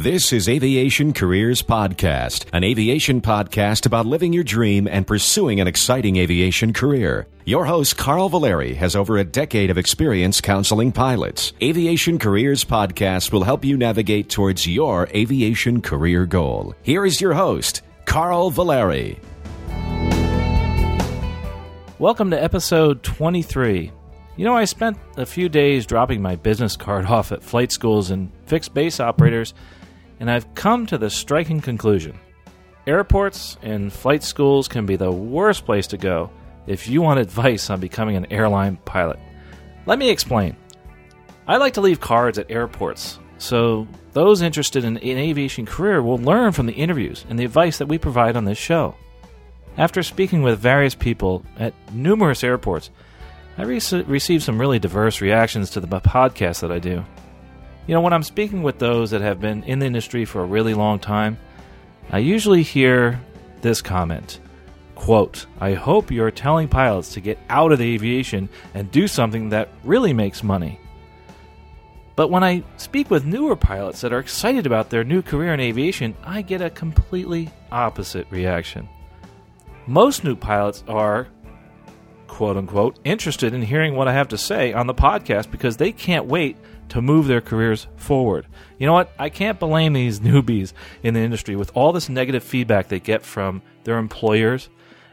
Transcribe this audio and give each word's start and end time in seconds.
This 0.00 0.32
is 0.32 0.48
Aviation 0.48 1.12
Careers 1.12 1.60
Podcast, 1.60 2.46
an 2.54 2.64
aviation 2.64 3.20
podcast 3.20 3.84
about 3.84 4.06
living 4.06 4.32
your 4.32 4.42
dream 4.42 4.88
and 4.88 5.06
pursuing 5.06 5.60
an 5.60 5.66
exciting 5.66 6.16
aviation 6.16 6.72
career. 6.72 7.26
Your 7.44 7.66
host, 7.66 7.98
Carl 7.98 8.30
Valeri, 8.30 8.72
has 8.72 8.96
over 8.96 9.18
a 9.18 9.24
decade 9.24 9.68
of 9.68 9.76
experience 9.76 10.40
counseling 10.40 10.90
pilots. 10.90 11.52
Aviation 11.60 12.18
Careers 12.18 12.64
Podcast 12.64 13.30
will 13.30 13.44
help 13.44 13.62
you 13.62 13.76
navigate 13.76 14.30
towards 14.30 14.66
your 14.66 15.06
aviation 15.08 15.82
career 15.82 16.24
goal. 16.24 16.74
Here 16.80 17.04
is 17.04 17.20
your 17.20 17.34
host, 17.34 17.82
Carl 18.06 18.50
Valeri. 18.50 19.18
Welcome 21.98 22.30
to 22.30 22.42
episode 22.42 23.02
23. 23.02 23.92
You 24.38 24.44
know, 24.46 24.56
I 24.56 24.64
spent 24.64 24.96
a 25.18 25.26
few 25.26 25.50
days 25.50 25.84
dropping 25.84 26.22
my 26.22 26.36
business 26.36 26.74
card 26.74 27.04
off 27.16 27.32
at 27.32 27.42
flight 27.44 27.70
schools 27.70 28.10
and 28.10 28.32
fixed 28.46 28.72
base 28.72 28.98
operators 28.98 29.52
and 30.20 30.30
I've 30.30 30.54
come 30.54 30.86
to 30.86 30.98
the 30.98 31.10
striking 31.10 31.60
conclusion 31.60 32.18
airports 32.86 33.56
and 33.62 33.92
flight 33.92 34.22
schools 34.22 34.66
can 34.66 34.86
be 34.86 34.96
the 34.96 35.12
worst 35.12 35.64
place 35.64 35.86
to 35.88 35.96
go 35.96 36.30
if 36.66 36.88
you 36.88 37.02
want 37.02 37.20
advice 37.26 37.70
on 37.70 37.80
becoming 37.80 38.16
an 38.16 38.30
airline 38.30 38.76
pilot. 38.84 39.18
Let 39.86 39.98
me 39.98 40.10
explain. 40.10 40.56
I 41.46 41.56
like 41.56 41.74
to 41.74 41.80
leave 41.80 42.00
cards 42.00 42.38
at 42.38 42.50
airports, 42.50 43.18
so 43.38 43.88
those 44.12 44.42
interested 44.42 44.84
in 44.84 44.98
an 44.98 45.02
aviation 45.02 45.66
career 45.66 46.02
will 46.02 46.18
learn 46.18 46.52
from 46.52 46.66
the 46.66 46.72
interviews 46.72 47.24
and 47.28 47.38
the 47.38 47.44
advice 47.44 47.78
that 47.78 47.86
we 47.86 47.98
provide 47.98 48.36
on 48.36 48.44
this 48.44 48.58
show. 48.58 48.94
After 49.76 50.02
speaking 50.02 50.42
with 50.42 50.58
various 50.58 50.94
people 50.94 51.44
at 51.58 51.74
numerous 51.92 52.44
airports, 52.44 52.90
I 53.56 53.62
re- 53.62 53.80
received 54.06 54.42
some 54.42 54.60
really 54.60 54.78
diverse 54.78 55.20
reactions 55.20 55.70
to 55.70 55.80
the 55.80 55.86
podcast 55.86 56.60
that 56.60 56.72
I 56.72 56.78
do. 56.78 57.04
You 57.86 57.94
know, 57.94 58.00
when 58.00 58.12
I'm 58.12 58.22
speaking 58.22 58.62
with 58.62 58.78
those 58.78 59.10
that 59.10 59.20
have 59.20 59.40
been 59.40 59.64
in 59.64 59.78
the 59.78 59.86
industry 59.86 60.24
for 60.24 60.42
a 60.42 60.46
really 60.46 60.74
long 60.74 60.98
time, 60.98 61.38
I 62.10 62.18
usually 62.18 62.62
hear 62.62 63.20
this 63.62 63.82
comment 63.82 64.40
quote 65.00 65.46
i 65.60 65.72
hope 65.72 66.10
you're 66.10 66.30
telling 66.30 66.68
pilots 66.68 67.14
to 67.14 67.22
get 67.22 67.38
out 67.48 67.72
of 67.72 67.78
the 67.78 67.94
aviation 67.94 68.50
and 68.74 68.90
do 68.90 69.08
something 69.08 69.48
that 69.48 69.70
really 69.82 70.12
makes 70.12 70.42
money. 70.42 70.78
But 72.16 72.30
when 72.30 72.44
i 72.44 72.62
speak 72.76 73.10
with 73.10 73.24
newer 73.24 73.56
pilots 73.56 74.02
that 74.02 74.12
are 74.12 74.18
excited 74.18 74.66
about 74.66 74.90
their 74.90 75.02
new 75.02 75.22
career 75.22 75.54
in 75.54 75.60
aviation 75.60 76.14
i 76.22 76.42
get 76.42 76.60
a 76.60 76.68
completely 76.68 77.48
opposite 77.72 78.26
reaction. 78.30 78.90
Most 79.86 80.22
new 80.22 80.36
pilots 80.36 80.84
are 80.86 81.28
quote 82.26 82.58
unquote 82.58 82.98
interested 83.02 83.54
in 83.54 83.62
hearing 83.62 83.96
what 83.96 84.06
i 84.06 84.12
have 84.12 84.28
to 84.28 84.38
say 84.38 84.74
on 84.74 84.86
the 84.86 84.92
podcast 84.92 85.50
because 85.50 85.78
they 85.78 85.92
can't 85.92 86.26
wait 86.26 86.58
to 86.90 87.02
move 87.02 87.26
their 87.26 87.40
careers 87.40 87.86
forward. 87.96 88.46
You 88.78 88.86
know 88.86 88.92
what? 88.92 89.12
I 89.18 89.28
can't 89.28 89.58
blame 89.58 89.94
these 89.94 90.20
newbies 90.28 90.72
in 91.02 91.14
the 91.14 91.20
industry 91.20 91.56
with 91.56 91.70
all 91.74 91.92
this 91.92 92.08
negative 92.08 92.44
feedback 92.44 92.88
they 92.88 93.00
get 93.00 93.22
from 93.22 93.62
their 93.84 93.98
employers 93.98 94.68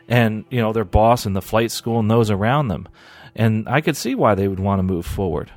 and, 0.08 0.46
you 0.50 0.60
know, 0.62 0.74
their 0.74 0.86
boss 0.86 1.26
and 1.26 1.36
the 1.36 1.42
flight 1.42 1.72
school 1.72 2.00
and 2.00 2.10
those 2.10 2.30
around 2.30 2.68
them. 2.68 2.88
And 3.36 3.68
I 3.68 3.82
could 3.82 3.98
see 3.98 4.16
why 4.16 4.36
they 4.36 4.48
would 4.48 4.60
want 4.60 4.80
to 4.80 4.84
move 4.84 5.06
forward. 5.06 5.52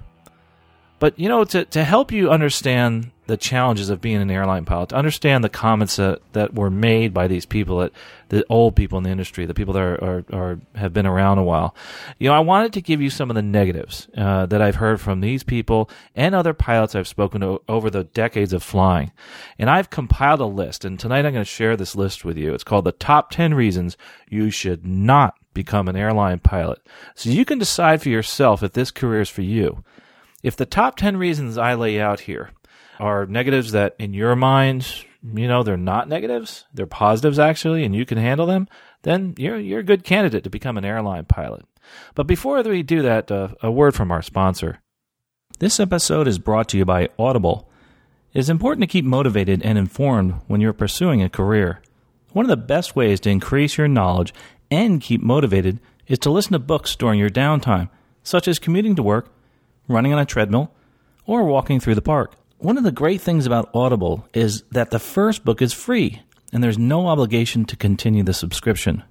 But, 0.98 1.18
you 1.18 1.28
know, 1.28 1.44
to, 1.44 1.64
to 1.64 1.82
help 1.84 2.12
you 2.12 2.30
understand 2.30 3.10
the 3.30 3.36
challenges 3.36 3.90
of 3.90 4.00
being 4.00 4.16
an 4.16 4.30
airline 4.30 4.64
pilot, 4.64 4.88
to 4.88 4.96
understand 4.96 5.44
the 5.44 5.48
comments 5.48 5.96
that, 5.96 6.20
that 6.32 6.52
were 6.52 6.70
made 6.70 7.14
by 7.14 7.28
these 7.28 7.46
people, 7.46 7.78
that 7.78 7.92
the 8.28 8.44
old 8.50 8.74
people 8.74 8.98
in 8.98 9.04
the 9.04 9.10
industry, 9.10 9.46
the 9.46 9.54
people 9.54 9.72
that 9.72 9.82
are, 9.82 10.04
are, 10.04 10.24
are 10.32 10.60
have 10.74 10.92
been 10.92 11.06
around 11.06 11.38
a 11.38 11.44
while. 11.44 11.74
You 12.18 12.28
know, 12.28 12.34
I 12.34 12.40
wanted 12.40 12.72
to 12.72 12.80
give 12.80 13.00
you 13.00 13.08
some 13.08 13.30
of 13.30 13.36
the 13.36 13.42
negatives 13.42 14.08
uh, 14.16 14.46
that 14.46 14.60
I've 14.60 14.76
heard 14.76 15.00
from 15.00 15.20
these 15.20 15.44
people 15.44 15.88
and 16.14 16.34
other 16.34 16.52
pilots 16.52 16.94
I've 16.94 17.08
spoken 17.08 17.40
to 17.40 17.62
over 17.68 17.88
the 17.88 18.04
decades 18.04 18.52
of 18.52 18.62
flying, 18.62 19.12
and 19.58 19.70
I've 19.70 19.90
compiled 19.90 20.40
a 20.40 20.46
list. 20.46 20.84
And 20.84 20.98
tonight 20.98 21.24
I'm 21.24 21.32
going 21.32 21.44
to 21.44 21.44
share 21.44 21.76
this 21.76 21.94
list 21.94 22.24
with 22.24 22.36
you. 22.36 22.52
It's 22.52 22.64
called 22.64 22.84
the 22.84 22.92
top 22.92 23.30
ten 23.30 23.54
reasons 23.54 23.96
you 24.28 24.50
should 24.50 24.84
not 24.84 25.34
become 25.54 25.88
an 25.88 25.96
airline 25.96 26.40
pilot, 26.40 26.80
so 27.14 27.30
you 27.30 27.44
can 27.44 27.58
decide 27.58 28.02
for 28.02 28.08
yourself 28.08 28.62
if 28.62 28.72
this 28.72 28.90
career 28.90 29.20
is 29.20 29.28
for 29.28 29.42
you. 29.42 29.84
If 30.42 30.56
the 30.56 30.66
top 30.66 30.96
10 30.96 31.19
reasons 31.19 31.58
I 31.58 31.74
lay 31.74 32.00
out 32.00 32.20
here 32.20 32.50
are 33.00 33.27
negatives 33.27 33.72
that 33.72 33.97
in 33.99 34.15
your 34.15 34.37
mind, 34.37 34.87
you 35.22 35.49
know, 35.49 35.62
they're 35.62 35.77
not 35.77 36.09
negatives, 36.09 36.66
they're 36.72 36.87
positives 36.87 37.38
actually, 37.38 37.84
and 37.84 37.94
you 37.94 38.06
can 38.06 38.19
handle 38.19 38.47
them, 38.47 38.69
then 39.03 39.34
you're, 39.38 39.59
you're 39.59 39.81
a 39.81 39.84
good 39.84 40.05
candidate 40.05 40.44
to 40.44 40.50
become 40.50 40.77
an 40.78 40.84
airline 40.84 41.25
pilot. 41.25 41.65
But 42.15 42.27
before 42.27 42.62
we 42.62 42.83
do 42.83 43.03
that, 43.03 43.31
uh, 43.31 43.49
a 43.62 43.71
word 43.71 43.94
from 43.94 44.12
our 44.12 44.22
sponsor. 44.22 44.81
This 45.59 45.81
episode 45.81 46.28
is 46.28 46.38
brought 46.38 46.69
to 46.69 46.78
you 46.78 46.84
by 46.84 47.09
Audible. 47.19 47.69
It 48.33 48.38
is 48.38 48.50
important 48.50 48.83
to 48.83 48.93
keep 48.93 49.05
motivated 49.05 49.62
and 49.62 49.77
informed 49.77 50.34
when 50.47 50.61
you're 50.61 50.72
pursuing 50.72 51.22
a 51.22 51.28
career. 51.28 51.82
One 52.32 52.44
of 52.44 52.50
the 52.50 52.56
best 52.56 52.94
ways 52.94 53.19
to 53.21 53.31
increase 53.31 53.77
your 53.77 53.88
knowledge 53.88 54.32
and 54.71 55.00
keep 55.00 55.21
motivated 55.21 55.81
is 56.06 56.19
to 56.21 56.31
listen 56.31 56.53
to 56.53 56.59
books 56.59 56.94
during 56.94 57.19
your 57.19 57.31
downtime, 57.31 57.91
such 58.22 58.47
as 58.47 58.59
commuting 58.59 58.94
to 58.97 59.03
work, 59.03 59.32
running 59.88 60.12
on 60.12 60.19
a 60.19 60.25
treadmill, 60.25 60.72
or 61.27 61.44
walking 61.44 61.81
through 61.81 61.94
the 61.94 62.03
park. 62.03 62.34
One 62.60 62.76
of 62.76 62.84
the 62.84 62.93
great 62.93 63.22
things 63.22 63.47
about 63.47 63.71
Audible 63.72 64.28
is 64.34 64.65
that 64.71 64.91
the 64.91 64.98
first 64.98 65.47
book 65.47 65.62
is 65.62 65.72
free 65.72 66.21
and 66.53 66.62
there's 66.62 66.76
no 66.76 67.06
obligation 67.06 67.65
to 67.65 67.75
continue 67.75 68.22
the 68.22 68.34
subscription. 68.34 69.03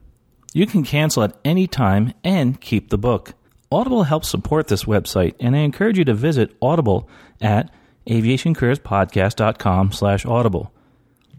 You 0.54 0.68
can 0.68 0.84
cancel 0.84 1.24
at 1.24 1.36
any 1.44 1.66
time 1.66 2.14
and 2.24 2.62
keep 2.62 2.92
the 2.92 2.98
book. 3.00 3.34
Audible 3.72 4.04
helps 4.04 4.30
support 4.30 4.68
this 4.68 4.84
website, 4.84 5.34
and 5.40 5.56
I 5.56 5.59
encourage 5.59 5.98
you 5.98 6.06
to 6.06 6.14
visit 6.14 6.56
Audible 6.62 7.09
at 7.42 7.72
aviationcareerspodcast.com 8.06 9.94
slash 9.94 10.28
audible. 10.28 10.72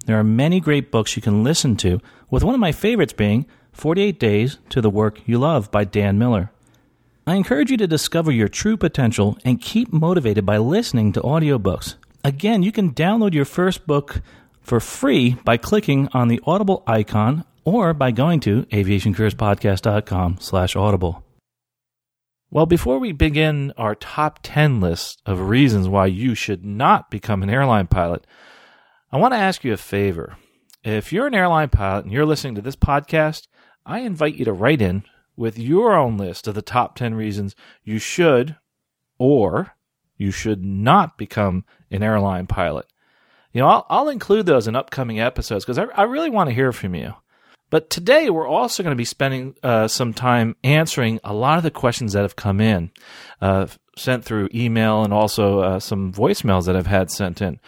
There 0.06 0.18
are 0.18 0.24
many 0.24 0.58
great 0.58 0.90
books 0.90 1.14
you 1.14 1.22
can 1.22 1.44
listen 1.44 1.76
to, 1.76 2.00
with 2.28 2.42
one 2.42 2.54
of 2.54 2.60
my 2.60 2.72
favorites 2.72 3.12
being 3.12 3.46
48 3.70 4.18
Days 4.18 4.58
to 4.70 4.80
the 4.80 4.90
Work 4.90 5.20
You 5.26 5.38
Love 5.38 5.70
by 5.70 5.84
Dan 5.84 6.18
Miller. 6.18 6.50
I 7.24 7.36
encourage 7.36 7.70
you 7.70 7.76
to 7.76 7.86
discover 7.86 8.32
your 8.32 8.48
true 8.48 8.76
potential 8.76 9.38
and 9.44 9.60
keep 9.60 9.92
motivated 9.92 10.44
by 10.44 10.58
listening 10.58 11.12
to 11.12 11.20
audiobooks. 11.20 11.94
Again, 12.22 12.62
you 12.62 12.70
can 12.70 12.92
download 12.92 13.32
your 13.32 13.46
first 13.46 13.86
book 13.86 14.20
for 14.60 14.78
free 14.78 15.36
by 15.44 15.56
clicking 15.56 16.08
on 16.12 16.28
the 16.28 16.40
Audible 16.44 16.82
icon 16.86 17.44
or 17.64 17.94
by 17.94 18.10
going 18.10 18.40
to 18.40 18.64
aviationcareerspodcast.com 18.64 20.38
slash 20.38 20.76
audible. 20.76 21.24
Well, 22.50 22.66
before 22.66 22.98
we 22.98 23.12
begin 23.12 23.72
our 23.78 23.94
top 23.94 24.40
10 24.42 24.80
list 24.80 25.22
of 25.24 25.48
reasons 25.48 25.88
why 25.88 26.06
you 26.06 26.34
should 26.34 26.64
not 26.64 27.10
become 27.10 27.42
an 27.42 27.50
airline 27.50 27.86
pilot, 27.86 28.26
I 29.10 29.16
want 29.16 29.32
to 29.32 29.38
ask 29.38 29.64
you 29.64 29.72
a 29.72 29.78
favor. 29.78 30.36
If 30.84 31.12
you're 31.12 31.26
an 31.26 31.34
airline 31.34 31.68
pilot 31.68 32.04
and 32.04 32.12
you're 32.12 32.26
listening 32.26 32.54
to 32.56 32.62
this 32.62 32.76
podcast, 32.76 33.46
I 33.86 34.00
invite 34.00 34.34
you 34.34 34.44
to 34.44 34.52
write 34.52 34.82
in 34.82 35.04
with 35.36 35.58
your 35.58 35.94
own 35.94 36.18
list 36.18 36.46
of 36.46 36.54
the 36.54 36.62
top 36.62 36.96
10 36.96 37.14
reasons 37.14 37.54
you 37.82 37.98
should 37.98 38.56
or 39.16 39.74
you 40.16 40.30
should 40.30 40.64
not 40.64 41.16
become 41.16 41.64
an 41.90 42.02
airline 42.02 42.46
pilot. 42.46 42.86
You 43.52 43.60
know, 43.60 43.68
I'll, 43.68 43.86
I'll 43.88 44.08
include 44.08 44.46
those 44.46 44.68
in 44.68 44.76
upcoming 44.76 45.20
episodes 45.20 45.64
because 45.64 45.78
I, 45.78 45.84
I, 45.94 46.04
really 46.04 46.30
want 46.30 46.48
to 46.48 46.54
hear 46.54 46.72
from 46.72 46.94
you. 46.94 47.14
But 47.68 47.90
today 47.90 48.30
we're 48.30 48.46
also 48.46 48.82
going 48.82 48.94
to 48.94 48.98
be 48.98 49.04
spending 49.04 49.56
uh, 49.62 49.88
some 49.88 50.12
time 50.12 50.56
answering 50.62 51.20
a 51.24 51.34
lot 51.34 51.56
of 51.56 51.64
the 51.64 51.70
questions 51.70 52.12
that 52.12 52.22
have 52.22 52.36
come 52.36 52.60
in, 52.60 52.90
uh, 53.40 53.66
sent 53.96 54.24
through 54.24 54.48
email 54.54 55.02
and 55.02 55.12
also 55.12 55.60
uh, 55.60 55.80
some 55.80 56.12
voicemails 56.12 56.66
that 56.66 56.76
I've 56.76 56.86
had 56.86 57.10
sent 57.10 57.40
in. 57.40 57.60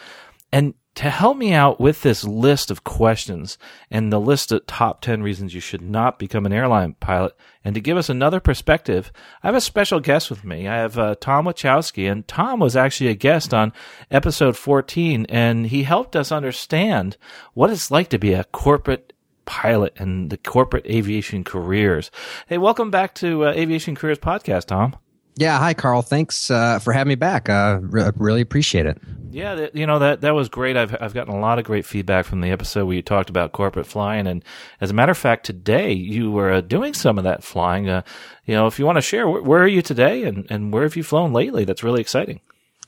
And 0.53 0.75
to 0.95 1.09
help 1.09 1.39
me 1.39 1.53
out 1.55 1.81
with 1.81 2.03
this 2.03 2.23
list 2.23 2.71
of 2.71 2.85
questions 2.85 3.57
and 3.91 4.13
the 4.13 4.21
list 4.21 4.53
of 4.53 4.67
top 4.67 5.01
10 5.01 5.23
reasons 5.23 5.55
you 5.55 5.61
should 5.61 5.81
not 5.81 6.19
become 6.19 6.45
an 6.45 6.53
airline 6.53 6.95
pilot, 7.01 7.35
and 7.65 7.75
to 7.75 7.81
give 7.81 7.97
us 7.97 8.11
another 8.11 8.41
perspective, 8.41 9.11
I 9.43 9.49
have 9.49 9.55
a 9.55 9.61
special 9.61 10.01
guest 10.01 10.29
with 10.29 10.45
me. 10.45 10.69
I 10.69 10.77
have 10.77 10.99
uh, 10.99 11.15
Tom 11.19 11.47
Wachowski, 11.47 12.11
and 12.11 12.29
Tom 12.29 12.61
was 12.61 12.77
actually 12.77 13.09
a 13.09 13.15
guest 13.15 13.55
on 13.55 13.73
episode 14.11 14.57
14, 14.57 15.27
and 15.29 15.67
he 15.67 15.85
helped 15.85 16.15
us 16.15 16.31
understand 16.31 17.17
what 17.55 17.71
it's 17.71 17.91
like 17.91 18.09
to 18.11 18.19
be 18.19 18.35
a 18.35 18.45
corporate 18.45 19.13
pilot 19.45 19.95
and 19.97 20.31
the 20.31 20.37
corporate 20.37 20.87
aviation 20.87 21.43
careers. 21.43 22.11
Hey, 22.47 22.59
welcome 22.59 22.91
back 22.91 23.15
to 23.17 23.47
uh, 23.47 23.53
Aviation 23.53 23.95
Careers 23.95 24.19
Podcast, 24.19 24.67
Tom. 24.67 24.97
Yeah, 25.37 25.59
hi 25.59 25.73
Carl. 25.73 26.03
Thanks 26.03 26.51
uh, 26.51 26.79
for 26.79 26.93
having 26.93 27.09
me 27.09 27.15
back. 27.15 27.49
Uh, 27.49 27.79
re- 27.81 28.11
really 28.17 28.43
appreciate 28.43 28.87
it. 28.87 28.99
Yeah, 29.31 29.55
that, 29.55 29.75
you 29.75 29.87
know 29.87 29.99
that 29.99 30.21
that 30.21 30.35
was 30.35 30.51
great. 30.51 30.77
I've 30.77 30.95
I've 31.01 31.15
gotten 31.15 31.33
a 31.33 31.41
lot 31.41 31.59
of 31.59 31.65
great 31.65 31.87
feedback 31.87 32.27
from 32.27 32.43
the 32.43 32.51
episode 32.51 32.85
where 32.85 32.97
you 32.97 33.03
talked 33.03 33.31
about 33.31 33.53
corporate 33.53 33.87
flying, 33.87 34.27
and 34.27 34.45
as 34.83 34.91
a 34.91 34.95
matter 34.95 35.13
of 35.13 35.17
fact, 35.17 35.47
today 35.47 35.93
you 35.93 36.31
were 36.31 36.53
uh, 36.53 36.61
doing 36.61 36.93
some 36.93 37.17
of 37.17 37.25
that 37.25 37.43
flying. 37.43 37.89
Uh, 37.89 38.03
you 38.45 38.55
know, 38.55 38.67
if 38.67 38.79
you 38.79 38.85
want 38.85 38.97
to 38.97 39.03
share, 39.03 39.27
where, 39.27 39.43
where, 39.43 39.63
are 39.63 39.69
you 39.69 39.81
today, 39.81 40.25
and 40.25 40.47
and 40.51 40.71
where 40.71 40.83
have 40.83 40.97
you 40.97 41.03
flown 41.03 41.33
lately? 41.33 41.65
That's 41.65 41.83
really 41.83 42.03
exciting. 42.03 42.41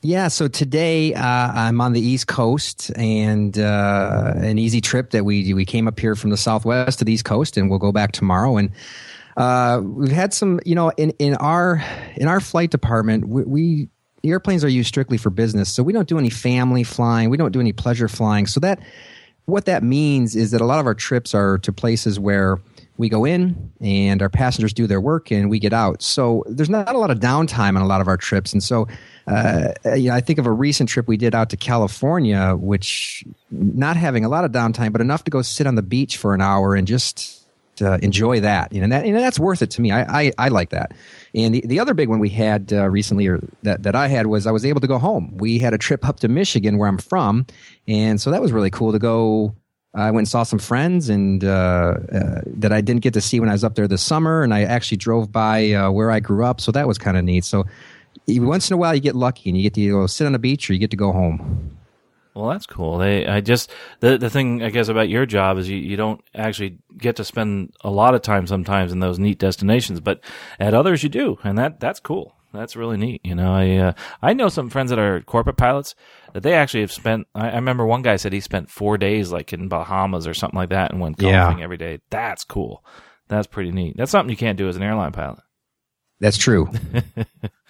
Yeah, 0.03 0.27
so 0.27 0.47
today 0.47 1.15
uh, 1.15 1.51
I'm 1.51 1.81
on 1.81 1.93
the 1.93 2.01
East 2.01 2.27
Coast, 2.27 2.91
and 2.95 3.57
uh, 3.57 4.33
an 4.35 4.59
easy 4.59 4.81
trip 4.81 5.09
that 5.11 5.25
we 5.25 5.51
we 5.55 5.65
came 5.65 5.87
up 5.87 5.99
here 5.99 6.13
from 6.13 6.29
the 6.29 6.37
Southwest 6.37 6.99
to 6.99 7.05
the 7.05 7.13
East 7.13 7.25
Coast, 7.25 7.57
and 7.57 7.71
we'll 7.71 7.79
go 7.79 7.91
back 7.91 8.11
tomorrow 8.11 8.57
and 8.57 8.69
uh, 9.37 9.81
we've 9.83 10.11
had 10.11 10.33
some, 10.33 10.59
you 10.65 10.75
know, 10.75 10.89
in, 10.97 11.11
in 11.19 11.35
our 11.35 11.83
in 12.15 12.27
our 12.27 12.39
flight 12.39 12.71
department, 12.71 13.27
we, 13.27 13.43
we 13.43 13.89
airplanes 14.23 14.63
are 14.63 14.69
used 14.69 14.87
strictly 14.87 15.17
for 15.17 15.29
business. 15.29 15.71
So 15.71 15.83
we 15.83 15.93
don't 15.93 16.07
do 16.07 16.17
any 16.17 16.29
family 16.29 16.83
flying. 16.83 17.29
We 17.29 17.37
don't 17.37 17.51
do 17.51 17.59
any 17.59 17.73
pleasure 17.73 18.07
flying. 18.07 18.47
So 18.47 18.59
that 18.61 18.79
what 19.45 19.65
that 19.65 19.83
means 19.83 20.35
is 20.35 20.51
that 20.51 20.61
a 20.61 20.65
lot 20.65 20.79
of 20.79 20.85
our 20.85 20.95
trips 20.95 21.35
are 21.35 21.59
to 21.59 21.71
places 21.71 22.19
where 22.19 22.59
we 22.97 23.09
go 23.09 23.25
in 23.25 23.71
and 23.81 24.21
our 24.21 24.29
passengers 24.29 24.73
do 24.73 24.87
their 24.87 25.01
work 25.01 25.31
and 25.31 25.49
we 25.49 25.59
get 25.59 25.73
out. 25.73 26.01
So 26.01 26.43
there's 26.47 26.69
not 26.69 26.95
a 26.95 26.97
lot 26.97 27.11
of 27.11 27.19
downtime 27.19 27.75
on 27.75 27.77
a 27.77 27.85
lot 27.85 27.99
of 28.01 28.07
our 28.07 28.17
trips. 28.17 28.53
And 28.53 28.63
so, 28.63 28.87
uh, 29.27 29.73
you 29.95 30.09
know, 30.09 30.15
I 30.15 30.21
think 30.21 30.39
of 30.39 30.45
a 30.45 30.51
recent 30.51 30.89
trip 30.89 31.07
we 31.07 31.17
did 31.17 31.35
out 31.35 31.49
to 31.49 31.57
California, 31.57 32.55
which 32.55 33.23
not 33.51 33.97
having 33.97 34.23
a 34.23 34.29
lot 34.29 34.45
of 34.45 34.51
downtime, 34.51 34.93
but 34.93 35.01
enough 35.01 35.25
to 35.25 35.31
go 35.31 35.41
sit 35.41 35.67
on 35.67 35.75
the 35.75 35.81
beach 35.81 36.17
for 36.17 36.33
an 36.33 36.41
hour 36.41 36.73
and 36.73 36.87
just 36.87 37.44
uh, 37.81 37.97
enjoy 38.01 38.39
that. 38.41 38.73
You 38.73 38.79
know, 38.79 38.85
and, 38.85 38.91
that, 38.91 39.05
and 39.05 39.15
that's 39.15 39.39
worth 39.39 39.61
it 39.61 39.71
to 39.71 39.81
me. 39.81 39.91
I, 39.91 40.23
I, 40.23 40.31
I 40.37 40.47
like 40.49 40.69
that. 40.69 40.93
And 41.33 41.53
the, 41.53 41.61
the 41.65 41.79
other 41.79 41.93
big 41.93 42.09
one 42.09 42.19
we 42.19 42.29
had 42.29 42.71
uh, 42.73 42.89
recently, 42.89 43.27
or 43.27 43.39
that, 43.63 43.83
that 43.83 43.95
I 43.95 44.07
had, 44.07 44.27
was 44.27 44.47
I 44.47 44.51
was 44.51 44.65
able 44.65 44.81
to 44.81 44.87
go 44.87 44.97
home. 44.97 45.35
We 45.37 45.59
had 45.59 45.73
a 45.73 45.77
trip 45.77 46.07
up 46.07 46.19
to 46.21 46.27
Michigan, 46.27 46.77
where 46.77 46.87
I'm 46.87 46.97
from, 46.97 47.45
and 47.87 48.19
so 48.19 48.31
that 48.31 48.41
was 48.41 48.51
really 48.51 48.69
cool 48.69 48.91
to 48.91 48.99
go 48.99 49.55
I 49.95 50.11
went 50.11 50.23
and 50.23 50.27
saw 50.27 50.43
some 50.43 50.59
friends 50.59 51.07
and 51.07 51.43
uh, 51.43 51.47
uh, 52.11 52.41
that 52.45 52.73
I 52.73 52.81
didn't 52.81 53.01
get 53.01 53.13
to 53.13 53.21
see 53.21 53.39
when 53.39 53.47
I 53.47 53.53
was 53.53 53.63
up 53.63 53.75
there 53.75 53.87
this 53.87 54.01
summer, 54.01 54.43
and 54.43 54.53
I 54.53 54.63
actually 54.63 54.97
drove 54.97 55.31
by 55.31 55.71
uh, 55.71 55.89
where 55.89 56.11
I 56.11 56.19
grew 56.19 56.43
up, 56.43 56.59
so 56.59 56.71
that 56.73 56.87
was 56.87 56.97
kind 56.97 57.17
of 57.17 57.23
neat. 57.23 57.45
So 57.45 57.65
once 58.27 58.69
in 58.69 58.73
a 58.73 58.77
while, 58.77 58.93
you 58.93 59.01
get 59.01 59.15
lucky 59.15 59.49
and 59.49 59.57
you 59.57 59.63
get 59.63 59.73
to 59.75 59.89
go 59.89 60.07
sit 60.07 60.25
on 60.25 60.33
the 60.33 60.39
beach 60.39 60.69
or 60.69 60.73
you 60.73 60.79
get 60.79 60.91
to 60.91 60.97
go 60.97 61.11
home. 61.11 61.77
Well, 62.35 62.49
that's 62.49 62.65
cool. 62.65 62.97
They, 62.97 63.25
I 63.25 63.39
just 63.39 63.71
the 64.01 64.17
the 64.17 64.29
thing 64.29 64.61
I 64.61 64.69
guess 64.69 64.89
about 64.89 65.07
your 65.07 65.25
job 65.25 65.57
is 65.57 65.69
you, 65.69 65.77
you 65.77 65.95
don't 65.95 66.21
actually 66.35 66.79
get 66.97 67.15
to 67.15 67.23
spend 67.23 67.73
a 67.81 67.89
lot 67.89 68.13
of 68.13 68.21
time 68.21 68.45
sometimes 68.45 68.91
in 68.91 68.99
those 68.99 69.17
neat 69.17 69.39
destinations, 69.39 70.01
but 70.01 70.19
at 70.59 70.73
others 70.73 71.01
you 71.01 71.07
do, 71.07 71.37
and 71.45 71.57
that 71.57 71.79
that's 71.79 72.01
cool. 72.01 72.35
That's 72.51 72.75
really 72.75 72.97
neat. 72.97 73.21
You 73.23 73.35
know, 73.35 73.53
I 73.53 73.75
uh, 73.77 73.93
I 74.21 74.33
know 74.33 74.49
some 74.49 74.69
friends 74.69 74.89
that 74.89 74.99
are 74.99 75.21
corporate 75.21 75.55
pilots 75.55 75.95
that 76.33 76.43
they 76.43 76.53
actually 76.53 76.81
have 76.81 76.91
spent. 76.91 77.27
I, 77.33 77.51
I, 77.51 77.55
remember 77.55 77.85
one 77.85 78.01
guy 78.01 78.17
said 78.17 78.33
he 78.33 78.41
spent 78.41 78.69
four 78.69 78.97
days 78.97 79.31
like 79.31 79.53
in 79.53 79.69
Bahamas 79.69 80.27
or 80.27 80.33
something 80.33 80.57
like 80.57 80.69
that 80.69 80.91
and 80.91 80.99
went 80.99 81.17
golfing 81.17 81.59
yeah. 81.59 81.63
every 81.63 81.77
day. 81.77 81.99
That's 82.09 82.43
cool. 82.43 82.83
That's 83.29 83.47
pretty 83.47 83.71
neat. 83.71 83.95
That's 83.97 84.11
something 84.11 84.29
you 84.29 84.37
can't 84.37 84.57
do 84.57 84.67
as 84.67 84.75
an 84.75 84.83
airline 84.83 85.13
pilot. 85.13 85.39
That's 86.19 86.37
true. 86.37 86.69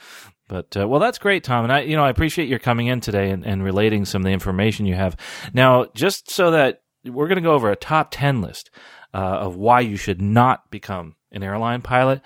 But 0.48 0.78
uh, 0.78 0.88
well, 0.88 1.00
that's 1.00 1.18
great, 1.18 1.44
Tom, 1.44 1.64
and 1.64 1.74
I, 1.74 1.82
you 1.82 1.96
know, 1.96 2.04
I 2.04 2.10
appreciate 2.10 2.48
your 2.48 2.60
coming 2.60 2.88
in 2.88 3.02
today 3.02 3.32
and, 3.32 3.46
and 3.46 3.64
relating 3.64 4.06
some 4.06 4.22
of 4.22 4.26
the 4.26 4.32
information 4.32 4.86
you 4.86 4.96
have. 4.96 5.18
Now, 5.54 5.86
just 5.96 6.30
so 6.30 6.52
that 6.52 6.84
we're 7.04 7.28
going 7.28 7.38
to 7.38 7.42
go 7.42 7.54
over 7.54 7.72
a 7.72 7.76
top 7.76 8.10
ten 8.12 8.42
list 8.42 8.70
uh, 9.14 9.18
of 9.18 9.56
why 9.56 9.80
you 9.80 9.98
should 9.98 10.22
not 10.22 10.70
become 10.70 11.16
an 11.32 11.42
airline 11.42 11.82
pilot, 11.82 12.22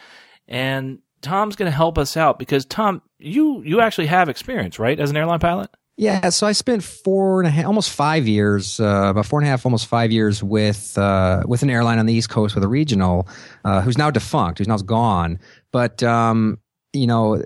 and 0.48 1.00
Tom's 1.22 1.56
going 1.56 1.72
to 1.72 1.76
help 1.76 1.98
us 1.98 2.18
out 2.18 2.40
because 2.40 2.66
Tom, 2.66 3.02
you 3.18 3.62
you 3.64 3.80
actually 3.80 4.08
have 4.08 4.28
experience, 4.28 4.80
right, 4.80 5.00
as 5.00 5.10
an 5.10 5.18
airline 5.18 5.40
pilot? 5.40 5.70
Yeah, 6.00 6.30
so 6.30 6.48
I 6.48 6.54
spent 6.54 6.82
four 6.82 7.42
and 7.42 7.48
a 7.48 7.52
half, 7.52 7.66
almost 7.66 7.90
five 7.90 8.26
years, 8.26 8.80
uh, 8.80 9.10
about 9.10 9.26
four 9.26 9.40
and 9.40 9.46
a 9.46 9.50
half, 9.50 9.66
almost 9.66 9.86
five 9.86 10.14
years 10.14 10.42
with 10.42 10.98
uh, 10.98 11.44
with 11.46 11.62
an 11.62 11.70
airline 11.70 12.00
on 12.00 12.06
the 12.06 12.14
East 12.14 12.30
Coast 12.30 12.56
with 12.56 12.64
a 12.64 12.70
regional, 12.70 13.28
uh, 13.66 13.82
who's 13.82 13.98
now 13.98 14.10
defunct, 14.10 14.60
who's 14.60 14.68
now 14.68 14.78
gone. 14.78 15.40
But 15.74 16.02
um, 16.02 16.60
you 16.94 17.06
know, 17.06 17.44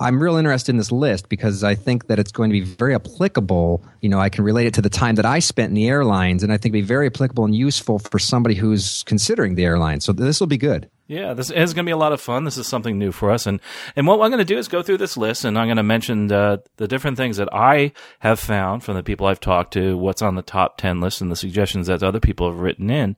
I'm 0.00 0.22
real 0.22 0.36
interested 0.36 0.70
in 0.70 0.76
this 0.76 0.92
list 0.92 1.28
because 1.28 1.64
I 1.64 1.74
think 1.74 2.06
that 2.06 2.18
it's 2.18 2.30
going 2.30 2.50
to 2.50 2.52
be 2.52 2.60
very 2.60 2.94
applicable. 2.94 3.84
You 4.00 4.08
know, 4.08 4.20
I 4.20 4.28
can 4.28 4.44
relate 4.44 4.66
it 4.66 4.74
to 4.74 4.82
the 4.82 4.88
time 4.88 5.16
that 5.16 5.26
I 5.26 5.40
spent 5.40 5.70
in 5.70 5.74
the 5.74 5.88
airlines, 5.88 6.42
and 6.42 6.52
I 6.52 6.56
think 6.56 6.72
be 6.72 6.82
very 6.82 7.06
applicable 7.06 7.44
and 7.44 7.54
useful 7.54 7.98
for 7.98 8.18
somebody 8.18 8.54
who's 8.54 9.02
considering 9.04 9.56
the 9.56 9.64
airline. 9.64 10.00
So 10.00 10.12
this 10.12 10.40
will 10.40 10.46
be 10.46 10.58
good. 10.58 10.88
Yeah, 11.08 11.32
this 11.32 11.50
is 11.50 11.72
going 11.72 11.86
to 11.86 11.88
be 11.88 11.92
a 11.92 11.96
lot 11.96 12.12
of 12.12 12.20
fun. 12.20 12.44
This 12.44 12.58
is 12.58 12.68
something 12.68 12.98
new 12.98 13.12
for 13.12 13.30
us, 13.30 13.46
and 13.46 13.60
and 13.96 14.06
what 14.06 14.20
I'm 14.20 14.30
going 14.30 14.38
to 14.38 14.44
do 14.44 14.58
is 14.58 14.68
go 14.68 14.82
through 14.82 14.98
this 14.98 15.16
list, 15.16 15.42
and 15.46 15.58
I'm 15.58 15.66
going 15.66 15.78
to 15.78 15.82
mention 15.82 16.26
the 16.26 16.62
the 16.76 16.86
different 16.86 17.16
things 17.16 17.38
that 17.38 17.48
I 17.50 17.92
have 18.18 18.38
found 18.38 18.84
from 18.84 18.94
the 18.94 19.02
people 19.02 19.26
I've 19.26 19.40
talked 19.40 19.72
to, 19.72 19.96
what's 19.96 20.20
on 20.20 20.34
the 20.34 20.42
top 20.42 20.76
ten 20.76 21.00
list, 21.00 21.22
and 21.22 21.32
the 21.32 21.36
suggestions 21.36 21.86
that 21.86 22.02
other 22.02 22.20
people 22.20 22.50
have 22.50 22.60
written 22.60 22.90
in, 22.90 23.16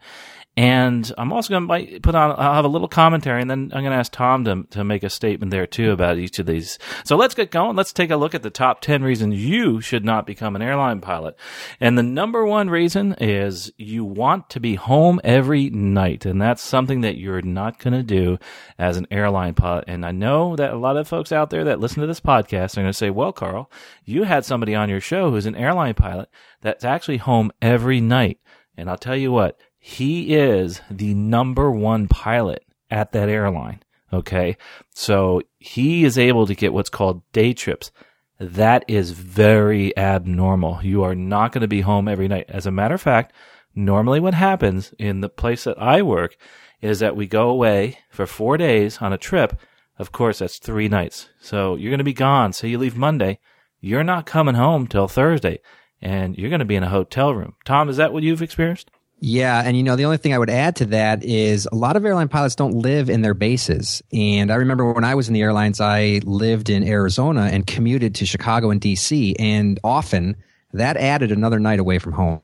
and 0.57 1.11
I'm 1.17 1.33
also 1.33 1.59
going 1.59 1.69
to 1.69 2.01
put 2.01 2.15
on, 2.15 2.35
I'll 2.37 2.55
have 2.55 2.65
a 2.65 2.69
little 2.69 2.89
commentary 2.89 3.41
and 3.41 3.49
then 3.49 3.71
I'm 3.73 3.83
going 3.83 3.93
to 3.93 3.99
ask 3.99 4.11
Tom 4.11 4.45
to, 4.45 4.65
to 4.71 4.85
make 4.85 5.05
a 5.05 5.09
statement 5.09 5.53
there 5.53 5.67
too 5.67 5.93
about 5.93 6.19
each 6.19 6.39
of 6.41 6.47
these. 6.47 6.79
So 7.05 7.17
let's 7.17 7.37
get 7.37 7.53
going. 7.53 7.77
Let's 7.77 7.93
take 7.93 8.11
a 8.11 8.17
look 8.17 8.35
at 8.35 8.43
the 8.43 8.51
top 8.51 8.81
10 8.81 9.03
reasons 9.05 9.37
you 9.37 9.81
should 9.81 10.05
not 10.05 10.27
become 10.27 10.57
an 10.57 10.63
airline 10.63 11.01
pilot. 11.01 11.37
And 11.79 11.97
the 11.97 12.03
number 12.03 12.45
one 12.45 12.69
reason 12.69 13.15
is 13.21 13.73
you 13.77 14.05
want 14.05 14.51
to 14.51 14.61
be 14.61 14.75
home 14.75 15.21
every 15.23 15.71
night. 15.71 16.27
And 16.27 16.43
that's 16.43 16.63
something 16.63 17.03
that 17.03 17.17
you're 17.17 17.43
not 17.43 17.79
going 17.79 17.95
to 17.95 18.03
do 18.03 18.37
as 18.77 18.97
an 18.97 19.07
airline 19.11 19.55
pilot. 19.55 19.85
And 19.87 20.05
I 20.05 20.11
know 20.11 20.57
that 20.57 20.73
a 20.73 20.79
lot 20.79 20.97
of 20.97 21.07
folks 21.07 21.31
out 21.31 21.51
there 21.51 21.65
that 21.65 21.81
listen 21.81 22.01
to 22.01 22.09
this 22.09 22.21
podcast 22.21 22.77
are 22.77 22.83
going 22.83 22.87
to 22.89 22.93
say, 22.93 23.11
well, 23.11 23.33
Carl, 23.33 23.71
you 24.05 24.25
had 24.25 24.45
somebody 24.45 24.75
on 24.75 24.91
your 24.91 25.01
show 25.01 25.31
who's 25.31 25.47
an 25.47 25.57
airline 25.57 25.95
pilot 25.95 26.29
that's 26.61 26.85
actually 26.85 27.19
home 27.19 27.53
every 27.63 28.01
night. 28.01 28.41
And 28.77 28.91
I'll 28.91 28.99
tell 28.99 29.17
you 29.17 29.31
what, 29.31 29.59
he 29.83 30.35
is 30.35 30.83
the 30.91 31.15
number 31.15 31.71
one 31.71 32.07
pilot 32.07 32.65
at 32.91 33.13
that 33.13 33.31
airline. 33.31 33.83
Okay. 34.13 34.57
So 34.95 35.41
he 35.59 36.05
is 36.05 36.19
able 36.19 36.47
to 36.47 36.55
get 36.55 36.75
what's 36.75 36.91
called 36.91 37.23
day 37.33 37.55
trips. 37.55 37.91
That 38.39 38.85
is 38.89 39.13
very 39.13 39.97
abnormal. 39.97 40.81
You 40.83 41.03
are 41.03 41.15
not 41.15 41.53
going 41.53 41.63
to 41.63 41.69
be 41.69 41.81
home 41.81 42.09
every 42.09 42.29
night. 42.29 42.47
As 42.49 42.67
a 42.67 42.71
matter 42.71 42.95
of 42.95 43.01
fact, 43.01 43.33
normally 43.75 44.21
what 44.21 44.35
happens 44.35 44.93
in 44.99 45.23
the 45.23 45.29
place 45.29 45.65
that 45.65 45.81
I 45.81 46.03
work 46.03 46.37
is 46.83 47.01
that 47.01 47.17
we 47.17 47.27
go 47.27 47.49
away 47.49 47.99
for 48.11 48.27
four 48.27 48.57
days 48.57 48.99
on 48.99 49.13
a 49.13 49.19
trip. 49.19 49.59
Of 49.99 50.13
course, 50.13 50.39
that's 50.41 50.59
three 50.59 50.89
nights. 50.89 51.29
So 51.41 51.75
you're 51.75 51.91
going 51.91 51.99
to 51.99 52.05
be 52.05 52.13
gone. 52.13 52.53
So 52.53 52.67
you 52.67 52.79
leave 52.79 52.97
Monday. 52.97 53.39
You're 53.81 54.05
not 54.05 54.27
coming 54.27 54.55
home 54.55 54.87
till 54.87 55.09
Thursday 55.09 55.61
and 56.03 56.37
you're 56.37 56.51
going 56.51 56.61
to 56.61 56.65
be 56.67 56.77
in 56.77 56.83
a 56.83 56.89
hotel 56.89 57.35
room. 57.35 57.55
Tom, 57.65 57.89
is 57.89 57.97
that 57.97 58.13
what 58.13 58.23
you've 58.23 58.43
experienced? 58.43 58.91
Yeah, 59.23 59.63
and 59.63 59.77
you 59.77 59.83
know 59.83 59.97
the 59.97 60.07
only 60.07 60.17
thing 60.17 60.33
I 60.33 60.39
would 60.39 60.49
add 60.49 60.77
to 60.77 60.87
that 60.87 61.23
is 61.23 61.69
a 61.71 61.75
lot 61.75 61.97
of 61.97 62.07
airline 62.07 62.29
pilots 62.29 62.55
don't 62.55 62.77
live 62.77 63.11
in 63.11 63.21
their 63.21 63.35
bases. 63.35 64.03
And 64.13 64.51
I 64.51 64.55
remember 64.55 64.91
when 64.93 65.05
I 65.05 65.15
was 65.15 65.29
in 65.29 65.35
the 65.35 65.43
airlines, 65.43 65.79
I 65.79 66.23
lived 66.25 66.71
in 66.71 66.89
Arizona 66.89 67.51
and 67.53 67.67
commuted 67.67 68.15
to 68.17 68.27
Chicago 68.27 68.71
and 68.71 68.81
DC, 68.81 69.35
and 69.39 69.79
often 69.85 70.37
that 70.73 70.97
added 70.97 71.33
another 71.33 71.61
night 71.61 71.81
away 71.81 71.99
from 71.99 72.13
home. 72.13 72.41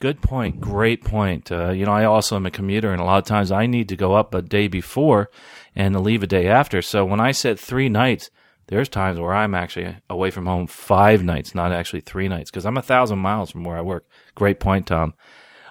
Good 0.00 0.22
point. 0.22 0.60
Great 0.60 1.04
point. 1.04 1.52
Uh, 1.52 1.70
you 1.70 1.84
know, 1.84 1.92
I 1.92 2.04
also 2.04 2.36
am 2.36 2.46
a 2.46 2.50
commuter, 2.50 2.92
and 2.92 3.00
a 3.00 3.04
lot 3.04 3.18
of 3.18 3.24
times 3.24 3.52
I 3.52 3.66
need 3.66 3.88
to 3.90 3.96
go 3.96 4.14
up 4.14 4.34
a 4.34 4.40
day 4.40 4.68
before 4.68 5.30
and 5.74 5.98
leave 6.00 6.22
a 6.22 6.26
day 6.26 6.48
after. 6.48 6.80
So 6.80 7.04
when 7.04 7.20
I 7.20 7.32
said 7.32 7.58
three 7.58 7.90
nights, 7.90 8.30
there's 8.68 8.88
times 8.88 9.18
where 9.20 9.34
I'm 9.34 9.54
actually 9.54 9.96
away 10.08 10.30
from 10.30 10.46
home 10.46 10.66
five 10.66 11.22
nights, 11.22 11.54
not 11.54 11.72
actually 11.72 12.00
three 12.00 12.28
nights, 12.28 12.50
because 12.50 12.66
I'm 12.66 12.76
a 12.76 12.82
thousand 12.82 13.18
miles 13.18 13.50
from 13.50 13.64
where 13.64 13.76
I 13.76 13.82
work. 13.82 14.06
Great 14.34 14.60
point, 14.60 14.86
Tom. 14.86 15.14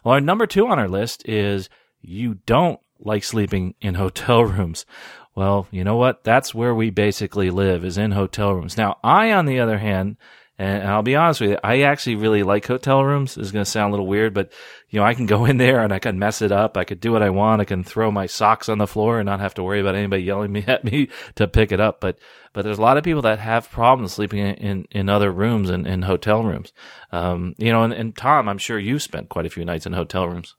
Well, 0.06 0.14
our 0.14 0.22
number 0.22 0.46
two 0.46 0.68
on 0.68 0.78
our 0.78 0.88
list 0.88 1.28
is 1.28 1.68
you 2.00 2.36
don't 2.46 2.80
like 3.00 3.24
sleeping 3.24 3.74
in 3.82 3.96
hotel 3.96 4.44
rooms. 4.46 4.86
Well, 5.34 5.68
you 5.72 5.84
know 5.84 5.98
what? 5.98 6.24
That's 6.24 6.54
where 6.54 6.76
we 6.76 6.92
basically 6.92 7.50
live 7.50 7.84
is 7.84 7.98
in 7.98 8.12
hotel 8.12 8.54
rooms. 8.54 8.78
Now, 8.78 9.00
I, 9.04 9.32
on 9.34 9.48
the 9.48 9.60
other 9.60 9.80
hand, 9.80 10.18
and 10.58 10.88
I'll 10.88 11.02
be 11.02 11.18
honest 11.18 11.42
with 11.42 11.50
you, 11.52 11.58
I 11.62 11.82
actually 11.82 12.16
really 12.16 12.42
like 12.42 12.66
hotel 12.66 13.04
rooms. 13.04 13.36
This 13.36 13.48
is 13.48 13.52
going 13.52 13.66
to 13.66 13.70
sound 13.70 13.90
a 13.90 13.92
little 13.92 14.08
weird, 14.08 14.34
but 14.34 14.54
you 14.90 15.00
know, 15.00 15.06
I 15.06 15.14
can 15.14 15.26
go 15.26 15.44
in 15.44 15.58
there 15.58 15.82
and 15.82 15.92
I 15.92 16.00
can 16.00 16.18
mess 16.18 16.42
it 16.42 16.54
up. 16.54 16.78
I 16.78 16.86
could 16.86 17.02
do 17.02 17.12
what 17.12 17.22
I 17.22 17.30
want. 17.30 17.62
I 17.62 17.66
can 17.66 17.84
throw 17.84 18.10
my 18.10 18.26
socks 18.26 18.70
on 18.70 18.78
the 18.78 18.88
floor 18.88 19.20
and 19.20 19.26
not 19.26 19.42
have 19.42 19.54
to 19.56 19.64
worry 19.64 19.82
about 19.82 19.96
anybody 19.96 20.24
yelling 20.24 20.54
me 20.54 20.64
at 20.68 20.86
me 20.86 21.10
to 21.36 21.48
pick 21.48 21.74
it 21.74 21.82
up. 21.82 22.00
But, 22.00 22.20
but 22.54 22.64
there's 22.64 22.78
a 22.78 22.82
lot 22.82 22.98
of 22.98 23.04
people 23.04 23.24
that 23.24 23.40
have 23.40 23.70
problems 23.70 24.14
sleeping 24.14 24.40
in, 24.40 24.56
in, 24.56 24.86
in 24.92 25.10
other 25.10 25.30
rooms 25.30 25.70
and 25.70 25.86
in 25.86 26.04
hotel 26.04 26.44
rooms. 26.44 26.72
Um, 27.12 27.54
you 27.58 27.74
know, 27.74 27.84
and, 27.84 27.92
and 27.92 28.16
Tom, 28.16 28.48
I'm 28.48 28.58
sure 28.58 28.80
you 28.80 28.98
spent 28.98 29.28
quite 29.28 29.46
a 29.46 29.50
few 29.50 29.66
nights 29.66 29.86
in 29.86 29.92
hotel 29.92 30.30
rooms. 30.30 30.56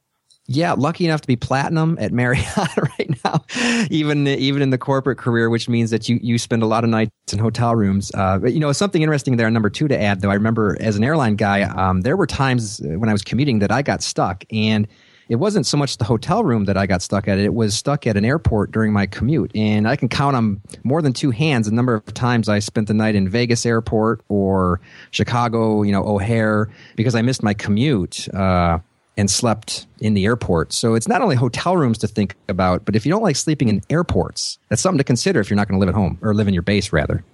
Yeah, 0.48 0.74
lucky 0.74 1.04
enough 1.04 1.22
to 1.22 1.26
be 1.26 1.34
platinum 1.34 1.96
at 2.00 2.12
Marriott 2.12 2.46
right 2.76 3.24
now, 3.24 3.44
even 3.90 4.28
even 4.28 4.62
in 4.62 4.70
the 4.70 4.78
corporate 4.78 5.18
career, 5.18 5.50
which 5.50 5.68
means 5.68 5.90
that 5.90 6.08
you 6.08 6.20
you 6.22 6.38
spend 6.38 6.62
a 6.62 6.66
lot 6.66 6.84
of 6.84 6.90
nights 6.90 7.10
in 7.32 7.40
hotel 7.40 7.74
rooms. 7.74 8.12
Uh, 8.14 8.38
but 8.38 8.52
you 8.52 8.60
know, 8.60 8.70
something 8.70 9.02
interesting 9.02 9.36
there. 9.36 9.50
Number 9.50 9.70
two 9.70 9.88
to 9.88 10.00
add, 10.00 10.20
though, 10.20 10.30
I 10.30 10.34
remember 10.34 10.76
as 10.80 10.96
an 10.96 11.02
airline 11.02 11.34
guy, 11.34 11.62
um, 11.62 12.02
there 12.02 12.16
were 12.16 12.26
times 12.26 12.80
when 12.80 13.08
I 13.08 13.12
was 13.12 13.22
commuting 13.22 13.58
that 13.58 13.72
I 13.72 13.82
got 13.82 14.02
stuck, 14.04 14.44
and 14.52 14.86
it 15.28 15.36
wasn't 15.36 15.66
so 15.66 15.76
much 15.76 15.96
the 15.96 16.04
hotel 16.04 16.44
room 16.44 16.66
that 16.66 16.76
I 16.76 16.86
got 16.86 17.02
stuck 17.02 17.26
at. 17.26 17.38
It 17.38 17.52
was 17.52 17.74
stuck 17.74 18.06
at 18.06 18.16
an 18.16 18.24
airport 18.24 18.70
during 18.70 18.92
my 18.92 19.06
commute, 19.06 19.50
and 19.56 19.88
I 19.88 19.96
can 19.96 20.08
count 20.08 20.36
on 20.36 20.60
more 20.84 21.02
than 21.02 21.12
two 21.12 21.32
hands 21.32 21.66
the 21.66 21.74
number 21.74 21.94
of 21.94 22.14
times 22.14 22.48
I 22.48 22.60
spent 22.60 22.86
the 22.86 22.94
night 22.94 23.16
in 23.16 23.28
Vegas 23.28 23.66
airport 23.66 24.20
or 24.28 24.80
Chicago, 25.10 25.82
you 25.82 25.90
know, 25.90 26.04
O'Hare, 26.04 26.70
because 26.94 27.16
I 27.16 27.22
missed 27.22 27.42
my 27.42 27.54
commute. 27.54 28.32
Uh, 28.32 28.78
and 29.16 29.30
slept 29.30 29.86
in 30.00 30.14
the 30.14 30.24
airport. 30.24 30.72
So 30.72 30.94
it's 30.94 31.08
not 31.08 31.22
only 31.22 31.36
hotel 31.36 31.76
rooms 31.76 31.98
to 31.98 32.06
think 32.06 32.36
about, 32.48 32.84
but 32.84 32.96
if 32.96 33.06
you 33.06 33.10
don't 33.10 33.22
like 33.22 33.36
sleeping 33.36 33.68
in 33.68 33.82
airports, 33.88 34.58
that's 34.68 34.82
something 34.82 34.98
to 34.98 35.04
consider 35.04 35.40
if 35.40 35.48
you're 35.48 35.56
not 35.56 35.68
going 35.68 35.80
to 35.80 35.80
live 35.80 35.88
at 35.88 35.94
home 35.94 36.18
or 36.22 36.34
live 36.34 36.48
in 36.48 36.54
your 36.54 36.62
base 36.62 36.92
rather. 36.92 37.24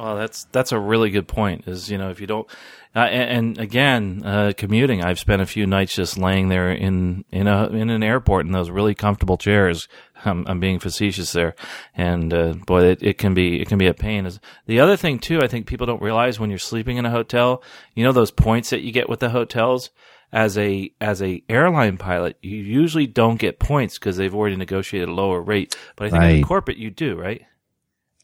Oh, 0.00 0.16
that's 0.16 0.44
that's 0.52 0.70
a 0.70 0.78
really 0.78 1.10
good 1.10 1.26
point. 1.26 1.66
Is 1.66 1.90
you 1.90 1.98
know 1.98 2.10
if 2.10 2.20
you 2.20 2.28
don't, 2.28 2.46
uh, 2.94 3.00
and, 3.00 3.30
and, 3.30 3.58
again, 3.58 4.22
uh, 4.24 4.52
commuting, 4.56 5.02
I've 5.02 5.18
spent 5.18 5.42
a 5.42 5.46
few 5.46 5.66
nights 5.66 5.96
just 5.96 6.16
laying 6.16 6.50
there 6.50 6.70
in 6.70 7.24
in 7.32 7.48
a 7.48 7.66
in 7.66 7.90
an 7.90 8.04
airport 8.04 8.46
in 8.46 8.52
those 8.52 8.70
really 8.70 8.94
comfortable 8.94 9.36
chairs 9.36 9.88
I'm, 10.24 10.46
I'm 10.46 10.60
being 10.60 10.78
facetious 10.78 11.32
there, 11.32 11.54
and 11.94 12.32
uh, 12.32 12.52
boy, 12.66 12.84
it, 12.84 13.02
it 13.02 13.18
can 13.18 13.34
be 13.34 13.60
it 13.60 13.68
can 13.68 13.78
be 13.78 13.86
a 13.86 13.94
pain. 13.94 14.26
Is 14.26 14.40
the 14.66 14.80
other 14.80 14.96
thing 14.96 15.18
too? 15.18 15.40
I 15.42 15.48
think 15.48 15.66
people 15.66 15.86
don't 15.86 16.02
realize 16.02 16.40
when 16.40 16.50
you're 16.50 16.58
sleeping 16.58 16.96
in 16.96 17.06
a 17.06 17.10
hotel, 17.10 17.62
you 17.94 18.04
know 18.04 18.12
those 18.12 18.30
points 18.30 18.70
that 18.70 18.80
you 18.80 18.92
get 18.92 19.08
with 19.08 19.20
the 19.20 19.30
hotels 19.30 19.90
as 20.32 20.58
a 20.58 20.92
as 21.00 21.22
a 21.22 21.42
airline 21.48 21.96
pilot, 21.96 22.36
you 22.42 22.56
usually 22.56 23.06
don't 23.06 23.38
get 23.38 23.58
points 23.58 23.98
because 23.98 24.16
they've 24.16 24.34
already 24.34 24.56
negotiated 24.56 25.08
a 25.08 25.12
lower 25.12 25.40
rate. 25.40 25.76
But 25.96 26.06
I 26.06 26.10
think 26.10 26.22
in 26.22 26.28
Right. 26.36 26.44
corporate, 26.44 26.76
you 26.76 26.90
do, 26.90 27.16
right? 27.16 27.42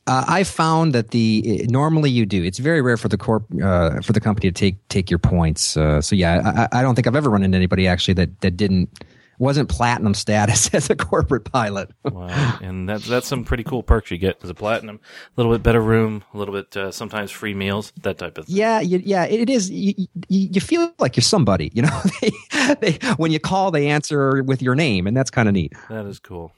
Uh, 0.07 0.23
I 0.29 0.45
found 0.45 0.93
that 0.95 1.13
the 1.13 1.65
normally 1.71 2.11
you 2.11 2.27
do. 2.27 2.45
It's 2.45 2.59
very 2.59 2.83
rare 2.83 2.99
for 2.99 3.09
the 3.09 3.17
corp 3.17 3.47
uh, 3.63 4.03
for 4.03 4.13
the 4.13 4.21
company 4.21 4.51
to 4.51 4.53
take 4.53 4.87
take 4.89 5.11
your 5.11 5.19
points. 5.19 5.79
Uh, 5.79 6.03
so 6.03 6.15
yeah, 6.15 6.69
I, 6.71 6.81
I 6.81 6.83
don't 6.83 6.95
think 6.95 7.07
I've 7.07 7.17
ever 7.17 7.31
run 7.31 7.43
into 7.43 7.57
anybody 7.57 7.89
actually 7.89 8.15
that 8.15 8.41
that 8.43 8.55
didn't 8.55 8.91
wasn't 9.39 9.69
platinum 9.69 10.15
status 10.15 10.69
as 10.75 10.91
a 10.91 10.97
corporate 10.97 11.45
pilot. 11.45 11.91
Wow, 12.05 12.59
and 12.63 12.89
that's 12.89 13.07
that's 13.07 13.27
some 13.27 13.45
pretty 13.45 13.65
cool 13.65 13.83
perks 13.83 14.11
you 14.11 14.19
get 14.19 14.43
as 14.43 14.51
a 14.51 14.55
platinum. 14.55 15.01
A 15.03 15.31
little 15.37 15.53
bit 15.53 15.63
better 15.63 15.81
room, 15.81 16.25
a 16.33 16.39
little 16.39 16.55
bit 16.55 16.77
uh, 16.77 16.91
sometimes 16.91 17.31
free 17.31 17.55
meals, 17.55 17.93
that 18.03 18.19
type 18.19 18.39
of 18.39 18.47
thing. 18.47 18.57
Yeah, 18.57 18.81
you, 18.81 19.01
yeah, 19.05 19.25
it 19.25 19.51
is. 19.51 19.71
You, 19.71 19.95
you, 20.29 20.49
you 20.53 20.61
feel 20.61 20.93
like 20.99 21.17
you're 21.17 21.23
somebody. 21.23 21.71
You 21.75 21.83
know, 21.83 22.01
they, 22.21 22.75
they, 22.81 22.93
when 23.17 23.33
you 23.33 23.41
call, 23.41 23.71
they 23.71 23.89
answer 23.89 24.43
with 24.43 24.63
your 24.63 24.75
name, 24.75 25.07
and 25.07 25.17
that's 25.17 25.31
kind 25.31 25.49
of 25.49 25.55
neat. 25.55 25.73
That 25.89 26.07
is 26.07 26.19
cool. 26.19 26.53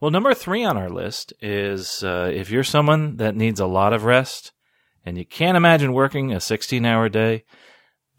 Well, 0.00 0.10
number 0.10 0.32
three 0.32 0.64
on 0.64 0.78
our 0.78 0.88
list 0.88 1.34
is 1.42 2.02
uh, 2.02 2.30
if 2.32 2.50
you're 2.50 2.64
someone 2.64 3.16
that 3.16 3.36
needs 3.36 3.60
a 3.60 3.66
lot 3.66 3.92
of 3.92 4.04
rest 4.04 4.52
and 5.04 5.18
you 5.18 5.26
can't 5.26 5.58
imagine 5.58 5.92
working 5.92 6.32
a 6.32 6.40
16 6.40 6.86
hour 6.86 7.10
day, 7.10 7.44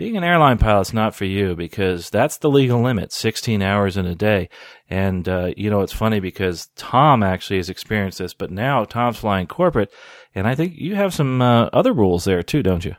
being 0.01 0.17
an 0.17 0.24
airline 0.24 0.58
pilot's 0.58 0.96
not 0.96 1.13
for 1.13 1.25
you 1.25 1.55
because 1.55 2.10
that's 2.10 2.39
the 2.39 2.50
legal 2.50 2.81
limit 2.81 3.13
16 3.13 3.62
hours 3.62 3.98
in 3.98 4.08
a 4.08 4.15
day. 4.15 4.50
And, 4.89 5.29
uh, 5.29 5.51
you 5.55 5.70
know, 5.70 5.81
it's 5.81 5.93
funny 5.93 6.20
because 6.20 6.70
Tom 6.75 7.22
actually 7.22 7.58
has 7.58 7.70
experienced 7.70 8.17
this, 8.17 8.34
but 8.34 8.50
now 8.50 8.84
Tom's 8.84 9.17
flying 9.17 9.46
corporate. 9.46 9.93
And 10.34 10.48
I 10.48 10.55
think 10.55 10.74
you 10.75 10.96
have 10.96 11.13
some 11.13 11.39
uh, 11.39 11.65
other 11.65 11.93
rules 11.93 12.24
there 12.24 12.41
too, 12.41 12.63
don't 12.63 12.84
you? 12.84 12.96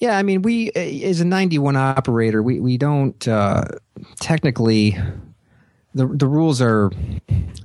Yeah, 0.00 0.18
I 0.18 0.24
mean, 0.24 0.42
we 0.42 0.72
as 0.72 1.20
a 1.20 1.24
91 1.24 1.76
operator, 1.76 2.42
we 2.42 2.58
we 2.58 2.78
don't 2.78 3.28
uh, 3.28 3.66
technically. 4.18 4.98
The, 5.94 6.06
the 6.06 6.26
rules 6.26 6.62
are, 6.62 6.90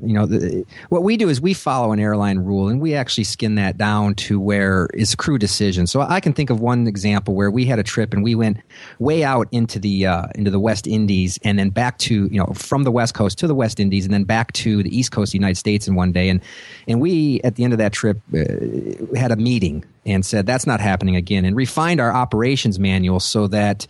you 0.01 0.13
know, 0.13 0.25
the, 0.25 0.65
what 0.89 1.03
we 1.03 1.15
do 1.15 1.29
is 1.29 1.39
we 1.39 1.53
follow 1.53 1.93
an 1.93 1.99
airline 1.99 2.39
rule 2.39 2.67
and 2.67 2.81
we 2.81 2.93
actually 2.93 3.23
skin 3.23 3.55
that 3.55 3.77
down 3.77 4.15
to 4.15 4.39
where 4.39 4.89
it's 4.93 5.15
crew 5.15 5.37
decision. 5.37 5.87
So 5.87 6.01
I 6.01 6.19
can 6.19 6.33
think 6.33 6.49
of 6.49 6.59
one 6.59 6.87
example 6.87 7.35
where 7.35 7.49
we 7.49 7.65
had 7.65 7.79
a 7.79 7.83
trip 7.83 8.13
and 8.13 8.23
we 8.23 8.35
went 8.35 8.57
way 8.99 9.23
out 9.23 9.47
into 9.51 9.79
the 9.79 10.07
uh, 10.07 10.27
into 10.35 10.51
the 10.51 10.59
West 10.59 10.87
Indies 10.87 11.39
and 11.43 11.57
then 11.57 11.69
back 11.69 11.97
to 11.99 12.27
you 12.27 12.37
know 12.37 12.51
from 12.53 12.83
the 12.83 12.91
West 12.91 13.13
Coast 13.13 13.37
to 13.39 13.47
the 13.47 13.55
West 13.55 13.79
Indies 13.79 14.05
and 14.05 14.13
then 14.13 14.25
back 14.25 14.51
to 14.53 14.83
the 14.83 14.95
East 14.95 15.11
Coast 15.11 15.29
of 15.29 15.31
the 15.33 15.37
United 15.37 15.57
States 15.57 15.87
in 15.87 15.95
one 15.95 16.11
day 16.11 16.29
and 16.29 16.41
and 16.87 16.99
we 16.99 17.39
at 17.41 17.55
the 17.55 17.63
end 17.63 17.73
of 17.73 17.79
that 17.79 17.93
trip 17.93 18.19
uh, 18.33 19.17
had 19.17 19.31
a 19.31 19.37
meeting 19.37 19.85
and 20.05 20.25
said 20.25 20.45
that's 20.45 20.67
not 20.67 20.79
happening 20.79 21.15
again 21.15 21.45
and 21.45 21.55
refined 21.55 21.99
our 21.99 22.11
operations 22.11 22.79
manual 22.79 23.19
so 23.19 23.47
that 23.47 23.87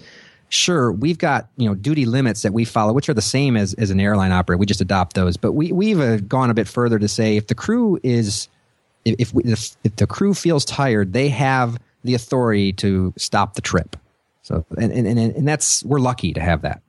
sure 0.50 0.92
we've 0.92 1.18
got 1.18 1.50
you 1.58 1.68
know 1.68 1.76
duty 1.76 2.06
limits 2.06 2.42
that 2.44 2.54
we 2.54 2.66
follow 2.66 2.94
which 2.94 3.10
are 3.10 3.14
the 3.14 3.22
same 3.22 3.58
as, 3.58 3.74
as 3.76 3.90
an 3.90 4.00
airline 4.00 4.32
operator. 4.32 4.58
We 4.58 4.66
just 4.66 4.82
adopt 4.82 5.16
those. 5.16 5.38
But 5.38 5.54
we, 5.54 5.72
we've 5.72 6.00
uh, 6.00 6.18
gone 6.18 6.50
a 6.50 6.54
bit 6.54 6.68
further 6.68 7.00
to 7.00 7.08
say 7.08 7.38
if 7.38 7.48
the 7.48 7.56
crew 7.56 8.00
is 8.04 8.48
if 9.06 9.16
if, 9.20 9.34
we, 9.34 9.44
if 9.44 9.76
if 9.84 9.96
the 9.96 10.08
crew 10.08 10.34
feels 10.34 10.66
tired 10.66 11.14
they 11.14 11.30
have 11.30 11.78
the 12.04 12.14
authority 12.14 12.74
to 12.74 13.14
stop 13.18 13.56
the 13.56 13.62
trip. 13.62 13.96
So 14.42 14.66
and 14.78 14.92
and, 14.92 15.08
and, 15.08 15.20
and 15.20 15.48
that's 15.48 15.84
we're 15.84 16.00
lucky 16.00 16.34
to 16.34 16.42
have 16.42 16.62
that. 16.62 16.82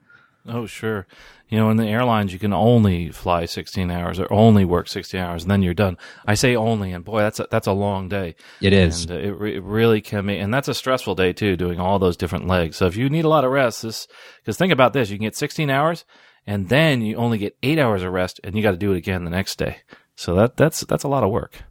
Oh, 0.47 0.67
sure. 0.67 1.07
You 1.49 1.57
know, 1.57 1.71
in 1.71 1.79
the 1.79 1.87
airlines, 1.87 2.33
you 2.33 2.39
can 2.39 2.53
only 2.53 3.11
fly 3.11 3.47
16 3.47 3.91
hours 3.91 4.21
or 4.21 4.31
only 4.31 4.65
work 4.67 4.87
16 4.87 5.19
hours 5.19 5.43
and 5.43 5.51
then 5.51 5.63
you're 5.63 5.73
done. 5.73 5.97
I 6.27 6.35
say 6.35 6.55
only, 6.55 6.93
and 6.93 7.05
boy, 7.05 7.21
that's 7.21 7.41
a, 7.41 7.49
that's 7.51 7.67
a 7.67 7.73
long 7.73 8.09
day. 8.09 8.37
It 8.61 8.75
is. 8.75 9.05
And 9.05 9.13
uh, 9.13 9.15
it, 9.15 9.31
re- 9.31 9.57
it 9.57 9.63
really 9.63 10.03
can 10.03 10.27
be, 10.27 10.37
and 10.37 10.53
that's 10.53 10.69
a 10.69 10.75
stressful 10.75 11.15
day 11.15 11.33
too, 11.33 11.57
doing 11.57 11.81
all 11.81 11.99
those 11.99 12.19
different 12.19 12.47
legs. 12.47 12.77
So 12.77 12.87
if 12.87 12.97
you 12.97 13.09
need 13.09 13.25
a 13.25 13.31
lot 13.31 13.45
of 13.45 13.51
rest, 13.51 13.83
this, 13.83 14.07
because 14.41 14.59
think 14.59 14.73
about 14.73 14.93
this, 14.93 15.09
you 15.09 15.17
can 15.17 15.25
get 15.27 15.37
16 15.37 15.71
hours 15.71 16.05
and 16.47 16.69
then 16.69 17.01
you 17.01 17.17
only 17.17 17.39
get 17.39 17.57
eight 17.63 17.79
hours 17.79 18.03
of 18.03 18.13
rest 18.13 18.41
and 18.45 18.55
you 18.55 18.63
got 18.63 18.73
to 18.73 18.77
do 18.77 18.93
it 18.93 18.99
again 18.99 19.25
the 19.25 19.31
next 19.31 19.57
day. 19.57 19.79
So 20.17 20.35
that, 20.35 20.57
that's, 20.57 20.81
that's 20.81 21.05
a 21.05 21.09
lot 21.09 21.25
of 21.25 21.31
work. 21.31 21.63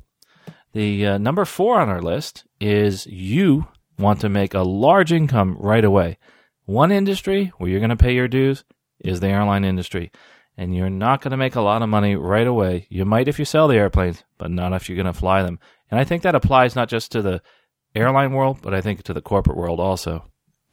The 0.73 1.05
uh, 1.05 1.17
number 1.19 1.45
four 1.45 1.79
on 1.79 1.89
our 1.89 2.01
list 2.01 2.45
is 2.59 3.05
you 3.05 3.67
want 3.99 4.21
to 4.21 4.29
make 4.29 4.53
a 4.53 4.61
large 4.61 5.11
income 5.11 5.55
right 5.59 5.85
away. 5.85 6.17
One 6.65 6.91
industry 6.91 7.51
where 7.57 7.69
you're 7.69 7.79
going 7.79 7.89
to 7.89 7.95
pay 7.95 8.13
your 8.13 8.27
dues 8.27 8.63
is 8.99 9.19
the 9.19 9.27
airline 9.27 9.63
industry. 9.63 10.11
And 10.57 10.75
you're 10.75 10.89
not 10.89 11.21
going 11.21 11.31
to 11.31 11.37
make 11.37 11.55
a 11.55 11.61
lot 11.61 11.81
of 11.81 11.89
money 11.89 12.15
right 12.15 12.47
away. 12.47 12.87
You 12.89 13.05
might 13.05 13.27
if 13.27 13.37
you 13.37 13.45
sell 13.45 13.67
the 13.67 13.75
airplanes, 13.75 14.23
but 14.37 14.49
not 14.49 14.73
if 14.73 14.89
you're 14.89 14.95
going 14.95 15.05
to 15.05 15.13
fly 15.13 15.43
them. 15.43 15.59
And 15.91 15.99
I 15.99 16.03
think 16.03 16.23
that 16.23 16.35
applies 16.35 16.75
not 16.75 16.89
just 16.89 17.11
to 17.11 17.21
the 17.21 17.41
airline 17.93 18.33
world, 18.33 18.59
but 18.61 18.73
I 18.73 18.81
think 18.81 19.03
to 19.03 19.13
the 19.13 19.21
corporate 19.21 19.57
world 19.57 19.79
also. 19.79 20.25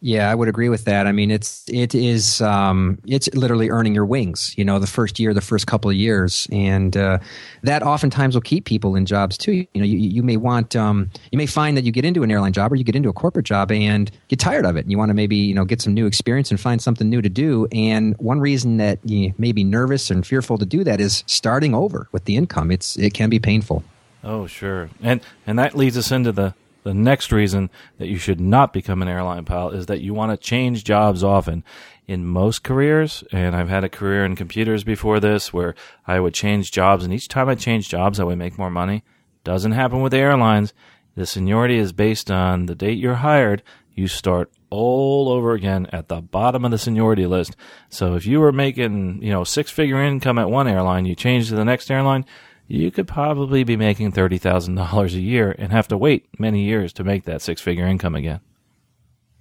Yeah, 0.05 0.31
I 0.31 0.35
would 0.35 0.49
agree 0.49 0.69
with 0.69 0.85
that. 0.85 1.07
I 1.07 1.13
mean, 1.13 1.31
it's 1.31 1.65
it 1.67 1.95
is 1.95 2.43
um, 2.43 2.99
it's 3.07 3.27
literally 3.33 3.71
earning 3.71 3.95
your 3.95 4.05
wings. 4.05 4.53
You 4.55 4.63
know, 4.63 4.79
the 4.79 4.87
first 4.87 5.19
year, 5.19 5.33
the 5.33 5.41
first 5.41 5.67
couple 5.67 5.91
of 5.91 5.97
years, 5.97 6.47
and 6.53 6.95
uh, 6.95 7.21
that 7.63 7.83
oftentimes 7.83 8.35
will 8.35 8.43
keep 8.43 8.67
people 8.67 8.97
in 8.97 9.07
jobs 9.07 9.39
too. 9.39 9.67
You 9.73 9.81
know, 9.81 9.85
you, 9.87 9.97
you 9.97 10.23
may 10.23 10.37
want 10.37 10.77
um, 10.77 11.09
you 11.33 11.39
may 11.39 11.47
find 11.47 11.75
that 11.79 11.85
you 11.85 11.91
get 11.91 12.05
into 12.05 12.23
an 12.23 12.31
airline 12.31 12.53
job 12.53 12.71
or 12.71 12.77
you 12.77 12.85
get 12.85 12.95
into 12.95 13.09
a 13.09 13.15
corporate 13.15 13.47
job 13.47 13.73
and 13.73 14.11
get 14.29 14.39
tired 14.39 14.67
of 14.67 14.77
it. 14.77 14.81
And 14.81 14.91
you 14.91 14.99
want 14.99 15.09
to 15.09 15.15
maybe 15.15 15.37
you 15.37 15.55
know 15.55 15.65
get 15.65 15.81
some 15.81 15.95
new 15.95 16.05
experience 16.05 16.51
and 16.51 16.61
find 16.61 16.83
something 16.83 17.09
new 17.09 17.23
to 17.23 17.31
do. 17.31 17.67
And 17.73 18.15
one 18.19 18.41
reason 18.41 18.77
that 18.77 18.99
you 19.05 19.33
may 19.39 19.53
be 19.53 19.65
nervous 19.65 20.11
and 20.11 20.27
fearful 20.27 20.59
to 20.59 20.67
do 20.67 20.85
that 20.85 21.01
is 21.01 21.25
starting 21.27 21.75
over 21.75 22.09
with 22.13 22.27
the 22.27 22.37
income. 22.37 22.71
It's 22.71 22.99
it 22.99 23.15
can 23.15 23.31
be 23.31 23.39
painful. 23.39 23.83
Oh, 24.23 24.47
sure. 24.47 24.91
And 25.03 25.23
and 25.47 25.59
that 25.59 25.75
leads 25.75 25.97
us 25.97 26.13
into 26.13 26.31
the 26.31 26.53
the 26.85 26.95
next 26.95 27.33
reason 27.33 27.71
that 27.99 28.09
you 28.09 28.19
should 28.19 28.41
not 28.41 28.73
become 28.73 29.03
an 29.03 29.09
airline 29.09 29.45
pilot 29.45 29.75
is 29.75 29.87
that 29.87 30.01
you 30.01 30.15
want 30.15 30.31
to 30.31 30.37
change 30.37 30.85
jobs 30.85 31.25
often. 31.25 31.65
In 32.07 32.27
most 32.27 32.63
careers, 32.63 33.25
and 33.33 33.57
I've 33.57 33.71
had 33.71 33.83
a 33.83 33.89
career 33.89 34.27
in 34.27 34.37
computers 34.37 34.85
before 34.85 35.21
this 35.21 35.55
where 35.55 35.75
I 36.07 36.21
would 36.21 36.35
change 36.35 36.71
jobs, 36.71 37.03
and 37.03 37.15
each 37.15 37.29
time 37.29 37.49
I 37.49 37.55
change 37.55 37.89
jobs, 37.89 38.21
I 38.21 38.25
would 38.25 38.37
make 38.37 38.59
more 38.59 38.71
money. 38.71 39.03
Doesn't 39.43 39.73
happen 39.73 40.03
with 40.03 40.13
airlines. 40.13 40.75
The 41.17 41.25
seniority 41.25 41.79
is 41.79 41.93
based 41.93 42.31
on 42.31 42.67
the 42.67 42.75
date 42.75 42.99
you're 42.99 43.15
hired. 43.15 43.63
You 43.95 44.07
start 44.07 44.53
all 44.69 45.31
over 45.31 45.53
again 45.53 45.87
at 45.93 46.09
the 46.09 46.21
bottom 46.21 46.65
of 46.65 46.73
the 46.73 46.79
seniority 46.79 47.27
list. 47.27 47.57
So 47.89 48.17
if 48.17 48.27
you 48.27 48.41
were 48.41 48.53
making, 48.53 49.23
you 49.23 49.31
know, 49.31 49.45
six 49.45 49.71
figure 49.71 50.03
income 50.03 50.39
at 50.39 50.51
one 50.51 50.69
airline, 50.69 51.07
you 51.07 51.15
change 51.15 51.49
to 51.49 51.55
the 51.55 51.65
next 51.65 51.91
airline, 51.91 52.27
you 52.67 52.91
could 52.91 53.07
probably 53.07 53.65
be 53.65 53.77
making 53.77 54.13
$30,000 54.13 55.15
a 55.15 55.21
year 55.21 55.55
and 55.59 55.73
have 55.73 55.89
to 55.89 55.97
wait 55.97 56.29
many 56.39 56.63
years 56.63 56.93
to 56.95 57.05
make 57.05 57.25
that 57.25 57.43
six 57.43 57.61
figure 57.61 57.87
income 57.87 58.15
again. 58.15 58.41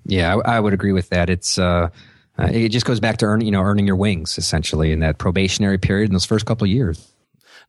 Yeah, 0.05 0.35
I, 0.35 0.57
I 0.57 0.59
would 0.59 0.73
agree 0.73 0.91
with 0.91 1.09
that. 1.09 1.29
It's 1.29 1.57
uh, 1.57 1.89
uh, 2.37 2.49
it 2.51 2.69
just 2.69 2.85
goes 2.85 2.99
back 2.99 3.17
to 3.17 3.25
earn, 3.25 3.41
you 3.41 3.51
know 3.51 3.61
earning 3.61 3.87
your 3.87 3.95
wings 3.95 4.37
essentially 4.37 4.91
in 4.91 4.99
that 4.99 5.17
probationary 5.17 5.77
period 5.77 6.09
in 6.09 6.13
those 6.13 6.25
first 6.25 6.45
couple 6.45 6.65
of 6.65 6.71
years. 6.71 7.13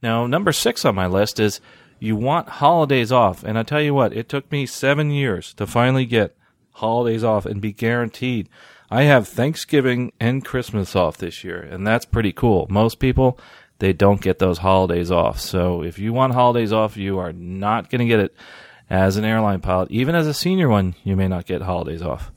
Now, 0.02 0.26
number 0.26 0.52
six 0.52 0.84
on 0.84 0.94
my 0.94 1.06
list 1.06 1.38
is 1.38 1.60
you 1.98 2.16
want 2.16 2.48
holidays 2.48 3.12
off. 3.12 3.44
And 3.44 3.58
I 3.58 3.62
tell 3.62 3.80
you 3.80 3.94
what, 3.94 4.12
it 4.12 4.28
took 4.28 4.50
me 4.50 4.66
seven 4.66 5.10
years 5.10 5.54
to 5.54 5.66
finally 5.66 6.06
get 6.06 6.36
holidays 6.72 7.24
off 7.24 7.46
and 7.46 7.60
be 7.60 7.72
guaranteed. 7.72 8.48
I 8.90 9.02
have 9.04 9.26
Thanksgiving 9.26 10.12
and 10.20 10.44
Christmas 10.44 10.94
off 10.94 11.16
this 11.16 11.42
year, 11.42 11.60
and 11.60 11.86
that's 11.86 12.04
pretty 12.04 12.32
cool. 12.32 12.66
Most 12.68 12.98
people, 12.98 13.38
they 13.84 13.92
don't 13.92 14.22
get 14.22 14.38
those 14.38 14.56
holidays 14.56 15.10
off. 15.10 15.38
So 15.38 15.82
if 15.82 15.98
you 15.98 16.14
want 16.14 16.32
holidays 16.32 16.72
off, 16.72 16.96
you 16.96 17.18
are 17.18 17.34
not 17.34 17.90
going 17.90 17.98
to 17.98 18.06
get 18.06 18.18
it 18.18 18.34
as 18.88 19.18
an 19.18 19.26
airline 19.26 19.60
pilot. 19.60 19.90
Even 19.90 20.14
as 20.14 20.26
a 20.26 20.32
senior 20.32 20.70
one, 20.70 20.94
you 21.04 21.16
may 21.16 21.28
not 21.28 21.44
get 21.44 21.60
holidays 21.60 22.00
off. 22.00 22.32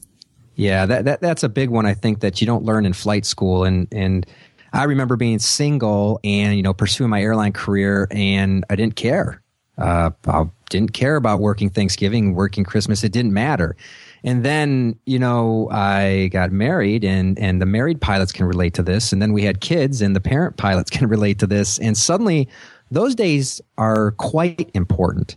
Yeah, 0.56 0.86
that, 0.88 1.06
that 1.06 1.22
that's 1.22 1.44
a 1.44 1.50
big 1.50 1.70
one. 1.70 1.86
I 1.86 1.94
think 1.94 2.20
that 2.20 2.42
you 2.42 2.48
don't 2.48 2.66
learn 2.66 2.86
in 2.86 2.92
flight 2.92 3.26
school, 3.26 3.64
and 3.64 3.88
and 3.94 4.26
I 4.74 4.84
remember 4.84 5.16
being 5.16 5.40
single 5.40 6.20
and 6.22 6.58
you 6.58 6.64
know 6.64 6.74
pursuing 6.74 7.12
my 7.12 7.22
airline 7.22 7.54
career, 7.54 8.10
and 8.12 8.66
I 8.70 8.76
didn't 8.76 8.98
care. 8.98 9.42
Uh, 9.78 10.10
I 10.28 10.46
didn't 10.70 10.92
care 10.92 11.16
about 11.16 11.40
working 11.40 11.70
Thanksgiving, 11.70 12.34
working 12.34 12.66
Christmas. 12.66 13.06
It 13.06 13.14
didn't 13.14 13.34
matter. 13.34 13.78
And 14.24 14.44
then 14.44 14.98
you 15.06 15.20
know 15.20 15.70
I 15.72 16.30
got 16.32 16.52
married, 16.52 17.04
and 17.04 17.38
and 17.40 17.62
the 17.62 17.66
married 17.66 18.02
pilots 18.02 18.32
can 18.32 18.46
relate 18.46 18.74
to 18.76 18.84
this. 18.84 19.14
And 19.14 19.22
then 19.22 19.34
we 19.34 19.44
had 19.44 19.62
kids, 19.62 20.02
and 20.02 20.16
the 20.16 20.22
parent 20.22 20.58
pilots 20.58 20.90
can 20.96 21.08
relate 21.08 21.40
to 21.40 21.48
this. 21.48 21.80
And 21.80 21.98
suddenly, 21.98 22.48
those 22.92 23.16
days 23.16 23.62
are 23.78 24.12
quite 24.12 24.70
important. 24.74 25.36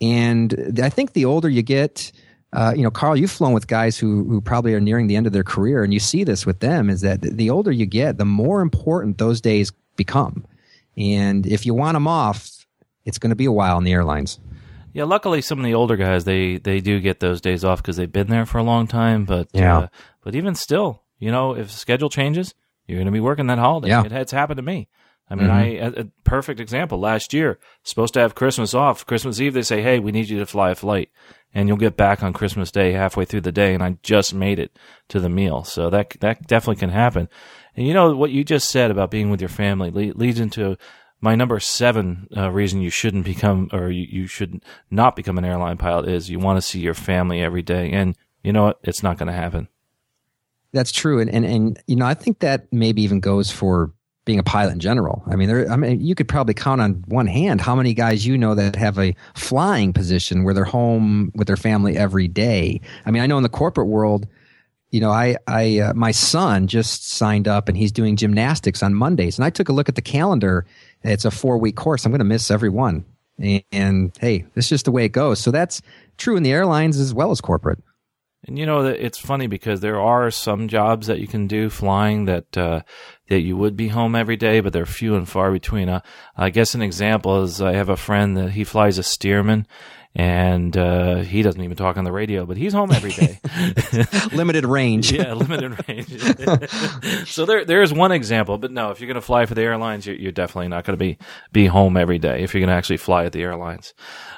And 0.00 0.80
I 0.82 0.88
think 0.88 1.12
the 1.12 1.24
older 1.24 1.48
you 1.48 1.62
get, 1.62 2.10
uh, 2.52 2.72
you 2.74 2.82
know, 2.82 2.90
Carl, 2.90 3.16
you've 3.16 3.30
flown 3.30 3.52
with 3.52 3.66
guys 3.66 3.96
who 3.98 4.24
who 4.24 4.40
probably 4.40 4.74
are 4.74 4.80
nearing 4.80 5.06
the 5.06 5.16
end 5.16 5.26
of 5.26 5.32
their 5.32 5.44
career, 5.44 5.84
and 5.84 5.92
you 5.92 6.00
see 6.00 6.24
this 6.24 6.44
with 6.44 6.60
them 6.60 6.90
is 6.90 7.00
that 7.02 7.22
the 7.22 7.50
older 7.50 7.70
you 7.70 7.86
get, 7.86 8.18
the 8.18 8.24
more 8.24 8.60
important 8.60 9.18
those 9.18 9.40
days 9.40 9.72
become. 9.96 10.44
And 10.96 11.46
if 11.46 11.64
you 11.64 11.74
want 11.74 11.94
them 11.94 12.06
off, 12.06 12.66
it's 13.04 13.18
going 13.18 13.30
to 13.30 13.36
be 13.36 13.44
a 13.44 13.52
while 13.52 13.78
in 13.78 13.84
the 13.84 13.92
airlines. 13.92 14.38
Yeah, 14.92 15.04
luckily 15.04 15.40
some 15.42 15.58
of 15.58 15.64
the 15.64 15.74
older 15.74 15.96
guys 15.96 16.24
they 16.24 16.58
they 16.58 16.80
do 16.80 17.00
get 17.00 17.20
those 17.20 17.40
days 17.40 17.64
off 17.64 17.82
because 17.82 17.96
they've 17.96 18.10
been 18.10 18.28
there 18.28 18.46
for 18.46 18.58
a 18.58 18.62
long 18.62 18.86
time. 18.86 19.24
But 19.24 19.48
Yeah. 19.52 19.78
uh, 19.78 19.86
but 20.22 20.34
even 20.34 20.54
still, 20.54 21.02
you 21.18 21.30
know, 21.30 21.54
if 21.56 21.70
schedule 21.70 22.10
changes, 22.10 22.54
you're 22.86 22.98
going 22.98 23.06
to 23.06 23.12
be 23.12 23.20
working 23.20 23.46
that 23.46 23.58
holiday. 23.58 23.88
Yeah. 23.88 24.04
It, 24.04 24.12
it's 24.12 24.32
happened 24.32 24.58
to 24.58 24.62
me. 24.62 24.88
I 25.30 25.34
mean, 25.34 25.46
mm-hmm. 25.46 25.54
I 25.56 26.00
a, 26.00 26.00
a 26.02 26.04
perfect 26.24 26.60
example. 26.60 26.98
Last 26.98 27.32
year, 27.32 27.58
supposed 27.84 28.12
to 28.14 28.20
have 28.20 28.34
Christmas 28.34 28.74
off. 28.74 29.06
Christmas 29.06 29.40
Eve, 29.40 29.54
they 29.54 29.62
say, 29.62 29.80
"Hey, 29.80 29.98
we 29.98 30.12
need 30.12 30.28
you 30.28 30.38
to 30.40 30.46
fly 30.46 30.70
a 30.70 30.74
flight, 30.74 31.10
and 31.54 31.68
you'll 31.68 31.78
get 31.78 31.96
back 31.96 32.22
on 32.22 32.34
Christmas 32.34 32.70
Day 32.70 32.92
halfway 32.92 33.24
through 33.24 33.40
the 33.40 33.52
day." 33.52 33.72
And 33.72 33.82
I 33.82 33.96
just 34.02 34.34
made 34.34 34.58
it 34.58 34.78
to 35.08 35.20
the 35.20 35.30
meal, 35.30 35.64
so 35.64 35.88
that 35.88 36.16
that 36.20 36.46
definitely 36.46 36.80
can 36.80 36.90
happen. 36.90 37.30
And 37.74 37.86
you 37.86 37.94
know 37.94 38.14
what 38.14 38.30
you 38.30 38.44
just 38.44 38.68
said 38.68 38.90
about 38.90 39.10
being 39.10 39.30
with 39.30 39.40
your 39.40 39.48
family 39.48 39.90
leads 39.90 40.38
into 40.38 40.76
my 41.22 41.36
number 41.36 41.58
seven 41.60 42.28
uh, 42.36 42.50
reason 42.50 42.82
you 42.82 42.90
shouldn't 42.90 43.24
become 43.24 43.70
or 43.72 43.90
you, 43.90 44.06
you 44.10 44.26
should 44.26 44.62
not 44.90 45.16
become 45.16 45.38
an 45.38 45.44
airline 45.44 45.78
pilot 45.78 46.08
is 46.08 46.28
you 46.28 46.40
want 46.40 46.58
to 46.58 46.62
see 46.62 46.80
your 46.80 46.94
family 46.94 47.40
every 47.40 47.62
day, 47.62 47.90
and 47.90 48.16
you 48.42 48.52
know 48.52 48.64
what? 48.64 48.80
It's 48.82 49.02
not 49.02 49.16
going 49.16 49.28
to 49.28 49.32
happen. 49.32 49.68
That's 50.72 50.92
true, 50.92 51.20
and, 51.20 51.30
and 51.30 51.44
and 51.44 51.82
you 51.86 51.96
know 51.96 52.06
I 52.06 52.14
think 52.14 52.40
that 52.40 52.70
maybe 52.72 53.02
even 53.02 53.20
goes 53.20 53.50
for 53.50 53.92
being 54.24 54.38
a 54.38 54.44
pilot 54.44 54.72
in 54.72 54.80
general. 54.80 55.22
I 55.26 55.36
mean, 55.36 55.48
there. 55.48 55.70
I 55.70 55.76
mean, 55.76 56.00
you 56.00 56.14
could 56.14 56.28
probably 56.28 56.54
count 56.54 56.80
on 56.80 57.04
one 57.06 57.26
hand 57.26 57.60
how 57.60 57.76
many 57.76 57.94
guys 57.94 58.26
you 58.26 58.36
know 58.36 58.54
that 58.56 58.76
have 58.76 58.98
a 58.98 59.14
flying 59.34 59.92
position 59.92 60.42
where 60.42 60.54
they're 60.54 60.64
home 60.64 61.30
with 61.34 61.46
their 61.46 61.56
family 61.56 61.96
every 61.96 62.28
day. 62.28 62.80
I 63.06 63.10
mean, 63.10 63.22
I 63.22 63.26
know 63.26 63.36
in 63.36 63.42
the 63.42 63.48
corporate 63.48 63.88
world, 63.88 64.26
you 64.92 65.00
know, 65.00 65.10
I, 65.10 65.36
I, 65.46 65.78
uh, 65.78 65.94
my 65.94 66.10
son 66.10 66.66
just 66.66 67.08
signed 67.08 67.48
up 67.48 67.68
and 67.68 67.76
he's 67.76 67.90
doing 67.90 68.14
gymnastics 68.14 68.82
on 68.82 68.94
Mondays, 68.94 69.38
and 69.38 69.44
I 69.44 69.50
took 69.50 69.68
a 69.68 69.72
look 69.72 69.88
at 69.88 69.94
the 69.94 70.02
calendar. 70.02 70.66
It's 71.04 71.24
a 71.24 71.30
four 71.30 71.58
week 71.58 71.76
course. 71.76 72.04
I'm 72.04 72.12
going 72.12 72.20
to 72.20 72.24
miss 72.24 72.50
every 72.50 72.68
one, 72.68 73.04
and, 73.38 73.62
and 73.72 74.18
hey, 74.20 74.46
this 74.54 74.66
is 74.66 74.70
just 74.70 74.84
the 74.84 74.92
way 74.92 75.04
it 75.04 75.12
goes. 75.12 75.40
So 75.40 75.50
that's 75.50 75.82
true 76.16 76.36
in 76.36 76.42
the 76.42 76.52
airlines 76.52 76.98
as 76.98 77.12
well 77.14 77.30
as 77.30 77.40
corporate. 77.40 77.82
And 78.46 78.58
you 78.58 78.66
know 78.66 78.84
it's 78.84 79.18
funny 79.18 79.46
because 79.46 79.80
there 79.80 80.00
are 80.00 80.30
some 80.32 80.66
jobs 80.66 81.06
that 81.06 81.20
you 81.20 81.28
can 81.28 81.46
do 81.46 81.70
flying 81.70 82.24
that 82.24 82.56
uh, 82.58 82.80
that 83.28 83.40
you 83.40 83.56
would 83.56 83.76
be 83.76 83.88
home 83.88 84.16
every 84.16 84.36
day, 84.36 84.58
but 84.58 84.72
they're 84.72 84.84
few 84.84 85.14
and 85.14 85.28
far 85.28 85.52
between. 85.52 85.88
Uh, 85.88 86.00
I 86.36 86.50
guess 86.50 86.74
an 86.74 86.82
example 86.82 87.44
is 87.44 87.62
I 87.62 87.74
have 87.74 87.88
a 87.88 87.96
friend 87.96 88.36
that 88.36 88.50
he 88.50 88.64
flies 88.64 88.98
a 88.98 89.02
Stearman, 89.02 89.66
and 90.14 90.76
uh, 90.76 91.16
he 91.16 91.40
doesn't 91.40 91.62
even 91.62 91.76
talk 91.76 91.96
on 91.96 92.04
the 92.04 92.12
radio, 92.12 92.44
but 92.44 92.58
he's 92.58 92.74
home 92.74 92.92
every 92.92 93.12
day. 93.12 93.40
limited 94.36 94.66
range. 94.66 95.10
yeah, 95.12 95.32
limited 95.32 95.88
range. 95.88 97.28
so 97.28 97.46
there, 97.46 97.64
there's 97.64 97.94
one 97.94 98.12
example. 98.12 98.58
But 98.58 98.72
no, 98.72 98.90
if 98.90 99.00
you're 99.00 99.06
going 99.06 99.14
to 99.14 99.22
fly 99.22 99.46
for 99.46 99.54
the 99.54 99.62
airlines, 99.62 100.06
you're, 100.06 100.16
you're 100.16 100.32
definitely 100.32 100.68
not 100.68 100.84
going 100.84 100.98
to 100.98 101.02
be 101.02 101.18
be 101.50 101.66
home 101.66 101.96
every 101.96 102.18
day 102.18 102.42
if 102.42 102.52
you're 102.52 102.60
going 102.60 102.68
to 102.68 102.74
actually 102.74 102.98
fly 102.98 103.24
at 103.24 103.32
the 103.32 103.42
airlines. 103.42 103.94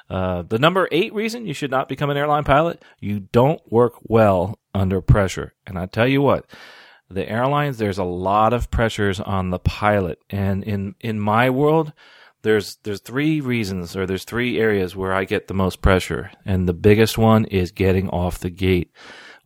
Uh, 0.08 0.42
the 0.42 0.58
number 0.58 0.88
eight 0.92 1.12
reason 1.12 1.46
you 1.46 1.54
should 1.54 1.72
not 1.72 1.88
become 1.88 2.10
an 2.10 2.16
airline 2.16 2.44
pilot, 2.44 2.84
you 3.00 3.20
don't 3.20 3.60
work 3.70 3.94
well 4.04 4.58
under 4.74 5.00
pressure. 5.00 5.54
And 5.66 5.76
I 5.76 5.86
tell 5.86 6.06
you 6.06 6.22
what, 6.22 6.46
the 7.10 7.28
airlines, 7.28 7.78
there's 7.78 7.98
a 7.98 8.04
lot 8.04 8.52
of 8.52 8.70
pressures 8.70 9.18
on 9.18 9.50
the 9.50 9.58
pilot. 9.58 10.18
And 10.30 10.62
in, 10.62 10.94
in 11.00 11.18
my 11.18 11.50
world, 11.50 11.92
there's, 12.44 12.76
there's 12.84 13.00
three 13.00 13.40
reasons 13.40 13.96
or 13.96 14.06
there's 14.06 14.24
three 14.24 14.60
areas 14.60 14.94
where 14.94 15.12
I 15.12 15.24
get 15.24 15.48
the 15.48 15.54
most 15.54 15.82
pressure. 15.82 16.30
And 16.44 16.68
the 16.68 16.72
biggest 16.72 17.18
one 17.18 17.44
is 17.46 17.72
getting 17.72 18.08
off 18.10 18.38
the 18.38 18.50
gate 18.50 18.92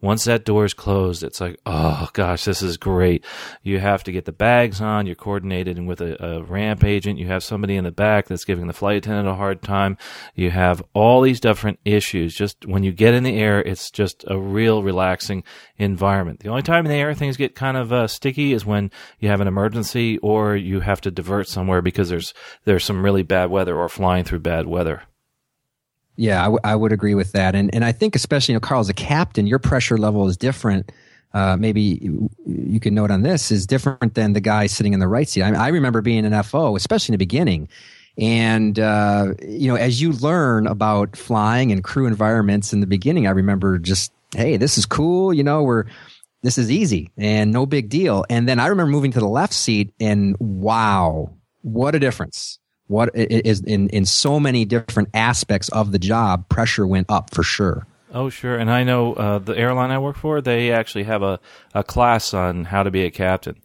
once 0.01 0.25
that 0.25 0.45
door 0.45 0.65
is 0.65 0.75
closed, 0.75 1.25
it's 1.25 1.41
like, 1.41 1.59
oh 1.67 2.09
gosh, 2.13 2.45
this 2.45 2.63
is 2.63 2.77
great. 2.77 3.25
You 3.63 3.81
have 3.81 4.05
to 4.05 4.13
get 4.13 4.27
the 4.27 4.33
bags 4.33 4.81
on. 4.81 5.07
You're 5.07 5.17
coordinated 5.17 5.85
with 5.85 6.01
a, 6.01 6.25
a 6.25 6.43
ramp 6.43 6.85
agent. 6.85 7.19
You 7.19 7.27
have 7.27 7.43
somebody 7.43 7.77
in 7.77 7.85
the 7.85 7.91
back 7.91 8.27
that's 8.27 8.45
giving 8.45 8.69
the 8.69 8.73
flight 8.73 8.99
attendant 8.99 9.29
a 9.29 9.35
hard 9.35 9.61
time. 9.61 9.97
You 10.35 10.51
have 10.51 10.83
all 10.95 11.23
these 11.23 11.41
different 11.41 11.81
issues. 11.85 12.35
Just 12.35 12.65
when 12.65 12.85
you 12.85 12.93
get 12.93 13.15
in 13.15 13.25
the 13.25 13.39
air, 13.39 13.61
it's 13.61 13.91
just 13.91 14.25
a 14.29 14.39
real 14.39 14.83
relaxing 14.85 15.43
environment. 15.79 16.41
The 16.41 16.49
only 16.49 16.63
time 16.63 16.85
in 16.87 16.91
the 16.91 16.99
air 16.99 17.15
things 17.15 17.37
get 17.37 17.57
kind 17.57 17.77
of 17.77 17.93
uh, 17.93 18.07
sticky 18.07 18.53
is 18.53 18.65
when 18.65 18.93
you 19.19 19.29
have 19.31 19.41
an 19.41 19.49
emergency 19.49 20.19
or 20.19 20.55
you 20.55 20.81
have 20.81 21.01
to 21.01 21.11
divert 21.11 21.49
somewhere 21.49 21.83
because 21.83 22.09
there's 22.09 22.33
there's 22.65 22.85
some 22.85 23.05
really 23.05 23.25
bad 23.25 23.51
weather 23.51 23.77
or 23.77 23.89
flying 23.89 24.25
through 24.25 24.41
bad 24.41 24.67
weather. 24.67 25.03
Yeah, 26.19 26.41
I, 26.41 26.45
w- 26.47 26.59
I 26.65 26.75
would 26.75 26.93
agree 26.93 27.15
with 27.15 27.31
that, 27.33 27.55
and 27.55 27.73
and 27.73 27.85
I 27.85 27.93
think 27.93 28.17
especially 28.17 28.53
you 28.53 28.57
know 28.57 28.61
Carl 28.61 28.81
as 28.81 28.89
a 28.89 28.93
captain, 28.93 29.47
your 29.47 29.61
pressure 29.61 29.97
level 29.97 30.27
is 30.27 30.37
different. 30.37 30.91
Uh, 31.33 31.57
maybe 31.57 32.01
you 32.45 32.81
can 32.81 32.93
note 32.95 33.13
on 33.13 33.23
this 33.23 33.53
is 33.53 33.69
different 33.69 34.15
than 34.15 34.33
the 34.33 34.41
guy 34.41 34.67
sitting 34.67 34.95
in 34.95 34.99
the 34.99 35.07
right 35.07 35.29
seat. 35.29 35.43
I, 35.43 35.55
I 35.55 35.69
remember 35.69 36.03
being 36.03 36.27
an 36.27 36.43
FO, 36.43 36.75
especially 36.75 37.13
in 37.13 37.15
the 37.15 37.25
beginning, 37.25 37.69
and 38.19 38.81
uh, 38.81 39.35
you 39.47 39.69
know 39.69 39.77
as 39.77 40.03
you 40.03 40.11
learn 40.11 40.67
about 40.67 41.15
flying 41.17 41.71
and 41.71 41.85
crew 41.85 42.07
environments 42.07 42.73
in 42.73 42.81
the 42.81 42.89
beginning, 42.89 43.29
I 43.29 43.31
remember 43.31 43.79
just 43.79 44.11
hey, 44.35 44.57
this 44.57 44.77
is 44.77 44.87
cool. 44.87 45.33
You 45.33 45.45
know, 45.45 45.63
we're 45.63 45.85
this 46.43 46.59
is 46.59 46.69
easy 46.69 47.13
and 47.17 47.53
no 47.53 47.65
big 47.65 47.89
deal. 47.91 48.25
And 48.29 48.49
then 48.49 48.59
I 48.59 48.67
remember 48.67 48.91
moving 48.91 49.13
to 49.13 49.21
the 49.21 49.29
left 49.29 49.53
seat, 49.53 49.95
and 50.01 50.37
wow, 50.41 51.31
what 51.63 51.95
a 51.95 52.01
difference! 52.01 52.59
What 52.89 53.15
is 53.15 53.61
in 53.61 53.89
in 53.91 54.05
so 54.05 54.41
many 54.41 54.65
different 54.65 55.11
aspects 55.15 55.69
of 55.69 55.93
the 55.93 55.99
job 55.99 56.49
pressure 56.49 56.87
went 56.87 57.07
up 57.09 57.35
for 57.35 57.43
sure. 57.43 57.87
Oh 58.13 58.31
sure. 58.31 58.57
And 58.57 58.71
i 58.71 58.85
know 58.85 59.15
uh, 59.15 59.39
the 59.39 59.57
airline 59.57 59.91
i 59.91 59.99
work 59.99 60.17
for 60.17 60.41
they 60.41 60.73
actually 60.73 61.05
have 61.05 61.23
a, 61.23 61.39
a 61.75 61.85
class 61.85 62.35
on 62.35 62.65
how 62.65 62.83
to 62.83 62.91
be 62.91 63.05
a 63.05 63.11
captain. 63.11 63.57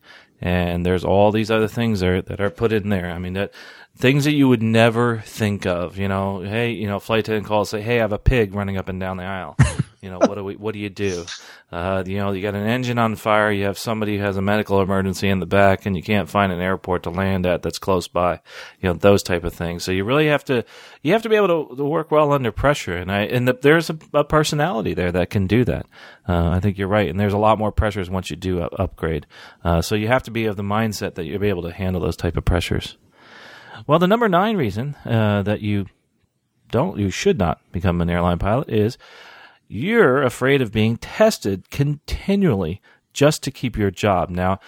And 0.42 0.86
there's 0.86 1.06
all 1.06 1.32
these 1.32 1.50
other 1.50 1.70
things 1.70 2.02
there 2.02 2.22
that 2.22 2.42
are 2.42 2.50
put 2.50 2.74
in 2.74 2.90
there. 2.90 3.10
I 3.10 3.18
mean 3.18 3.34
that 3.34 3.54
things 3.96 4.26
that 4.26 4.34
you 4.34 4.50
would 4.50 4.64
never 4.64 5.20
think 5.20 5.66
of 5.66 5.98
you 5.98 6.08
know 6.08 6.42
hey 6.42 6.72
you 6.72 6.88
know 6.88 7.00
flight 7.00 7.20
attendant 7.20 7.46
calls 7.46 7.70
say 7.70 7.82
hey 7.82 7.98
i 7.98 8.02
have 8.02 8.12
a 8.12 8.18
pig 8.18 8.54
running 8.56 8.76
up 8.78 8.90
and 8.90 9.00
down 9.00 9.18
the 9.18 9.24
aisle 9.24 9.56
you 10.04 10.10
know 10.10 10.20
what 10.20 10.36
do 10.36 10.44
we 10.44 10.58
what 10.58 10.74
do 10.74 10.80
you 10.80 10.90
do? 10.90 11.26
Uh, 11.72 12.04
you 12.06 12.18
know 12.18 12.34
you 12.34 12.42
got 12.42 12.56
an 12.56 12.68
engine 12.68 13.00
on 13.00 13.16
fire 13.16 13.52
you 13.52 13.64
have 13.64 13.78
somebody 13.78 14.18
who 14.18 14.24
has 14.24 14.36
a 14.36 14.42
medical 14.42 14.82
emergency 14.82 15.30
in 15.30 15.40
the 15.40 15.46
back 15.46 15.86
and 15.86 15.96
you 15.96 16.04
can't 16.04 16.30
find 16.30 16.52
an 16.52 16.60
airport 16.60 17.04
to 17.04 17.10
land 17.10 17.46
at 17.46 17.62
that's 17.62 17.80
close 17.80 18.10
by 18.10 18.34
you 18.82 18.90
know 18.90 18.94
those 18.94 19.24
type 19.24 19.46
of 19.46 19.54
things. 19.54 19.84
So 19.84 19.94
you 19.94 20.04
really 20.04 20.28
have 20.28 20.44
to 20.46 20.66
you 21.02 21.14
have 21.14 21.22
to 21.24 21.30
be 21.30 21.38
able 21.38 21.68
to, 21.68 21.76
to 21.78 21.86
work 21.86 22.12
well 22.12 22.34
under 22.34 22.52
pressure. 22.52 22.98
And 22.98 23.10
i 23.10 23.22
and 23.22 23.48
the, 23.48 23.54
there's 23.54 23.90
a, 23.90 23.98
a, 24.14 24.24
personality 24.26 24.94
there 24.94 25.12
that 25.14 25.30
can 25.30 25.48
do 25.48 25.64
that. 25.64 25.86
Uh, 26.28 26.50
i 26.50 26.60
think 26.60 26.78
you're 26.78 26.90
right. 26.90 27.10
And 27.10 27.18
there's 27.18 27.34
a 27.34 27.38
lot 27.38 27.58
more 27.58 27.72
pressures 27.72 28.10
once 28.10 28.30
you 28.30 28.36
do 28.36 28.62
upgrade. 28.62 29.26
Uh, 29.64 29.82
so 29.82 29.96
you 29.96 30.10
have 30.10 30.24
to 30.24 30.32
be 30.32 30.46
of 30.46 30.58
the 30.58 30.64
mindset 30.64 31.16
that 31.16 31.24
you'll 31.24 31.40
be 31.40 31.48
able 31.48 31.64
to 31.64 31.72
handle 31.72 32.02
those 32.02 32.18
type 32.18 32.36
of 32.36 32.44
pressures. 32.44 32.98
Well 33.88 34.00
the 34.00 34.08
number 34.08 34.28
nine 34.28 34.58
reason 34.58 34.96
uh, 35.06 35.44
that 35.44 35.62
you 35.62 35.86
don't 36.72 37.00
you 37.00 37.10
should 37.10 37.38
not 37.38 37.62
become 37.72 38.02
an 38.02 38.10
airline 38.10 38.40
pilot 38.40 38.70
is 38.70 38.98
you're 39.74 40.22
afraid 40.22 40.62
of 40.62 40.72
being 40.72 40.98
tested 40.98 41.72
continually 41.72 42.80
just 43.12 43.42
to 43.44 43.52
keep 43.52 43.76
your 43.76 43.90
job. 43.90 44.30
Now, 44.30 44.60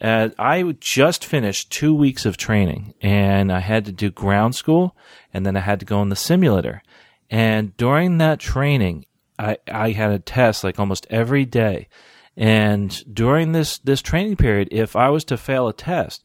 uh, 0.00 0.30
I 0.38 0.62
just 0.80 1.24
finished 1.24 1.70
two 1.70 1.94
weeks 1.94 2.24
of 2.24 2.38
training 2.38 2.94
and 3.02 3.52
I 3.52 3.58
had 3.58 3.84
to 3.84 3.92
do 3.92 4.10
ground 4.10 4.54
school 4.54 4.96
and 5.34 5.44
then 5.44 5.56
I 5.56 5.60
had 5.60 5.80
to 5.80 5.86
go 5.86 6.00
in 6.00 6.08
the 6.08 6.16
simulator. 6.16 6.82
And 7.28 7.76
during 7.76 8.18
that 8.18 8.40
training, 8.40 9.04
I, 9.38 9.58
I 9.70 9.90
had 9.90 10.12
a 10.12 10.18
test 10.18 10.64
like 10.64 10.78
almost 10.78 11.06
every 11.10 11.44
day. 11.44 11.88
And 12.34 13.02
during 13.12 13.52
this, 13.52 13.78
this 13.78 14.00
training 14.00 14.36
period, 14.36 14.68
if 14.70 14.96
I 14.96 15.10
was 15.10 15.24
to 15.26 15.36
fail 15.36 15.68
a 15.68 15.74
test, 15.74 16.24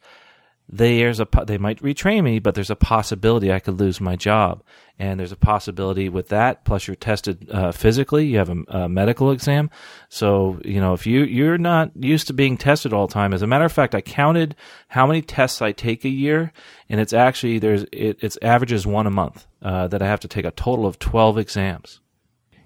there's 0.70 1.20
a 1.20 1.28
they 1.46 1.58
might 1.58 1.82
retrain 1.82 2.24
me, 2.24 2.40
but 2.40 2.56
there's 2.56 2.70
a 2.70 2.76
possibility 2.76 3.52
I 3.52 3.60
could 3.60 3.80
lose 3.80 4.00
my 4.00 4.16
job, 4.16 4.64
and 4.98 5.20
there's 5.20 5.32
a 5.32 5.38
possibility 5.38 6.08
with 6.08 6.30
that. 6.30 6.64
Plus, 6.64 6.88
you're 6.88 6.96
tested 6.96 7.50
uh, 7.52 7.72
physically. 7.72 8.26
You 8.28 8.38
have 8.38 8.50
a, 8.50 8.64
a, 8.70 8.90
medical 8.90 9.32
exam, 9.32 9.70
so 10.10 10.60
you 10.64 10.80
know 10.80 10.94
if 10.94 11.06
you 11.06 11.24
you're 11.24 11.58
not 11.58 11.92
used 11.96 12.28
to 12.28 12.34
being 12.34 12.58
tested 12.58 12.94
all 12.94 13.08
the 13.08 13.14
time. 13.14 13.34
As 13.34 13.42
a 13.42 13.48
matter 13.48 13.66
of 13.66 13.74
fact, 13.74 13.94
I 13.94 14.02
counted 14.02 14.56
how 14.88 15.06
many 15.06 15.22
tests 15.22 15.62
I 15.62 15.74
take 15.74 16.06
a 16.06 16.10
year, 16.10 16.54
and 16.90 17.00
it's 17.00 17.14
actually 17.14 17.60
there's 17.60 17.84
it, 17.92 18.18
it's 18.22 18.38
averages 18.42 18.88
one 18.88 19.06
a 19.06 19.12
month 19.12 19.46
uh, 19.62 19.88
that 19.90 20.02
I 20.02 20.08
have 20.08 20.22
to 20.22 20.28
take 20.28 20.46
a 20.46 20.52
total 20.52 20.86
of 20.86 20.98
twelve 20.98 21.38
exams. 21.38 22.00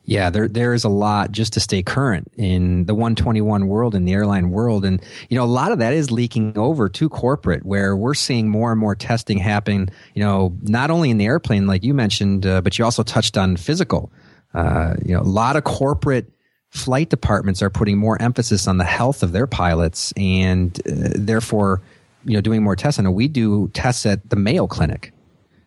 Yeah, 0.07 0.29
there 0.29 0.47
there 0.47 0.73
is 0.73 0.85
a 0.85 0.89
lot 0.89 1.33
just 1.33 1.51
to 1.53 1.59
stay 1.59 1.83
current 1.83 2.31
in 2.37 2.85
the 2.85 2.95
121 2.95 3.67
world 3.67 3.93
in 3.93 4.05
the 4.05 4.13
airline 4.13 4.51
world, 4.51 4.85
and 4.85 5.01
you 5.29 5.37
know 5.37 5.43
a 5.43 5.45
lot 5.45 5.73
of 5.73 5.79
that 5.79 5.91
is 5.93 6.11
leaking 6.11 6.57
over 6.57 6.87
to 6.87 7.09
corporate, 7.09 7.65
where 7.65 7.93
we're 7.93 8.13
seeing 8.13 8.47
more 8.47 8.71
and 8.71 8.79
more 8.79 8.95
testing 8.95 9.37
happen. 9.37 9.89
You 10.13 10.23
know, 10.23 10.55
not 10.61 10.91
only 10.91 11.09
in 11.09 11.17
the 11.17 11.25
airplane, 11.25 11.67
like 11.67 11.83
you 11.83 11.93
mentioned, 11.93 12.45
uh, 12.45 12.61
but 12.61 12.79
you 12.79 12.85
also 12.85 13.03
touched 13.03 13.37
on 13.37 13.57
physical. 13.57 14.09
Uh, 14.53 14.95
you 15.03 15.13
know, 15.13 15.19
a 15.19 15.23
lot 15.23 15.57
of 15.57 15.65
corporate 15.65 16.31
flight 16.69 17.09
departments 17.09 17.61
are 17.61 17.69
putting 17.69 17.97
more 17.97 18.19
emphasis 18.21 18.65
on 18.65 18.77
the 18.77 18.85
health 18.85 19.23
of 19.23 19.33
their 19.33 19.45
pilots, 19.45 20.13
and 20.15 20.79
uh, 20.87 21.09
therefore, 21.15 21.81
you 22.23 22.35
know, 22.35 22.41
doing 22.41 22.63
more 22.63 22.77
tests. 22.77 22.97
I 22.97 23.03
know 23.03 23.11
we 23.11 23.27
do 23.27 23.67
tests 23.73 24.05
at 24.05 24.29
the 24.29 24.37
Mayo 24.37 24.67
Clinic. 24.67 25.11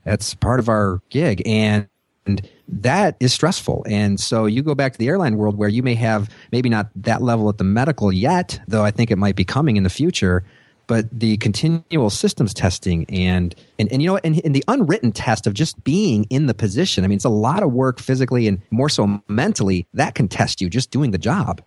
That's 0.06 0.32
part 0.32 0.60
of 0.60 0.70
our 0.70 1.02
gig, 1.10 1.42
and 1.46 1.89
and 2.26 2.48
that 2.68 3.16
is 3.20 3.32
stressful. 3.32 3.84
And 3.88 4.20
so 4.20 4.46
you 4.46 4.62
go 4.62 4.74
back 4.74 4.92
to 4.92 4.98
the 4.98 5.08
airline 5.08 5.36
world 5.36 5.56
where 5.56 5.68
you 5.68 5.82
may 5.82 5.94
have 5.94 6.30
maybe 6.52 6.68
not 6.68 6.88
that 6.96 7.22
level 7.22 7.48
at 7.48 7.58
the 7.58 7.64
medical 7.64 8.12
yet, 8.12 8.60
though 8.68 8.84
I 8.84 8.90
think 8.90 9.10
it 9.10 9.16
might 9.16 9.36
be 9.36 9.44
coming 9.44 9.76
in 9.76 9.82
the 9.82 9.90
future. 9.90 10.44
But 10.86 11.06
the 11.12 11.36
continual 11.36 12.10
systems 12.10 12.52
testing 12.52 13.06
and 13.08 13.54
and, 13.78 13.92
and 13.92 14.02
you 14.02 14.08
know 14.08 14.18
and, 14.24 14.40
and 14.44 14.54
the 14.54 14.64
unwritten 14.66 15.12
test 15.12 15.46
of 15.46 15.54
just 15.54 15.82
being 15.84 16.24
in 16.30 16.46
the 16.46 16.54
position. 16.54 17.04
I 17.04 17.06
mean, 17.06 17.14
it's 17.14 17.24
a 17.24 17.28
lot 17.28 17.62
of 17.62 17.72
work 17.72 18.00
physically 18.00 18.48
and 18.48 18.60
more 18.72 18.88
so 18.88 19.22
mentally 19.28 19.86
that 19.94 20.16
can 20.16 20.26
test 20.26 20.60
you 20.60 20.68
just 20.68 20.90
doing 20.90 21.12
the 21.12 21.18
job. 21.18 21.62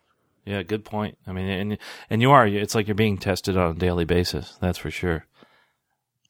Yeah, 0.45 0.61
good 0.63 0.83
point. 0.83 1.17
I 1.25 1.31
mean, 1.31 1.47
and 1.47 1.77
and 2.09 2.21
you 2.21 2.31
are. 2.31 2.45
It's 2.45 2.75
like 2.75 2.87
you're 2.87 2.95
being 2.95 3.17
tested 3.17 3.55
on 3.55 3.71
a 3.71 3.79
daily 3.79 4.03
basis. 4.03 4.57
That's 4.59 4.77
for 4.77 4.91
sure. 4.91 5.25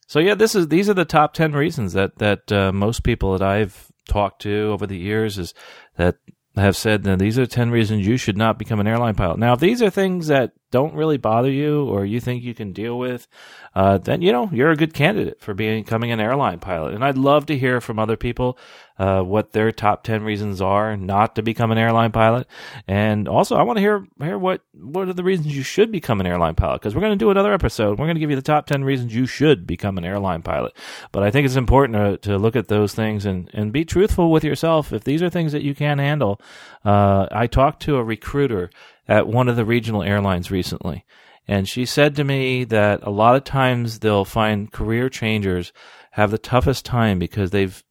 So 0.06 0.20
yeah, 0.20 0.36
this 0.36 0.54
is 0.54 0.68
these 0.68 0.88
are 0.88 0.94
the 0.94 1.04
top 1.04 1.34
ten 1.34 1.54
reasons 1.54 1.94
that 1.94 2.20
that 2.20 2.52
uh, 2.52 2.72
most 2.72 3.04
people 3.04 3.36
that 3.36 3.42
I've 3.42 3.92
talked 4.08 4.42
to 4.44 4.72
over 4.72 4.86
the 4.86 4.98
years 4.98 5.38
is 5.38 5.54
that 5.98 6.16
have 6.56 6.78
said 6.78 7.04
that 7.04 7.18
these 7.18 7.40
are 7.40 7.48
10 7.48 7.72
reasons 7.72 8.06
you 8.06 8.18
should 8.18 8.38
not 8.38 8.60
become 8.60 8.80
an 8.80 8.88
airline 8.88 9.16
pilot. 9.16 9.40
Now, 9.40 9.54
if 9.54 9.60
these 9.60 9.82
are 9.82 9.90
things 9.90 10.28
that 10.28 10.52
don't 10.72 10.94
really 10.94 11.18
bother 11.18 11.50
you 11.50 11.86
or 11.86 12.06
you 12.06 12.20
think 12.20 12.44
you 12.44 12.54
can 12.54 12.74
deal 12.74 12.98
with, 12.98 13.28
uh, 13.74 13.98
then, 13.98 14.22
you 14.22 14.32
know, 14.32 14.50
you're 14.52 14.70
a 14.70 14.76
good 14.76 14.94
candidate 14.94 15.42
for 15.42 15.56
being, 15.56 15.84
becoming 15.84 16.12
an 16.12 16.20
airline 16.20 16.60
pilot. 16.60 16.94
And 16.94 17.04
I'd 17.04 17.18
love 17.18 17.48
to 17.48 17.58
hear 17.58 17.82
from 17.82 17.98
other 17.98 18.18
people, 18.18 18.58
uh, 18.98 19.22
what 19.22 19.52
their 19.52 19.72
top 19.72 20.04
10 20.04 20.24
reasons 20.24 20.62
are 20.62 20.96
not 20.96 21.36
to 21.36 21.42
become 21.42 21.72
an 21.72 21.78
airline 21.78 22.12
pilot. 22.12 22.48
And 22.88 23.28
also, 23.28 23.56
I 23.56 23.64
want 23.64 23.78
to 23.78 23.82
hear, 23.82 24.06
hear 24.22 24.38
what, 24.38 24.62
what 24.74 25.10
are 25.10 25.14
the 25.14 25.24
reasons 25.24 25.56
you 25.56 25.64
should 25.64 25.92
become 25.92 26.20
an 26.20 26.28
airline 26.28 26.56
pilot? 26.56 26.82
Because 26.82 26.94
we're 26.94 27.02
going 27.02 27.18
to 27.18 27.24
do 27.26 27.32
another 27.32 27.54
episode. 27.54 27.98
We're 27.98 28.06
going 28.06 28.16
to 28.16 28.20
give 28.20 28.30
you 28.30 28.36
the 28.36 28.42
top 28.42 28.68
10 28.68 28.84
reasons 28.84 29.16
you 29.16 29.26
should 29.26 29.66
become 29.66 29.98
an 29.98 30.06
airline 30.06 30.42
pilot. 30.42 30.74
But 31.12 31.24
I 31.24 31.32
think 31.32 31.46
it's 31.46 31.56
important 31.56 32.22
to, 32.22 32.30
to 32.30 32.38
look 32.38 32.56
at 32.56 32.68
those 32.68 32.94
things 32.94 33.26
and, 33.26 33.50
and 33.54 33.74
be 33.74 33.86
truthful 33.86 34.32
with 34.32 34.44
yourself. 34.44 34.94
If 34.94 35.04
these 35.04 35.24
are 35.24 35.30
things 35.30 35.52
that 35.54 35.64
you 35.64 35.74
can't 35.74 36.00
handle, 36.00 36.40
uh, 36.86 37.28
I 37.32 37.48
talked 37.48 37.82
to 37.84 37.98
a 37.98 38.04
recruiter 38.04 38.70
at 39.08 39.28
one 39.28 39.50
of 39.50 39.56
the 39.56 39.66
regional 39.66 40.04
airlines 40.04 40.52
recently. 40.52 41.06
And 41.48 41.68
she 41.68 41.86
said 41.86 42.16
to 42.16 42.24
me 42.24 42.64
that 42.66 43.04
a 43.04 43.10
lot 43.10 43.36
of 43.36 43.44
times 43.44 44.00
they'll 44.00 44.24
find 44.24 44.72
career 44.72 45.10
changers 45.10 45.74
have 46.12 46.32
the 46.32 46.38
toughest 46.38 46.86
time 46.86 47.20
because 47.20 47.52
they've 47.52 47.84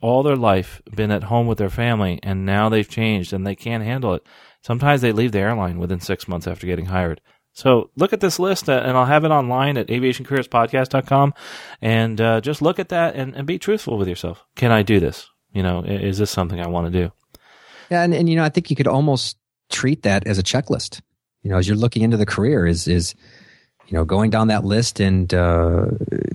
all 0.00 0.22
their 0.22 0.36
life 0.36 0.80
been 0.94 1.10
at 1.10 1.24
home 1.24 1.46
with 1.46 1.58
their 1.58 1.70
family 1.70 2.20
and 2.22 2.46
now 2.46 2.68
they've 2.68 2.88
changed 2.88 3.32
and 3.32 3.46
they 3.46 3.54
can't 3.54 3.82
handle 3.82 4.14
it. 4.14 4.26
Sometimes 4.62 5.00
they 5.00 5.12
leave 5.12 5.32
the 5.32 5.40
airline 5.40 5.78
within 5.78 6.00
six 6.00 6.28
months 6.28 6.46
after 6.46 6.66
getting 6.66 6.86
hired. 6.86 7.20
So 7.52 7.90
look 7.96 8.12
at 8.12 8.20
this 8.20 8.38
list, 8.38 8.68
uh, 8.68 8.82
and 8.84 8.96
I'll 8.96 9.04
have 9.04 9.24
it 9.24 9.32
online 9.32 9.76
at 9.78 9.88
aviationcareerspodcast.com, 9.88 11.34
and 11.82 12.20
uh, 12.20 12.40
just 12.40 12.62
look 12.62 12.78
at 12.78 12.90
that 12.90 13.16
and, 13.16 13.34
and 13.34 13.48
be 13.48 13.58
truthful 13.58 13.98
with 13.98 14.06
yourself. 14.06 14.44
Can 14.54 14.70
I 14.70 14.82
do 14.82 15.00
this? 15.00 15.28
You 15.52 15.64
know, 15.64 15.82
is 15.82 16.18
this 16.18 16.30
something 16.30 16.60
I 16.60 16.68
want 16.68 16.92
to 16.92 17.06
do? 17.06 17.12
Yeah, 17.90 18.02
and, 18.02 18.14
and 18.14 18.28
you 18.28 18.36
know, 18.36 18.44
I 18.44 18.48
think 18.48 18.70
you 18.70 18.76
could 18.76 18.86
almost 18.86 19.38
treat 19.70 20.04
that 20.04 20.26
as 20.28 20.38
a 20.38 20.42
checklist. 20.44 21.00
You 21.42 21.50
know, 21.50 21.58
as 21.58 21.66
you're 21.66 21.76
looking 21.76 22.02
into 22.02 22.16
the 22.16 22.26
career, 22.26 22.64
is 22.64 22.86
is 22.86 23.16
you 23.88 23.96
know 23.96 24.04
going 24.04 24.30
down 24.30 24.48
that 24.48 24.64
list 24.64 25.00
and 25.00 25.32
uh, 25.34 25.86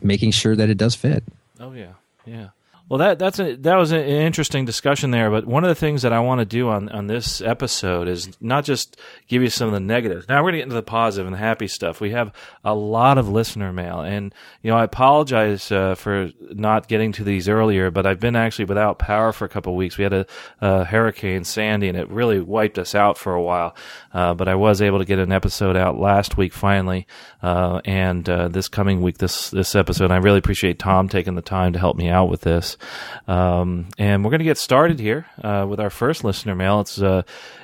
making 0.02 0.32
sure 0.32 0.58
that 0.58 0.70
it 0.70 0.78
does 0.78 0.96
fit. 0.96 1.24
Oh 1.58 1.72
yeah, 1.72 1.94
yeah. 2.26 2.50
Well, 2.90 3.00
that 3.00 3.18
that's 3.18 3.40
a, 3.40 3.56
that 3.56 3.76
was 3.76 3.92
an 3.92 4.02
interesting 4.02 4.66
discussion 4.66 5.12
there. 5.12 5.32
But 5.32 5.48
one 5.48 5.64
of 5.64 5.70
the 5.70 5.76
things 5.76 6.02
that 6.02 6.12
I 6.12 6.20
want 6.20 6.40
to 6.40 6.46
do 6.46 6.70
on 6.70 6.90
on 6.90 7.08
this 7.08 7.42
episode 7.42 8.10
is 8.10 8.30
not 8.42 8.66
just 8.66 9.00
give 9.28 9.42
you 9.42 9.50
some 9.50 9.68
of 9.68 9.74
the 9.74 9.80
negatives. 9.80 10.28
Now 10.28 10.44
we're 10.44 10.52
going 10.52 10.54
to 10.54 10.58
get 10.60 10.64
into 10.64 10.76
the 10.76 10.84
positive 10.84 11.26
and 11.26 11.34
the 11.34 11.40
happy 11.40 11.68
stuff. 11.68 12.02
We 12.02 12.12
have 12.12 12.34
a 12.64 12.76
lot 12.76 13.18
of 13.18 13.30
listener 13.30 13.72
mail, 13.72 14.02
and 14.02 14.36
you 14.62 14.70
know 14.70 14.78
I 14.78 14.84
apologize 14.84 15.72
uh, 15.72 15.96
for 15.96 16.32
not 16.42 16.90
getting 16.90 17.14
to 17.14 17.24
these 17.24 17.48
earlier, 17.48 17.90
but 17.90 18.06
I've 18.06 18.20
been 18.20 18.36
actually 18.36 18.66
without 18.66 19.00
power 19.00 19.32
for 19.32 19.46
a 19.46 19.50
couple 19.50 19.76
weeks. 19.78 19.98
We 19.98 20.04
had 20.04 20.14
a, 20.14 20.26
a, 20.60 20.84
hurricane 20.84 21.46
Sandy, 21.46 21.88
and 21.88 21.98
it 21.98 22.10
really 22.10 22.42
wiped 22.42 22.78
us 22.78 22.94
out 22.94 23.18
for 23.18 23.34
a 23.34 23.42
while. 23.42 23.76
Uh, 24.14 24.34
but 24.34 24.50
I 24.50 24.56
was 24.56 24.82
able 24.82 25.00
to 25.00 25.06
get 25.06 25.20
an 25.20 25.32
episode 25.32 25.78
out 25.78 25.98
last 25.98 26.38
week 26.38 26.54
finally, 26.54 27.08
uh, 27.42 27.80
and 27.86 28.28
uh, 28.30 28.50
this 28.50 28.68
coming 28.68 29.02
week 29.02 29.20
this 29.20 29.50
this 29.52 29.74
episode. 29.74 30.12
I 30.12 30.18
really 30.18 30.40
appreciate 30.40 30.80
Tom 30.80 31.08
taking 31.08 31.36
the 31.36 31.42
time 31.42 31.72
to 31.74 31.80
help 31.80 31.96
me 31.96 32.10
out 32.10 32.30
with 32.30 32.42
this. 32.42 32.73
Um, 33.28 33.88
and 33.98 34.24
we're 34.24 34.32
going 34.32 34.40
to 34.40 34.46
get 34.46 34.58
started 34.58 35.00
here 35.00 35.26
uh, 35.44 35.66
with 35.68 35.80
our 35.80 35.90
first 35.90 36.24
listener 36.24 36.56
mail. 36.56 36.82
It's 36.82 37.02
uh, 37.02 37.24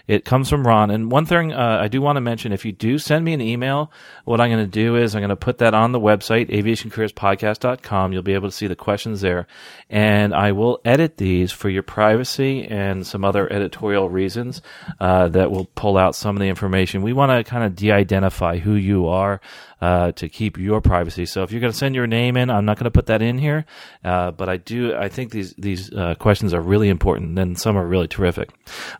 it 0.10 0.26
comes 0.26 0.50
from 0.50 0.65
Ron. 0.65 0.89
And 0.89 1.12
one 1.12 1.28
thing 1.28 1.54
uh, 1.54 1.78
I 1.80 1.88
do 1.88 2.02
want 2.02 2.17
to 2.17 2.22
mention: 2.22 2.52
if 2.52 2.65
you 2.65 2.72
do 2.72 2.98
send 2.98 3.24
me 3.24 3.34
an 3.34 3.41
email, 3.41 3.91
what 4.26 4.41
I'm 4.41 4.50
going 4.50 4.65
to 4.65 4.72
do 4.72 4.95
is 4.95 5.13
I'm 5.13 5.22
going 5.22 5.30
to 5.30 5.36
put 5.36 5.60
that 5.60 5.76
on 5.76 5.91
the 5.91 6.00
website 6.00 6.50
aviationcareerspodcast.com. 6.50 8.12
You'll 8.12 8.24
be 8.24 8.34
able 8.34 8.50
to 8.50 8.56
see 8.56 8.65
the 8.65 8.76
questions 8.76 9.22
there, 9.22 9.45
and 9.88 10.34
I 10.34 10.52
will 10.54 10.82
edit 10.84 11.17
these 11.17 11.52
for 11.52 11.69
your 11.69 11.84
privacy 11.84 12.65
and 12.65 13.06
some 13.06 13.24
other 13.24 13.52
editorial 13.54 14.10
reasons 14.10 14.63
uh, 15.00 15.28
that 15.28 15.52
will 15.52 15.65
pull 15.76 15.95
out 15.95 16.15
some 16.15 16.36
of 16.36 16.39
the 16.39 16.48
information. 16.48 17.04
We 17.04 17.13
want 17.13 17.32
to 17.32 17.48
kind 17.48 17.63
of 17.63 17.76
de-identify 17.76 18.58
who 18.58 18.74
you 18.74 19.08
are 19.10 19.41
uh, 19.82 20.12
to 20.13 20.28
keep 20.28 20.58
your 20.58 20.82
privacy. 20.82 21.26
So 21.26 21.43
if 21.43 21.52
you're 21.52 21.62
going 21.62 21.72
to 21.72 21.78
send 21.78 21.95
your 21.95 22.08
name 22.08 22.36
in, 22.36 22.50
I'm 22.50 22.65
not 22.65 22.78
going 22.78 22.86
to 22.86 22.91
put 22.91 23.06
that 23.06 23.22
in 23.22 23.38
here, 23.38 23.65
uh, 24.04 24.32
but 24.32 24.50
I 24.50 24.58
do. 24.58 24.95
I 24.95 25.10
think 25.10 25.32
these 25.32 25.54
these 25.54 25.93
uh, 25.93 26.15
questions 26.15 26.54
are 26.54 26.62
really 26.62 26.89
important, 26.89 27.38
and 27.39 27.58
some 27.58 27.78
are 27.78 27.86
really 27.86 28.08
terrific. 28.08 28.50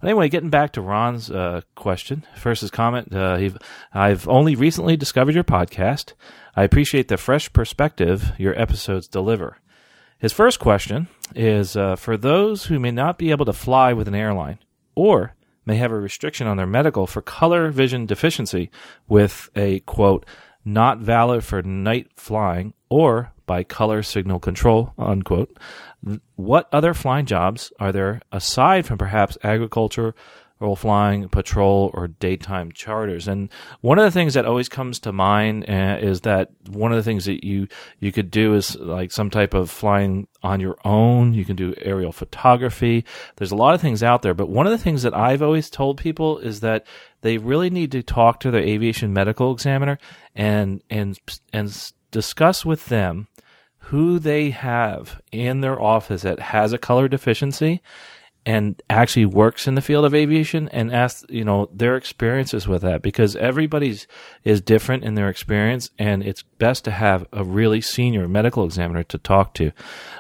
Anyway, 0.02 0.30
getting 0.30 0.50
back 0.50 0.74
to 0.74 0.82
Ron's 1.00 1.32
uh, 1.32 1.62
question, 1.76 2.26
first 2.36 2.60
his 2.60 2.72
comment. 2.72 3.16
Uh, 3.16 3.50
I've 3.94 4.28
only 4.28 4.56
recently 4.56 4.98
discovered 4.98 5.34
your 5.34 5.46
podcast. 5.46 6.12
I 6.58 6.64
appreciate 6.64 7.08
the 7.08 7.16
fresh 7.16 7.54
perspective 7.54 8.34
your 8.38 8.60
episodes 8.60 9.08
deliver. 9.08 9.60
His 10.18 10.34
first 10.34 10.60
question 10.60 11.08
is 11.34 11.78
uh, 11.78 11.96
for 11.96 12.18
those 12.18 12.66
who 12.66 12.80
may 12.80 12.92
not 12.92 13.18
be 13.18 13.32
able 13.32 13.46
to 13.46 13.54
fly 13.54 13.94
with 13.94 14.10
an 14.10 14.16
airline 14.16 14.60
or 14.94 15.36
may 15.66 15.78
have 15.78 15.94
a 15.94 15.98
restriction 15.98 16.48
on 16.48 16.58
their 16.58 16.68
medical 16.68 17.08
for 17.08 17.22
color 17.22 17.72
vision 17.72 18.06
deficiency 18.06 18.70
with 19.08 19.50
a 19.56 19.80
quote 19.82 20.26
not 20.66 21.00
valid 21.00 21.46
for 21.46 21.62
night 21.62 22.08
flying 22.18 22.74
or 22.90 23.32
by 23.46 23.64
color 23.64 24.04
signal 24.04 24.40
control, 24.40 24.94
unquote. 24.98 25.58
What 26.36 26.68
other 26.74 26.94
flying 26.94 27.26
jobs 27.26 27.72
are 27.80 27.94
there 27.94 28.22
aside 28.34 28.86
from 28.86 28.98
perhaps 28.98 29.38
agriculture 29.44 30.14
or 30.62 30.76
flying, 30.76 31.30
patrol, 31.30 31.90
or 31.94 32.08
daytime 32.08 32.72
charters. 32.72 33.28
And 33.28 33.50
one 33.82 33.98
of 33.98 34.04
the 34.04 34.12
things 34.12 34.34
that 34.34 34.46
always 34.46 34.68
comes 34.68 35.00
to 35.00 35.14
mind 35.14 35.70
uh, 35.70 35.98
is 36.02 36.22
that 36.22 36.52
one 36.68 36.92
of 36.92 36.98
the 36.98 37.04
things 37.04 37.26
that 37.26 37.46
you 37.46 37.68
you 38.00 38.12
could 38.12 38.30
do 38.30 38.56
is 38.56 38.76
like 38.76 39.12
some 39.12 39.30
type 39.30 39.54
of 39.54 39.70
flying 39.70 40.28
on 40.44 40.60
your 40.60 40.78
own. 40.84 41.34
You 41.34 41.46
can 41.46 41.56
do 41.56 41.74
aerial 41.82 42.12
photography. 42.12 43.06
There's 43.38 43.52
a 43.52 43.56
lot 43.56 43.74
of 43.74 43.82
things 43.82 44.04
out 44.04 44.22
there, 44.22 44.34
but 44.34 44.50
one 44.50 44.66
of 44.66 44.72
the 44.72 44.78
things 44.78 45.04
that 45.04 45.16
I've 45.16 45.42
always 45.42 45.70
told 45.70 45.98
people 45.98 46.40
is 46.40 46.60
that 46.60 46.86
they 47.22 47.38
really 47.38 47.70
need 47.70 47.92
to 47.94 48.04
talk 48.04 48.42
to 48.42 48.52
their 48.52 48.62
aviation 48.62 49.14
medical 49.14 49.54
examiner 49.54 49.98
and 50.36 50.82
and 50.90 51.18
and 51.54 51.92
discuss 52.12 52.66
with 52.66 52.88
them 52.88 53.28
who 53.84 54.20
they 54.20 54.50
have 54.50 55.22
in 55.32 55.62
their 55.62 55.82
office 55.82 56.22
that 56.24 56.40
has 56.40 56.74
a 56.74 56.78
color 56.78 57.08
deficiency 57.08 57.82
and 58.46 58.82
actually 58.90 59.26
works 59.26 59.68
in 59.68 59.76
the 59.76 59.82
field 59.82 60.06
of 60.06 60.14
aviation 60.14 60.70
and 60.70 60.94
ask 60.94 61.26
you 61.30 61.44
know 61.44 61.70
their 61.74 61.96
experiences 61.96 62.68
with 62.68 62.82
that 62.82 63.02
because 63.02 63.36
everybody's 63.36 64.08
is 64.44 64.62
different 64.62 65.04
in 65.04 65.16
their 65.16 65.30
experience 65.30 65.90
and 66.00 66.24
it's 66.24 66.44
best 66.44 66.86
to 66.86 66.92
have 66.92 67.26
a 67.34 67.44
really 67.44 67.82
senior 67.82 68.28
medical 68.28 68.66
examiner 68.66 69.04
to 69.04 69.18
talk 69.18 69.54
to. 69.54 69.72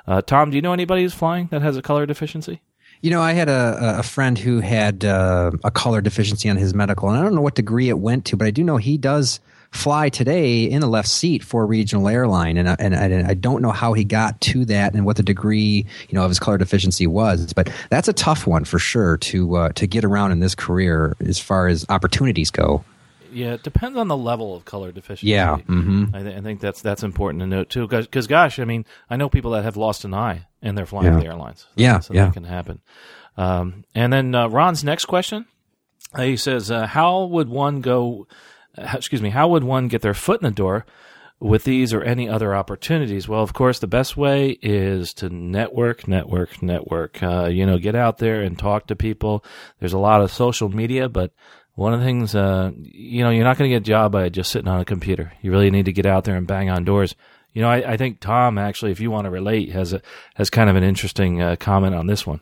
Uh, 0.07 0.21
tom 0.21 0.49
do 0.49 0.55
you 0.57 0.61
know 0.61 0.73
anybody 0.73 1.03
who's 1.03 1.13
flying 1.13 1.47
that 1.47 1.61
has 1.61 1.77
a 1.77 1.81
color 1.81 2.05
deficiency? 2.05 2.61
You 3.01 3.11
know, 3.11 3.21
I 3.21 3.31
had 3.31 3.47
a, 3.47 3.99
a 3.99 4.03
friend 4.03 4.37
who 4.37 4.59
had 4.59 5.05
uh, 5.05 5.51
a 5.63 5.71
color 5.71 6.01
deficiency 6.01 6.49
on 6.49 6.57
his 6.57 6.73
medical, 6.73 7.07
and 7.07 7.17
I 7.17 7.23
don't 7.23 7.33
know 7.33 7.39
what 7.39 7.55
degree 7.55 7.87
it 7.87 7.97
went 7.97 8.25
to, 8.25 8.35
but 8.35 8.45
I 8.45 8.51
do 8.51 8.61
know 8.61 8.75
he 8.75 8.97
does 8.97 9.39
fly 9.71 10.09
today 10.09 10.63
in 10.63 10.81
the 10.81 10.87
left 10.87 11.07
seat 11.07 11.43
for 11.43 11.63
a 11.63 11.65
regional 11.65 12.07
airline, 12.07 12.57
and 12.57 12.67
and, 12.67 12.93
and 12.93 13.27
I 13.27 13.33
don't 13.33 13.61
know 13.61 13.71
how 13.71 13.93
he 13.93 14.03
got 14.03 14.39
to 14.41 14.65
that 14.65 14.93
and 14.93 15.05
what 15.05 15.17
the 15.17 15.23
degree 15.23 15.85
you 16.09 16.13
know 16.13 16.23
of 16.23 16.29
his 16.29 16.39
color 16.39 16.57
deficiency 16.57 17.07
was, 17.07 17.53
but 17.53 17.71
that's 17.89 18.07
a 18.07 18.13
tough 18.13 18.47
one 18.47 18.65
for 18.65 18.79
sure 18.79 19.17
to 19.17 19.55
uh, 19.55 19.69
to 19.73 19.87
get 19.87 20.03
around 20.03 20.31
in 20.31 20.39
this 20.39 20.55
career 20.55 21.15
as 21.19 21.39
far 21.39 21.67
as 21.67 21.85
opportunities 21.89 22.49
go. 22.51 22.83
Yeah, 23.31 23.53
it 23.53 23.63
depends 23.63 23.97
on 23.97 24.07
the 24.07 24.17
level 24.17 24.55
of 24.55 24.65
color 24.65 24.91
deficiency. 24.91 25.27
Yeah, 25.27 25.57
mm-hmm. 25.57 26.15
I, 26.15 26.23
th- 26.23 26.37
I, 26.37 26.41
think 26.41 26.59
that's 26.59 26.81
that's 26.81 27.03
important 27.03 27.41
to 27.41 27.47
note 27.47 27.69
too. 27.69 27.87
Because, 27.87 28.27
gosh, 28.27 28.59
I 28.59 28.65
mean, 28.65 28.85
I 29.09 29.17
know 29.17 29.29
people 29.29 29.51
that 29.51 29.63
have 29.63 29.77
lost 29.77 30.03
an 30.03 30.13
eye 30.13 30.47
and 30.61 30.77
they're 30.77 30.85
flying 30.85 31.13
yeah. 31.13 31.19
the 31.19 31.25
airlines. 31.25 31.61
So, 31.61 31.67
yeah, 31.75 31.99
so 31.99 32.13
yeah. 32.13 32.25
that 32.25 32.33
can 32.33 32.43
happen. 32.43 32.81
Um, 33.37 33.85
and 33.93 34.11
then 34.11 34.33
uh, 34.33 34.47
Ron's 34.47 34.83
next 34.83 35.05
question, 35.05 35.45
uh, 36.13 36.23
he 36.23 36.37
says, 36.37 36.71
uh, 36.71 36.87
"How 36.87 37.25
would 37.25 37.49
one 37.49 37.81
go? 37.81 38.27
excuse 38.93 39.21
me, 39.21 39.29
how 39.29 39.47
would 39.49 39.63
one 39.63 39.87
get 39.87 40.01
their 40.01 40.13
foot 40.13 40.41
in 40.41 40.45
the 40.45 40.55
door 40.55 40.85
with 41.39 41.63
these 41.63 41.93
or 41.93 42.03
any 42.03 42.27
other 42.27 42.55
opportunities? 42.55 43.27
Well, 43.27 43.41
of 43.41 43.53
course, 43.53 43.79
the 43.79 43.87
best 43.87 44.17
way 44.17 44.57
is 44.61 45.13
to 45.15 45.29
network, 45.29 46.07
network, 46.07 46.61
network. 46.61 47.21
Uh, 47.23 47.45
you 47.45 47.65
know, 47.65 47.77
get 47.77 47.95
out 47.95 48.17
there 48.17 48.41
and 48.41 48.57
talk 48.57 48.87
to 48.87 48.95
people. 48.95 49.43
There's 49.79 49.93
a 49.93 49.99
lot 49.99 50.21
of 50.21 50.31
social 50.31 50.69
media, 50.69 51.09
but 51.09 51.31
one 51.75 51.93
of 51.93 52.01
the 52.01 52.05
things, 52.05 52.35
uh, 52.35 52.71
you 52.75 53.23
know, 53.23 53.29
you're 53.29 53.45
not 53.45 53.57
going 53.57 53.69
to 53.69 53.75
get 53.75 53.83
a 53.83 53.91
job 53.91 54.11
by 54.11 54.27
just 54.29 54.51
sitting 54.51 54.67
on 54.67 54.81
a 54.81 54.85
computer. 54.85 55.31
You 55.41 55.51
really 55.51 55.71
need 55.71 55.85
to 55.85 55.93
get 55.93 56.05
out 56.05 56.25
there 56.25 56.35
and 56.35 56.45
bang 56.45 56.69
on 56.69 56.83
doors. 56.83 57.15
You 57.53 57.61
know, 57.61 57.69
I, 57.69 57.93
I 57.93 57.97
think 57.97 58.19
Tom 58.19 58.57
actually, 58.57 58.91
if 58.91 58.99
you 58.99 59.09
want 59.09 59.25
to 59.25 59.31
relate, 59.31 59.71
has 59.71 59.93
a 59.93 60.01
has 60.35 60.49
kind 60.49 60.69
of 60.69 60.75
an 60.75 60.83
interesting 60.83 61.41
uh, 61.41 61.55
comment 61.55 61.95
on 61.95 62.07
this 62.07 62.27
one. 62.27 62.41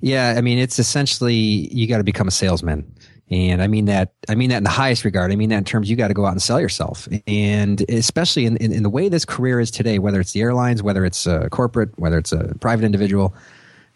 Yeah, 0.00 0.34
I 0.36 0.40
mean, 0.40 0.58
it's 0.58 0.78
essentially 0.78 1.34
you 1.34 1.86
got 1.86 1.98
to 1.98 2.04
become 2.04 2.28
a 2.28 2.32
salesman. 2.32 2.94
And 3.30 3.62
I 3.62 3.68
mean 3.68 3.86
that 3.86 4.12
I 4.28 4.34
mean 4.34 4.50
that 4.50 4.58
in 4.58 4.64
the 4.64 4.70
highest 4.70 5.04
regard. 5.04 5.32
I 5.32 5.36
mean 5.36 5.48
that 5.48 5.58
in 5.58 5.64
terms 5.64 5.88
you 5.88 5.96
got 5.96 6.08
to 6.08 6.14
go 6.14 6.26
out 6.26 6.32
and 6.32 6.42
sell 6.42 6.60
yourself. 6.60 7.08
And 7.26 7.80
especially 7.88 8.44
in, 8.44 8.56
in, 8.58 8.72
in, 8.72 8.82
the 8.82 8.90
way 8.90 9.08
this 9.08 9.24
career 9.24 9.60
is 9.60 9.70
today, 9.70 9.98
whether 9.98 10.20
it's 10.20 10.32
the 10.32 10.42
airlines, 10.42 10.82
whether 10.82 11.04
it's 11.04 11.26
a 11.26 11.48
corporate, 11.50 11.98
whether 11.98 12.18
it's 12.18 12.32
a 12.32 12.54
private 12.60 12.84
individual, 12.84 13.34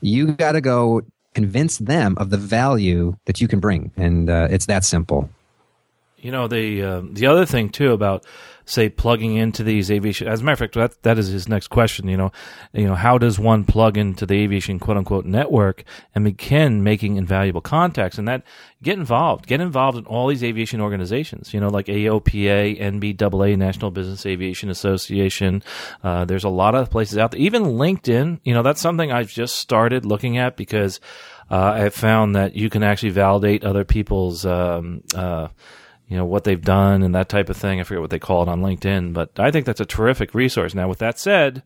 you 0.01 0.29
got 0.33 0.53
to 0.53 0.61
go 0.61 1.03
convince 1.35 1.79
them 1.79 2.17
of 2.19 2.31
the 2.31 2.39
value 2.39 3.17
that 3.27 3.41
you 3.41 3.49
can 3.49 3.61
bring. 3.61 3.93
And 3.97 4.31
uh, 4.31 4.49
it's 4.51 4.67
that 4.67 4.85
simple. 4.85 5.29
You 6.21 6.33
know 6.33 6.49
the 6.49 6.83
uh, 6.83 7.03
the 7.11 7.27
other 7.27 7.47
thing 7.47 7.71
too 7.71 7.93
about 7.93 8.25
say 8.69 8.89
plugging 8.89 9.37
into 9.37 9.63
these 9.63 9.91
aviation. 9.91 10.29
As 10.29 10.41
a 10.41 10.45
matter 10.45 10.53
of 10.53 10.59
fact, 10.59 10.75
that 10.75 11.03
that 11.03 11.19
is 11.19 11.29
his 11.29 11.49
next 11.49 11.69
question. 11.69 12.09
You 12.09 12.17
know, 12.17 12.33
you 12.73 12.87
know, 12.87 12.95
how 12.95 13.19
does 13.19 13.39
one 13.39 13.65
plug 13.65 13.97
into 13.97 14.27
the 14.27 14.35
aviation 14.35 14.79
quote 14.79 14.97
unquote 14.97 15.25
network 15.25 15.85
and 16.15 16.25
begin 16.25 16.83
making 16.83 17.17
invaluable 17.17 17.61
contacts? 17.61 18.19
And 18.19 18.29
that 18.29 18.43
get 18.83 18.99
involved, 18.99 19.47
get 19.47 19.61
involved 19.61 19.99
in 19.99 20.07
all 20.07 20.29
these 20.29 20.45
aviation 20.45 20.81
organizations. 20.81 21.55
You 21.55 21.61
know, 21.61 21.69
like 21.69 21.87
AOPA, 21.87 22.81
NBAA, 22.81 23.57
National 23.57 23.91
Business 23.91 24.27
Aviation 24.27 24.71
Association. 24.71 25.63
Uh, 26.05 26.25
there's 26.25 26.45
a 26.45 26.51
lot 26.51 26.75
of 26.75 26.91
places 26.91 27.19
out 27.19 27.31
there. 27.31 27.41
Even 27.41 27.63
LinkedIn. 27.63 28.41
You 28.45 28.55
know, 28.55 28.63
that's 28.63 28.81
something 28.81 29.11
I've 29.11 29.31
just 29.31 29.57
started 29.57 30.05
looking 30.05 30.39
at 30.39 30.57
because. 30.57 31.01
Uh, 31.51 31.73
I 31.85 31.89
found 31.89 32.37
that 32.37 32.57
you 32.57 32.69
can 32.69 32.83
actually 32.83 33.09
validate 33.09 33.65
other 33.65 33.83
people's 33.83 34.45
um, 34.45 35.03
uh, 35.15 35.49
you 36.09 36.17
know 36.17 36.25
what 36.25 36.45
they've 36.45 36.61
done 36.61 37.03
and 37.03 37.15
that 37.15 37.29
type 37.29 37.51
of 37.51 37.57
thing. 37.57 37.81
I 37.81 37.83
forget 37.85 38.01
what 38.01 38.11
they 38.11 38.19
call 38.19 38.43
it 38.43 38.49
on 38.49 38.63
LinkedIn, 38.63 39.13
but 39.13 39.39
I 39.39 39.51
think 39.51 39.67
that's 39.67 39.81
a 39.81 39.87
terrific 39.87 40.35
resource. 40.35 40.75
Now, 40.75 40.89
with 40.89 40.99
that 40.99 41.19
said, 41.19 41.63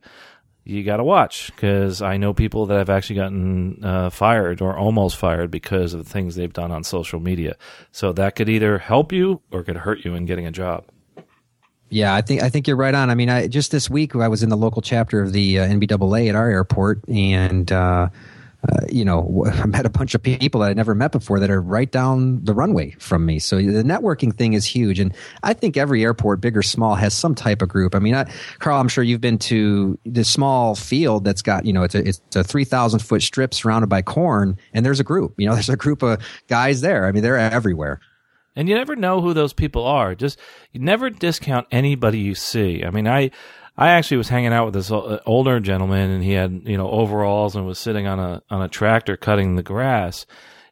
you 0.65 0.83
got 0.83 0.97
to 0.97 1.03
watch 1.03 1.47
because 1.55 2.01
I 2.01 2.17
know 2.17 2.33
people 2.33 2.65
that 2.67 2.77
have 2.77 2.89
actually 2.89 3.17
gotten 3.17 3.83
uh, 3.83 4.09
fired 4.09 4.61
or 4.61 4.77
almost 4.77 5.17
fired 5.17 5.51
because 5.51 5.93
of 5.93 6.03
the 6.03 6.09
things 6.09 6.35
they've 6.35 6.53
done 6.53 6.71
on 6.71 6.83
social 6.83 7.19
media. 7.19 7.57
So 7.91 8.13
that 8.13 8.35
could 8.35 8.49
either 8.49 8.77
help 8.77 9.11
you 9.11 9.41
or 9.51 9.63
could 9.63 9.77
hurt 9.77 10.05
you 10.05 10.13
in 10.13 10.25
getting 10.25 10.45
a 10.45 10.51
job. 10.51 10.85
Yeah, 11.89 12.15
I 12.15 12.21
think 12.21 12.41
I 12.41 12.49
think 12.49 12.67
you're 12.67 12.77
right 12.77 12.95
on. 12.95 13.11
I 13.11 13.15
mean, 13.15 13.29
I, 13.29 13.47
just 13.47 13.71
this 13.71 13.89
week 13.89 14.15
I 14.15 14.27
was 14.27 14.41
in 14.41 14.49
the 14.49 14.57
local 14.57 14.81
chapter 14.81 15.21
of 15.21 15.31
the 15.31 15.59
uh, 15.59 15.67
NBAA 15.67 16.29
at 16.29 16.35
our 16.35 16.49
airport, 16.49 17.07
and 17.07 17.71
uh, 17.71 18.09
uh, 18.71 18.85
you 18.89 19.03
know, 19.03 19.45
I 19.51 19.65
met 19.65 19.85
a 19.85 19.89
bunch 19.89 20.15
of 20.15 20.23
people 20.23 20.61
that 20.61 20.69
I 20.69 20.73
never 20.73 20.95
met 20.95 21.11
before 21.11 21.39
that 21.39 21.49
are 21.49 21.61
right 21.61 21.91
down 21.91 22.43
the 22.43 22.53
runway 22.53 22.91
from 22.99 23.25
me. 23.25 23.39
So 23.39 23.57
the 23.57 23.83
networking 23.83 24.33
thing 24.33 24.53
is 24.53 24.65
huge, 24.65 24.99
and 24.99 25.13
I 25.43 25.53
think 25.53 25.77
every 25.77 26.03
airport, 26.03 26.41
big 26.41 26.55
or 26.55 26.63
small, 26.63 26.95
has 26.95 27.13
some 27.13 27.35
type 27.35 27.61
of 27.61 27.69
group. 27.69 27.95
I 27.95 27.99
mean, 27.99 28.15
I, 28.15 28.31
Carl, 28.59 28.79
I'm 28.79 28.87
sure 28.87 29.03
you've 29.03 29.21
been 29.21 29.37
to 29.39 29.97
the 30.05 30.23
small 30.23 30.75
field 30.75 31.25
that's 31.25 31.41
got 31.41 31.65
you 31.65 31.73
know 31.73 31.83
it's 31.83 31.95
a 31.95 32.07
it's 32.07 32.35
a 32.35 32.43
three 32.43 32.65
thousand 32.65 32.99
foot 32.99 33.21
strip 33.21 33.53
surrounded 33.53 33.87
by 33.87 34.01
corn, 34.01 34.57
and 34.73 34.85
there's 34.85 34.99
a 34.99 35.03
group. 35.03 35.33
You 35.37 35.47
know, 35.47 35.53
there's 35.55 35.69
a 35.69 35.77
group 35.77 36.01
of 36.01 36.21
guys 36.47 36.81
there. 36.81 37.05
I 37.05 37.11
mean, 37.11 37.23
they're 37.23 37.37
everywhere. 37.37 37.99
And 38.55 38.69
you 38.69 38.75
never 38.75 38.95
know 38.95 39.19
who 39.19 39.33
those 39.33 39.51
people 39.51 39.85
are. 39.87 40.13
Just 40.13 40.39
you 40.71 40.79
never 40.79 41.09
discount 41.09 41.67
anybody 41.71 42.19
you 42.19 42.35
see. 42.35 42.83
I 42.83 42.91
mean, 42.91 43.07
I 43.07 43.31
I 43.77 43.89
actually 43.89 44.17
was 44.17 44.29
hanging 44.29 44.53
out 44.53 44.65
with 44.65 44.73
this 44.75 44.91
uh, 44.91 45.19
older 45.25 45.59
gentleman, 45.59 46.11
and 46.11 46.23
he 46.23 46.31
had 46.33 46.61
you 46.65 46.77
know 46.77 46.89
overalls 46.89 47.55
and 47.55 47.65
was 47.65 47.79
sitting 47.79 48.07
on 48.07 48.19
a 48.19 48.41
on 48.49 48.61
a 48.61 48.67
tractor 48.67 49.17
cutting 49.17 49.55
the 49.55 49.63
grass. 49.63 50.25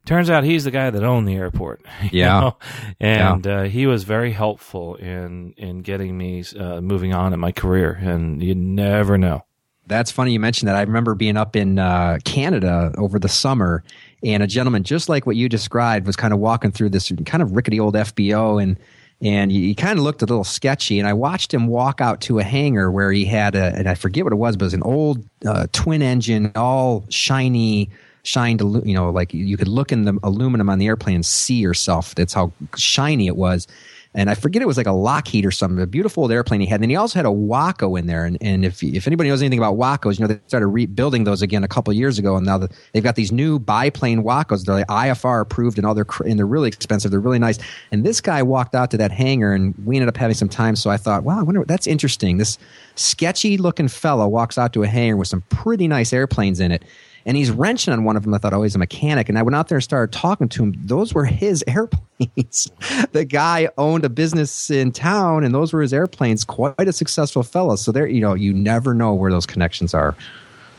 Turns 0.06 0.32
out 0.32 0.44
he's 0.44 0.64
the 0.64 0.72
guy 0.72 0.90
that 0.90 1.04
owned 1.04 1.28
the 1.28 1.36
airport. 1.36 1.82
Yeah, 2.12 2.40
know? 2.40 2.58
and 3.00 3.46
yeah. 3.46 3.60
Uh, 3.60 3.64
he 3.64 3.88
was 3.88 4.04
very 4.04 4.32
helpful 4.32 4.96
in 4.96 5.54
in 5.58 5.82
getting 5.82 6.18
me 6.18 6.44
uh, 6.60 6.82
moving 6.82 7.14
on 7.14 7.34
in 7.34 7.40
my 7.40 7.52
career. 7.52 7.92
And 7.92 8.42
you 8.42 8.56
never 8.56 9.18
know. 9.18 9.46
That's 9.88 10.12
funny 10.12 10.32
you 10.32 10.40
mentioned 10.40 10.70
that. 10.70 10.76
I 10.76 10.82
remember 10.82 11.16
being 11.16 11.38
up 11.38 11.56
in 11.56 11.80
uh, 11.80 12.20
Canada 12.24 12.94
over 12.98 13.20
the 13.20 13.28
summer, 13.28 13.84
and 14.24 14.44
a 14.44 14.48
gentleman 14.48 14.84
just 14.84 15.10
like 15.10 15.26
what 15.26 15.36
you 15.36 15.50
described 15.50 16.06
was 16.06 16.16
kind 16.16 16.34
of 16.34 16.40
walking 16.40 16.72
through 16.72 16.90
this 16.90 17.12
kind 17.26 17.42
of 17.42 17.56
rickety 17.56 17.80
old 17.80 17.96
FBO 17.96 18.62
and 18.62 18.78
and 19.22 19.52
he, 19.52 19.68
he 19.68 19.76
kind 19.76 20.00
of 20.00 20.04
looked 20.04 20.22
a 20.22 20.26
little 20.26 20.44
sketchy. 20.44 21.00
And 21.00 21.08
I 21.08 21.14
watched 21.14 21.54
him 21.54 21.68
walk 21.68 22.02
out 22.02 22.22
to 22.22 22.40
a 22.40 22.44
hangar 22.44 22.92
where 22.92 23.12
he 23.12 23.26
had 23.26 23.56
a, 23.56 23.76
and 23.76 23.88
I 23.88 23.96
forget 23.96 24.24
what 24.24 24.34
it 24.34 24.38
was, 24.38 24.58
but 24.58 24.64
it 24.64 24.68
was 24.68 24.74
an 24.74 24.84
old 24.84 25.24
uh, 25.46 25.68
twin 25.72 26.02
engine, 26.02 26.52
all 26.56 27.06
shiny, 27.10 27.90
shined, 28.24 28.62
you 28.62 28.94
know, 28.94 29.10
like 29.10 29.34
you 29.34 29.58
could 29.58 29.68
look 29.68 29.92
in 29.92 30.06
the 30.06 30.18
aluminum 30.24 30.70
on 30.70 30.80
the 30.80 30.88
airplane 30.88 31.16
and 31.16 31.26
see 31.26 31.56
yourself. 31.56 32.16
That's 32.16 32.34
how 32.34 32.52
shiny 32.76 33.28
it 33.28 33.36
was 33.36 33.68
and 34.14 34.30
I 34.30 34.36
forget 34.36 34.62
it 34.62 34.66
was 34.66 34.76
like 34.76 34.88
a 34.88 34.92
Lockheed 34.92 35.46
or 35.46 35.52
something, 35.52 35.82
a 35.82 35.88
beautiful 35.88 36.24
old 36.24 36.34
airplane 36.34 36.60
he 36.60 36.68
had. 36.68 36.76
And 36.76 36.84
then 36.84 36.90
he 36.90 36.98
also 36.98 37.18
had 37.18 37.26
a 37.26 37.32
Waco 37.32 37.96
in 37.96 38.08
there. 38.08 38.26
And, 38.26 38.38
and 38.42 38.66
if 38.66 38.84
if 38.84 39.08
anybody 39.08 39.30
knows 39.30 39.42
anything 39.42 39.60
about 39.60 39.78
Wacos, 39.78 40.20
you 40.20 40.24
know 40.24 40.28
they 40.28 40.40
started 40.48 40.68
rebuilding 40.68 41.24
those 41.24 41.42
again 41.42 41.64
a 41.64 41.68
couple 41.68 41.94
years 41.94 42.20
ago, 42.20 42.36
and 42.36 42.46
now 42.46 42.58
the, 42.58 42.70
they've 42.92 43.04
got 43.04 43.16
these 43.16 43.32
new 43.32 43.58
biplane 43.58 44.24
Wacos. 44.24 44.66
They're 44.66 44.76
like 44.76 44.88
IFR 44.88 45.42
approved, 45.42 45.78
and 45.78 45.88
all 45.88 45.94
they're 45.94 46.06
and 46.26 46.38
they're 46.38 46.46
really 46.46 46.68
expensive. 46.68 47.10
They're 47.10 47.22
really 47.22 47.40
nice. 47.40 47.58
And 47.92 48.06
this 48.06 48.20
guy 48.20 48.44
walked 48.44 48.76
out 48.76 48.92
to 48.92 48.98
that 48.98 49.12
hangar, 49.12 49.54
and 49.54 49.74
we 49.86 49.96
ended 49.96 50.10
up 50.10 50.18
having 50.18 50.36
some 50.36 50.50
time. 50.50 50.76
So 50.76 50.90
I 50.90 50.98
thought, 50.98 51.24
wow, 51.24 51.40
I 51.40 51.44
wonder 51.44 51.64
that's 51.66 51.88
interesting. 51.88 52.38
This 52.38 52.58
sketchy 52.96 53.58
looking 53.58 53.88
fellow 53.88 54.28
walks 54.28 54.58
out 54.58 54.74
to 54.74 54.84
a 54.84 54.88
hangar 54.88 55.16
with 55.16 55.30
some 55.30 55.42
pretty 55.50 55.88
nice 55.88 56.12
airplanes 56.12 56.60
in 56.60 56.72
it 56.72 56.84
and 57.26 57.38
he's 57.38 57.52
wrenching 57.52 57.94
on 57.94 58.04
one 58.04 58.18
of 58.18 58.24
them. 58.24 58.34
I 58.34 58.38
thought, 58.38 58.54
oh, 58.54 58.64
he's 58.64 58.76
a 58.76 58.80
mechanic. 58.80 59.30
And 59.30 59.38
I 59.38 59.44
went 59.44 59.56
out 59.56 59.68
there 59.68 59.78
and 59.78 59.84
started 59.84 60.12
talking 60.14 60.50
to 60.50 60.64
him. 60.64 60.76
Those 60.78 61.14
were 61.14 61.26
his 61.26 61.64
airplanes. 61.68 62.72
the 63.12 63.26
guy 63.26 63.70
owned 63.78 64.06
a 64.06 64.10
business 64.10 64.70
in 64.70 64.92
town, 64.92 65.44
and 65.44 65.54
those 65.54 65.74
were 65.74 65.82
his 65.82 65.94
airplanes. 65.94 66.44
Quite 66.44 66.88
a 66.88 66.94
successful 66.94 67.44
fellow. 67.44 67.76
So 67.76 67.92
there, 67.92 68.08
you 68.08 68.22
know, 68.22 68.34
you 68.34 68.54
never 68.54 68.94
know 68.94 69.14
where 69.14 69.32
those 69.32 69.46
connections 69.46 69.94
are. 69.94 70.16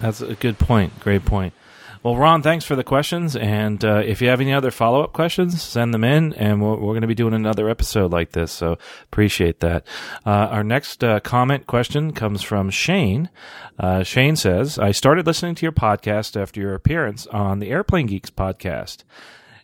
That's 0.00 0.20
a 0.20 0.34
good 0.34 0.58
point. 0.58 0.98
Great 1.00 1.24
point. 1.24 1.54
Well, 2.02 2.16
Ron, 2.16 2.42
thanks 2.42 2.64
for 2.64 2.74
the 2.74 2.82
questions. 2.82 3.36
And 3.36 3.84
uh, 3.84 4.02
if 4.04 4.20
you 4.20 4.28
have 4.28 4.40
any 4.40 4.52
other 4.52 4.72
follow 4.72 5.04
up 5.04 5.12
questions, 5.12 5.62
send 5.62 5.94
them 5.94 6.02
in, 6.02 6.32
and 6.32 6.60
we're, 6.60 6.74
we're 6.74 6.94
going 6.94 7.02
to 7.02 7.06
be 7.06 7.14
doing 7.14 7.32
another 7.32 7.68
episode 7.68 8.10
like 8.10 8.32
this. 8.32 8.50
So 8.50 8.76
appreciate 9.04 9.60
that. 9.60 9.86
Uh, 10.26 10.30
our 10.50 10.64
next 10.64 11.04
uh, 11.04 11.20
comment 11.20 11.68
question 11.68 12.12
comes 12.12 12.42
from 12.42 12.70
Shane. 12.70 13.30
Uh, 13.78 14.02
Shane 14.02 14.34
says, 14.34 14.80
I 14.80 14.90
started 14.90 15.28
listening 15.28 15.54
to 15.54 15.62
your 15.64 15.70
podcast 15.70 16.40
after 16.40 16.60
your 16.60 16.74
appearance 16.74 17.28
on 17.28 17.60
the 17.60 17.70
Airplane 17.70 18.06
Geeks 18.06 18.30
podcast. 18.30 19.04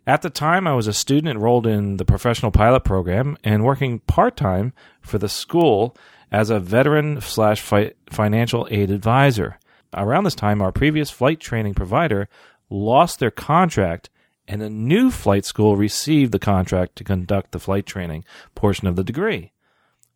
At 0.06 0.22
the 0.22 0.30
time, 0.30 0.68
I 0.68 0.74
was 0.74 0.86
a 0.86 0.92
student 0.92 1.26
enrolled 1.26 1.66
in 1.66 1.96
the 1.96 2.04
professional 2.04 2.52
pilot 2.52 2.84
program 2.84 3.36
and 3.42 3.64
working 3.64 3.98
part 3.98 4.36
time 4.36 4.74
for 5.00 5.18
the 5.18 5.28
school 5.28 5.96
as 6.30 6.50
a 6.50 6.60
veteran 6.60 7.20
slash 7.20 7.60
financial 7.60 8.68
aid 8.70 8.92
advisor 8.92 9.58
around 9.94 10.24
this 10.24 10.34
time, 10.34 10.60
our 10.60 10.72
previous 10.72 11.10
flight 11.10 11.40
training 11.40 11.74
provider 11.74 12.28
lost 12.70 13.18
their 13.18 13.30
contract, 13.30 14.10
and 14.46 14.62
a 14.62 14.70
new 14.70 15.10
flight 15.10 15.44
school 15.44 15.76
received 15.76 16.32
the 16.32 16.38
contract 16.38 16.96
to 16.96 17.04
conduct 17.04 17.52
the 17.52 17.58
flight 17.58 17.86
training 17.86 18.24
portion 18.54 18.88
of 18.88 18.96
the 18.96 19.04
degree. 19.04 19.52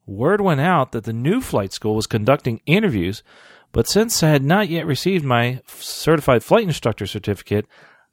Word 0.06 0.40
went 0.40 0.60
out 0.60 0.92
that 0.92 1.04
the 1.04 1.12
new 1.12 1.40
flight 1.40 1.72
school 1.72 1.94
was 1.94 2.06
conducting 2.06 2.60
interviews, 2.66 3.22
but 3.72 3.88
since 3.88 4.22
I 4.22 4.28
had 4.28 4.44
not 4.44 4.68
yet 4.68 4.86
received 4.86 5.24
my 5.24 5.60
certified 5.66 6.42
flight 6.42 6.64
instructor 6.64 7.06
certificate, 7.06 7.66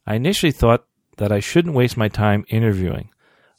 I 0.06 0.16
initially 0.16 0.52
thought 0.52 0.86
that 1.18 1.32
I 1.32 1.40
shouldn't 1.40 1.76
waste 1.76 1.98
my 1.98 2.08
time 2.08 2.46
interviewing. 2.48 3.10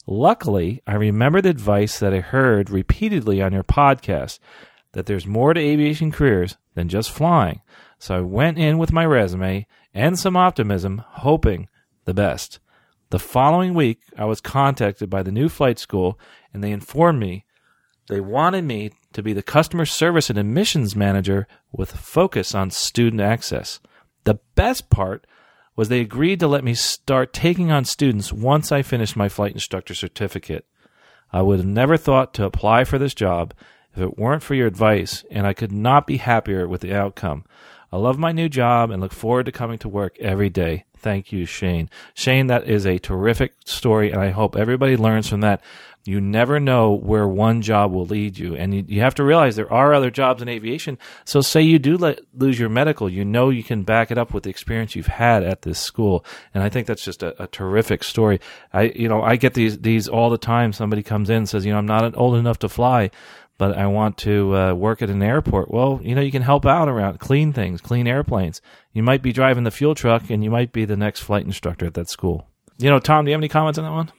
Luckily, 0.07 0.81
I 0.87 0.95
remembered 0.95 1.45
advice 1.45 1.99
that 1.99 2.13
I 2.13 2.21
heard 2.21 2.69
repeatedly 2.69 3.41
on 3.41 3.53
your 3.53 3.63
podcast 3.63 4.39
that 4.93 5.05
there's 5.05 5.27
more 5.27 5.53
to 5.53 5.61
aviation 5.61 6.11
careers 6.11 6.57
than 6.73 6.89
just 6.89 7.11
flying. 7.11 7.61
So 8.01 8.17
I 8.17 8.21
went 8.21 8.57
in 8.57 8.79
with 8.79 8.91
my 8.91 9.05
resume 9.05 9.67
and 9.93 10.17
some 10.17 10.35
optimism, 10.35 11.03
hoping 11.07 11.69
the 12.05 12.15
best. 12.15 12.59
The 13.11 13.19
following 13.19 13.75
week, 13.75 13.99
I 14.17 14.25
was 14.25 14.41
contacted 14.41 15.07
by 15.07 15.21
the 15.21 15.31
new 15.31 15.49
flight 15.49 15.77
school, 15.77 16.19
and 16.51 16.63
they 16.63 16.71
informed 16.71 17.19
me 17.19 17.45
they 18.07 18.19
wanted 18.19 18.63
me 18.63 18.91
to 19.13 19.21
be 19.21 19.33
the 19.33 19.43
customer 19.43 19.85
service 19.85 20.31
and 20.31 20.39
admissions 20.39 20.95
manager 20.95 21.47
with 21.71 21.91
focus 21.91 22.55
on 22.55 22.71
student 22.71 23.21
access. 23.21 23.79
The 24.23 24.39
best 24.55 24.89
part 24.89 25.27
was 25.75 25.87
they 25.87 26.01
agreed 26.01 26.39
to 26.39 26.47
let 26.47 26.63
me 26.63 26.73
start 26.73 27.33
taking 27.33 27.71
on 27.71 27.85
students 27.85 28.33
once 28.33 28.71
I 28.71 28.81
finished 28.81 29.15
my 29.15 29.29
flight 29.29 29.53
instructor 29.53 29.93
certificate. 29.93 30.65
I 31.31 31.43
would 31.43 31.59
have 31.59 31.67
never 31.67 31.97
thought 31.97 32.33
to 32.33 32.45
apply 32.45 32.83
for 32.83 32.97
this 32.97 33.13
job 33.13 33.53
if 33.95 34.01
it 34.01 34.17
weren't 34.17 34.43
for 34.43 34.55
your 34.55 34.67
advice, 34.67 35.23
and 35.29 35.45
I 35.45 35.53
could 35.53 35.71
not 35.71 36.07
be 36.07 36.17
happier 36.17 36.67
with 36.67 36.81
the 36.81 36.93
outcome. 36.93 37.45
I 37.91 37.97
love 37.97 38.17
my 38.17 38.31
new 38.31 38.47
job 38.47 38.89
and 38.89 39.01
look 39.01 39.11
forward 39.11 39.47
to 39.47 39.51
coming 39.51 39.77
to 39.79 39.89
work 39.89 40.17
every 40.19 40.49
day. 40.49 40.85
Thank 40.97 41.31
you, 41.33 41.45
Shane. 41.45 41.89
Shane, 42.13 42.47
that 42.47 42.67
is 42.67 42.85
a 42.85 42.99
terrific 42.99 43.53
story, 43.65 44.11
and 44.11 44.21
I 44.21 44.29
hope 44.29 44.55
everybody 44.55 44.95
learns 44.95 45.27
from 45.27 45.41
that. 45.41 45.61
You 46.05 46.21
never 46.21 46.59
know 46.59 46.93
where 46.93 47.27
one 47.27 47.61
job 47.61 47.91
will 47.91 48.05
lead 48.05 48.37
you, 48.37 48.55
and 48.55 48.73
you, 48.73 48.85
you 48.87 49.01
have 49.01 49.15
to 49.15 49.23
realize 49.23 49.55
there 49.55 49.71
are 49.71 49.93
other 49.93 50.09
jobs 50.09 50.41
in 50.41 50.47
aviation. 50.47 50.97
So, 51.25 51.41
say 51.41 51.61
you 51.61 51.79
do 51.79 51.97
let, 51.97 52.21
lose 52.35 52.59
your 52.59 52.69
medical, 52.69 53.09
you 53.09 53.25
know 53.25 53.49
you 53.49 53.63
can 53.63 53.83
back 53.83 54.09
it 54.09 54.17
up 54.17 54.33
with 54.33 54.43
the 54.43 54.49
experience 54.49 54.95
you've 54.95 55.07
had 55.07 55.43
at 55.43 55.63
this 55.63 55.79
school, 55.79 56.25
and 56.53 56.63
I 56.63 56.69
think 56.69 56.87
that's 56.87 57.03
just 57.03 57.23
a, 57.23 57.43
a 57.43 57.47
terrific 57.47 58.03
story. 58.03 58.39
I, 58.73 58.93
you 58.95 59.09
know, 59.09 59.21
I 59.21 59.35
get 59.35 59.53
these 59.53 59.79
these 59.79 60.07
all 60.07 60.29
the 60.29 60.37
time. 60.37 60.71
Somebody 60.71 61.03
comes 61.03 61.29
in 61.29 61.37
and 61.37 61.49
says, 61.49 61.65
you 61.65 61.71
know, 61.71 61.79
I'm 61.79 61.85
not 61.85 62.15
old 62.15 62.35
enough 62.35 62.59
to 62.59 62.69
fly 62.69 63.11
but 63.61 63.77
I 63.77 63.85
want 63.85 64.17
to 64.17 64.55
uh, 64.57 64.73
work 64.73 65.03
at 65.03 65.11
an 65.11 65.21
airport. 65.21 65.69
Well, 65.69 65.99
you 66.01 66.15
know, 66.15 66.21
you 66.21 66.31
can 66.31 66.41
help 66.41 66.65
out 66.65 66.89
around, 66.89 67.19
clean 67.19 67.53
things, 67.53 67.79
clean 67.79 68.07
airplanes. 68.07 68.59
You 68.91 69.03
might 69.03 69.21
be 69.21 69.31
driving 69.31 69.65
the 69.65 69.69
fuel 69.69 69.93
truck, 69.93 70.31
and 70.31 70.43
you 70.43 70.49
might 70.49 70.73
be 70.73 70.83
the 70.83 70.97
next 70.97 71.19
flight 71.19 71.45
instructor 71.45 71.85
at 71.85 71.93
that 71.93 72.09
school. 72.09 72.47
You 72.79 72.89
know, 72.89 72.97
Tom, 72.97 73.23
do 73.23 73.29
you 73.29 73.35
have 73.35 73.39
any 73.39 73.49
comments 73.49 73.77
on 73.77 73.85
that 73.85 73.91
one? 73.91 74.11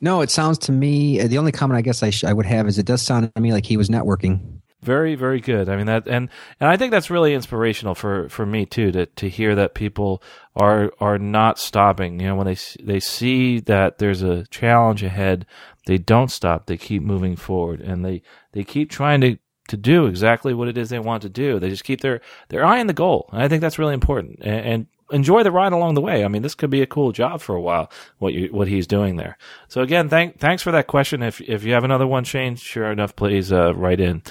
No, 0.00 0.22
it 0.22 0.30
sounds 0.30 0.56
to 0.60 0.72
me. 0.72 1.20
Uh, 1.20 1.26
the 1.26 1.36
only 1.36 1.52
comment 1.52 1.76
I 1.76 1.82
guess 1.82 2.02
I, 2.02 2.08
sh- 2.08 2.24
I 2.24 2.32
would 2.32 2.46
have 2.46 2.66
is 2.68 2.78
it 2.78 2.86
does 2.86 3.02
sound 3.02 3.30
to 3.34 3.40
me 3.42 3.52
like 3.52 3.66
he 3.66 3.76
was 3.76 3.90
networking. 3.90 4.62
Very, 4.82 5.14
very 5.14 5.40
good. 5.40 5.68
I 5.68 5.76
mean 5.76 5.86
that, 5.86 6.06
and 6.06 6.30
and 6.60 6.70
I 6.70 6.76
think 6.76 6.90
that's 6.90 7.10
really 7.10 7.34
inspirational 7.34 7.94
for 7.94 8.28
for 8.28 8.46
me 8.46 8.64
too 8.66 8.92
to 8.92 9.06
to 9.06 9.28
hear 9.28 9.54
that 9.56 9.74
people 9.74 10.22
are 10.54 10.92
are 11.00 11.18
not 11.18 11.58
stopping. 11.58 12.20
You 12.20 12.28
know, 12.28 12.36
when 12.36 12.46
they 12.46 12.56
they 12.80 13.00
see 13.00 13.58
that 13.60 13.98
there's 13.98 14.22
a 14.22 14.46
challenge 14.46 15.02
ahead, 15.02 15.44
They 15.86 15.98
don't 15.98 16.30
stop. 16.30 16.66
They 16.66 16.76
keep 16.76 17.02
moving 17.02 17.36
forward, 17.36 17.80
and 17.80 18.04
they 18.04 18.22
they 18.52 18.64
keep 18.64 18.90
trying 18.90 19.20
to 19.22 19.38
to 19.68 19.76
do 19.76 20.06
exactly 20.06 20.54
what 20.54 20.68
it 20.68 20.78
is 20.78 20.90
they 20.90 20.98
want 20.98 21.22
to 21.22 21.28
do. 21.28 21.58
They 21.58 21.70
just 21.70 21.84
keep 21.84 22.00
their 22.00 22.20
their 22.48 22.64
eye 22.64 22.80
on 22.80 22.86
the 22.86 22.92
goal, 22.92 23.28
and 23.32 23.42
I 23.42 23.48
think 23.48 23.60
that's 23.60 23.78
really 23.78 23.94
important. 23.94 24.40
And, 24.42 24.66
and 24.66 24.86
enjoy 25.10 25.42
the 25.42 25.52
ride 25.52 25.72
along 25.72 25.94
the 25.94 26.00
way. 26.00 26.24
I 26.24 26.28
mean, 26.28 26.42
this 26.42 26.54
could 26.54 26.70
be 26.70 26.82
a 26.82 26.86
cool 26.86 27.12
job 27.12 27.40
for 27.40 27.54
a 27.54 27.60
while. 27.60 27.90
What 28.18 28.34
you 28.34 28.48
what 28.48 28.68
he's 28.68 28.86
doing 28.86 29.16
there. 29.16 29.38
So 29.68 29.80
again, 29.80 30.08
thank 30.08 30.38
thanks 30.38 30.62
for 30.62 30.72
that 30.72 30.86
question. 30.86 31.22
If 31.22 31.40
if 31.40 31.64
you 31.64 31.74
have 31.74 31.84
another 31.84 32.06
one, 32.06 32.24
Shane, 32.24 32.56
sure 32.56 32.90
enough, 32.90 33.14
please 33.14 33.52
uh, 33.52 33.74
write 33.74 34.00
in. 34.00 34.22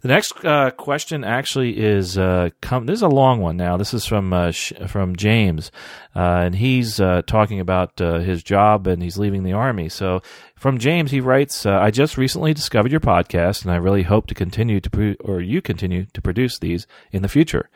The 0.00 0.08
next 0.08 0.44
uh, 0.44 0.70
question 0.70 1.24
actually 1.24 1.78
is 1.78 2.16
uh, 2.16 2.50
come. 2.60 2.86
This 2.86 2.96
is 2.96 3.02
a 3.02 3.08
long 3.08 3.40
one 3.40 3.56
now. 3.56 3.76
This 3.76 3.94
is 3.94 4.06
from 4.06 4.32
uh, 4.32 4.50
sh- 4.50 4.72
from 4.86 5.16
James, 5.16 5.70
uh, 6.16 6.42
and 6.44 6.54
he's 6.54 7.00
uh, 7.00 7.22
talking 7.26 7.60
about 7.60 7.98
his 7.98 8.42
job 8.42 8.86
and 8.86 9.02
he's 9.02 9.18
leaving 9.18 9.42
the 9.42 9.52
army. 9.52 9.88
So 9.88 10.22
from 10.56 10.78
James, 10.78 11.10
he 11.10 11.20
writes, 11.20 11.66
"I 11.66 11.90
just 11.90 12.16
recently 12.16 12.54
discovered 12.54 12.90
your 12.90 13.00
podcast, 13.00 13.62
and 13.62 13.72
I 13.72 13.76
really 13.76 14.02
hope 14.02 14.26
to 14.28 14.34
continue 14.34 14.80
to 14.80 14.90
pro- 14.90 15.16
or 15.20 15.40
you 15.40 15.60
continue 15.60 16.06
to 16.12 16.22
produce 16.22 16.58
these 16.58 16.86
in 17.10 17.22
the 17.22 17.28
future." 17.28 17.68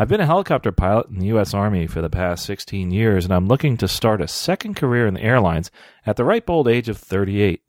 I've 0.00 0.08
been 0.08 0.22
a 0.22 0.24
helicopter 0.24 0.72
pilot 0.72 1.10
in 1.10 1.18
the 1.18 1.26
U.S. 1.26 1.52
Army 1.52 1.86
for 1.86 2.00
the 2.00 2.08
past 2.08 2.46
16 2.46 2.90
years, 2.90 3.26
and 3.26 3.34
I'm 3.34 3.48
looking 3.48 3.76
to 3.76 3.86
start 3.86 4.22
a 4.22 4.28
second 4.28 4.74
career 4.74 5.06
in 5.06 5.12
the 5.12 5.22
airlines 5.22 5.70
at 6.06 6.16
the 6.16 6.24
ripe 6.24 6.48
old 6.48 6.68
age 6.68 6.88
of 6.88 6.96
38. 6.96 7.62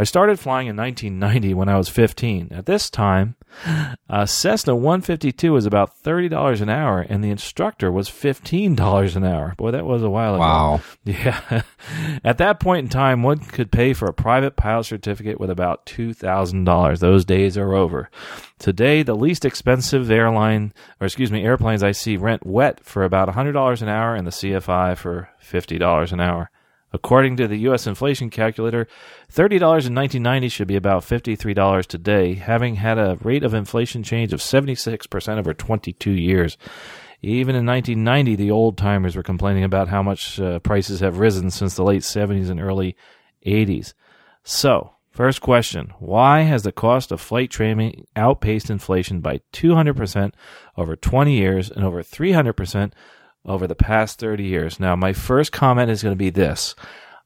I 0.00 0.04
started 0.04 0.40
flying 0.40 0.66
in 0.66 0.76
1990 0.76 1.52
when 1.52 1.68
I 1.68 1.76
was 1.76 1.90
15. 1.90 2.48
At 2.52 2.64
this 2.64 2.88
time, 2.88 3.36
a 4.08 4.26
Cessna 4.26 4.74
152 4.74 5.52
was 5.52 5.66
about 5.66 6.02
$30 6.02 6.62
an 6.62 6.70
hour, 6.70 7.02
and 7.06 7.22
the 7.22 7.28
instructor 7.28 7.92
was 7.92 8.08
$15 8.08 9.16
an 9.16 9.24
hour. 9.24 9.52
Boy, 9.58 9.72
that 9.72 9.84
was 9.84 10.02
a 10.02 10.08
while 10.08 10.36
ago. 10.36 10.40
Wow. 10.40 10.80
Yeah. 11.04 11.62
At 12.24 12.38
that 12.38 12.60
point 12.60 12.84
in 12.84 12.88
time, 12.88 13.22
one 13.22 13.40
could 13.40 13.70
pay 13.70 13.92
for 13.92 14.06
a 14.06 14.14
private 14.14 14.56
pilot 14.56 14.84
certificate 14.84 15.38
with 15.38 15.50
about 15.50 15.84
$2,000. 15.84 16.98
Those 16.98 17.26
days 17.26 17.58
are 17.58 17.74
over. 17.74 18.08
Today, 18.58 19.02
the 19.02 19.14
least 19.14 19.44
expensive 19.44 20.10
airline, 20.10 20.72
or 20.98 21.06
excuse 21.06 21.30
me, 21.30 21.44
airplanes 21.44 21.82
I 21.82 21.92
see 21.92 22.16
rent 22.16 22.46
wet 22.46 22.82
for 22.82 23.04
about 23.04 23.28
$100 23.28 23.82
an 23.82 23.88
hour 23.88 24.14
and 24.14 24.26
the 24.26 24.30
CFI 24.30 24.96
for 24.96 25.28
$50 25.44 26.12
an 26.12 26.20
hour. 26.20 26.50
According 26.92 27.36
to 27.36 27.46
the 27.46 27.58
U.S. 27.58 27.86
inflation 27.86 28.30
calculator, 28.30 28.88
$30 29.32 29.52
in 29.52 29.94
1990 29.94 30.48
should 30.48 30.66
be 30.66 30.76
about 30.76 31.04
$53 31.04 31.86
today, 31.86 32.34
having 32.34 32.76
had 32.76 32.98
a 32.98 33.16
rate 33.22 33.44
of 33.44 33.54
inflation 33.54 34.02
change 34.02 34.32
of 34.32 34.40
76% 34.40 35.38
over 35.38 35.54
22 35.54 36.10
years. 36.10 36.58
Even 37.22 37.54
in 37.54 37.66
1990, 37.66 38.34
the 38.34 38.50
old 38.50 38.76
timers 38.76 39.14
were 39.14 39.22
complaining 39.22 39.62
about 39.62 39.88
how 39.88 40.02
much 40.02 40.40
uh, 40.40 40.58
prices 40.60 41.00
have 41.00 41.18
risen 41.18 41.50
since 41.50 41.76
the 41.76 41.84
late 41.84 42.02
70s 42.02 42.50
and 42.50 42.60
early 42.60 42.96
80s. 43.46 43.92
So, 44.42 44.94
first 45.10 45.40
question 45.42 45.92
Why 45.98 46.40
has 46.40 46.62
the 46.62 46.72
cost 46.72 47.12
of 47.12 47.20
flight 47.20 47.50
training 47.50 48.06
outpaced 48.16 48.70
inflation 48.70 49.20
by 49.20 49.42
200% 49.52 50.32
over 50.76 50.96
20 50.96 51.36
years 51.36 51.70
and 51.70 51.84
over 51.84 52.02
300% 52.02 52.92
over 53.44 53.66
the 53.66 53.74
past 53.74 54.18
30 54.18 54.44
years. 54.44 54.80
Now, 54.80 54.96
my 54.96 55.12
first 55.12 55.52
comment 55.52 55.90
is 55.90 56.02
going 56.02 56.14
to 56.14 56.18
be 56.18 56.30
this. 56.30 56.74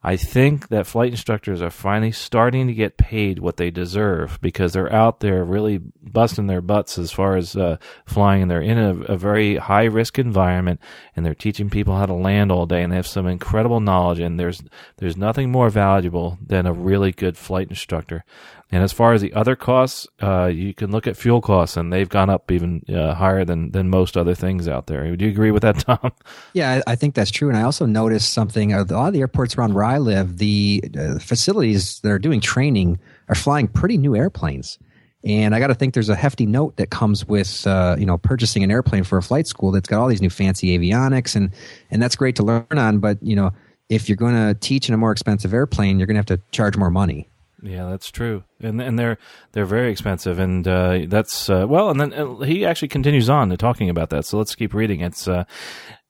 I 0.07 0.17
think 0.19 0.69
that 0.69 0.87
flight 0.87 1.13
instructors 1.13 1.63
are 1.63 1.71
finally 1.71 2.13
starting 2.13 2.67
to 2.67 2.75
get 2.75 2.99
paid 2.99 3.39
what 3.39 3.57
they 3.57 3.71
deserve 3.71 4.39
because 4.43 4.75
they're 4.75 4.93
out 4.93 5.21
there 5.21 5.43
really 5.43 5.81
busting 6.03 6.47
their 6.47 6.61
butts 6.61 6.99
as 6.99 7.11
far 7.11 7.37
as 7.37 7.57
uh, 7.57 7.79
flying, 8.05 8.43
and 8.43 8.51
they're 8.51 8.61
in 8.61 8.77
a, 8.77 8.95
a 9.05 9.17
very 9.17 9.57
high 9.57 9.85
risk 9.85 10.19
environment, 10.19 10.79
and 11.17 11.25
they're 11.25 11.35
teaching 11.35 11.71
people 11.71 11.97
how 11.97 12.05
to 12.05 12.13
land 12.13 12.53
all 12.53 12.67
day, 12.67 12.83
and 12.83 12.93
they 12.93 12.97
have 12.97 13.07
some 13.07 13.27
incredible 13.27 13.81
knowledge. 13.81 14.19
And 14.19 14.39
there's 14.39 14.63
there's 14.99 15.17
nothing 15.17 15.51
more 15.51 15.71
valuable 15.71 16.39
than 16.47 16.67
a 16.67 16.73
really 16.75 17.11
good 17.11 17.39
flight 17.39 17.71
instructor. 17.71 18.27
And 18.75 18.83
as 18.83 18.93
far 18.93 19.13
as 19.13 19.21
the 19.21 19.33
other 19.35 19.55
costs, 19.55 20.09
uh, 20.21 20.47
you 20.47 20.75
can 20.75 20.91
look 20.91 21.07
at 21.07 21.17
fuel 21.17 21.41
costs, 21.41 21.77
and 21.77 21.93
they've 21.93 22.09
gone 22.09 22.29
up 22.29 22.51
even 22.51 22.83
uh, 22.93 23.15
higher 23.15 23.45
than 23.45 23.71
than 23.71 23.89
most 23.89 24.17
other 24.17 24.35
things 24.35 24.67
out 24.67 24.89
there. 24.89 25.15
Do 25.15 25.25
you 25.25 25.31
agree 25.31 25.53
with 25.53 25.63
that, 25.63 25.79
Tom? 25.79 26.11
Yeah, 26.55 26.81
I, 26.85 26.93
I 26.93 26.97
think 26.97 27.15
that's 27.15 27.31
true. 27.31 27.49
And 27.49 27.57
I 27.57 27.63
also 27.63 27.87
noticed 27.87 28.33
something. 28.33 28.75
Uh, 28.75 28.83
a 28.83 28.95
lot 28.95 29.07
of 29.07 29.13
the 29.13 29.21
airports 29.21 29.57
around 29.57 29.75
where 29.75 29.85
I 29.85 29.99
live, 29.99 30.39
the 30.39 30.83
uh, 30.99 31.21
facilities 31.21 32.01
that 32.01 32.11
are 32.11 32.19
doing 32.19 32.41
training 32.41 32.99
are 33.29 33.37
flying 33.37 33.69
pretty 33.69 33.97
new 33.97 34.17
airplanes. 34.17 34.77
And 35.23 35.55
I 35.55 35.61
got 35.61 35.69
to 35.69 35.75
think 35.77 35.95
there's 35.95 36.09
a 36.09 36.17
hefty 36.17 36.45
note 36.45 36.77
that 36.77 36.91
comes 36.91 37.29
with 37.29 37.69
uh, 37.69 37.95
you 37.97 38.07
know 38.07 38.19
purchasing 38.19 38.65
an 38.65 38.73
airplane 38.73 39.05
for 39.05 39.19
a 39.19 39.23
flight 39.23 39.47
school 39.47 39.71
that's 39.71 39.89
got 39.89 40.01
all 40.01 40.09
these 40.09 40.21
new 40.21 40.31
fancy 40.31 40.77
avionics, 40.77 41.37
and 41.37 41.51
and 41.93 42.03
that's 42.03 42.17
great 42.17 42.35
to 42.37 42.43
learn 42.43 42.67
on. 42.73 42.99
But 42.99 43.23
you 43.23 43.37
know, 43.37 43.53
if 43.89 44.09
you're 44.09 44.17
going 44.17 44.35
to 44.35 44.59
teach 44.59 44.89
in 44.89 44.95
a 44.95 44.99
more 44.99 45.13
expensive 45.13 45.55
airplane, 45.55 46.01
you're 46.01 46.09
going 46.09 46.17
to 46.17 46.19
have 46.19 46.39
to 46.39 46.43
charge 46.51 46.77
more 46.77 46.91
money. 46.91 47.29
Yeah, 47.65 47.89
that's 47.89 48.11
true, 48.11 48.45
and 48.61 48.79
and 48.83 48.99
they're 48.99 49.17
they're 49.53 49.65
very 49.65 49.91
expensive, 49.91 50.39
and 50.39 50.69
uh, 50.69 51.07
that's 51.09 51.49
uh, 51.49 51.65
well. 51.67 51.89
And 51.89 51.99
then 51.99 52.13
uh, 52.13 52.41
he 52.41 52.67
actually 52.67 52.89
continues 52.89 53.31
on 53.31 53.49
to 53.49 53.57
talking 53.57 53.89
about 53.89 54.11
that. 54.11 54.27
So 54.27 54.37
let's 54.37 54.55
keep 54.55 54.75
reading. 54.75 55.01
It's 55.01 55.27
uh, 55.27 55.45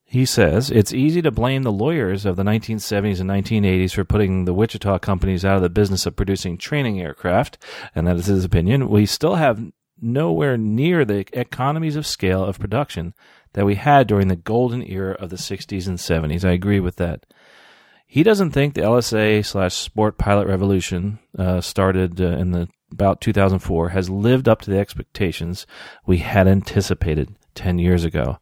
he 0.03 0.25
says 0.25 0.69
it's 0.69 0.93
easy 0.93 1.21
to 1.21 1.31
blame 1.31 1.63
the 1.63 1.71
lawyers 1.71 2.25
of 2.25 2.35
the 2.35 2.43
1970s 2.43 3.21
and 3.21 3.29
1980s 3.29 3.93
for 3.93 4.03
putting 4.03 4.43
the 4.43 4.53
Wichita 4.53 4.99
companies 4.99 5.45
out 5.45 5.55
of 5.55 5.61
the 5.61 5.69
business 5.69 6.05
of 6.05 6.17
producing 6.17 6.57
training 6.57 6.99
aircraft, 6.99 7.57
and 7.95 8.05
that 8.05 8.17
is 8.17 8.25
his 8.25 8.43
opinion. 8.43 8.89
We 8.89 9.05
still 9.05 9.35
have 9.35 9.63
nowhere 10.01 10.57
near 10.57 11.05
the 11.05 11.25
economies 11.31 11.95
of 11.95 12.05
scale 12.05 12.43
of 12.43 12.59
production 12.59 13.13
that 13.53 13.65
we 13.65 13.75
had 13.75 14.07
during 14.07 14.27
the 14.27 14.35
golden 14.35 14.83
era 14.83 15.13
of 15.13 15.29
the 15.29 15.37
60s 15.37 15.87
and 15.87 15.97
70s. 15.97 16.43
I 16.43 16.51
agree 16.51 16.81
with 16.81 16.97
that. 16.97 17.25
He 18.05 18.23
doesn't 18.23 18.51
think 18.51 18.73
the 18.73 18.81
LSA 18.81 19.45
slash 19.45 19.73
sport 19.73 20.17
pilot 20.17 20.47
revolution 20.47 21.19
uh, 21.37 21.61
started 21.61 22.21
uh, 22.21 22.37
in 22.37 22.51
the 22.51 22.67
about 22.91 23.19
2004 23.19 23.89
has 23.89 24.09
lived 24.09 24.47
up 24.47 24.61
to 24.61 24.71
the 24.71 24.77
expectations 24.77 25.67
we 26.05 26.19
had 26.19 26.47
anticipated 26.47 27.35
10 27.55 27.77
years 27.79 28.05
ago. 28.05 28.39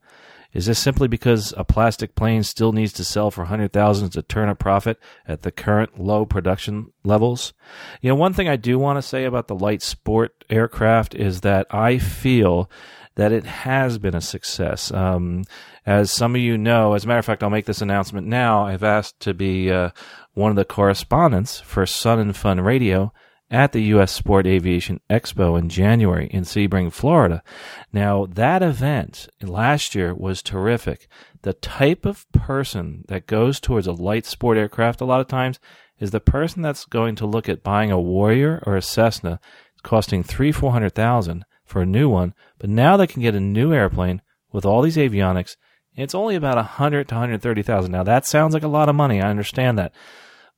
Is 0.54 0.68
this 0.68 0.78
simply 0.78 1.08
because 1.08 1.54
a 1.58 1.64
plastic 1.64 2.14
plane 2.14 2.44
still 2.44 2.72
needs 2.72 2.94
to 2.94 3.04
sell 3.04 3.32
for 3.32 3.42
100,000 3.42 4.12
to 4.12 4.22
turn 4.22 4.50
a 4.50 4.56
profit 4.56 5.00
at 5.28 5.42
the 5.42 5.52
current 5.52 6.00
low 6.00 6.26
production 6.26 6.94
levels? 7.04 7.54
You 8.02 8.10
know, 8.10 8.16
one 8.16 8.34
thing 8.34 8.48
I 8.48 8.56
do 8.56 8.78
want 8.78 8.98
to 8.98 9.02
say 9.02 9.26
about 9.26 9.48
the 9.48 9.56
light 9.56 9.82
sport 9.82 10.46
aircraft 10.52 11.16
is 11.16 11.42
that 11.42 11.66
I 11.72 11.98
feel 11.98 12.70
that 13.16 13.32
it 13.32 13.46
has 13.46 13.98
been 13.98 14.16
a 14.16 14.22
success. 14.22 14.92
Um, 14.92 15.44
as 15.86 16.12
some 16.12 16.36
of 16.36 16.42
you 16.42 16.58
know, 16.58 16.94
as 16.94 17.06
a 17.06 17.08
matter 17.08 17.20
of 17.20 17.26
fact, 17.26 17.44
I'll 17.44 17.50
make 17.50 17.66
this 17.66 17.82
announcement 17.82 18.28
now. 18.28 18.66
I've 18.66 18.84
asked 18.84 19.20
to 19.22 19.34
be 19.34 19.72
uh, 19.72 19.90
one 20.34 20.50
of 20.50 20.56
the 20.56 20.66
correspondents 20.66 21.60
for 21.60 21.86
Sun 21.86 22.20
and 22.20 22.36
Fun 22.36 22.62
Radio 22.62 23.14
at 23.52 23.72
the 23.72 23.84
U.S. 23.84 24.12
Sport 24.12 24.48
Aviation 24.48 25.00
Expo 25.12 25.60
in 25.60 25.70
January 25.70 26.28
in 26.32 26.44
Sebring, 26.44 26.92
Florida. 26.92 27.44
Now, 27.92 28.26
that 28.26 28.64
event 28.64 29.30
last 29.44 29.94
year 29.94 30.16
was 30.16 30.42
terrific. 30.42 31.08
The 31.44 31.54
type 31.54 32.06
of 32.06 32.26
person 32.32 33.04
that 33.10 33.28
goes 33.28 33.60
towards 33.60 33.86
a 33.86 33.92
light 33.92 34.26
sport 34.26 34.58
aircraft 34.58 35.02
a 35.02 35.06
lot 35.06 35.22
of 35.22 35.28
times 35.28 35.60
is 36.00 36.10
the 36.10 36.20
person 36.20 36.64
that's 36.64 36.86
going 36.86 37.16
to 37.18 37.28
look 37.28 37.48
at 37.48 37.64
buying 37.64 37.92
a 37.92 38.02
Warrior 38.02 38.64
or 38.66 38.76
a 38.76 38.82
Cessna 38.82 39.40
costing 39.84 40.24
three, 40.24 40.52
four 40.52 40.72
hundred 40.72 40.96
thousand 40.96 41.46
for 41.66 41.82
a 41.82 41.86
new 41.86 42.10
one, 42.10 42.34
but 42.60 42.70
now 42.70 42.98
they 42.98 43.08
can 43.08 43.22
get 43.22 43.36
a 43.36 43.40
new 43.40 43.74
airplane 43.74 44.22
with 44.52 44.66
all 44.66 44.82
these 44.82 44.98
avionics. 44.98 45.56
It's 45.96 46.16
only 46.16 46.36
about 46.36 46.58
a 46.58 46.64
hundred 46.64 47.08
to 47.10 47.16
hundred 47.16 47.42
thirty 47.42 47.62
thousand. 47.62 47.92
Now 47.92 48.04
that 48.04 48.26
sounds 48.26 48.54
like 48.54 48.64
a 48.64 48.68
lot 48.68 48.90
of 48.90 48.96
money. 48.96 49.22
I 49.22 49.30
understand 49.30 49.78
that, 49.78 49.94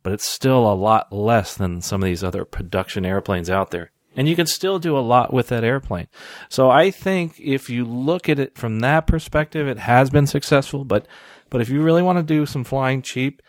but 0.03 0.13
it's 0.13 0.25
still 0.25 0.71
a 0.71 0.73
lot 0.73 1.11
less 1.11 1.55
than 1.55 1.81
some 1.81 2.01
of 2.01 2.07
these 2.07 2.23
other 2.23 2.45
production 2.45 3.05
airplanes 3.05 3.49
out 3.49 3.71
there. 3.71 3.91
And 4.15 4.29
you 4.29 4.35
can 4.35 4.47
still 4.47 4.79
do 4.79 4.97
a 4.97 4.99
lot 4.99 5.33
with 5.33 5.49
that 5.49 5.65
airplane. 5.65 6.07
So 6.47 6.69
I 6.69 6.89
think 6.89 7.37
if 7.37 7.69
you 7.69 7.83
look 7.83 8.29
at 8.29 8.39
it 8.39 8.57
from 8.57 8.79
that 8.79 9.07
perspective, 9.07 9.67
it 9.67 9.79
has 9.79 10.09
been 10.09 10.25
successful. 10.25 10.85
But 10.85 11.05
but 11.49 11.61
if 11.61 11.69
you 11.69 11.81
really 11.81 12.01
want 12.01 12.17
to 12.17 12.23
do 12.23 12.45
some 12.45 12.63
flying 12.63 13.01
cheap, 13.01 13.41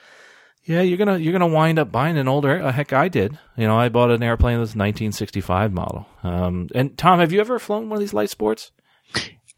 yeah, 0.66 0.82
you're 0.82 0.98
gonna 0.98 1.18
you're 1.18 1.32
gonna 1.32 1.46
wind 1.46 1.78
up 1.78 1.92
buying 1.92 2.18
an 2.18 2.28
older. 2.28 2.62
Uh, 2.62 2.72
heck, 2.72 2.92
I 2.92 3.08
did. 3.08 3.38
You 3.56 3.66
know, 3.66 3.78
I 3.78 3.88
bought 3.88 4.10
an 4.10 4.22
airplane 4.22 4.58
that's 4.58 4.74
1965 4.74 5.72
model. 5.72 6.06
Um, 6.24 6.68
and 6.74 6.98
Tom, 6.98 7.20
have 7.20 7.32
you 7.32 7.40
ever 7.40 7.58
flown 7.58 7.88
one 7.88 7.96
of 7.96 8.00
these 8.00 8.12
light 8.12 8.30
sports? 8.30 8.72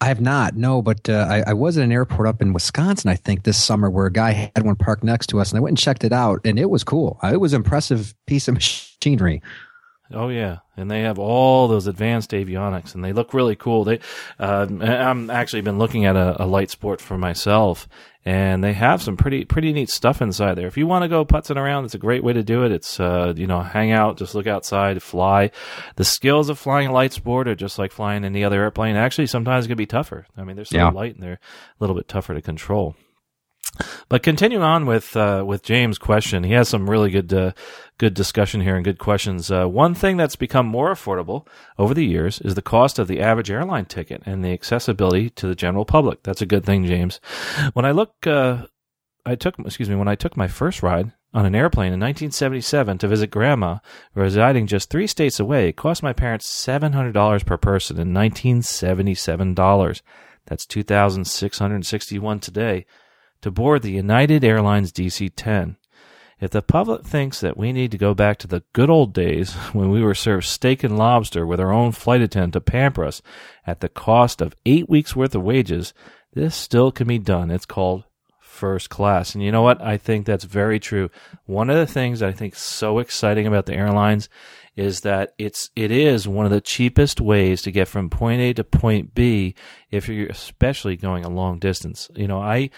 I 0.00 0.06
have 0.06 0.20
not, 0.20 0.54
no, 0.54 0.80
but 0.80 1.08
uh, 1.08 1.26
I, 1.28 1.50
I, 1.50 1.52
was 1.54 1.76
at 1.76 1.82
an 1.82 1.90
airport 1.90 2.28
up 2.28 2.40
in 2.40 2.52
Wisconsin, 2.52 3.10
I 3.10 3.16
think, 3.16 3.42
this 3.42 3.60
summer 3.60 3.90
where 3.90 4.06
a 4.06 4.12
guy 4.12 4.52
had 4.54 4.64
one 4.64 4.76
parked 4.76 5.02
next 5.02 5.26
to 5.28 5.40
us, 5.40 5.50
and 5.50 5.58
I 5.58 5.60
went 5.60 5.72
and 5.72 5.78
checked 5.78 6.04
it 6.04 6.12
out, 6.12 6.40
and 6.44 6.56
it 6.56 6.70
was 6.70 6.84
cool. 6.84 7.18
Uh, 7.20 7.30
it 7.32 7.40
was 7.40 7.52
an 7.52 7.62
impressive 7.62 8.14
piece 8.26 8.46
of 8.46 8.54
machinery. 8.54 9.42
Oh 10.10 10.28
yeah, 10.28 10.58
and 10.76 10.90
they 10.90 11.02
have 11.02 11.18
all 11.18 11.68
those 11.68 11.86
advanced 11.86 12.30
avionics, 12.30 12.94
and 12.94 13.04
they 13.04 13.12
look 13.12 13.34
really 13.34 13.56
cool. 13.56 13.84
They, 13.84 13.98
uh, 14.38 14.66
I'm 14.80 15.28
actually 15.30 15.60
been 15.62 15.78
looking 15.78 16.06
at 16.06 16.16
a, 16.16 16.42
a, 16.42 16.46
light 16.46 16.70
sport 16.70 17.00
for 17.00 17.18
myself, 17.18 17.86
and 18.28 18.62
they 18.62 18.74
have 18.74 19.00
some 19.00 19.16
pretty 19.16 19.46
pretty 19.46 19.72
neat 19.72 19.88
stuff 19.88 20.20
inside 20.20 20.56
there. 20.56 20.66
If 20.66 20.76
you 20.76 20.86
want 20.86 21.02
to 21.02 21.08
go 21.08 21.24
putzing 21.24 21.56
around, 21.56 21.86
it's 21.86 21.94
a 21.94 21.98
great 21.98 22.22
way 22.22 22.34
to 22.34 22.42
do 22.42 22.62
it. 22.64 22.72
It's 22.72 23.00
uh, 23.00 23.32
you 23.34 23.46
know, 23.46 23.62
hang 23.62 23.90
out, 23.90 24.18
just 24.18 24.34
look 24.34 24.46
outside, 24.46 25.02
fly. 25.02 25.50
The 25.96 26.04
skills 26.04 26.50
of 26.50 26.58
flying 26.58 26.88
a 26.88 26.92
light 26.92 27.14
sport 27.14 27.48
are 27.48 27.54
just 27.54 27.78
like 27.78 27.90
flying 27.90 28.26
any 28.26 28.44
other 28.44 28.60
airplane. 28.62 28.96
Actually, 28.96 29.28
sometimes 29.28 29.64
it 29.64 29.68
can 29.68 29.78
be 29.78 29.86
tougher. 29.86 30.26
I 30.36 30.44
mean, 30.44 30.56
they're 30.56 30.66
so 30.66 30.76
yeah. 30.76 30.90
light 30.90 31.14
and 31.14 31.22
they're 31.22 31.40
a 31.40 31.80
little 31.80 31.96
bit 31.96 32.06
tougher 32.06 32.34
to 32.34 32.42
control. 32.42 32.96
But 34.08 34.22
continuing 34.22 34.64
on 34.64 34.86
with 34.86 35.16
uh, 35.16 35.44
with 35.46 35.62
James' 35.62 35.98
question, 35.98 36.44
he 36.44 36.52
has 36.52 36.68
some 36.68 36.88
really 36.88 37.10
good 37.10 37.32
uh, 37.32 37.52
good 37.98 38.14
discussion 38.14 38.60
here 38.60 38.76
and 38.76 38.84
good 38.84 38.98
questions. 38.98 39.50
Uh, 39.50 39.66
one 39.66 39.94
thing 39.94 40.16
that's 40.16 40.36
become 40.36 40.66
more 40.66 40.90
affordable 40.90 41.46
over 41.78 41.94
the 41.94 42.06
years 42.06 42.40
is 42.40 42.54
the 42.54 42.62
cost 42.62 42.98
of 42.98 43.08
the 43.08 43.20
average 43.20 43.50
airline 43.50 43.84
ticket 43.84 44.22
and 44.24 44.44
the 44.44 44.52
accessibility 44.52 45.30
to 45.30 45.46
the 45.46 45.54
general 45.54 45.84
public. 45.84 46.22
That's 46.22 46.42
a 46.42 46.46
good 46.46 46.64
thing, 46.64 46.86
James. 46.86 47.20
When 47.74 47.84
I 47.84 47.90
look, 47.92 48.26
uh, 48.26 48.66
I 49.26 49.34
took 49.34 49.58
excuse 49.58 49.88
me 49.88 49.96
when 49.96 50.08
I 50.08 50.14
took 50.14 50.36
my 50.36 50.48
first 50.48 50.82
ride 50.82 51.12
on 51.34 51.44
an 51.44 51.54
airplane 51.54 51.92
in 51.92 52.00
1977 52.00 52.98
to 52.98 53.08
visit 53.08 53.30
grandma, 53.30 53.78
residing 54.14 54.66
just 54.66 54.88
three 54.88 55.06
states 55.06 55.38
away. 55.38 55.68
It 55.68 55.76
cost 55.76 56.02
my 56.02 56.14
parents 56.14 56.48
$700 56.66 57.44
per 57.44 57.56
person 57.58 57.96
in 57.96 58.14
1977 58.14 59.54
dollars. 59.54 60.02
That's 60.46 60.64
2,661 60.64 62.40
today 62.40 62.86
to 63.42 63.50
board 63.50 63.82
the 63.82 63.92
United 63.92 64.44
Airlines 64.44 64.92
DC 64.92 65.30
10. 65.34 65.76
If 66.40 66.50
the 66.50 66.62
public 66.62 67.04
thinks 67.04 67.40
that 67.40 67.56
we 67.56 67.72
need 67.72 67.90
to 67.90 67.98
go 67.98 68.14
back 68.14 68.38
to 68.38 68.46
the 68.46 68.62
good 68.72 68.90
old 68.90 69.12
days 69.12 69.52
when 69.72 69.90
we 69.90 70.02
were 70.02 70.14
served 70.14 70.46
steak 70.46 70.84
and 70.84 70.96
lobster 70.96 71.46
with 71.46 71.60
our 71.60 71.72
own 71.72 71.92
flight 71.92 72.20
attendant 72.20 72.52
to 72.54 72.60
pamper 72.60 73.04
us 73.04 73.22
at 73.66 73.80
the 73.80 73.88
cost 73.88 74.40
of 74.40 74.54
eight 74.64 74.88
weeks' 74.88 75.16
worth 75.16 75.34
of 75.34 75.42
wages, 75.42 75.92
this 76.34 76.54
still 76.54 76.92
can 76.92 77.08
be 77.08 77.18
done. 77.18 77.50
It's 77.50 77.66
called 77.66 78.04
first 78.40 78.90
class. 78.90 79.34
And 79.34 79.42
you 79.42 79.52
know 79.52 79.62
what? 79.62 79.80
I 79.80 79.96
think 79.96 80.26
that's 80.26 80.44
very 80.44 80.80
true. 80.80 81.10
One 81.46 81.70
of 81.70 81.76
the 81.76 81.86
things 81.86 82.22
I 82.22 82.32
think 82.32 82.56
so 82.56 82.98
exciting 82.98 83.46
about 83.46 83.66
the 83.66 83.74
airlines 83.74 84.28
is 84.76 85.00
that 85.00 85.34
it's 85.38 85.70
it 85.74 85.90
is 85.90 86.28
one 86.28 86.46
of 86.46 86.52
the 86.52 86.60
cheapest 86.60 87.20
ways 87.20 87.62
to 87.62 87.72
get 87.72 87.88
from 87.88 88.10
point 88.10 88.40
A 88.40 88.52
to 88.54 88.64
point 88.64 89.14
B 89.14 89.54
if 89.90 90.08
you're 90.08 90.28
especially 90.28 90.96
going 90.96 91.24
a 91.24 91.28
long 91.28 91.58
distance. 91.58 92.08
You 92.14 92.28
know, 92.28 92.40
I 92.40 92.70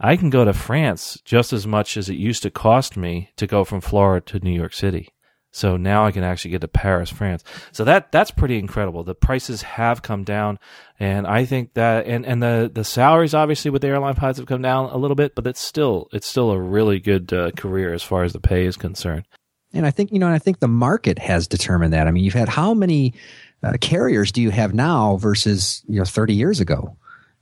I 0.00 0.16
can 0.16 0.30
go 0.30 0.44
to 0.44 0.52
France 0.52 1.20
just 1.24 1.52
as 1.52 1.66
much 1.66 1.96
as 1.96 2.08
it 2.08 2.14
used 2.14 2.42
to 2.44 2.50
cost 2.50 2.96
me 2.96 3.30
to 3.36 3.46
go 3.46 3.64
from 3.64 3.80
Florida 3.80 4.24
to 4.26 4.44
New 4.44 4.52
York 4.52 4.72
City. 4.72 5.08
So 5.50 5.76
now 5.76 6.04
I 6.04 6.12
can 6.12 6.22
actually 6.22 6.52
get 6.52 6.60
to 6.60 6.68
Paris, 6.68 7.10
France. 7.10 7.42
So 7.72 7.84
that 7.84 8.12
that's 8.12 8.30
pretty 8.30 8.58
incredible. 8.58 9.02
The 9.02 9.14
prices 9.14 9.62
have 9.62 10.02
come 10.02 10.22
down, 10.22 10.58
and 11.00 11.26
I 11.26 11.46
think 11.46 11.74
that 11.74 12.06
and, 12.06 12.26
and 12.26 12.42
the 12.42 12.70
the 12.72 12.84
salaries 12.84 13.34
obviously 13.34 13.70
with 13.70 13.82
the 13.82 13.88
airline 13.88 14.14
pilots 14.14 14.38
have 14.38 14.46
come 14.46 14.62
down 14.62 14.90
a 14.90 14.98
little 14.98 15.14
bit, 15.14 15.34
but 15.34 15.46
it's 15.46 15.60
still 15.60 16.08
it's 16.12 16.26
still 16.26 16.50
a 16.50 16.60
really 16.60 17.00
good 17.00 17.32
uh, 17.32 17.50
career 17.52 17.94
as 17.94 18.02
far 18.02 18.24
as 18.24 18.34
the 18.34 18.40
pay 18.40 18.66
is 18.66 18.76
concerned. 18.76 19.26
And 19.72 19.86
I 19.86 19.90
think 19.90 20.12
you 20.12 20.18
know, 20.18 20.26
and 20.26 20.34
I 20.34 20.38
think 20.38 20.60
the 20.60 20.68
market 20.68 21.18
has 21.18 21.48
determined 21.48 21.94
that. 21.94 22.06
I 22.06 22.10
mean, 22.10 22.24
you've 22.24 22.34
had 22.34 22.50
how 22.50 22.74
many 22.74 23.14
uh, 23.62 23.72
carriers 23.80 24.30
do 24.30 24.42
you 24.42 24.50
have 24.50 24.74
now 24.74 25.16
versus 25.16 25.82
you 25.88 25.98
know 25.98 26.04
30 26.04 26.34
years 26.34 26.60
ago? 26.60 26.96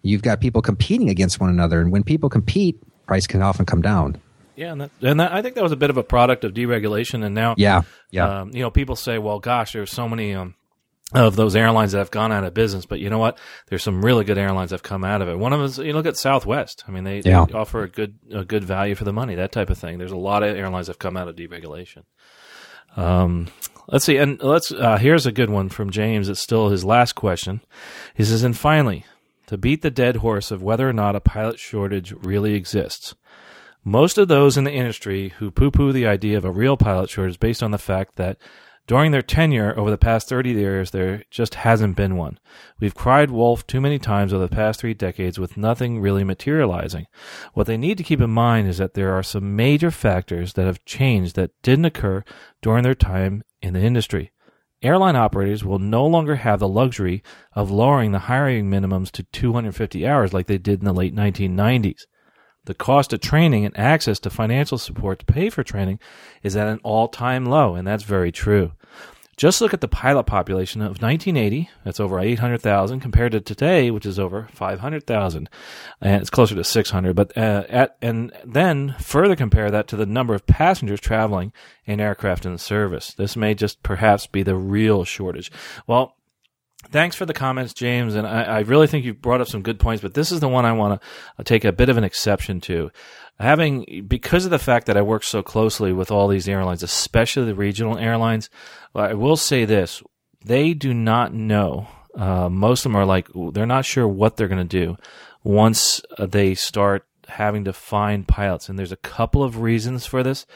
You've 0.09 0.22
got 0.22 0.40
people 0.40 0.62
competing 0.62 1.09
against 1.09 1.40
one 1.40 1.50
another, 1.50 1.80
and 1.80 1.92
when 1.92 2.02
people 2.02 2.28
compete, 2.28 2.80
price 3.07 3.26
can 3.26 3.42
often 3.42 3.66
come 3.66 3.82
down. 3.82 4.20
Yeah, 4.57 4.72
and, 4.72 4.80
that, 4.80 4.90
and 5.02 5.20
that, 5.20 5.32
I 5.32 5.42
think 5.42 5.54
that 5.54 5.62
was 5.62 5.72
a 5.72 5.76
bit 5.76 5.90
of 5.90 5.98
a 5.98 6.02
product 6.02 6.42
of 6.42 6.54
deregulation, 6.54 7.24
and 7.24 7.34
now, 7.34 7.54
yeah, 7.59 7.82
yeah, 8.11 8.40
um, 8.40 8.50
you 8.54 8.62
know, 8.62 8.70
people 8.70 8.96
say, 8.96 9.18
"Well, 9.18 9.38
gosh, 9.38 9.74
there's 9.74 9.92
so 9.92 10.09
many 10.09 10.34
um, 10.34 10.54
of 11.12 11.36
those 11.36 11.54
airlines 11.54 11.92
that 11.92 11.98
have 11.98 12.11
gone 12.11 12.32
out 12.32 12.42
of 12.42 12.54
business," 12.54 12.86
but 12.86 12.98
you 12.98 13.11
know 13.11 13.18
what? 13.18 13.38
There's 13.68 13.82
some 13.82 14.02
really 14.02 14.24
good 14.24 14.38
airlines 14.38 14.70
that 14.70 14.76
have 14.76 14.82
come 14.82 15.04
out 15.04 15.20
of 15.20 15.28
it. 15.28 15.38
One 15.38 15.52
of 15.52 15.59
them 15.59 15.66
is 15.66 15.78
you 15.78 15.92
look 15.92 16.07
at 16.07 16.16
Southwest. 16.16 16.84
I 16.88 16.90
mean, 16.90 17.04
they, 17.04 17.20
yeah. 17.20 17.44
they 17.44 17.52
offer 17.52 17.82
a 17.82 17.88
good 17.88 18.18
a 18.32 18.44
good 18.46 18.64
value 18.64 18.94
for 18.94 19.04
the 19.04 19.12
money, 19.12 19.34
that 19.34 19.52
type 19.52 19.68
of 19.68 19.76
thing. 19.76 19.98
There's 19.98 20.11
a 20.11 20.16
lot 20.16 20.42
of 20.42 20.57
airlines 20.57 20.86
that 20.86 20.92
have 20.92 20.98
come 20.98 21.18
out 21.18 21.28
of 21.28 21.36
deregulation. 21.36 22.04
Um, 22.96 23.48
let's 23.88 24.07
see, 24.07 24.16
and 24.16 24.42
let's 24.42 24.72
uh, 24.72 24.96
here's 24.96 25.26
a 25.26 25.32
good 25.32 25.50
one 25.50 25.68
from 25.68 25.90
James. 25.90 26.30
It's 26.30 26.40
still 26.40 26.70
his 26.70 26.82
last 26.82 27.14
question. 27.14 27.61
He 28.14 28.24
says, 28.24 28.42
"And 28.42 28.57
finally." 28.57 29.04
To 29.47 29.59
beat 29.59 29.82
the 29.82 29.90
dead 29.90 30.16
horse 30.16 30.51
of 30.51 30.62
whether 30.62 30.88
or 30.88 30.92
not 30.92 31.16
a 31.16 31.20
pilot 31.20 31.59
shortage 31.59 32.12
really 32.12 32.55
exists. 32.55 33.14
Most 33.84 34.18
of 34.18 34.28
those 34.28 34.57
in 34.57 34.64
the 34.64 34.72
industry 34.72 35.32
who 35.38 35.51
poo 35.51 35.70
poo 35.70 35.92
the 35.92 36.07
idea 36.07 36.36
of 36.36 36.44
a 36.44 36.51
real 36.51 36.76
pilot 36.76 37.09
shortage 37.09 37.38
based 37.38 37.62
on 37.62 37.70
the 37.70 37.78
fact 37.78 38.16
that 38.16 38.36
during 38.86 39.11
their 39.11 39.22
tenure 39.22 39.76
over 39.78 39.90
the 39.90 39.99
past 39.99 40.28
30 40.28 40.51
years, 40.51 40.92
there 40.92 41.24
just 41.30 41.57
hasn't 41.57 41.97
been 41.97 42.16
one. 42.16 42.38
We've 42.78 42.94
cried 42.94 43.30
wolf 43.30 43.66
too 43.66 43.80
many 43.80 43.99
times 43.99 44.32
over 44.32 44.47
the 44.47 44.55
past 44.55 44.80
three 44.80 44.94
decades 44.94 45.40
with 45.40 45.57
nothing 45.57 46.01
really 46.01 46.22
materializing. 46.22 47.07
What 47.53 47.66
they 47.66 47.76
need 47.76 47.99
to 47.99 48.05
keep 48.05 48.20
in 48.20 48.30
mind 48.30 48.68
is 48.68 48.78
that 48.78 48.94
there 48.94 49.12
are 49.12 49.24
some 49.24 49.57
major 49.57 49.90
factors 49.90 50.53
that 50.53 50.66
have 50.66 50.84
changed 50.84 51.34
that 51.34 51.51
didn't 51.62 51.84
occur 51.84 52.24
during 52.62 52.84
their 52.84 52.94
time 52.94 53.42
in 53.61 53.74
the 53.74 53.80
industry 53.80 54.30
airline 54.83 55.16
operators 55.16 55.64
will 55.64 55.79
no 55.79 56.07
longer 56.07 56.37
have 56.37 56.61
the 56.61 56.68
luxury 56.68 57.22
of 57.53 57.70
lowering 57.70 58.12
the 58.12 58.20
hiring 58.20 58.70
minimums 58.70 59.11
to 59.12 59.22
250 59.24 60.07
hours 60.07 60.33
like 60.33 60.47
they 60.47 60.59
did 60.59 60.81
in 60.81 60.85
the 60.85 60.93
late 60.93 61.14
1990s. 61.14 62.03
The 62.64 62.74
cost 62.74 63.12
of 63.12 63.20
training 63.20 63.64
and 63.64 63.77
access 63.79 64.18
to 64.20 64.31
financial 64.31 64.77
support 64.77 65.20
to 65.20 65.24
pay 65.24 65.51
for 65.51 65.62
training 65.62 66.01
is 66.43 66.57
at 66.57 66.66
an 66.66 66.81
all 66.83 67.09
time 67.09 67.47
low, 67.47 67.74
and 67.77 67.87
that's 67.87 68.03
very 68.03 68.33
true. 68.33 68.72
Just 69.37 69.61
look 69.61 69.74
at 69.74 69.82
the 69.82 69.89
pilot 69.89 70.24
population 70.24 70.80
of 70.80 71.03
1980, 71.03 71.68
that's 71.84 72.01
over 72.01 72.18
800,000, 72.18 73.01
compared 73.01 73.32
to 73.32 73.41
today, 73.41 73.91
which 73.91 74.07
is 74.07 74.18
over 74.18 74.49
500,000. 74.53 75.51
And 76.01 76.22
it's 76.22 76.30
closer 76.30 76.55
to 76.55 76.64
600. 76.64 77.14
But, 77.14 77.37
uh, 77.37 77.64
at, 77.68 77.99
and 78.01 78.32
then 78.45 78.95
further 78.99 79.37
compare 79.37 79.70
that 79.70 79.89
to 79.89 79.97
the 79.97 80.07
number 80.07 80.34
of 80.34 80.47
passengers 80.47 81.01
traveling 81.01 81.53
in 81.84 82.01
aircraft 82.01 82.47
in 82.47 82.57
service. 82.57 83.12
This 83.12 83.37
may 83.37 83.55
just 83.55 83.82
perhaps 83.82 84.26
be 84.26 84.43
the 84.43 84.57
real 84.57 85.05
shortage. 85.05 85.53
Well, 85.87 86.16
Thanks 86.91 87.16
for 87.16 87.26
the 87.26 87.34
comments, 87.34 87.74
James. 87.74 88.14
And 88.14 88.26
I, 88.26 88.43
I, 88.43 88.61
really 88.61 88.87
think 88.87 89.05
you've 89.05 89.22
brought 89.22 89.41
up 89.41 89.49
some 89.49 89.62
good 89.62 89.78
points, 89.78 90.03
but 90.03 90.14
this 90.14 90.30
is 90.30 90.41
the 90.41 90.49
one 90.49 90.64
I 90.64 90.72
want 90.72 91.01
to 91.39 91.45
take 91.45 91.64
a 91.64 91.72
bit 91.72 91.89
of 91.89 91.97
an 91.97 92.05
exception 92.05 92.61
to 92.62 92.91
having 93.39 94.05
because 94.07 94.45
of 94.45 94.51
the 94.51 94.59
fact 94.59 94.87
that 94.87 94.97
I 94.97 95.03
work 95.03 95.22
so 95.22 95.43
closely 95.43 95.93
with 95.93 96.11
all 96.11 96.28
these 96.28 96.49
airlines, 96.49 96.82
especially 96.82 97.47
the 97.47 97.55
regional 97.55 97.99
airlines, 97.99 98.51
I 98.95 99.14
will 99.14 99.37
say 99.37 99.64
this: 99.64 100.03
they 100.45 100.74
do 100.74 100.95
not 100.95 101.34
know. 101.34 101.89
Uh, 102.14 102.49
most 102.49 102.80
of 102.80 102.93
them 102.93 102.97
are 102.97 103.05
like 103.07 103.28
they're 103.53 103.66
not 103.66 103.84
sure 103.84 104.09
what 104.09 104.37
they're 104.37 104.49
going 104.49 104.66
to 104.66 104.87
do 104.87 104.97
once 105.43 106.01
uh, 106.18 106.26
they 106.26 106.55
start 106.55 107.07
having 107.28 107.64
to 107.64 107.72
find 107.72 108.28
pilots, 108.28 108.68
and 108.68 108.78
there's 108.78 108.93
a 108.93 108.97
couple 108.97 109.43
of 109.43 109.61
reasons 109.61 110.07
for 110.07 110.22
this. 110.22 110.47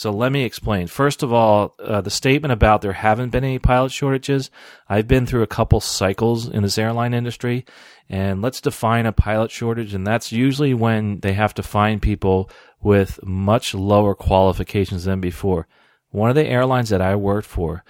So 0.00 0.10
let 0.10 0.32
me 0.32 0.44
explain. 0.44 0.86
First 0.86 1.22
of 1.22 1.30
all, 1.30 1.74
uh, 1.78 2.00
the 2.00 2.08
statement 2.08 2.52
about 2.52 2.80
there 2.80 2.94
haven't 2.94 3.32
been 3.32 3.44
any 3.44 3.58
pilot 3.58 3.92
shortages. 3.92 4.50
I've 4.88 5.06
been 5.06 5.26
through 5.26 5.42
a 5.42 5.46
couple 5.46 5.78
cycles 5.80 6.48
in 6.48 6.62
this 6.62 6.78
airline 6.78 7.12
industry, 7.12 7.66
and 8.08 8.40
let's 8.40 8.62
define 8.62 9.04
a 9.04 9.12
pilot 9.12 9.50
shortage, 9.50 9.92
and 9.92 10.06
that's 10.06 10.32
usually 10.32 10.72
when 10.72 11.20
they 11.20 11.34
have 11.34 11.52
to 11.52 11.62
find 11.62 12.00
people 12.00 12.48
with 12.80 13.22
much 13.22 13.74
lower 13.74 14.14
qualifications 14.14 15.04
than 15.04 15.20
before. 15.20 15.68
One 16.08 16.30
of 16.30 16.34
the 16.34 16.46
airlines 16.46 16.88
that 16.88 17.02
I 17.02 17.14
worked 17.14 17.46
for, 17.46 17.84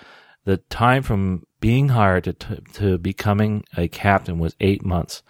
the 0.44 0.56
time 0.56 1.04
from 1.04 1.46
being 1.61 1.90
hired 1.90 2.24
to, 2.24 2.32
to, 2.32 2.61
to 2.72 2.98
becoming 2.98 3.62
a 3.76 3.86
captain 3.86 4.40
was 4.40 4.56
eight 4.58 4.84
months. 4.84 5.22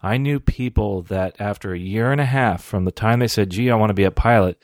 I 0.00 0.18
knew 0.18 0.38
people 0.38 1.02
that 1.02 1.34
after 1.40 1.72
a 1.72 1.78
year 1.80 2.12
and 2.12 2.20
a 2.20 2.26
half 2.26 2.62
from 2.62 2.84
the 2.84 2.92
time 2.92 3.18
they 3.18 3.26
said, 3.26 3.50
gee, 3.50 3.72
I 3.72 3.74
want 3.74 3.90
to 3.90 3.94
be 3.94 4.04
a 4.04 4.12
pilot, 4.12 4.62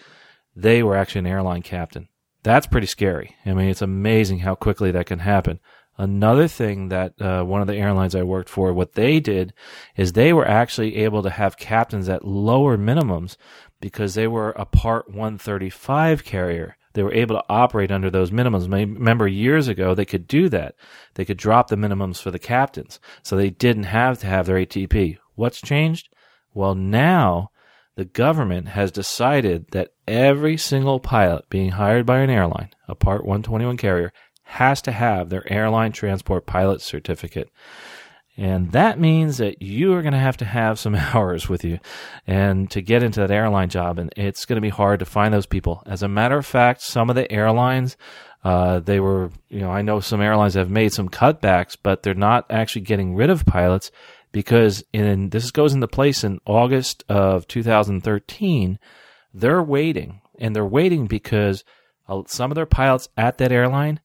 they 0.55 0.83
were 0.83 0.97
actually 0.97 1.21
an 1.21 1.27
airline 1.27 1.63
captain. 1.63 2.09
That's 2.43 2.67
pretty 2.67 2.87
scary. 2.87 3.37
I 3.47 3.55
mean, 3.55 3.69
it's 3.71 3.83
amazing 3.83 4.41
how 4.41 4.55
quickly 4.55 4.91
that 4.93 5.07
can 5.07 5.21
happen. 5.21 5.61
Another 5.97 6.49
thing 6.49 6.89
that 6.89 7.21
uh, 7.21 7.45
one 7.45 7.61
of 7.61 7.69
the 7.69 7.77
airlines 7.77 8.15
I 8.15 8.23
worked 8.23 8.49
for, 8.49 8.73
what 8.73 8.95
they 8.95 9.21
did 9.21 9.55
is 9.97 10.13
they 10.13 10.33
were 10.33 10.47
actually 10.47 10.97
able 10.97 11.23
to 11.23 11.31
have 11.31 11.57
captains 11.57 12.09
at 12.09 12.27
lower 12.27 12.77
minimums 12.77 13.37
because 13.81 14.15
they 14.15 14.27
were 14.27 14.51
a 14.51 14.65
Part 14.65 15.09
135 15.09 16.25
carrier. 16.25 16.77
They 16.95 17.03
were 17.03 17.15
able 17.15 17.37
to 17.37 17.45
operate 17.49 17.91
under 17.93 18.11
those 18.11 18.31
minimums. 18.31 18.71
Remember, 18.71 19.29
years 19.29 19.69
ago, 19.69 19.95
they 19.95 20.05
could 20.05 20.27
do 20.27 20.49
that. 20.49 20.75
They 21.15 21.25
could 21.25 21.37
drop 21.37 21.69
the 21.69 21.77
minimums 21.77 22.21
for 22.21 22.31
the 22.31 22.39
captains. 22.39 22.99
So 23.23 23.37
they 23.37 23.51
didn't 23.51 23.85
have 23.85 24.19
to 24.21 24.27
have 24.27 24.47
their 24.47 24.57
ATP. 24.57 25.19
What's 25.35 25.61
changed? 25.61 26.09
Well, 26.53 26.75
now 26.75 27.51
the 27.97 28.05
government 28.05 28.69
has 28.69 28.91
decided 28.91 29.71
that 29.73 29.94
every 30.07 30.57
single 30.57 31.01
pilot 31.01 31.49
being 31.51 31.71
hired 31.71 32.07
by 32.07 32.21
an 32.21 32.31
airline, 32.31 32.71
a 32.89 32.95
Part 32.95 33.25
121 33.25 33.77
carrier, 33.77 34.13
has 34.45 34.83
to 34.83 34.93
have 34.93 35.31
their 35.31 35.51
airline 35.51 35.93
transport 35.93 36.47
pilot 36.47 36.81
certificate. 36.81 37.51
And 38.37 38.73
that 38.73 38.99
means 38.99 39.39
that 39.39 39.63
you 39.63 39.95
are 39.95 40.03
going 40.03 40.13
to 40.13 40.19
have 40.19 40.37
to 40.39 40.45
have 40.45 40.79
some 40.79 40.95
hours 41.15 41.49
with 41.49 41.65
you 41.65 41.79
and 42.27 42.71
to 42.71 42.83
get 42.83 43.03
into 43.03 43.21
that 43.21 43.31
airline 43.31 43.69
job. 43.69 43.99
And 43.99 44.13
it's 44.17 44.45
going 44.45 44.57
to 44.57 44.61
be 44.61 44.71
hard 44.71 44.99
to 45.01 45.07
find 45.07 45.33
those 45.33 45.47
people. 45.47 45.83
As 45.87 46.03
a 46.03 46.09
matter 46.09 46.37
of 46.37 46.47
fact, 46.47 46.83
some 46.83 47.11
of 47.11 47.17
the 47.17 47.31
airlines, 47.31 47.97
uh, 48.43 48.81
they 48.81 49.01
were, 49.01 49.31
you 49.49 49.61
know, 49.61 49.71
I 49.71 49.83
know 49.83 50.01
some 50.01 50.21
airlines 50.21 50.55
have 50.55 50.71
made 50.71 50.93
some 50.93 51.09
cutbacks, 51.09 51.77
but 51.81 52.03
they're 52.03 52.15
not 52.15 52.47
actually 52.51 52.83
getting 52.83 53.15
rid 53.15 53.31
of 53.31 53.47
pilots 53.47 53.91
because 54.33 54.83
in 54.93 55.31
this 55.31 55.51
goes 55.53 55.73
into 55.73 55.87
place 55.87 56.25
in 56.25 56.41
August 56.45 57.05
of 57.09 57.47
2013. 57.47 58.79
They're 59.35 59.63
waiting 59.63 60.21
and 60.39 60.55
they're 60.55 60.65
waiting 60.65 61.07
because 61.07 61.65
uh, 62.09 62.23
some 62.27 62.51
of 62.51 62.55
their 62.55 62.67
pilots 62.67 63.09
at 63.17 63.39
that 63.39 63.53
airline 63.53 64.01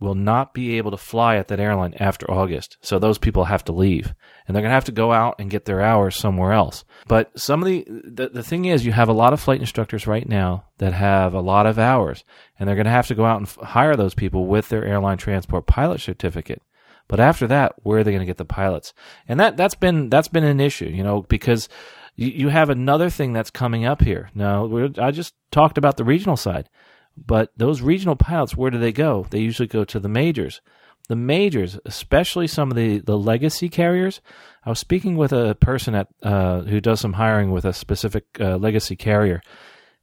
will 0.00 0.14
not 0.14 0.52
be 0.52 0.76
able 0.76 0.90
to 0.90 0.96
fly 0.96 1.36
at 1.36 1.48
that 1.48 1.60
airline 1.60 1.94
after 1.98 2.30
August. 2.30 2.76
So 2.82 2.98
those 2.98 3.16
people 3.16 3.44
have 3.44 3.64
to 3.64 3.72
leave 3.72 4.12
and 4.46 4.54
they're 4.54 4.62
going 4.62 4.70
to 4.70 4.74
have 4.74 4.84
to 4.84 4.92
go 4.92 5.12
out 5.12 5.36
and 5.38 5.50
get 5.50 5.64
their 5.64 5.80
hours 5.80 6.16
somewhere 6.16 6.52
else. 6.52 6.84
But 7.08 7.38
some 7.38 7.62
of 7.62 7.66
the, 7.66 7.84
the, 7.88 8.28
the 8.28 8.42
thing 8.42 8.66
is 8.66 8.84
you 8.84 8.92
have 8.92 9.08
a 9.08 9.14
lot 9.14 9.32
of 9.32 9.40
flight 9.40 9.60
instructors 9.60 10.06
right 10.06 10.28
now 10.28 10.66
that 10.78 10.92
have 10.92 11.32
a 11.32 11.40
lot 11.40 11.66
of 11.66 11.78
hours 11.78 12.24
and 12.58 12.68
they're 12.68 12.76
going 12.76 12.84
to 12.84 12.90
have 12.90 13.06
to 13.08 13.14
go 13.14 13.24
out 13.24 13.38
and 13.38 13.46
f- 13.46 13.56
hire 13.56 13.96
those 13.96 14.14
people 14.14 14.46
with 14.46 14.68
their 14.68 14.84
airline 14.84 15.18
transport 15.18 15.66
pilot 15.66 16.00
certificate. 16.00 16.60
But 17.06 17.20
after 17.20 17.46
that, 17.48 17.74
where 17.82 17.98
are 17.98 18.04
they 18.04 18.12
going 18.12 18.20
to 18.20 18.26
get 18.26 18.38
the 18.38 18.44
pilots? 18.44 18.94
And 19.28 19.38
that, 19.38 19.56
that's 19.56 19.74
been, 19.74 20.08
that's 20.08 20.28
been 20.28 20.44
an 20.44 20.60
issue, 20.60 20.86
you 20.86 21.04
know, 21.04 21.22
because 21.22 21.68
you, 22.16 22.28
you 22.28 22.48
have 22.48 22.70
another 22.70 23.10
thing 23.10 23.32
that's 23.32 23.50
coming 23.50 23.84
up 23.84 24.02
here. 24.02 24.30
Now, 24.34 24.68
I 24.98 25.10
just 25.10 25.34
talked 25.50 25.78
about 25.78 25.96
the 25.96 26.04
regional 26.04 26.36
side, 26.36 26.68
but 27.16 27.52
those 27.56 27.82
regional 27.82 28.16
pilots, 28.16 28.56
where 28.56 28.70
do 28.70 28.78
they 28.78 28.92
go? 28.92 29.26
They 29.30 29.40
usually 29.40 29.68
go 29.68 29.84
to 29.84 30.00
the 30.00 30.08
majors. 30.08 30.60
The 31.08 31.16
majors, 31.16 31.78
especially 31.84 32.46
some 32.46 32.70
of 32.70 32.76
the, 32.78 32.98
the 32.98 33.18
legacy 33.18 33.68
carriers. 33.68 34.22
I 34.64 34.70
was 34.70 34.78
speaking 34.78 35.16
with 35.18 35.34
a 35.34 35.54
person 35.54 35.94
at 35.94 36.08
uh, 36.22 36.62
who 36.62 36.80
does 36.80 37.00
some 37.00 37.12
hiring 37.12 37.50
with 37.50 37.66
a 37.66 37.74
specific 37.74 38.24
uh, 38.40 38.56
legacy 38.56 38.96
carrier, 38.96 39.42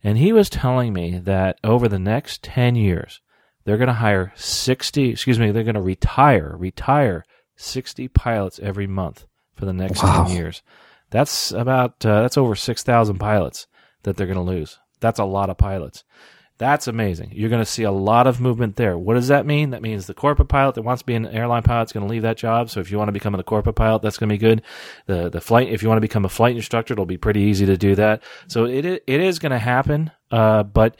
and 0.03 0.19
he 0.19 0.31
was 0.31 0.47
telling 0.47 0.93
me 0.93 1.17
that 1.17 1.57
over 1.63 1.87
the 1.87 1.97
next 1.97 2.43
ten 2.43 2.75
years, 2.75 3.19
they're 3.65 3.77
going 3.77 3.87
to 3.87 3.93
hire 3.93 4.31
sixty. 4.35 5.09
Excuse 5.09 5.39
me, 5.39 5.49
they're 5.49 5.63
going 5.63 5.73
to 5.73 5.81
retire 5.81 6.55
retire 6.55 7.25
sixty 7.55 8.07
pilots 8.07 8.59
every 8.61 8.85
month 8.85 9.25
for 9.55 9.65
the 9.65 9.73
next 9.73 10.03
Wow. 10.03 10.25
ten 10.27 10.35
years. 10.35 10.61
That's 11.11 11.51
about 11.51 12.03
uh, 12.05 12.21
that's 12.21 12.37
over 12.37 12.55
six 12.55 12.83
thousand 12.83 13.19
pilots 13.19 13.67
that 14.03 14.17
they're 14.17 14.27
going 14.27 14.37
to 14.37 14.41
lose. 14.41 14.79
That's 14.99 15.19
a 15.19 15.25
lot 15.25 15.49
of 15.49 15.57
pilots. 15.57 16.03
That's 16.57 16.87
amazing. 16.87 17.31
You're 17.33 17.49
going 17.49 17.63
to 17.63 17.65
see 17.65 17.83
a 17.83 17.91
lot 17.91 18.27
of 18.27 18.39
movement 18.39 18.75
there. 18.75 18.95
What 18.95 19.15
does 19.15 19.29
that 19.29 19.47
mean? 19.47 19.71
That 19.71 19.81
means 19.81 20.05
the 20.05 20.13
corporate 20.13 20.47
pilot 20.47 20.75
that 20.75 20.83
wants 20.83 21.01
to 21.01 21.05
be 21.07 21.15
an 21.15 21.25
airline 21.25 21.63
pilot 21.63 21.89
is 21.89 21.91
going 21.91 22.05
to 22.05 22.11
leave 22.11 22.21
that 22.21 22.37
job. 22.37 22.69
So 22.69 22.79
if 22.79 22.91
you 22.91 22.99
want 22.99 23.07
to 23.07 23.13
become 23.13 23.33
a 23.33 23.43
corporate 23.43 23.75
pilot, 23.75 24.03
that's 24.03 24.19
going 24.19 24.29
to 24.29 24.33
be 24.33 24.37
good. 24.37 24.61
The 25.07 25.29
the 25.29 25.41
flight, 25.41 25.69
if 25.69 25.81
you 25.81 25.89
want 25.89 25.97
to 25.97 26.07
become 26.07 26.23
a 26.23 26.29
flight 26.29 26.55
instructor, 26.55 26.93
it'll 26.93 27.05
be 27.07 27.17
pretty 27.17 27.41
easy 27.41 27.65
to 27.65 27.77
do 27.77 27.95
that. 27.95 28.21
So 28.47 28.65
it 28.65 28.85
it 28.85 29.03
is 29.07 29.39
going 29.39 29.53
to 29.53 29.59
happen. 29.59 30.11
Uh, 30.29 30.61
but 30.61 30.97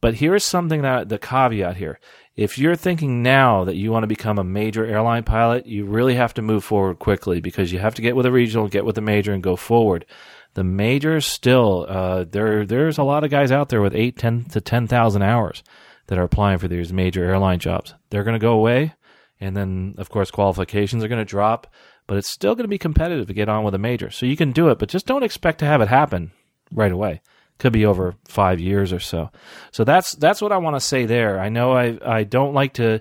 but 0.00 0.14
here's 0.14 0.44
something 0.44 0.82
that 0.82 1.08
the 1.08 1.18
caveat 1.18 1.76
here. 1.76 1.98
If 2.40 2.56
you're 2.56 2.74
thinking 2.74 3.22
now 3.22 3.64
that 3.64 3.76
you 3.76 3.92
want 3.92 4.04
to 4.04 4.06
become 4.06 4.38
a 4.38 4.44
major 4.44 4.86
airline 4.86 5.24
pilot, 5.24 5.66
you 5.66 5.84
really 5.84 6.14
have 6.14 6.32
to 6.32 6.40
move 6.40 6.64
forward 6.64 6.98
quickly 6.98 7.38
because 7.38 7.70
you 7.70 7.80
have 7.80 7.94
to 7.96 8.00
get 8.00 8.16
with 8.16 8.24
a 8.24 8.32
regional, 8.32 8.66
get 8.66 8.86
with 8.86 8.96
a 8.96 9.02
major, 9.02 9.34
and 9.34 9.42
go 9.42 9.56
forward. 9.56 10.06
The 10.54 10.64
majors 10.64 11.26
still 11.26 11.84
uh, 11.86 12.24
there. 12.24 12.64
There's 12.64 12.96
a 12.96 13.02
lot 13.02 13.24
of 13.24 13.30
guys 13.30 13.52
out 13.52 13.68
there 13.68 13.82
with 13.82 13.94
eight, 13.94 14.16
ten 14.16 14.46
to 14.52 14.62
ten 14.62 14.86
thousand 14.86 15.20
hours 15.20 15.62
that 16.06 16.18
are 16.18 16.22
applying 16.22 16.56
for 16.56 16.66
these 16.66 16.94
major 16.94 17.22
airline 17.26 17.58
jobs. 17.58 17.92
They're 18.08 18.24
going 18.24 18.40
to 18.40 18.46
go 18.46 18.54
away, 18.54 18.94
and 19.38 19.54
then 19.54 19.94
of 19.98 20.08
course 20.08 20.30
qualifications 20.30 21.04
are 21.04 21.08
going 21.08 21.18
to 21.18 21.26
drop. 21.26 21.66
But 22.06 22.16
it's 22.16 22.30
still 22.30 22.54
going 22.54 22.64
to 22.64 22.68
be 22.68 22.78
competitive 22.78 23.26
to 23.26 23.34
get 23.34 23.50
on 23.50 23.64
with 23.64 23.74
a 23.74 23.78
major. 23.78 24.10
So 24.10 24.24
you 24.24 24.38
can 24.38 24.52
do 24.52 24.70
it, 24.70 24.78
but 24.78 24.88
just 24.88 25.04
don't 25.04 25.24
expect 25.24 25.58
to 25.58 25.66
have 25.66 25.82
it 25.82 25.88
happen 25.88 26.32
right 26.72 26.90
away 26.90 27.20
could 27.60 27.72
be 27.72 27.86
over 27.86 28.14
five 28.26 28.58
years 28.58 28.92
or 28.92 29.00
so. 29.00 29.30
So 29.70 29.84
that's 29.84 30.12
that's 30.12 30.42
what 30.42 30.52
I 30.52 30.56
want 30.56 30.76
to 30.76 30.80
say 30.80 31.06
there. 31.06 31.38
I 31.38 31.48
know 31.48 31.72
I 31.72 31.98
I 32.04 32.24
don't 32.24 32.54
like 32.54 32.72
to 32.74 33.00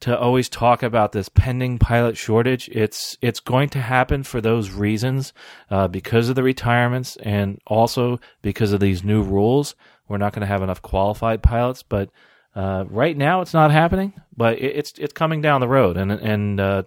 to 0.00 0.18
always 0.18 0.48
talk 0.48 0.82
about 0.82 1.12
this 1.12 1.28
pending 1.28 1.78
pilot 1.78 2.16
shortage. 2.16 2.68
It's 2.70 3.16
it's 3.20 3.40
going 3.40 3.68
to 3.70 3.80
happen 3.80 4.22
for 4.22 4.40
those 4.40 4.70
reasons, 4.70 5.32
uh, 5.70 5.88
because 5.88 6.28
of 6.28 6.34
the 6.34 6.42
retirements 6.42 7.16
and 7.16 7.60
also 7.66 8.18
because 8.42 8.72
of 8.72 8.80
these 8.80 9.04
new 9.04 9.22
rules. 9.22 9.74
We're 10.08 10.18
not 10.18 10.32
going 10.32 10.40
to 10.40 10.46
have 10.46 10.62
enough 10.62 10.82
qualified 10.82 11.42
pilots, 11.42 11.82
but 11.84 12.10
uh, 12.56 12.84
right 12.88 13.16
now 13.16 13.42
it's 13.42 13.54
not 13.54 13.70
happening. 13.70 14.14
But 14.36 14.58
it, 14.58 14.76
it's 14.76 14.92
it's 14.98 15.12
coming 15.12 15.42
down 15.42 15.60
the 15.60 15.68
road, 15.68 15.96
and 15.96 16.10
and 16.10 16.58
uh, 16.58 16.82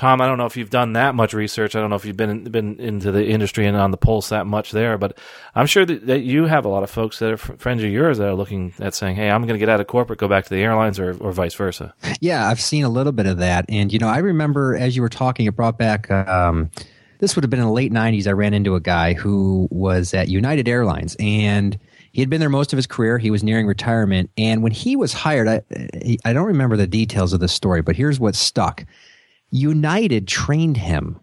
Tom, 0.00 0.22
I 0.22 0.26
don't 0.26 0.38
know 0.38 0.46
if 0.46 0.56
you've 0.56 0.70
done 0.70 0.94
that 0.94 1.14
much 1.14 1.34
research. 1.34 1.76
I 1.76 1.80
don't 1.80 1.90
know 1.90 1.96
if 1.96 2.06
you've 2.06 2.16
been 2.16 2.44
been 2.44 2.80
into 2.80 3.12
the 3.12 3.26
industry 3.26 3.66
and 3.66 3.76
on 3.76 3.90
the 3.90 3.98
pulse 3.98 4.30
that 4.30 4.46
much 4.46 4.70
there, 4.70 4.96
but 4.96 5.18
I'm 5.54 5.66
sure 5.66 5.84
that, 5.84 6.06
that 6.06 6.20
you 6.20 6.46
have 6.46 6.64
a 6.64 6.68
lot 6.68 6.82
of 6.82 6.88
folks 6.88 7.18
that 7.18 7.28
are 7.28 7.34
f- 7.34 7.58
friends 7.58 7.84
of 7.84 7.90
yours 7.90 8.16
that 8.16 8.26
are 8.26 8.34
looking 8.34 8.72
at 8.80 8.94
saying, 8.94 9.16
"Hey, 9.16 9.28
I'm 9.28 9.42
going 9.42 9.52
to 9.52 9.58
get 9.58 9.68
out 9.68 9.78
of 9.78 9.88
corporate, 9.88 10.18
go 10.18 10.26
back 10.26 10.44
to 10.44 10.48
the 10.48 10.62
airlines, 10.62 10.98
or 10.98 11.18
or 11.20 11.32
vice 11.32 11.52
versa." 11.52 11.92
Yeah, 12.18 12.48
I've 12.48 12.62
seen 12.62 12.82
a 12.82 12.88
little 12.88 13.12
bit 13.12 13.26
of 13.26 13.36
that, 13.38 13.66
and 13.68 13.92
you 13.92 13.98
know, 13.98 14.08
I 14.08 14.20
remember 14.20 14.74
as 14.74 14.96
you 14.96 15.02
were 15.02 15.10
talking, 15.10 15.44
it 15.44 15.54
brought 15.54 15.76
back. 15.76 16.10
Um, 16.10 16.70
this 17.18 17.36
would 17.36 17.44
have 17.44 17.50
been 17.50 17.60
in 17.60 17.66
the 17.66 17.70
late 17.70 17.92
'90s. 17.92 18.26
I 18.26 18.32
ran 18.32 18.54
into 18.54 18.76
a 18.76 18.80
guy 18.80 19.12
who 19.12 19.68
was 19.70 20.14
at 20.14 20.28
United 20.28 20.66
Airlines, 20.66 21.14
and 21.20 21.78
he 22.12 22.22
had 22.22 22.30
been 22.30 22.40
there 22.40 22.48
most 22.48 22.72
of 22.72 22.78
his 22.78 22.86
career. 22.86 23.18
He 23.18 23.30
was 23.30 23.42
nearing 23.42 23.66
retirement, 23.66 24.30
and 24.38 24.62
when 24.62 24.72
he 24.72 24.96
was 24.96 25.12
hired, 25.12 25.46
I, 25.46 25.60
I 26.24 26.32
don't 26.32 26.46
remember 26.46 26.78
the 26.78 26.86
details 26.86 27.34
of 27.34 27.40
the 27.40 27.48
story, 27.48 27.82
but 27.82 27.96
here's 27.96 28.18
what 28.18 28.34
stuck: 28.34 28.86
United 29.50 30.28
trained 30.28 30.76
him. 30.76 31.20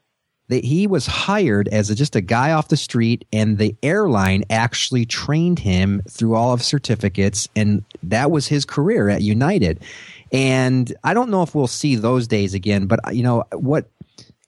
That 0.50 0.64
he 0.64 0.88
was 0.88 1.06
hired 1.06 1.68
as 1.68 1.90
a, 1.90 1.96
just 1.96 2.16
a 2.16 2.22
guy 2.22 2.54
off 2.54 2.70
the 2.70 2.78
street, 2.78 3.26
and 3.34 3.58
the 3.58 3.76
airline 3.84 4.46
actually 4.50 5.06
trained 5.06 5.60
him 5.60 6.02
through 6.10 6.36
all 6.36 6.54
of 6.54 6.64
certificates, 6.64 7.50
and 7.54 7.84
that 8.04 8.32
was 8.32 8.48
his 8.48 8.64
career 8.64 9.10
at 9.10 9.22
United. 9.22 9.84
And 10.32 10.94
I 11.04 11.14
don't 11.14 11.32
know 11.32 11.44
if 11.44 11.54
we'll 11.54 11.68
see 11.68 11.98
those 11.98 12.30
days 12.30 12.54
again, 12.54 12.86
but 12.86 13.14
you 13.14 13.24
know 13.24 13.44
what 13.52 13.90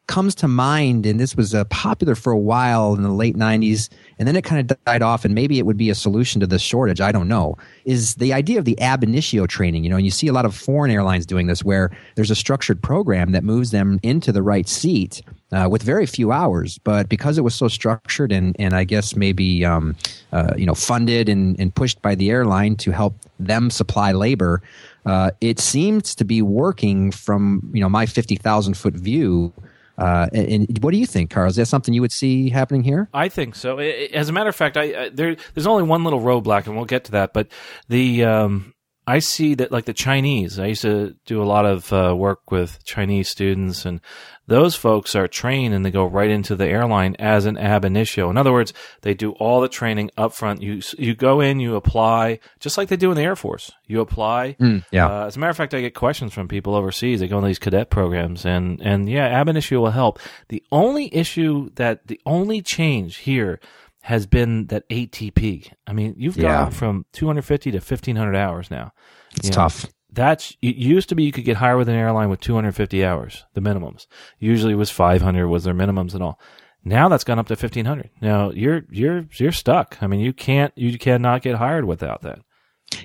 comes 0.09 0.33
to 0.33 0.47
mind, 0.47 1.05
and 1.05 1.19
this 1.19 1.37
was 1.37 1.53
uh, 1.53 1.63
popular 1.65 2.15
for 2.15 2.33
a 2.33 2.37
while 2.37 2.95
in 2.95 3.03
the 3.03 3.11
late 3.11 3.37
90s, 3.37 3.89
and 4.17 4.27
then 4.27 4.35
it 4.35 4.43
kind 4.43 4.59
of 4.59 4.83
died 4.83 5.03
off, 5.03 5.23
and 5.23 5.35
maybe 5.35 5.59
it 5.59 5.67
would 5.67 5.77
be 5.77 5.91
a 5.91 5.95
solution 5.95 6.41
to 6.41 6.47
this 6.47 6.63
shortage. 6.63 6.99
I 6.99 7.11
don't 7.11 7.27
know. 7.27 7.55
Is 7.85 8.15
the 8.15 8.33
idea 8.33 8.57
of 8.57 8.65
the 8.65 8.77
ab 8.81 9.03
initio 9.03 9.45
training? 9.45 9.83
You 9.83 9.91
know, 9.91 9.97
and 9.97 10.05
you 10.05 10.11
see 10.11 10.27
a 10.27 10.33
lot 10.33 10.45
of 10.45 10.55
foreign 10.55 10.89
airlines 10.89 11.27
doing 11.27 11.45
this 11.45 11.63
where 11.63 11.91
there's 12.15 12.31
a 12.31 12.35
structured 12.35 12.81
program 12.81 13.33
that 13.33 13.43
moves 13.43 13.69
them 13.69 13.99
into 14.01 14.31
the 14.31 14.41
right 14.41 14.67
seat 14.67 15.21
uh, 15.51 15.67
with 15.69 15.83
very 15.83 16.07
few 16.07 16.31
hours, 16.31 16.79
but 16.79 17.07
because 17.07 17.37
it 17.37 17.41
was 17.41 17.53
so 17.53 17.67
structured 17.67 18.31
and, 18.31 18.55
and 18.59 18.75
I 18.75 18.85
guess 18.85 19.15
maybe 19.15 19.63
um, 19.63 19.95
uh, 20.31 20.53
you 20.57 20.65
know 20.65 20.75
funded 20.75 21.29
and, 21.29 21.59
and 21.59 21.73
pushed 21.73 22.01
by 22.01 22.15
the 22.15 22.31
airline 22.31 22.75
to 22.77 22.91
help 22.91 23.15
them 23.39 23.69
supply 23.69 24.11
labor, 24.11 24.61
uh, 25.05 25.31
it 25.39 25.59
seems 25.59 26.15
to 26.15 26.25
be 26.25 26.41
working 26.41 27.11
from 27.11 27.69
you 27.73 27.81
know 27.81 27.89
my 27.89 28.07
fifty 28.07 28.35
thousand 28.35 28.75
foot 28.75 28.95
view. 28.95 29.53
Uh, 29.99 30.27
and, 30.33 30.69
and 30.69 30.83
what 30.83 30.91
do 30.91 30.97
you 30.97 31.05
think, 31.05 31.29
Carl? 31.29 31.49
Is 31.49 31.57
that 31.57 31.65
something 31.65 31.93
you 31.93 32.01
would 32.01 32.11
see 32.11 32.49
happening 32.49 32.83
here? 32.83 33.09
I 33.13 33.27
think 33.29 33.55
so. 33.55 33.79
As 33.79 34.29
a 34.29 34.33
matter 34.33 34.49
of 34.49 34.55
fact, 34.55 34.77
I, 34.77 34.83
I 35.05 35.09
there 35.09 35.35
there's 35.53 35.67
only 35.67 35.83
one 35.83 36.03
little 36.03 36.21
roadblock, 36.21 36.67
and 36.67 36.75
we'll 36.75 36.85
get 36.85 37.03
to 37.05 37.11
that. 37.11 37.33
But 37.33 37.47
the 37.89 38.23
um, 38.23 38.73
I 39.05 39.19
see 39.19 39.55
that 39.55 39.71
like 39.71 39.85
the 39.85 39.93
Chinese. 39.93 40.59
I 40.59 40.67
used 40.67 40.83
to 40.83 41.15
do 41.25 41.41
a 41.41 41.45
lot 41.45 41.65
of 41.65 41.91
uh, 41.91 42.15
work 42.15 42.51
with 42.51 42.83
Chinese 42.85 43.27
students, 43.29 43.85
and 43.85 44.01
those 44.49 44.75
folks 44.75 45.15
are 45.15 45.27
trained 45.27 45.73
and 45.73 45.85
they 45.85 45.91
go 45.91 46.05
right 46.05 46.29
into 46.29 46.55
the 46.55 46.67
airline 46.67 47.15
as 47.19 47.45
an 47.45 47.57
ab 47.57 47.85
initio. 47.85 48.29
In 48.29 48.37
other 48.37 48.51
words, 48.51 48.73
they 49.01 49.13
do 49.13 49.31
all 49.33 49.61
the 49.61 49.69
training 49.69 50.11
up 50.17 50.33
front. 50.33 50.61
You 50.61 50.81
you 50.97 51.15
go 51.15 51.39
in, 51.39 51.59
you 51.59 51.75
apply, 51.75 52.39
just 52.59 52.77
like 52.77 52.89
they 52.89 52.97
do 52.97 53.11
in 53.11 53.15
the 53.17 53.23
Air 53.23 53.35
Force. 53.35 53.71
You 53.87 54.01
apply. 54.01 54.57
yeah. 54.91 55.07
Uh, 55.07 55.25
as 55.27 55.35
a 55.37 55.39
matter 55.39 55.51
of 55.51 55.57
fact, 55.57 55.73
I 55.73 55.81
get 55.81 55.93
questions 55.95 56.33
from 56.33 56.47
people 56.47 56.75
overseas. 56.75 57.19
They 57.21 57.27
go 57.27 57.37
on 57.37 57.43
these 57.45 57.59
cadet 57.59 57.89
programs, 57.89 58.45
and 58.45 58.81
and 58.81 59.09
yeah, 59.09 59.27
ab 59.27 59.47
initio 59.47 59.79
will 59.81 59.91
help. 59.91 60.19
The 60.49 60.63
only 60.71 61.13
issue 61.15 61.69
that 61.75 62.07
the 62.07 62.19
only 62.25 62.61
change 62.61 63.17
here 63.17 63.59
has 64.01 64.25
been 64.25 64.65
that 64.67 64.87
ATP. 64.89 65.71
I 65.85 65.93
mean, 65.93 66.15
you've 66.17 66.37
Yeah. 66.37 66.63
gone 66.63 66.71
from 66.71 67.05
250 67.13 67.71
to 67.71 67.79
1500 67.79 68.35
hours 68.35 68.71
now. 68.71 68.91
It's 69.35 69.45
You 69.45 69.51
know, 69.51 69.55
tough. 69.55 69.85
That's 70.11 70.55
it 70.61 70.75
used 70.75 71.09
to 71.09 71.15
be 71.15 71.23
you 71.23 71.31
could 71.31 71.45
get 71.45 71.57
hired 71.57 71.77
with 71.77 71.89
an 71.89 71.95
airline 71.95 72.29
with 72.29 72.39
250 72.41 73.05
hours, 73.05 73.45
the 73.53 73.61
minimums. 73.61 74.07
Usually 74.39 74.73
it 74.73 74.77
was 74.77 74.89
500 74.89 75.47
was 75.47 75.63
their 75.63 75.73
minimums 75.73 76.13
and 76.13 76.23
all. 76.23 76.39
Now 76.83 77.09
that's 77.09 77.23
gone 77.23 77.37
up 77.39 77.47
to 77.47 77.53
1500. 77.53 78.09
Now 78.21 78.51
you're 78.51 78.83
you're 78.89 79.25
you're 79.33 79.51
stuck. 79.51 79.97
I 80.01 80.07
mean, 80.07 80.19
you 80.21 80.33
can't 80.33 80.73
you 80.75 80.97
cannot 80.97 81.41
get 81.41 81.55
hired 81.55 81.85
without 81.85 82.21
that. 82.23 82.39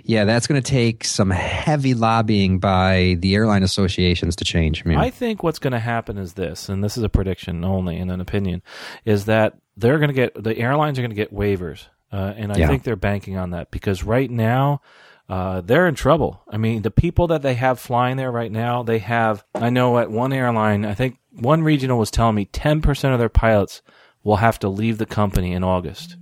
Yeah, 0.03 0.25
that's 0.25 0.47
going 0.47 0.63
to 0.63 0.67
take 0.71 1.05
some 1.05 1.29
heavy 1.31 1.93
lobbying 1.93 2.59
by 2.59 3.17
the 3.19 3.35
airline 3.35 3.63
associations 3.63 4.35
to 4.37 4.45
change. 4.45 4.83
I 4.85 4.89
mean, 4.89 4.97
I 4.99 5.11
think 5.11 5.43
what's 5.43 5.59
going 5.59 5.73
to 5.75 5.79
happen 5.79 6.17
is 6.17 6.33
this, 6.33 6.71
and 6.71 6.83
this 6.83 6.97
is 6.97 7.03
a 7.03 7.11
prediction 7.11 7.65
only 7.67 7.99
and 7.99 8.11
an 8.11 8.21
opinion, 8.21 8.63
is 9.05 9.27
that 9.27 9.59
they're 9.77 9.99
going 9.99 10.09
to 10.09 10.15
get 10.15 10.43
the 10.43 10.57
airlines 10.57 10.99
are 10.99 11.03
going 11.03 11.11
to 11.11 11.15
get 11.17 11.35
waivers, 11.35 11.87
uh, 12.13 12.33
and 12.35 12.51
I 12.51 12.57
Yeah. 12.61 12.69
think 12.69 12.85
they're 12.85 12.97
banking 12.97 13.37
on 13.37 13.51
that 13.51 13.71
because 13.71 14.03
right 14.05 14.31
now 14.31 14.81
uh, 15.29 15.61
they're 15.61 15.89
in 15.89 15.95
trouble. 15.95 16.43
I 16.51 16.57
mean, 16.57 16.83
the 16.83 16.91
people 16.91 17.27
that 17.29 17.43
they 17.43 17.55
have 17.55 17.81
flying 17.81 18.17
there 18.17 18.31
right 18.31 18.53
now, 18.53 18.83
they 18.83 18.99
have. 18.99 19.45
I 19.55 19.71
know 19.71 19.99
at 19.99 20.11
one 20.11 20.33
airline, 20.33 20.85
I 20.85 20.95
think 20.95 21.19
one 21.31 21.63
regional 21.63 21.99
was 21.99 22.11
telling 22.11 22.35
me 22.35 22.45
ten 22.47 22.83
percent 22.83 23.13
of 23.13 23.19
their 23.19 23.29
pilots 23.29 23.83
will 24.23 24.37
have 24.37 24.59
to 24.61 24.69
leave 24.69 24.99
the 24.99 25.07
company 25.07 25.53
in 25.53 25.65
August 25.65 26.17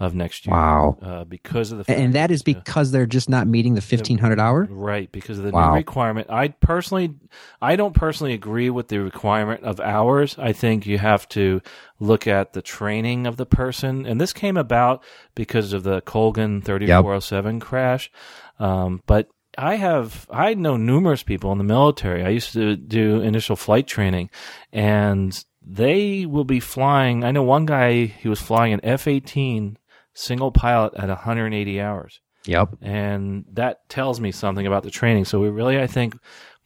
of 0.00 0.14
next 0.14 0.44
year. 0.46 0.54
Wow. 0.56 0.98
Uh, 1.00 1.24
because 1.24 1.70
of 1.70 1.78
the 1.78 1.92
and, 1.92 2.06
and 2.06 2.14
that 2.14 2.30
is 2.30 2.42
because 2.42 2.90
they're 2.90 3.06
just 3.06 3.28
not 3.28 3.46
meeting 3.46 3.74
the 3.74 3.80
1500 3.80 4.40
hour? 4.40 4.66
Right, 4.68 5.10
because 5.12 5.38
of 5.38 5.44
the 5.44 5.50
Wow. 5.52 5.70
new 5.70 5.76
requirement. 5.76 6.26
I 6.30 6.48
personally, 6.48 7.14
I 7.62 7.76
don't 7.76 7.94
personally 7.94 8.32
agree 8.32 8.70
with 8.70 8.88
the 8.88 8.98
requirement 8.98 9.62
of 9.62 9.78
hours. 9.78 10.36
I 10.38 10.52
think 10.52 10.84
you 10.86 10.98
have 10.98 11.28
to 11.30 11.60
look 12.00 12.26
at 12.26 12.54
the 12.54 12.62
training 12.62 13.26
of 13.26 13.36
the 13.36 13.46
person, 13.46 14.04
and 14.04 14.20
this 14.20 14.32
came 14.32 14.56
about 14.56 15.04
because 15.36 15.72
of 15.72 15.84
the 15.84 16.00
Colgan 16.00 16.60
thirty 16.60 16.86
four 16.86 16.94
hundred 17.12 17.20
seven 17.20 17.60
crash. 17.60 18.10
Um, 18.58 19.00
but 19.06 19.28
I 19.56 19.76
have 19.76 20.26
I 20.28 20.54
know 20.54 20.76
numerous 20.76 21.22
people 21.22 21.52
in 21.52 21.58
the 21.58 21.64
military. 21.64 22.24
I 22.24 22.30
used 22.30 22.52
to 22.54 22.74
do 22.74 23.20
initial 23.20 23.54
flight 23.54 23.86
training, 23.86 24.30
and 24.72 25.32
they 25.62 26.26
will 26.26 26.44
be 26.44 26.58
flying. 26.60 27.22
I 27.22 27.30
know 27.30 27.44
one 27.44 27.64
guy 27.64 28.06
he 28.06 28.28
was 28.28 28.40
flying 28.40 28.72
an 28.72 28.80
F 28.82 29.06
eighteen 29.06 29.78
single 30.14 30.52
pilot 30.52 30.94
at 30.94 31.08
180 31.08 31.80
hours. 31.80 32.20
Yep. 32.46 32.76
And 32.82 33.44
that 33.52 33.88
tells 33.88 34.20
me 34.20 34.30
something 34.30 34.66
about 34.66 34.82
the 34.82 34.90
training. 34.90 35.24
So 35.24 35.40
we 35.40 35.48
really, 35.48 35.80
I 35.80 35.86
think, 35.86 36.16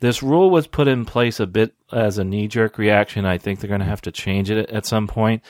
this 0.00 0.22
rule 0.22 0.50
was 0.50 0.66
put 0.66 0.86
in 0.88 1.04
place 1.04 1.40
a 1.40 1.46
bit 1.46 1.74
as 1.92 2.18
a 2.18 2.24
knee 2.24 2.48
jerk 2.48 2.78
reaction. 2.78 3.24
I 3.24 3.38
think 3.38 3.60
they're 3.60 3.68
going 3.68 3.80
to 3.80 3.86
have 3.86 4.02
to 4.02 4.12
change 4.12 4.50
it 4.50 4.70
at 4.70 4.86
some 4.86 5.06
point. 5.06 5.42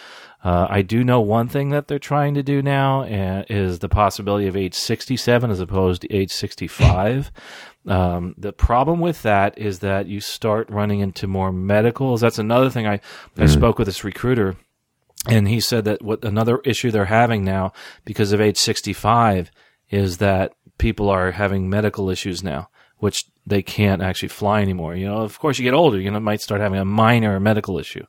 Uh, 0.43 0.67
I 0.71 0.83
do 0.83 1.03
know 1.03 1.21
one 1.21 1.49
thing 1.49 1.71
that 1.71 1.89
they're 1.89 1.99
trying 1.99 2.35
to 2.35 2.43
do 2.43 2.63
now 2.63 3.03
uh, 3.03 3.45
is 3.51 3.81
the 3.81 3.89
possibility 3.89 4.47
of 4.47 4.57
age 4.57 4.75
67 4.75 5.51
as 5.51 5.61
opposed 5.61 6.03
to 6.03 6.15
age 6.15 6.33
65. 6.33 7.31
Um, 7.87 8.35
the 8.37 8.53
problem 8.53 9.01
with 9.01 9.23
that 9.23 9.57
is 9.57 9.79
that 9.79 10.09
you 10.09 10.21
start 10.21 10.69
running 10.69 11.01
into 11.01 11.27
more 11.27 11.51
medicals. 11.51 12.21
That's 12.21 12.39
another 12.39 12.69
thing 12.69 12.87
I, 12.87 13.01
I 13.39 13.45
mm. 13.45 13.49
spoke 13.49 13.79
with 13.79 13.87
this 13.87 14.05
recruiter 14.05 14.57
and 15.27 15.49
he 15.49 15.61
said 15.61 15.85
that 15.85 16.03
what 16.03 16.25
another 16.25 16.59
issue 16.65 16.91
they're 16.91 17.07
having 17.07 17.45
now 17.45 17.73
because 18.05 18.33
of 18.33 18.41
age 18.41 18.57
65 18.57 19.51
is 19.91 20.19
that 20.19 20.53
people 20.79 21.09
are 21.09 21.33
having 21.33 21.69
medical 21.69 22.09
issues 22.09 22.43
now, 22.43 22.69
which 22.99 23.25
they 23.47 23.63
can't 23.63 24.03
actually 24.03 24.29
fly 24.29 24.61
anymore. 24.61 24.95
You 24.95 25.07
know, 25.07 25.19
of 25.19 25.39
course, 25.39 25.59
you 25.59 25.65
get 25.65 25.75
older, 25.75 26.01
you 26.01 26.11
know, 26.11 26.21
might 26.21 26.41
start 26.41 26.61
having 26.61 26.79
a 26.79 26.85
minor 26.85 27.41
medical 27.41 27.79
issue, 27.79 28.05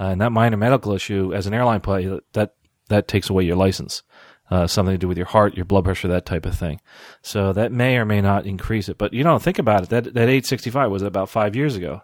uh, 0.00 0.04
and 0.04 0.20
that 0.20 0.32
minor 0.32 0.56
medical 0.56 0.94
issue, 0.94 1.32
as 1.34 1.46
an 1.46 1.54
airline 1.54 1.80
pilot, 1.80 2.24
that 2.32 2.54
that 2.88 3.06
takes 3.06 3.30
away 3.30 3.44
your 3.44 3.56
license. 3.56 4.02
Uh, 4.50 4.66
something 4.66 4.94
to 4.94 4.98
do 4.98 5.06
with 5.06 5.18
your 5.18 5.26
heart, 5.26 5.54
your 5.56 5.66
blood 5.66 5.84
pressure, 5.84 6.08
that 6.08 6.24
type 6.24 6.46
of 6.46 6.56
thing. 6.56 6.80
So 7.20 7.52
that 7.52 7.70
may 7.70 7.98
or 7.98 8.06
may 8.06 8.22
not 8.22 8.46
increase 8.46 8.88
it. 8.88 8.96
But 8.96 9.12
you 9.12 9.22
know, 9.22 9.38
think 9.38 9.58
about 9.58 9.82
it. 9.82 9.88
That 9.90 10.14
that 10.14 10.30
age 10.30 10.46
65 10.46 10.90
was 10.90 11.02
about 11.02 11.28
five 11.28 11.54
years 11.54 11.76
ago 11.76 12.00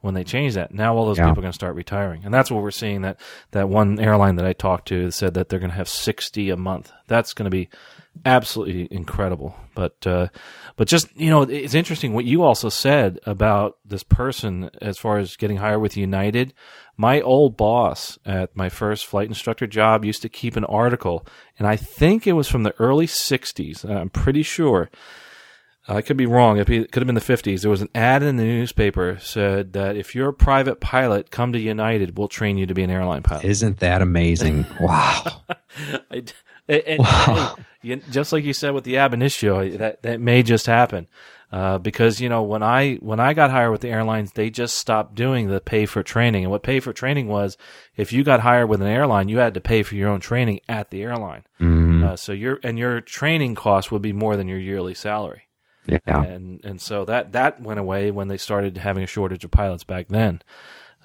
when 0.00 0.14
they 0.14 0.24
change 0.24 0.54
that. 0.54 0.72
Now 0.72 0.96
all 0.96 1.06
those 1.06 1.18
yeah. 1.18 1.24
people 1.24 1.40
are 1.40 1.42
going 1.42 1.52
to 1.52 1.56
start 1.56 1.74
retiring, 1.74 2.24
and 2.24 2.32
that's 2.32 2.50
what 2.50 2.62
we're 2.62 2.70
seeing. 2.70 3.02
That 3.02 3.20
that 3.52 3.68
one 3.68 3.98
airline 3.98 4.36
that 4.36 4.46
I 4.46 4.52
talked 4.52 4.88
to 4.88 5.10
said 5.10 5.34
that 5.34 5.48
they're 5.48 5.58
going 5.58 5.70
to 5.70 5.76
have 5.76 5.88
sixty 5.88 6.50
a 6.50 6.56
month. 6.56 6.92
That's 7.06 7.32
going 7.32 7.44
to 7.44 7.50
be 7.50 7.68
absolutely 8.24 8.88
incredible. 8.90 9.56
But 9.74 10.06
uh, 10.06 10.28
but 10.76 10.88
just 10.88 11.14
you 11.16 11.30
know, 11.30 11.42
it's 11.42 11.74
interesting 11.74 12.12
what 12.12 12.24
you 12.24 12.42
also 12.42 12.68
said 12.68 13.18
about 13.26 13.78
this 13.84 14.02
person 14.02 14.70
as 14.80 14.98
far 14.98 15.18
as 15.18 15.36
getting 15.36 15.58
hired 15.58 15.80
with 15.80 15.96
United. 15.96 16.54
My 16.96 17.20
old 17.20 17.56
boss 17.56 18.18
at 18.24 18.56
my 18.56 18.68
first 18.68 19.04
flight 19.04 19.28
instructor 19.28 19.66
job 19.66 20.04
used 20.04 20.22
to 20.22 20.28
keep 20.28 20.56
an 20.56 20.64
article, 20.64 21.26
and 21.58 21.66
I 21.66 21.76
think 21.76 22.26
it 22.26 22.32
was 22.32 22.48
from 22.48 22.62
the 22.62 22.74
early 22.78 23.06
'60s. 23.06 23.84
I'm 23.84 24.10
pretty 24.10 24.42
sure 24.42 24.90
I 25.88 26.02
could 26.02 26.16
be 26.16 26.26
wrong. 26.26 26.58
It 26.58 26.66
could 26.66 26.94
have 26.94 27.06
been 27.06 27.14
the 27.14 27.20
50s. 27.20 27.60
There 27.60 27.70
was 27.70 27.82
an 27.82 27.90
ad 27.94 28.22
in 28.22 28.36
the 28.36 28.44
newspaper 28.44 29.18
said 29.20 29.72
that 29.74 29.96
if 29.96 30.14
you're 30.14 30.30
a 30.30 30.34
private 30.34 30.80
pilot, 30.80 31.30
come 31.30 31.52
to 31.52 31.60
United. 31.60 32.18
We'll 32.18 32.28
train 32.28 32.58
you 32.58 32.66
to 32.66 32.74
be 32.74 32.82
an 32.82 32.90
airline 32.90 33.22
pilot. 33.22 33.44
Isn't 33.44 33.78
that 33.78 34.02
amazing? 34.02 34.66
wow. 34.80 35.42
I, 36.10 36.24
and, 36.68 36.98
wow. 36.98 37.56
you, 37.82 37.96
just 38.10 38.32
like 38.32 38.44
you 38.44 38.52
said 38.52 38.74
with 38.74 38.82
the 38.82 38.96
ab 38.96 39.14
initio, 39.14 39.68
that 39.76 40.02
that 40.02 40.20
may 40.20 40.42
just 40.42 40.66
happen. 40.66 41.06
Uh, 41.52 41.78
because 41.78 42.20
you 42.20 42.28
know 42.28 42.42
when 42.42 42.64
I 42.64 42.96
when 42.96 43.20
I 43.20 43.32
got 43.32 43.52
hired 43.52 43.70
with 43.70 43.80
the 43.80 43.88
airlines, 43.88 44.32
they 44.32 44.50
just 44.50 44.76
stopped 44.76 45.14
doing 45.14 45.46
the 45.46 45.60
pay 45.60 45.86
for 45.86 46.02
training. 46.02 46.42
And 46.42 46.50
what 46.50 46.64
pay 46.64 46.80
for 46.80 46.92
training 46.92 47.28
was, 47.28 47.56
if 47.96 48.12
you 48.12 48.24
got 48.24 48.40
hired 48.40 48.68
with 48.68 48.82
an 48.82 48.88
airline, 48.88 49.28
you 49.28 49.38
had 49.38 49.54
to 49.54 49.60
pay 49.60 49.84
for 49.84 49.94
your 49.94 50.08
own 50.08 50.18
training 50.18 50.58
at 50.68 50.90
the 50.90 51.02
airline. 51.02 51.44
Mm-hmm. 51.60 52.02
Uh, 52.02 52.16
so 52.16 52.32
your 52.32 52.58
and 52.64 52.76
your 52.76 53.00
training 53.00 53.54
cost 53.54 53.92
would 53.92 54.02
be 54.02 54.12
more 54.12 54.36
than 54.36 54.48
your 54.48 54.58
yearly 54.58 54.94
salary. 54.94 55.45
Yeah. 55.86 56.22
And 56.22 56.64
and 56.64 56.80
so 56.80 57.04
that 57.04 57.32
that 57.32 57.60
went 57.60 57.80
away 57.80 58.10
when 58.10 58.28
they 58.28 58.36
started 58.36 58.78
having 58.78 59.02
a 59.04 59.06
shortage 59.06 59.44
of 59.44 59.50
pilots 59.50 59.84
back 59.84 60.08
then. 60.08 60.42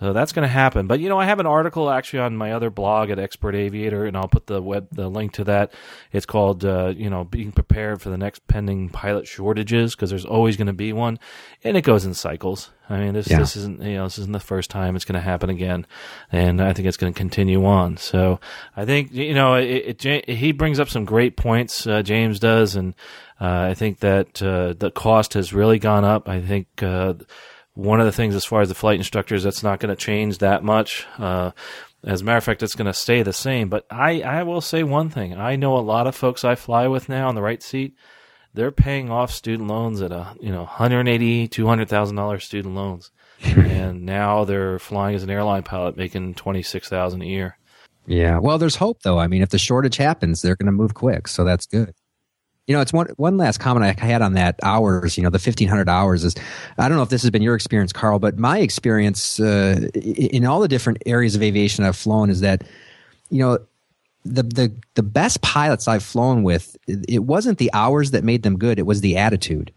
So 0.01 0.13
that's 0.13 0.31
going 0.31 0.47
to 0.47 0.51
happen. 0.51 0.87
But 0.87 0.99
you 0.99 1.09
know, 1.09 1.19
I 1.19 1.25
have 1.25 1.39
an 1.39 1.45
article 1.45 1.91
actually 1.91 2.21
on 2.21 2.35
my 2.35 2.53
other 2.53 2.71
blog 2.71 3.11
at 3.11 3.19
Expert 3.19 3.53
Aviator, 3.53 4.07
and 4.07 4.17
I'll 4.17 4.27
put 4.27 4.47
the 4.47 4.59
web 4.59 4.87
the 4.91 5.07
link 5.07 5.33
to 5.33 5.43
that. 5.43 5.75
It's 6.11 6.25
called 6.25 6.65
uh, 6.65 6.91
you 6.97 7.07
know 7.07 7.23
being 7.23 7.51
prepared 7.51 8.01
for 8.01 8.09
the 8.09 8.17
next 8.17 8.47
pending 8.47 8.89
pilot 8.89 9.27
shortages 9.27 9.93
because 9.95 10.09
there's 10.09 10.25
always 10.25 10.57
going 10.57 10.65
to 10.65 10.73
be 10.73 10.91
one, 10.91 11.19
and 11.63 11.77
it 11.77 11.83
goes 11.83 12.03
in 12.03 12.15
cycles. 12.15 12.71
I 12.89 12.97
mean, 12.97 13.13
this 13.13 13.29
yeah. 13.29 13.37
this 13.37 13.55
isn't 13.55 13.79
you 13.83 13.93
know 13.93 14.05
this 14.05 14.17
isn't 14.17 14.31
the 14.31 14.39
first 14.39 14.71
time 14.71 14.95
it's 14.95 15.05
going 15.05 15.13
to 15.13 15.21
happen 15.21 15.51
again, 15.51 15.85
and 16.31 16.61
I 16.61 16.73
think 16.73 16.87
it's 16.87 16.97
going 16.97 17.13
to 17.13 17.17
continue 17.17 17.63
on. 17.63 17.97
So 17.97 18.39
I 18.75 18.85
think 18.85 19.13
you 19.13 19.35
know 19.35 19.53
it, 19.53 20.03
it, 20.03 20.27
he 20.27 20.51
brings 20.51 20.79
up 20.79 20.89
some 20.89 21.05
great 21.05 21.37
points. 21.37 21.85
Uh, 21.85 22.01
James 22.01 22.39
does, 22.39 22.75
and 22.75 22.95
uh, 23.39 23.67
I 23.69 23.75
think 23.75 23.99
that 23.99 24.41
uh, 24.41 24.73
the 24.73 24.89
cost 24.89 25.35
has 25.35 25.53
really 25.53 25.77
gone 25.77 26.05
up. 26.05 26.27
I 26.27 26.41
think 26.41 26.81
uh, 26.81 27.13
one 27.73 27.99
of 27.99 28.05
the 28.05 28.11
things 28.11 28.35
as 28.35 28.45
far 28.45 28.61
as 28.61 28.69
the 28.69 28.75
flight 28.75 28.97
instructors, 28.97 29.43
that's 29.43 29.63
not 29.63 29.79
going 29.79 29.95
to 29.95 30.01
change 30.01 30.39
that 30.39 30.63
much. 30.63 31.05
Uh, 31.17 31.51
as 32.03 32.21
a 32.21 32.23
matter 32.23 32.37
of 32.37 32.43
fact, 32.43 32.63
it's 32.63 32.75
going 32.75 32.87
to 32.87 32.93
stay 32.93 33.23
the 33.23 33.33
same. 33.33 33.69
But 33.69 33.85
I, 33.89 34.21
I 34.21 34.43
will 34.43 34.61
say 34.61 34.83
one 34.83 35.09
thing. 35.09 35.37
I 35.37 35.55
know 35.55 35.77
a 35.77 35.79
lot 35.79 36.07
of 36.07 36.15
folks 36.15 36.43
I 36.43 36.55
fly 36.55 36.87
with 36.87 37.09
now 37.09 37.29
on 37.29 37.35
the 37.35 37.41
right 37.41 37.61
seat. 37.61 37.95
They're 38.53 38.71
paying 38.71 39.09
off 39.09 39.31
student 39.31 39.69
loans 39.69 40.01
at 40.01 40.11
a 40.11 40.35
you 40.41 40.51
know 40.51 40.63
180 40.63 41.47
200 41.47 41.87
thousand 41.87 42.17
dollars 42.17 42.43
student 42.43 42.75
loans, 42.75 43.11
and 43.43 44.05
now 44.05 44.43
they're 44.43 44.77
flying 44.77 45.15
as 45.15 45.23
an 45.23 45.29
airline 45.29 45.63
pilot, 45.63 45.95
making 45.95 46.33
twenty 46.33 46.61
six 46.61 46.89
thousand 46.89 47.21
a 47.21 47.25
year. 47.27 47.57
Yeah, 48.07 48.39
well, 48.39 48.57
there's 48.57 48.75
hope 48.75 49.03
though. 49.03 49.19
I 49.19 49.27
mean, 49.27 49.41
if 49.41 49.49
the 49.49 49.57
shortage 49.57 49.95
happens, 49.95 50.41
they're 50.41 50.57
going 50.57 50.65
to 50.65 50.73
move 50.73 50.95
quick, 50.95 51.29
so 51.29 51.45
that's 51.45 51.65
good. 51.65 51.93
You 52.67 52.75
know, 52.75 52.81
it's 52.81 52.93
one 52.93 53.07
one 53.17 53.37
last 53.37 53.57
comment 53.57 53.85
I 53.85 54.05
had 54.05 54.21
on 54.21 54.33
that 54.33 54.59
hours. 54.63 55.17
You 55.17 55.23
know, 55.23 55.29
the 55.29 55.39
fifteen 55.39 55.67
hundred 55.67 55.89
hours 55.89 56.23
is. 56.23 56.35
I 56.77 56.87
don't 56.87 56.97
know 56.97 57.03
if 57.03 57.09
this 57.09 57.21
has 57.23 57.31
been 57.31 57.41
your 57.41 57.55
experience, 57.55 57.91
Carl, 57.91 58.19
but 58.19 58.37
my 58.37 58.59
experience 58.59 59.39
uh, 59.39 59.89
in 59.95 60.45
all 60.45 60.59
the 60.59 60.67
different 60.67 61.01
areas 61.05 61.35
of 61.35 61.41
aviation 61.41 61.83
I've 61.83 61.97
flown 61.97 62.29
is 62.29 62.41
that, 62.41 62.63
you 63.29 63.39
know, 63.39 63.57
the 64.23 64.43
the 64.43 64.71
the 64.93 65.03
best 65.03 65.41
pilots 65.41 65.87
I've 65.87 66.03
flown 66.03 66.43
with, 66.43 66.77
it 66.87 67.23
wasn't 67.23 67.57
the 67.57 67.71
hours 67.73 68.11
that 68.11 68.23
made 68.23 68.43
them 68.43 68.57
good; 68.57 68.79
it 68.79 68.85
was 68.85 69.01
the 69.01 69.17
attitude. 69.17 69.71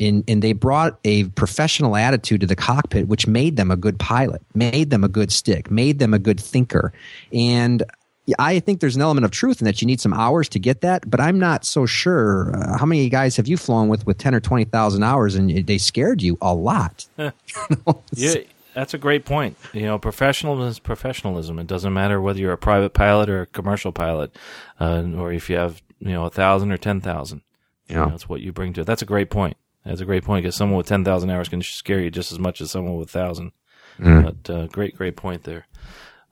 And, 0.00 0.22
and 0.28 0.42
they 0.42 0.52
brought 0.52 1.00
a 1.04 1.24
professional 1.30 1.96
attitude 1.96 2.42
to 2.42 2.46
the 2.46 2.54
cockpit, 2.54 3.08
which 3.08 3.26
made 3.26 3.56
them 3.56 3.72
a 3.72 3.76
good 3.76 3.98
pilot, 3.98 4.42
made 4.54 4.90
them 4.90 5.02
a 5.02 5.08
good 5.08 5.32
stick, 5.32 5.72
made 5.72 5.98
them 5.98 6.14
a 6.14 6.20
good 6.20 6.38
thinker. 6.38 6.92
And 7.32 7.82
I 8.38 8.60
think 8.60 8.80
there's 8.80 8.96
an 8.96 9.02
element 9.02 9.24
of 9.24 9.30
truth 9.30 9.60
in 9.60 9.64
that 9.64 9.80
you 9.80 9.86
need 9.86 10.00
some 10.00 10.12
hours 10.12 10.48
to 10.50 10.58
get 10.58 10.80
that, 10.82 11.08
but 11.08 11.20
I'm 11.20 11.38
not 11.38 11.64
so 11.64 11.86
sure. 11.86 12.54
Uh, 12.54 12.78
how 12.78 12.86
many 12.86 13.08
guys 13.08 13.36
have 13.36 13.48
you 13.48 13.56
flown 13.56 13.88
with 13.88 14.06
with 14.06 14.18
ten 14.18 14.34
or 14.34 14.40
twenty 14.40 14.64
thousand 14.64 15.02
hours, 15.02 15.34
and 15.34 15.66
they 15.66 15.78
scared 15.78 16.22
you 16.22 16.36
a 16.40 16.54
lot? 16.54 17.06
yeah, 17.16 18.34
that's 18.74 18.94
a 18.94 18.98
great 18.98 19.24
point. 19.24 19.56
You 19.72 19.82
know, 19.82 19.98
professionalism 19.98 20.68
is 20.68 20.78
professionalism. 20.78 21.58
It 21.58 21.66
doesn't 21.66 21.92
matter 21.92 22.20
whether 22.20 22.38
you're 22.38 22.52
a 22.52 22.58
private 22.58 22.92
pilot 22.92 23.28
or 23.28 23.42
a 23.42 23.46
commercial 23.46 23.92
pilot, 23.92 24.36
uh, 24.80 25.04
or 25.16 25.32
if 25.32 25.48
you 25.48 25.56
have 25.56 25.82
you 26.00 26.12
know 26.12 26.24
a 26.24 26.30
thousand 26.30 26.72
or 26.72 26.76
ten 26.76 27.00
thousand. 27.00 27.42
Yeah, 27.88 28.06
that's 28.10 28.28
what 28.28 28.40
you 28.40 28.52
bring 28.52 28.72
to 28.74 28.82
it. 28.82 28.84
That's 28.84 29.02
a 29.02 29.06
great 29.06 29.30
point. 29.30 29.56
That's 29.84 30.00
a 30.00 30.04
great 30.04 30.24
point 30.24 30.42
because 30.42 30.56
someone 30.56 30.76
with 30.76 30.86
ten 30.86 31.04
thousand 31.04 31.30
hours 31.30 31.48
can 31.48 31.62
scare 31.62 32.00
you 32.00 32.10
just 32.10 32.32
as 32.32 32.38
much 32.38 32.60
as 32.60 32.70
someone 32.70 32.96
with 32.96 33.10
thousand. 33.10 33.52
Mm. 33.98 34.22
But 34.22 34.52
uh, 34.52 34.66
great, 34.66 34.96
great 34.96 35.16
point 35.16 35.44
there. 35.44 35.66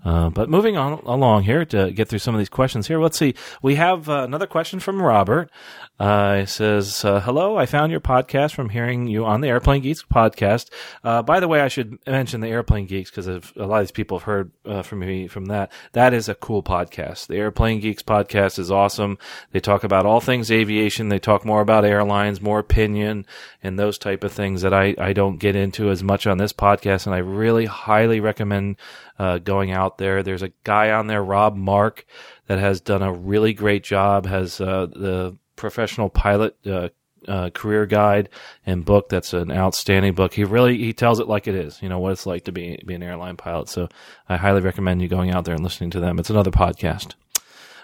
Uh, 0.07 0.31
but 0.31 0.49
moving 0.49 0.77
on 0.77 0.93
along 1.05 1.43
here 1.43 1.65
to 1.65 1.91
get 1.91 2.09
through 2.09 2.21
some 2.21 2.33
of 2.33 2.39
these 2.39 2.49
questions 2.49 2.87
here. 2.87 3.01
Let's 3.01 3.19
see. 3.19 3.35
We 3.61 3.75
have 3.75 4.09
uh, 4.09 4.23
another 4.23 4.47
question 4.47 4.79
from 4.79 5.03
Robert. 5.03 5.51
Uh, 5.99 6.41
it 6.43 6.49
says, 6.49 7.05
uh, 7.07 7.21
"Hello, 7.21 7.57
I 7.57 7.65
found 7.65 7.91
your 7.91 8.03
podcast 8.03 8.55
from 8.55 8.69
hearing 8.69 9.07
you 9.07 9.25
on 9.25 9.41
the 9.41 9.49
Airplane 9.49 9.81
Geeks 9.81 10.03
podcast. 10.03 10.69
Uh, 11.03 11.23
by 11.23 11.41
the 11.41 11.49
way, 11.49 11.61
I 11.63 11.69
should 11.69 11.99
mention 12.07 12.43
the 12.43 12.49
Airplane 12.49 12.87
Geeks 12.87 13.11
because 13.11 13.27
a 13.27 13.41
lot 13.57 13.81
of 13.81 13.87
these 13.87 13.93
people 13.93 14.19
have 14.19 14.27
heard 14.27 14.51
uh, 14.67 14.83
from 14.83 14.99
me 14.99 15.27
from 15.27 15.47
that. 15.47 15.73
That 15.93 16.13
is 16.13 16.29
a 16.29 16.35
cool 16.35 16.63
podcast. 16.63 17.29
The 17.29 17.37
Airplane 17.37 17.81
Geeks 17.81 18.03
podcast 18.03 18.59
is 18.59 18.71
awesome. 18.71 19.17
They 19.53 19.61
talk 19.61 19.85
about 19.85 20.05
all 20.05 20.21
things 20.21 20.51
aviation. 20.51 21.09
They 21.09 21.19
talk 21.19 21.47
more 21.47 21.63
about 21.63 21.87
airlines, 21.87 22.43
more 22.43 22.59
opinion, 22.59 23.25
and 23.63 23.79
those 23.79 23.97
type 23.97 24.23
of 24.23 24.33
things 24.33 24.61
that 24.63 24.75
I 24.75 24.95
I 24.99 25.15
don't 25.15 25.39
get 25.39 25.57
into 25.57 25.89
as 25.89 26.03
much 26.03 26.27
on 26.27 26.37
this 26.37 26.53
podcast. 26.53 27.07
And 27.07 27.15
I 27.15 27.19
really 27.19 27.65
highly 27.65 28.21
recommend 28.21 28.77
uh, 29.19 29.39
going 29.39 29.71
out 29.73 29.97
there. 29.97 30.23
There's 30.23 30.43
a 30.43 30.53
guy 30.63 30.91
on 30.91 31.07
there, 31.07 31.25
Rob 31.25 31.57
Mark, 31.57 32.05
that 32.49 32.59
has 32.59 32.83
done 32.83 33.03
a 33.03 33.15
really 33.15 33.55
great 33.55 33.83
job. 33.83 34.27
Has 34.27 34.59
the 34.59 35.39
professional 35.57 36.09
pilot 36.09 36.57
uh, 36.67 36.89
uh, 37.27 37.51
career 37.51 37.87
guide 37.87 38.29
and 38.65 38.85
book. 38.85 39.09
That's 39.09 39.33
an 39.33 39.51
outstanding 39.51 40.15
book. 40.15 40.35
He 40.35 40.45
really 40.45 40.79
he 40.79 40.93
tells 40.93 41.21
it 41.21 41.29
like 41.29 41.49
it 41.49 41.55
is. 41.55 41.81
You 41.83 41.89
know 41.89 41.99
what 41.99 42.13
it's 42.13 42.27
like 42.27 42.45
to 42.45 42.53
be 42.53 42.81
be 42.85 42.95
an 42.95 43.03
airline 43.03 43.37
pilot. 43.37 43.69
So 43.69 43.89
I 44.29 44.37
highly 44.37 44.61
recommend 44.61 45.03
you 45.03 45.09
going 45.09 45.31
out 45.31 45.45
there 45.45 45.55
and 45.55 45.65
listening 45.65 45.91
to 45.91 46.01
them. 46.01 46.19
It's 46.19 46.31
another 46.31 46.51
podcast. 46.51 47.15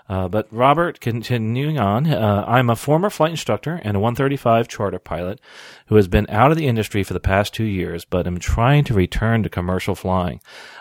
Uh, 0.09 0.29
but 0.29 0.49
Robert, 0.51 1.01
continuing 1.01 1.79
on, 1.79 2.07
uh, 2.07 2.45
I'm 2.47 2.69
a 2.69 2.77
former 2.77 3.09
flight 3.09 3.31
instructor 3.31 3.81
and 3.85 3.97
a 3.97 4.01
135 4.01 4.67
charter 4.67 4.99
pilot 4.99 5.41
who 5.87 5.97
has 5.97 6.09
been 6.09 6.27
out 6.29 6.51
of 6.51 6.59
the 6.59 6.67
industry 6.67 7.05
for 7.05 7.15
the 7.15 7.21
past 7.21 7.55
two 7.55 7.65
years, 7.65 8.05
but 8.05 8.27
am 8.27 8.39
trying 8.39 8.85
to 8.85 8.95
return 8.95 9.43
to 9.43 9.49
commercial 9.49 9.95
flying. 9.95 10.41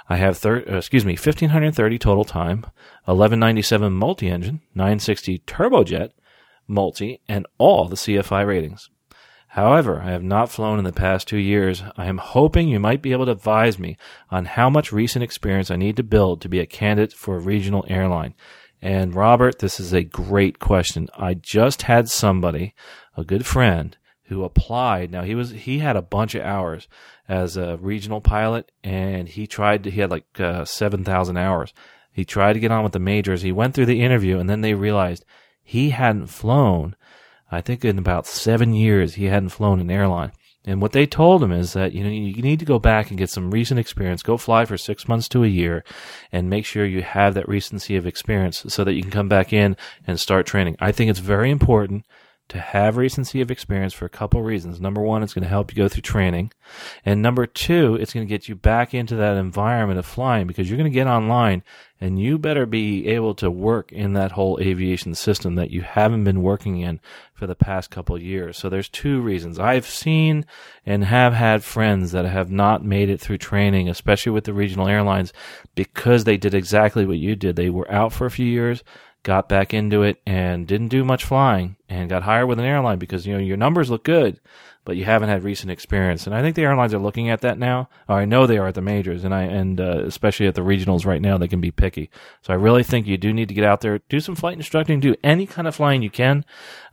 I 0.09 0.17
have 0.17 0.37
thir- 0.37 0.65
uh, 0.67 0.77
excuse 0.77 1.05
me 1.05 1.13
1530 1.13 1.99
total 1.99 2.25
time, 2.25 2.65
1197 3.05 3.93
multi-engine, 3.93 4.61
960 4.73 5.39
turbojet, 5.39 6.11
multi, 6.71 7.21
and 7.27 7.45
all 7.57 7.87
the 7.87 7.95
CFI 7.95 8.47
ratings. 8.47 8.89
However, 9.49 10.01
I 10.01 10.11
have 10.11 10.23
not 10.23 10.49
flown 10.49 10.79
in 10.79 10.85
the 10.85 10.93
past 10.93 11.27
two 11.27 11.37
years. 11.37 11.83
I 11.97 12.05
am 12.05 12.19
hoping 12.19 12.69
you 12.69 12.79
might 12.79 13.01
be 13.01 13.11
able 13.11 13.25
to 13.25 13.33
advise 13.33 13.77
me 13.77 13.97
on 14.29 14.45
how 14.45 14.69
much 14.69 14.93
recent 14.93 15.23
experience 15.23 15.69
I 15.69 15.75
need 15.75 15.97
to 15.97 16.03
build 16.03 16.39
to 16.41 16.49
be 16.49 16.59
a 16.59 16.65
candidate 16.65 17.11
for 17.13 17.35
a 17.35 17.41
regional 17.41 17.85
airline. 17.89 18.33
And 18.81 19.13
Robert, 19.13 19.59
this 19.59 19.77
is 19.77 19.91
a 19.91 20.03
great 20.03 20.59
question. 20.59 21.09
I 21.17 21.33
just 21.33 21.81
had 21.81 22.09
somebody, 22.09 22.73
a 23.17 23.25
good 23.25 23.45
friend, 23.45 23.97
who 24.31 24.45
applied. 24.45 25.11
Now 25.11 25.23
he 25.23 25.35
was 25.35 25.51
he 25.51 25.79
had 25.79 25.97
a 25.97 26.01
bunch 26.01 26.33
of 26.33 26.43
hours 26.43 26.87
as 27.27 27.57
a 27.57 27.77
regional 27.81 28.21
pilot, 28.21 28.71
and 28.81 29.27
he 29.27 29.45
tried 29.45 29.83
to. 29.83 29.91
He 29.91 29.99
had 29.99 30.09
like 30.09 30.39
uh, 30.39 30.63
seven 30.63 31.03
thousand 31.03 31.35
hours. 31.35 31.73
He 32.13 32.23
tried 32.23 32.53
to 32.53 32.59
get 32.61 32.71
on 32.71 32.83
with 32.83 32.93
the 32.93 32.99
majors. 32.99 33.41
He 33.41 33.51
went 33.51 33.73
through 33.73 33.87
the 33.87 34.01
interview, 34.01 34.39
and 34.39 34.49
then 34.49 34.61
they 34.61 34.73
realized 34.73 35.25
he 35.71 35.91
hadn't 35.91 36.27
flown 36.27 36.95
I 37.51 37.61
think 37.61 37.83
in 37.83 37.99
about 37.99 38.25
seven 38.25 38.73
years 38.73 39.15
he 39.15 39.25
hadn't 39.25 39.49
flown 39.49 39.81
an 39.81 39.91
airline. 39.91 40.31
And 40.63 40.79
what 40.81 40.91
they 40.91 41.07
told 41.07 41.43
him 41.43 41.51
is 41.51 41.73
that 41.73 41.91
you 41.91 42.03
know 42.03 42.09
you 42.09 42.41
need 42.41 42.59
to 42.59 42.65
go 42.65 42.79
back 42.79 43.09
and 43.09 43.17
get 43.17 43.31
some 43.31 43.51
recent 43.51 43.79
experience. 43.79 44.21
Go 44.21 44.37
fly 44.37 44.63
for 44.65 44.77
six 44.77 45.07
months 45.07 45.27
to 45.29 45.43
a 45.43 45.47
year, 45.47 45.83
and 46.31 46.49
make 46.49 46.65
sure 46.65 46.85
you 46.85 47.01
have 47.01 47.33
that 47.33 47.49
recency 47.49 47.95
of 47.95 48.05
experience 48.05 48.63
so 48.67 48.83
that 48.83 48.93
you 48.93 49.01
can 49.01 49.11
come 49.11 49.27
back 49.27 49.51
in 49.51 49.75
and 50.05 50.19
start 50.19 50.45
training. 50.45 50.77
I 50.79 50.91
think 50.91 51.09
it's 51.09 51.19
very 51.19 51.49
important 51.49 52.05
to 52.51 52.59
have 52.59 52.97
recency 52.97 53.39
of 53.39 53.49
experience 53.49 53.93
for 53.93 54.03
a 54.03 54.09
couple 54.09 54.43
reasons. 54.43 54.81
Number 54.81 55.01
one, 55.01 55.23
it's 55.23 55.33
going 55.33 55.43
to 55.43 55.49
help 55.49 55.71
you 55.71 55.81
go 55.81 55.87
through 55.87 56.01
training. 56.01 56.51
And 57.05 57.21
number 57.21 57.45
two, 57.45 57.95
it's 57.95 58.13
going 58.13 58.27
to 58.27 58.29
get 58.29 58.49
you 58.49 58.55
back 58.55 58.93
into 58.93 59.15
that 59.15 59.37
environment 59.37 59.99
of 59.99 60.05
flying 60.05 60.47
because 60.47 60.69
you're 60.69 60.77
going 60.77 60.91
to 60.91 60.93
get 60.93 61.07
online 61.07 61.63
and 62.01 62.19
you 62.19 62.37
better 62.37 62.65
be 62.65 63.07
able 63.07 63.35
to 63.35 63.49
work 63.49 63.93
in 63.93 64.11
that 64.13 64.33
whole 64.33 64.59
aviation 64.59 65.15
system 65.15 65.55
that 65.55 65.71
you 65.71 65.81
haven't 65.81 66.25
been 66.25 66.41
working 66.41 66.81
in 66.81 66.99
for 67.33 67.47
the 67.47 67.55
past 67.55 67.89
couple 67.89 68.21
years. 68.21 68.57
So 68.57 68.67
there's 68.67 68.89
two 68.89 69.21
reasons. 69.21 69.57
I've 69.57 69.85
seen 69.85 70.45
and 70.85 71.05
have 71.05 71.31
had 71.31 71.63
friends 71.63 72.11
that 72.11 72.25
have 72.25 72.51
not 72.51 72.83
made 72.83 73.09
it 73.09 73.21
through 73.21 73.37
training, 73.37 73.87
especially 73.87 74.33
with 74.33 74.43
the 74.43 74.53
regional 74.53 74.89
airlines, 74.89 75.31
because 75.73 76.25
they 76.25 76.35
did 76.35 76.53
exactly 76.53 77.05
what 77.05 77.17
you 77.17 77.37
did. 77.37 77.55
They 77.55 77.69
were 77.69 77.89
out 77.89 78.11
for 78.11 78.25
a 78.25 78.31
few 78.31 78.45
years 78.45 78.83
got 79.23 79.47
back 79.47 79.73
into 79.73 80.01
it 80.03 80.21
and 80.25 80.67
didn't 80.67 80.87
do 80.87 81.03
much 81.03 81.23
flying 81.23 81.75
and 81.87 82.09
got 82.09 82.23
hired 82.23 82.47
with 82.47 82.59
an 82.59 82.65
airline 82.65 82.97
because 82.97 83.27
you 83.27 83.33
know 83.33 83.39
your 83.39 83.57
numbers 83.57 83.89
look 83.89 84.03
good 84.03 84.39
but 84.83 84.97
you 84.97 85.05
haven't 85.05 85.29
had 85.29 85.43
recent 85.43 85.71
experience. 85.71 86.25
And 86.25 86.35
i 86.35 86.41
think 86.41 86.55
the 86.55 86.63
airlines 86.63 86.93
are 86.93 86.99
looking 86.99 87.29
at 87.29 87.41
that 87.41 87.59
now. 87.59 87.89
Or 88.07 88.17
i 88.17 88.25
know 88.25 88.47
they 88.47 88.57
are 88.57 88.67
at 88.67 88.75
the 88.75 88.81
majors 88.81 89.23
and 89.23 89.33
i 89.33 89.43
and 89.43 89.79
uh, 89.79 90.03
especially 90.05 90.47
at 90.47 90.55
the 90.55 90.61
regionals 90.61 91.05
right 91.05 91.21
now 91.21 91.37
they 91.37 91.47
can 91.47 91.61
be 91.61 91.71
picky. 91.71 92.09
So 92.41 92.53
i 92.53 92.55
really 92.55 92.83
think 92.83 93.05
you 93.05 93.17
do 93.17 93.33
need 93.33 93.49
to 93.49 93.53
get 93.53 93.63
out 93.63 93.81
there 93.81 93.99
do 94.09 94.19
some 94.19 94.35
flight 94.35 94.57
instructing 94.57 94.99
do 94.99 95.15
any 95.23 95.45
kind 95.45 95.67
of 95.67 95.75
flying 95.75 96.01
you 96.01 96.09
can 96.09 96.45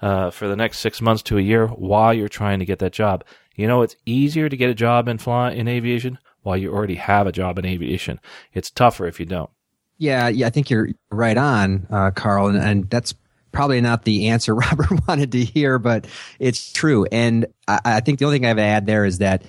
uh, 0.02 0.30
for 0.30 0.48
the 0.48 0.56
next 0.56 0.78
six 0.78 1.00
months 1.00 1.22
to 1.24 1.38
a 1.38 1.42
year 1.42 1.66
while 1.68 2.12
you're 2.12 2.28
trying 2.28 2.58
to 2.58 2.66
get 2.66 2.78
that 2.80 2.92
job. 2.92 3.24
You 3.56 3.66
know 3.66 3.82
it's 3.82 3.96
easier 4.04 4.48
to 4.48 4.56
get 4.56 4.70
a 4.70 4.74
job 4.74 5.08
in 5.08 5.18
fly 5.18 5.52
in 5.52 5.66
aviation 5.66 6.18
while 6.42 6.56
you 6.56 6.72
already 6.72 6.94
have 6.96 7.26
a 7.26 7.32
job 7.32 7.58
in 7.58 7.64
aviation. 7.64 8.20
It's 8.52 8.70
tougher 8.70 9.06
if 9.06 9.18
you 9.18 9.26
don't 9.26 9.50
yeah, 9.98 10.28
yeah, 10.28 10.46
I 10.46 10.50
think 10.50 10.70
you're 10.70 10.90
right 11.10 11.36
on, 11.36 11.86
uh, 11.90 12.10
Carl, 12.12 12.48
and, 12.48 12.58
and, 12.58 12.90
that's 12.90 13.14
probably 13.50 13.80
not 13.80 14.04
the 14.04 14.28
answer 14.28 14.54
Robert 14.54 15.06
wanted 15.08 15.32
to 15.32 15.44
hear, 15.44 15.78
but 15.78 16.06
it's 16.38 16.72
true. 16.72 17.06
And 17.10 17.46
I, 17.66 17.80
I 17.84 18.00
think 18.00 18.18
the 18.18 18.24
only 18.24 18.38
thing 18.38 18.46
I 18.46 18.54
to 18.54 18.62
add 18.62 18.86
there 18.86 19.04
is 19.04 19.18
that 19.18 19.42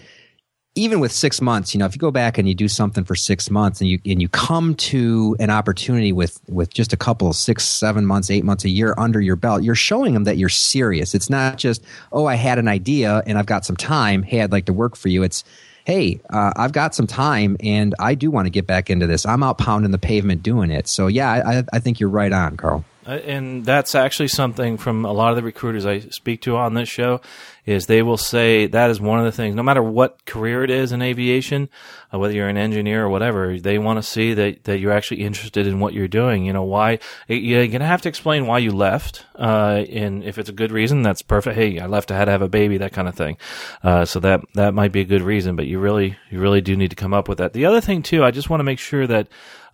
even 0.75 0.99
with 0.99 1.11
six 1.11 1.41
months, 1.41 1.73
you 1.73 1.79
know, 1.79 1.85
if 1.85 1.93
you 1.95 1.99
go 1.99 2.11
back 2.11 2.37
and 2.37 2.47
you 2.47 2.55
do 2.55 2.67
something 2.67 3.03
for 3.03 3.15
six 3.15 3.49
months 3.49 3.81
and 3.81 3.89
you 3.89 3.99
and 4.05 4.21
you 4.21 4.29
come 4.29 4.75
to 4.75 5.35
an 5.39 5.49
opportunity 5.49 6.13
with 6.13 6.39
with 6.47 6.73
just 6.73 6.93
a 6.93 6.97
couple 6.97 7.33
six, 7.33 7.65
seven 7.65 8.05
months, 8.05 8.29
eight 8.29 8.45
months, 8.45 8.63
a 8.63 8.69
year 8.69 8.93
under 8.97 9.19
your 9.19 9.35
belt, 9.35 9.63
you're 9.63 9.75
showing 9.75 10.13
them 10.13 10.23
that 10.23 10.37
you're 10.37 10.47
serious. 10.47 11.13
It's 11.13 11.29
not 11.29 11.57
just, 11.57 11.83
oh, 12.11 12.25
I 12.25 12.35
had 12.35 12.59
an 12.59 12.67
idea 12.67 13.21
and 13.25 13.37
I've 13.37 13.47
got 13.47 13.65
some 13.65 13.75
time. 13.75 14.23
Hey, 14.23 14.41
I'd 14.41 14.51
like 14.51 14.65
to 14.65 14.73
work 14.73 14.95
for 14.95 15.09
you. 15.09 15.23
It's 15.23 15.43
hey, 15.89 16.21
uh, 16.29 16.51
I've 16.55 16.71
got 16.71 16.93
some 16.93 17.07
time 17.07 17.57
and 17.61 17.95
I 17.97 18.13
do 18.13 18.29
want 18.29 18.45
to 18.45 18.51
get 18.51 18.67
back 18.67 18.91
into 18.91 19.07
this. 19.07 19.25
I'm 19.25 19.41
out 19.41 19.57
pounding 19.57 19.89
the 19.89 19.97
pavement 19.97 20.43
doing 20.43 20.69
it. 20.69 20.87
So, 20.87 21.07
yeah, 21.07 21.31
I, 21.31 21.63
I 21.73 21.79
think 21.79 21.99
you're 21.99 22.11
right 22.11 22.31
on, 22.31 22.57
Carl. 22.57 22.85
Uh, 23.07 23.13
and 23.25 23.65
that's 23.65 23.95
actually 23.95 24.27
something 24.27 24.77
from 24.77 25.03
a 25.03 25.11
lot 25.11 25.31
of 25.31 25.35
the 25.35 25.41
recruiters 25.41 25.87
I 25.87 26.01
speak 26.01 26.41
to 26.41 26.57
on 26.57 26.75
this 26.75 26.87
show 26.87 27.21
is 27.65 27.85
they 27.85 28.01
will 28.01 28.17
say 28.17 28.67
that 28.67 28.89
is 28.89 28.99
one 28.99 29.19
of 29.19 29.25
the 29.25 29.31
things 29.31 29.55
no 29.55 29.63
matter 29.63 29.83
what 29.83 30.25
career 30.25 30.63
it 30.63 30.69
is 30.69 30.91
in 30.91 31.01
aviation 31.01 31.69
uh, 32.13 32.19
whether 32.19 32.33
you're 32.33 32.47
an 32.47 32.57
engineer 32.57 33.05
or 33.05 33.09
whatever 33.09 33.59
they 33.59 33.77
want 33.77 33.97
to 33.97 34.03
see 34.03 34.33
that, 34.33 34.63
that 34.63 34.79
you're 34.79 34.91
actually 34.91 35.21
interested 35.21 35.67
in 35.67 35.79
what 35.79 35.93
you're 35.93 36.07
doing 36.07 36.45
you 36.45 36.53
know 36.53 36.63
why 36.63 36.99
you're 37.27 37.67
going 37.67 37.79
to 37.79 37.85
have 37.85 38.01
to 38.01 38.09
explain 38.09 38.47
why 38.47 38.57
you 38.57 38.71
left 38.71 39.25
uh, 39.35 39.83
and 39.89 40.23
if 40.23 40.37
it's 40.37 40.49
a 40.49 40.53
good 40.53 40.71
reason 40.71 41.01
that's 41.01 41.21
perfect 41.21 41.55
hey 41.55 41.79
I 41.79 41.85
left 41.85 42.11
I 42.11 42.17
had 42.17 42.25
to 42.25 42.31
have 42.31 42.41
a 42.41 42.49
baby 42.49 42.77
that 42.77 42.93
kind 42.93 43.07
of 43.07 43.15
thing 43.15 43.37
uh, 43.83 44.05
so 44.05 44.19
that 44.21 44.41
that 44.55 44.73
might 44.73 44.91
be 44.91 45.01
a 45.01 45.05
good 45.05 45.21
reason 45.21 45.55
but 45.55 45.67
you 45.67 45.79
really 45.79 46.17
you 46.29 46.39
really 46.39 46.61
do 46.61 46.75
need 46.75 46.89
to 46.89 46.95
come 46.95 47.13
up 47.13 47.27
with 47.27 47.37
that 47.39 47.53
the 47.53 47.65
other 47.65 47.81
thing 47.81 48.03
too 48.03 48.23
I 48.23 48.31
just 48.31 48.49
want 48.49 48.59
to 48.59 48.65
make 48.65 48.79
sure 48.79 49.07
that 49.07 49.27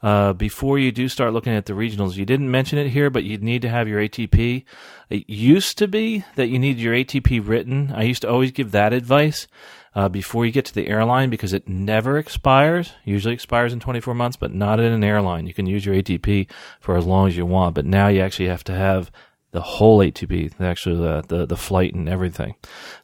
uh, 0.06 0.34
before 0.34 0.78
you 0.78 0.92
do 0.92 1.10
start 1.10 1.34
looking 1.34 1.54
at 1.54 1.66
the 1.66 1.74
regionals. 1.74 2.16
You 2.16 2.26
didn't 2.26 2.52
mention 2.52 2.78
it 2.78 2.90
here, 2.90 3.10
but 3.10 3.24
you 3.24 3.40
need 3.40 3.64
to 3.64 3.70
have 3.70 3.88
your 3.88 4.00
ATP. 4.00 4.64
It 5.10 5.30
used 5.30 5.78
to 5.78 5.88
be 5.88 6.24
that 6.36 6.47
you 6.47 6.60
need 6.60 6.78
your 6.78 6.93
ATP 6.93 7.47
written. 7.47 7.91
I 7.93 8.03
used 8.03 8.22
to 8.24 8.30
always 8.30 8.51
give 8.51 8.72
that 8.72 8.93
advice 8.93 9.47
uh, 9.93 10.10
before 10.10 10.45
you 10.45 10.51
get 10.51 10.66
to 10.66 10.74
the 10.74 10.88
airline 10.88 11.30
because 11.30 11.53
it 11.53 11.68
never 11.68 12.18
expires. 12.18 12.91
Usually 13.03 13.34
expires 13.34 13.74
in 13.74 13.80
24 13.80 14.14
months, 14.14 14.38
but 14.38 14.53
not 14.53 14.80
in 14.80 14.91
an 14.91 15.03
airline. 15.03 15.47
You 15.47 15.53
can 15.53 15.66
use 15.66 15.86
your 15.86 15.95
ATP 15.95 16.49
for 16.80 16.97
as 16.97 17.06
long 17.06 17.28
as 17.28 17.38
you 17.38 17.45
want, 17.45 17.76
but 17.76 17.86
now 17.86 18.08
you 18.08 18.22
actually 18.22 18.49
have 18.49 18.64
to 18.66 18.74
have 18.74 19.12
the 19.51 19.62
whole 19.62 19.99
ATP, 19.99 20.60
actually 20.60 20.97
the, 20.97 21.24
the, 21.28 21.45
the 21.45 21.58
flight 21.58 21.93
and 21.93 22.10
everything. 22.10 22.56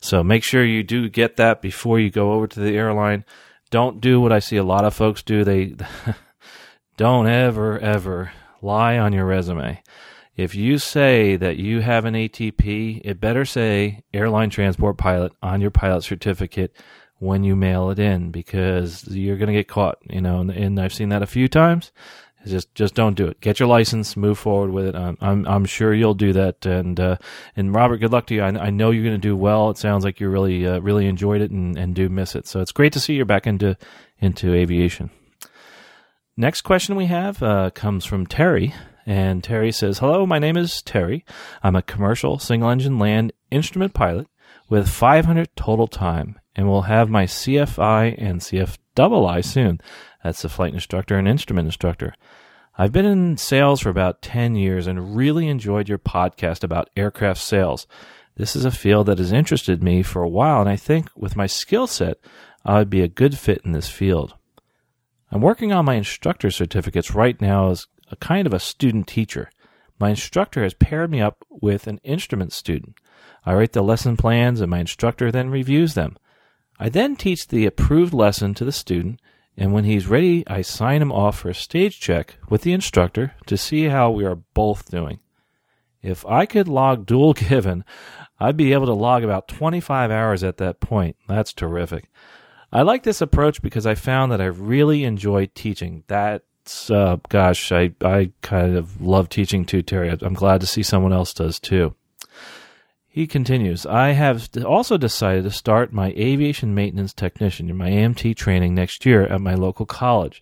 So 0.01 0.21
make 0.21 0.43
sure 0.43 0.65
you 0.65 0.83
do 0.83 1.07
get 1.07 1.37
that 1.37 1.61
before 1.61 1.99
you 1.99 2.09
go 2.09 2.33
over 2.33 2.47
to 2.47 2.59
the 2.59 2.75
airline. 2.75 3.23
Don't 3.69 4.01
do 4.01 4.19
what 4.19 4.33
I 4.33 4.39
see 4.39 4.57
a 4.57 4.63
lot 4.63 4.83
of 4.83 4.93
folks 4.93 5.23
do. 5.23 5.45
They 5.45 5.75
Don't 6.97 7.27
ever, 7.27 7.79
ever 7.79 8.31
lie 8.61 8.97
on 8.97 9.13
your 9.13 9.25
resume. 9.25 9.81
If 10.37 10.55
you 10.55 10.77
say 10.77 11.35
that 11.35 11.57
you 11.57 11.81
have 11.81 12.05
an 12.05 12.13
ATP, 12.13 13.01
it 13.03 13.19
better 13.19 13.43
say 13.45 14.03
airline 14.13 14.49
transport 14.49 14.97
pilot 14.97 15.33
on 15.43 15.61
your 15.61 15.71
pilot 15.71 16.03
certificate 16.03 16.75
when 17.19 17.43
you 17.43 17.55
mail 17.55 17.91
it 17.91 17.99
in 17.99 18.31
because 18.31 19.07
you're 19.07 19.37
going 19.37 19.47
to 19.47 19.53
get 19.53 19.67
caught, 19.67 19.99
you 20.09 20.21
know, 20.21 20.39
and, 20.39 20.49
and, 20.49 20.79
I've 20.79 20.93
seen 20.93 21.09
that 21.09 21.21
a 21.21 21.27
few 21.27 21.47
times. 21.47 21.91
Just, 22.47 22.73
just 22.73 22.95
don't 22.95 23.15
do 23.15 23.27
it. 23.27 23.39
Get 23.39 23.59
your 23.59 23.69
license, 23.69 24.17
move 24.17 24.39
forward 24.39 24.71
with 24.71 24.87
it. 24.87 24.95
I'm, 24.95 25.15
I'm, 25.21 25.47
I'm 25.47 25.65
sure 25.65 25.93
you'll 25.93 26.15
do 26.15 26.33
that. 26.33 26.65
And, 26.65 26.99
uh, 26.99 27.17
and 27.55 27.75
Robert, 27.75 27.97
good 27.97 28.11
luck 28.11 28.25
to 28.27 28.33
you. 28.33 28.41
I, 28.41 28.47
I 28.47 28.69
know 28.71 28.89
you're 28.89 29.03
going 29.03 29.21
to 29.21 29.27
do 29.27 29.37
well. 29.37 29.69
It 29.69 29.77
sounds 29.77 30.03
like 30.03 30.19
you 30.19 30.29
really, 30.29 30.65
uh, 30.65 30.79
really 30.79 31.05
enjoyed 31.05 31.41
it 31.41 31.51
and, 31.51 31.77
and 31.77 31.93
do 31.93 32.09
miss 32.09 32.35
it. 32.35 32.47
So 32.47 32.59
it's 32.59 32.71
great 32.71 32.93
to 32.93 32.99
see 32.99 33.13
you're 33.13 33.25
back 33.25 33.45
into, 33.45 33.77
into 34.19 34.55
aviation. 34.55 35.11
Next 36.35 36.61
question 36.61 36.95
we 36.95 37.05
have 37.05 37.43
uh, 37.43 37.69
comes 37.69 38.05
from 38.05 38.25
Terry. 38.25 38.73
And 39.05 39.43
Terry 39.43 39.71
says, 39.71 39.99
Hello, 39.99 40.25
my 40.25 40.39
name 40.39 40.57
is 40.57 40.81
Terry. 40.81 41.25
I'm 41.63 41.75
a 41.75 41.81
commercial 41.81 42.39
single 42.39 42.69
engine 42.69 42.99
land 42.99 43.33
instrument 43.49 43.93
pilot 43.93 44.27
with 44.69 44.89
500 44.89 45.49
total 45.55 45.87
time 45.87 46.39
and 46.55 46.67
will 46.67 46.83
have 46.83 47.09
my 47.09 47.25
CFI 47.25 48.15
and 48.17 48.41
CFII 48.41 49.43
soon. 49.43 49.81
That's 50.23 50.41
the 50.41 50.49
flight 50.49 50.73
instructor 50.73 51.17
and 51.17 51.27
instrument 51.27 51.65
instructor. 51.65 52.13
I've 52.77 52.91
been 52.91 53.05
in 53.05 53.37
sales 53.37 53.81
for 53.81 53.89
about 53.89 54.21
10 54.21 54.55
years 54.55 54.87
and 54.87 55.15
really 55.15 55.47
enjoyed 55.47 55.89
your 55.89 55.97
podcast 55.97 56.63
about 56.63 56.89
aircraft 56.95 57.41
sales. 57.41 57.85
This 58.35 58.55
is 58.55 58.65
a 58.65 58.71
field 58.71 59.07
that 59.07 59.17
has 59.17 59.31
interested 59.31 59.83
me 59.83 60.03
for 60.03 60.23
a 60.23 60.29
while, 60.29 60.61
and 60.61 60.69
I 60.69 60.77
think 60.77 61.09
with 61.15 61.35
my 61.35 61.47
skill 61.47 61.85
set, 61.85 62.17
I 62.63 62.77
would 62.77 62.89
be 62.89 63.01
a 63.01 63.07
good 63.09 63.37
fit 63.37 63.61
in 63.65 63.73
this 63.73 63.89
field. 63.89 64.35
I'm 65.31 65.41
working 65.41 65.71
on 65.73 65.85
my 65.85 65.95
instructor 65.95 66.49
certificates 66.49 67.13
right 67.13 67.39
now 67.41 67.71
as 67.71 67.87
a 68.11 68.15
kind 68.17 68.45
of 68.45 68.53
a 68.53 68.59
student 68.59 69.07
teacher. 69.07 69.49
My 69.99 70.09
instructor 70.09 70.63
has 70.63 70.73
paired 70.73 71.09
me 71.09 71.21
up 71.21 71.45
with 71.49 71.87
an 71.87 71.99
instrument 72.03 72.53
student. 72.53 72.97
I 73.45 73.53
write 73.53 73.73
the 73.73 73.81
lesson 73.81 74.17
plans 74.17 74.61
and 74.61 74.69
my 74.69 74.79
instructor 74.79 75.31
then 75.31 75.49
reviews 75.49 75.93
them. 75.93 76.17
I 76.79 76.89
then 76.89 77.15
teach 77.15 77.47
the 77.47 77.65
approved 77.65 78.13
lesson 78.13 78.53
to 78.55 78.65
the 78.65 78.71
student, 78.71 79.19
and 79.55 79.71
when 79.71 79.83
he's 79.83 80.07
ready, 80.07 80.43
I 80.47 80.63
sign 80.63 81.01
him 81.01 81.11
off 81.11 81.37
for 81.37 81.49
a 81.49 81.53
stage 81.53 81.99
check 81.99 82.37
with 82.49 82.63
the 82.63 82.73
instructor 82.73 83.35
to 83.45 83.57
see 83.57 83.85
how 83.85 84.09
we 84.09 84.25
are 84.25 84.35
both 84.35 84.89
doing. 84.89 85.19
If 86.01 86.25
I 86.25 86.47
could 86.47 86.67
log 86.67 87.05
dual 87.05 87.33
given, 87.49 87.85
I'd 88.39 88.57
be 88.57 88.73
able 88.73 88.87
to 88.87 88.93
log 88.93 89.23
about 89.23 89.47
25 89.47 90.09
hours 90.09 90.43
at 90.43 90.57
that 90.57 90.79
point. 90.79 91.15
That's 91.27 91.53
terrific. 91.53 92.09
I 92.73 92.81
like 92.81 93.03
this 93.03 93.21
approach 93.21 93.61
because 93.61 93.85
I 93.85 93.93
found 93.93 94.31
that 94.31 94.41
I 94.41 94.45
really 94.45 95.03
enjoy 95.03 95.49
teaching. 95.53 96.03
That's 96.07 96.43
uh, 96.89 97.17
gosh, 97.29 97.71
I 97.71 97.91
I 98.01 98.31
kind 98.41 98.75
of 98.75 99.01
love 99.01 99.29
teaching 99.29 99.65
too, 99.65 99.81
Terry. 99.81 100.09
I'm 100.09 100.33
glad 100.33 100.61
to 100.61 100.67
see 100.67 100.83
someone 100.83 101.13
else 101.13 101.33
does 101.33 101.59
too. 101.59 101.95
He 103.13 103.27
continues, 103.27 103.85
I 103.85 104.11
have 104.11 104.47
also 104.65 104.97
decided 104.97 105.43
to 105.43 105.51
start 105.51 105.91
my 105.91 106.13
aviation 106.15 106.73
maintenance 106.73 107.13
technician 107.13 107.69
in 107.69 107.75
my 107.75 107.89
AMT 107.89 108.37
training 108.37 108.73
next 108.73 109.05
year 109.05 109.23
at 109.23 109.41
my 109.41 109.53
local 109.53 109.85
college. 109.85 110.41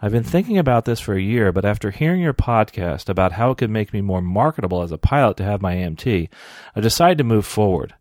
I've 0.00 0.12
been 0.12 0.24
thinking 0.24 0.56
about 0.56 0.86
this 0.86 0.98
for 0.98 1.12
a 1.12 1.20
year, 1.20 1.52
but 1.52 1.66
after 1.66 1.90
hearing 1.90 2.22
your 2.22 2.32
podcast 2.32 3.10
about 3.10 3.32
how 3.32 3.50
it 3.50 3.58
could 3.58 3.68
make 3.68 3.92
me 3.92 4.00
more 4.00 4.22
marketable 4.22 4.80
as 4.80 4.92
a 4.92 4.98
pilot 4.98 5.36
to 5.36 5.44
have 5.44 5.60
my 5.60 5.74
AMT, 5.74 6.30
I 6.74 6.80
decided 6.80 7.18
to 7.18 7.24
move 7.24 7.44
forward. 7.44 7.94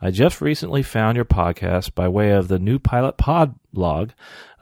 I 0.00 0.12
just 0.12 0.40
recently 0.40 0.84
found 0.84 1.16
your 1.16 1.24
podcast 1.24 1.96
by 1.96 2.06
way 2.06 2.30
of 2.30 2.46
the 2.46 2.60
new 2.60 2.78
Pilot 2.78 3.16
Pod 3.16 3.56
blog 3.72 4.10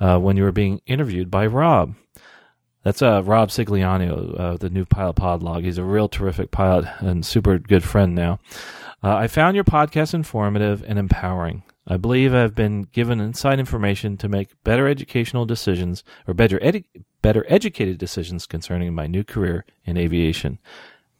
uh, 0.00 0.18
when 0.18 0.38
you 0.38 0.42
were 0.42 0.52
being 0.52 0.80
interviewed 0.86 1.30
by 1.30 1.46
Rob. 1.46 1.94
That's 2.86 3.02
uh, 3.02 3.20
Rob 3.24 3.48
Sigliano, 3.48 4.38
uh, 4.38 4.56
the 4.58 4.70
new 4.70 4.84
Pilot 4.84 5.14
Pod 5.14 5.42
log. 5.42 5.64
He's 5.64 5.76
a 5.76 5.82
real 5.82 6.08
terrific 6.08 6.52
pilot 6.52 6.86
and 7.00 7.26
super 7.26 7.58
good 7.58 7.82
friend 7.82 8.14
now. 8.14 8.38
Uh, 9.02 9.16
I 9.16 9.26
found 9.26 9.56
your 9.56 9.64
podcast 9.64 10.14
informative 10.14 10.84
and 10.86 10.96
empowering. 10.96 11.64
I 11.88 11.96
believe 11.96 12.32
I've 12.32 12.54
been 12.54 12.84
given 12.84 13.18
inside 13.18 13.58
information 13.58 14.16
to 14.18 14.28
make 14.28 14.62
better 14.62 14.86
educational 14.86 15.46
decisions 15.46 16.04
or 16.28 16.34
better 16.34 16.60
edu- 16.60 16.84
better 17.22 17.44
educated 17.48 17.98
decisions 17.98 18.46
concerning 18.46 18.94
my 18.94 19.08
new 19.08 19.24
career 19.24 19.64
in 19.84 19.96
aviation. 19.96 20.60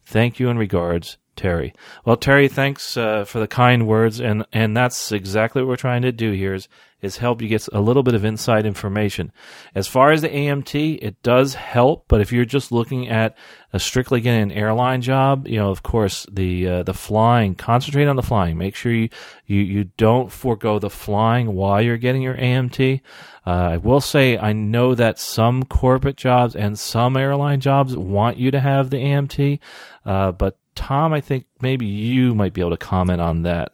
Thank 0.05 0.39
you 0.39 0.49
and 0.49 0.57
regards, 0.57 1.17
Terry. 1.35 1.73
Well, 2.05 2.15
Terry, 2.15 2.47
thanks 2.47 2.95
uh, 2.95 3.25
for 3.25 3.41
the 3.41 3.47
kind 3.47 3.85
words, 3.85 4.21
and 4.21 4.45
and 4.53 4.75
that's 4.77 5.11
exactly 5.11 5.61
what 5.61 5.67
we're 5.67 5.75
trying 5.75 6.03
to 6.03 6.13
do 6.13 6.31
here 6.31 6.53
is 6.53 6.69
is 7.01 7.17
help 7.17 7.41
you 7.41 7.47
get 7.47 7.67
a 7.71 7.79
little 7.79 8.03
bit 8.03 8.15
of 8.15 8.25
inside 8.25 8.65
information. 8.65 9.31
As 9.75 9.87
far 9.87 10.11
as 10.11 10.21
the 10.21 10.29
AMT, 10.29 10.99
it 11.01 11.21
does 11.21 11.53
help, 11.53 12.05
but 12.07 12.21
if 12.21 12.31
you're 12.31 12.45
just 12.45 12.71
looking 12.71 13.07
at 13.07 13.37
a 13.71 13.79
strictly 13.79 14.21
getting 14.21 14.43
an 14.43 14.51
airline 14.51 15.01
job, 15.01 15.47
you 15.47 15.57
know, 15.57 15.69
of 15.69 15.83
course, 15.83 16.25
the 16.31 16.67
uh, 16.67 16.83
the 16.83 16.93
flying, 16.93 17.53
concentrate 17.53 18.07
on 18.07 18.15
the 18.15 18.23
flying. 18.23 18.57
Make 18.57 18.75
sure 18.75 18.91
you 18.91 19.09
you 19.45 19.61
you 19.61 19.83
don't 19.97 20.31
forego 20.31 20.79
the 20.79 20.89
flying 20.89 21.53
while 21.53 21.81
you're 21.81 21.97
getting 21.97 22.21
your 22.21 22.35
AMT. 22.35 23.01
Uh, 23.45 23.49
I 23.49 23.77
will 23.77 24.01
say 24.01 24.37
I 24.37 24.53
know 24.53 24.95
that 24.95 25.19
some 25.19 25.63
corporate 25.63 26.17
jobs 26.17 26.55
and 26.55 26.79
some 26.79 27.15
airline 27.15 27.59
jobs 27.59 27.95
want 27.95 28.37
you 28.37 28.51
to 28.51 28.59
have 28.59 28.89
the 28.89 28.97
AMT, 28.97 29.59
uh, 30.05 30.31
but 30.31 30.57
Tom, 30.73 31.13
I 31.13 31.21
think 31.21 31.45
maybe 31.61 31.85
you 31.85 32.35
might 32.35 32.53
be 32.53 32.61
able 32.61 32.71
to 32.71 32.77
comment 32.77 33.19
on 33.19 33.43
that. 33.43 33.71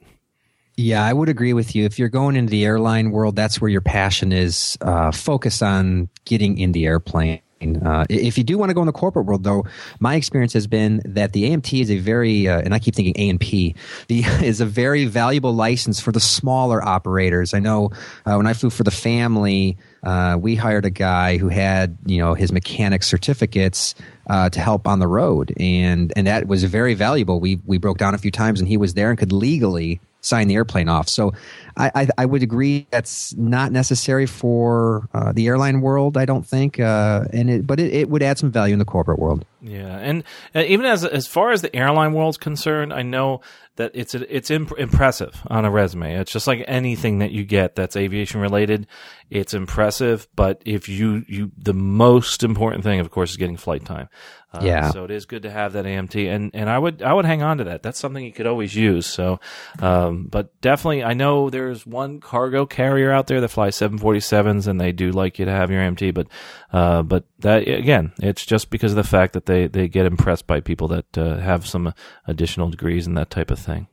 Yeah, 0.75 1.05
I 1.05 1.13
would 1.13 1.29
agree 1.29 1.53
with 1.53 1.75
you. 1.75 1.85
If 1.85 1.99
you're 1.99 2.09
going 2.09 2.35
into 2.35 2.49
the 2.49 2.65
airline 2.65 3.11
world, 3.11 3.35
that's 3.35 3.61
where 3.61 3.69
your 3.69 3.81
passion 3.81 4.31
is. 4.31 4.77
Uh, 4.81 5.11
focus 5.11 5.61
on 5.61 6.09
getting 6.25 6.57
in 6.57 6.71
the 6.71 6.85
airplane. 6.85 7.41
Uh, 7.85 8.05
if 8.09 8.37
you 8.37 8.43
do 8.43 8.57
want 8.57 8.69
to 8.69 8.73
go 8.73 8.81
in 8.81 8.87
the 8.87 8.91
corporate 8.91 9.25
world, 9.25 9.43
though, 9.43 9.65
my 9.99 10.15
experience 10.15 10.51
has 10.51 10.67
been 10.67 11.01
that 11.05 11.31
the 11.31 11.49
AMT 11.49 11.79
is 11.79 11.91
a 11.91 11.97
very, 11.97 12.47
uh, 12.47 12.59
and 12.59 12.73
I 12.73 12.79
keep 12.79 12.95
thinking 12.95 13.15
AMP, 13.15 13.75
the 14.07 14.23
is 14.43 14.59
a 14.59 14.65
very 14.65 15.05
valuable 15.05 15.53
license 15.53 15.99
for 15.99 16.11
the 16.11 16.19
smaller 16.19 16.83
operators. 16.83 17.53
I 17.53 17.59
know 17.59 17.91
uh, 18.25 18.35
when 18.35 18.47
I 18.47 18.53
flew 18.53 18.69
for 18.69 18.83
the 18.83 18.91
family, 18.91 19.77
uh, 20.03 20.37
we 20.41 20.55
hired 20.55 20.85
a 20.85 20.89
guy 20.89 21.37
who 21.37 21.47
had, 21.47 21.97
you 22.05 22.17
know, 22.17 22.33
his 22.33 22.51
mechanic 22.51 23.03
certificates 23.03 23.95
uh, 24.27 24.49
to 24.49 24.59
help 24.59 24.87
on 24.87 24.99
the 24.99 25.07
road, 25.07 25.53
and 25.57 26.11
and 26.15 26.27
that 26.27 26.47
was 26.47 26.63
very 26.65 26.93
valuable. 26.93 27.39
We 27.39 27.61
we 27.65 27.77
broke 27.77 27.97
down 27.97 28.13
a 28.13 28.17
few 28.17 28.31
times, 28.31 28.59
and 28.59 28.67
he 28.67 28.77
was 28.77 28.93
there 28.93 29.09
and 29.09 29.19
could 29.19 29.31
legally 29.31 30.01
sign 30.23 30.47
the 30.47 30.55
airplane 30.55 30.89
off. 30.89 31.07
So 31.07 31.33
I, 31.77 31.91
I, 31.93 32.07
I 32.19 32.25
would 32.25 32.41
agree 32.41 32.87
that's 32.89 33.35
not 33.35 33.71
necessary 33.71 34.25
for 34.25 35.07
uh, 35.13 35.33
the 35.33 35.47
airline 35.47 35.81
world. 35.81 36.17
I 36.17 36.25
don't 36.25 36.45
think, 36.45 36.79
uh, 36.79 37.25
and 37.31 37.49
it, 37.49 37.67
but 37.67 37.79
it, 37.79 37.93
it 37.93 38.09
would 38.09 38.23
add 38.23 38.37
some 38.37 38.51
value 38.51 38.73
in 38.73 38.79
the 38.79 38.85
corporate 38.85 39.19
world. 39.19 39.45
Yeah, 39.61 39.97
and 39.97 40.23
uh, 40.55 40.59
even 40.61 40.85
as 40.85 41.05
as 41.05 41.25
far 41.27 41.51
as 41.51 41.61
the 41.61 41.73
airline 41.75 42.13
world's 42.13 42.37
concerned, 42.37 42.93
I 42.93 43.01
know 43.01 43.41
that 43.75 43.91
it's 43.93 44.13
it's 44.13 44.51
imp- 44.51 44.77
impressive 44.77 45.41
on 45.47 45.65
a 45.65 45.71
resume. 45.71 46.15
It's 46.15 46.31
just 46.31 46.47
like 46.47 46.63
anything 46.67 47.19
that 47.19 47.31
you 47.31 47.43
get 47.43 47.75
that's 47.75 47.95
aviation 47.95 48.39
related. 48.39 48.87
It's 49.29 49.53
impressive, 49.53 50.27
but 50.35 50.61
if 50.65 50.87
you 50.87 51.25
you 51.27 51.51
the 51.57 51.73
most 51.73 52.43
important 52.43 52.83
thing, 52.83 52.99
of 52.99 53.09
course, 53.09 53.31
is 53.31 53.37
getting 53.37 53.57
flight 53.57 53.83
time. 53.83 54.09
Uh, 54.53 54.61
yeah. 54.63 54.91
So 54.91 55.03
it 55.03 55.09
is 55.11 55.25
good 55.25 55.43
to 55.43 55.49
have 55.49 55.73
that 55.73 55.85
AMT, 55.85 56.31
and 56.31 56.51
and 56.53 56.69
I 56.69 56.77
would 56.77 57.01
I 57.01 57.11
would 57.11 57.25
hang 57.25 57.41
on 57.41 57.57
to 57.57 57.63
that. 57.65 57.81
That's 57.81 57.97
something 57.97 58.23
you 58.23 58.31
could 58.31 58.45
always 58.45 58.75
use. 58.75 59.07
So, 59.07 59.39
um, 59.79 60.27
but 60.29 60.59
definitely, 60.61 61.03
I 61.03 61.13
know 61.13 61.49
there's 61.49 61.87
one 61.87 62.19
cargo 62.19 62.67
carrier 62.67 63.11
out 63.11 63.25
there 63.25 63.41
that 63.41 63.47
flies 63.47 63.75
747s, 63.75 64.67
and 64.67 64.79
they 64.79 64.91
do 64.91 65.11
like 65.11 65.39
you 65.39 65.45
to 65.45 65.51
have 65.51 65.71
your 65.71 65.81
AMT. 65.81 66.13
But, 66.13 66.27
uh, 66.73 67.03
but 67.03 67.25
that 67.39 67.67
again, 67.67 68.11
it's 68.19 68.45
just 68.45 68.69
because 68.69 68.91
of 68.91 68.95
the 68.97 69.03
fact 69.03 69.33
that 69.33 69.45
they 69.45 69.67
they 69.67 69.87
get 69.87 70.05
impressed 70.05 70.47
by 70.47 70.59
people 70.59 70.87
that 70.89 71.17
uh, 71.17 71.37
have 71.37 71.65
some 71.67 71.93
additional 72.27 72.69
degrees 72.69 73.07
and 73.07 73.15
that 73.17 73.29
type 73.29 73.51
of 73.51 73.59
thing. 73.59 73.87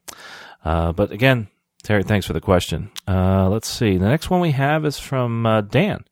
Uh, 0.64 0.92
but 0.92 1.12
again, 1.12 1.48
Terry, 1.82 2.02
thanks 2.02 2.26
for 2.26 2.32
the 2.32 2.40
question. 2.40 2.90
Uh, 3.06 3.48
let's 3.48 3.68
see. 3.68 3.96
The 3.96 4.08
next 4.08 4.30
one 4.30 4.40
we 4.40 4.52
have 4.52 4.84
is 4.84 4.98
from 4.98 5.46
uh, 5.46 5.60
Dan. 5.62 6.04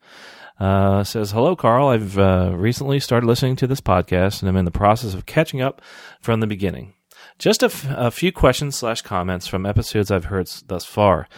Uh, 0.58 1.04
says, 1.04 1.30
Hello, 1.30 1.54
Carl. 1.54 1.88
I've 1.88 2.18
uh, 2.18 2.52
recently 2.54 2.98
started 2.98 3.26
listening 3.26 3.54
to 3.56 3.66
this 3.66 3.80
podcast 3.80 4.40
and 4.40 4.48
I'm 4.48 4.56
in 4.56 4.64
the 4.64 4.70
process 4.70 5.14
of 5.14 5.24
catching 5.26 5.60
up 5.60 5.80
from 6.20 6.40
the 6.40 6.46
beginning. 6.48 6.94
Just 7.38 7.62
a, 7.62 7.66
f- 7.66 7.86
a 7.90 8.10
few 8.10 8.32
questions 8.32 8.74
slash 8.74 9.02
comments 9.02 9.46
from 9.46 9.64
episodes 9.64 10.10
I've 10.10 10.24
heard 10.24 10.48
s- 10.48 10.64
thus 10.66 10.84
far. 10.84 11.28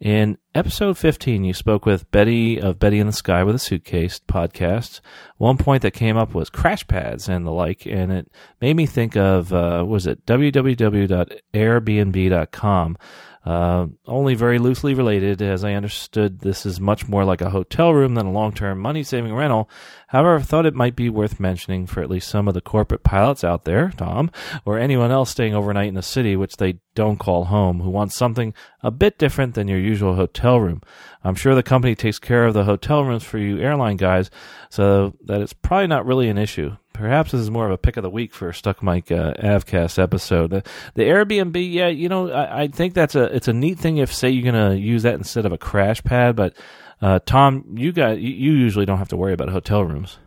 In 0.00 0.38
episode 0.60 0.96
15, 0.98 1.42
you 1.42 1.54
spoke 1.54 1.86
with 1.86 2.10
Betty 2.10 2.60
of 2.60 2.78
Betty 2.78 2.98
in 2.98 3.06
the 3.06 3.14
Sky 3.14 3.42
with 3.44 3.54
a 3.54 3.58
Suitcase 3.58 4.20
podcast. 4.28 5.00
One 5.38 5.56
point 5.56 5.80
that 5.80 5.92
came 5.92 6.18
up 6.18 6.34
was 6.34 6.50
crash 6.50 6.86
pads 6.86 7.30
and 7.30 7.46
the 7.46 7.50
like, 7.50 7.86
and 7.86 8.12
it 8.12 8.30
made 8.60 8.76
me 8.76 8.84
think 8.84 9.16
of, 9.16 9.54
uh, 9.54 9.82
was 9.88 10.06
it 10.06 10.26
www.airbnb.com? 10.26 12.98
Uh, 13.42 13.86
only 14.06 14.34
very 14.34 14.58
loosely 14.58 14.92
related, 14.92 15.40
as 15.40 15.64
I 15.64 15.72
understood 15.72 16.40
this 16.40 16.66
is 16.66 16.78
much 16.78 17.08
more 17.08 17.24
like 17.24 17.40
a 17.40 17.48
hotel 17.48 17.94
room 17.94 18.14
than 18.14 18.26
a 18.26 18.32
long 18.32 18.52
term 18.52 18.78
money 18.78 19.02
saving 19.02 19.34
rental. 19.34 19.70
However, 20.08 20.36
I 20.36 20.42
thought 20.42 20.66
it 20.66 20.74
might 20.74 20.94
be 20.94 21.08
worth 21.08 21.40
mentioning 21.40 21.86
for 21.86 22.02
at 22.02 22.10
least 22.10 22.28
some 22.28 22.48
of 22.48 22.54
the 22.54 22.60
corporate 22.60 23.02
pilots 23.02 23.42
out 23.42 23.64
there, 23.64 23.92
Tom, 23.96 24.30
or 24.66 24.78
anyone 24.78 25.10
else 25.10 25.30
staying 25.30 25.54
overnight 25.54 25.88
in 25.88 25.96
a 25.96 26.02
city, 26.02 26.36
which 26.36 26.56
they 26.56 26.80
don't 26.94 27.18
call 27.18 27.44
home, 27.44 27.80
who 27.80 27.88
wants 27.88 28.14
something 28.14 28.52
a 28.82 28.90
bit 28.90 29.16
different 29.16 29.54
than 29.54 29.68
your 29.68 29.78
usual 29.78 30.16
hotel 30.16 30.49
room. 30.58 30.82
I'm 31.22 31.34
sure 31.34 31.54
the 31.54 31.62
company 31.62 31.94
takes 31.94 32.18
care 32.18 32.46
of 32.46 32.54
the 32.54 32.64
hotel 32.64 33.04
rooms 33.04 33.24
for 33.24 33.38
you 33.38 33.58
airline 33.58 33.96
guys, 33.96 34.30
so 34.70 35.14
that 35.26 35.40
it's 35.42 35.52
probably 35.52 35.86
not 35.86 36.06
really 36.06 36.28
an 36.28 36.38
issue. 36.38 36.76
Perhaps 36.92 37.32
this 37.32 37.40
is 37.40 37.50
more 37.50 37.66
of 37.66 37.72
a 37.72 37.78
pick 37.78 37.96
of 37.96 38.02
the 38.02 38.10
week 38.10 38.34
for 38.34 38.52
Stuck 38.52 38.82
Mic 38.82 39.12
uh, 39.12 39.34
Avcast 39.34 39.98
episode. 39.98 40.50
The, 40.50 40.62
the 40.94 41.02
Airbnb, 41.02 41.72
yeah, 41.72 41.88
you 41.88 42.08
know, 42.08 42.30
I, 42.30 42.62
I 42.62 42.68
think 42.68 42.94
that's 42.94 43.14
a 43.14 43.24
it's 43.24 43.48
a 43.48 43.52
neat 43.52 43.78
thing 43.78 43.98
if 43.98 44.12
say 44.14 44.30
you're 44.30 44.50
gonna 44.50 44.74
use 44.74 45.02
that 45.02 45.14
instead 45.14 45.46
of 45.46 45.52
a 45.52 45.58
crash 45.58 46.02
pad. 46.02 46.36
But 46.36 46.56
uh, 47.02 47.20
Tom, 47.24 47.64
you 47.76 47.92
got 47.92 48.18
you, 48.18 48.30
you 48.30 48.52
usually 48.52 48.86
don't 48.86 48.98
have 48.98 49.08
to 49.08 49.16
worry 49.16 49.32
about 49.32 49.50
hotel 49.50 49.84
rooms. 49.84 50.18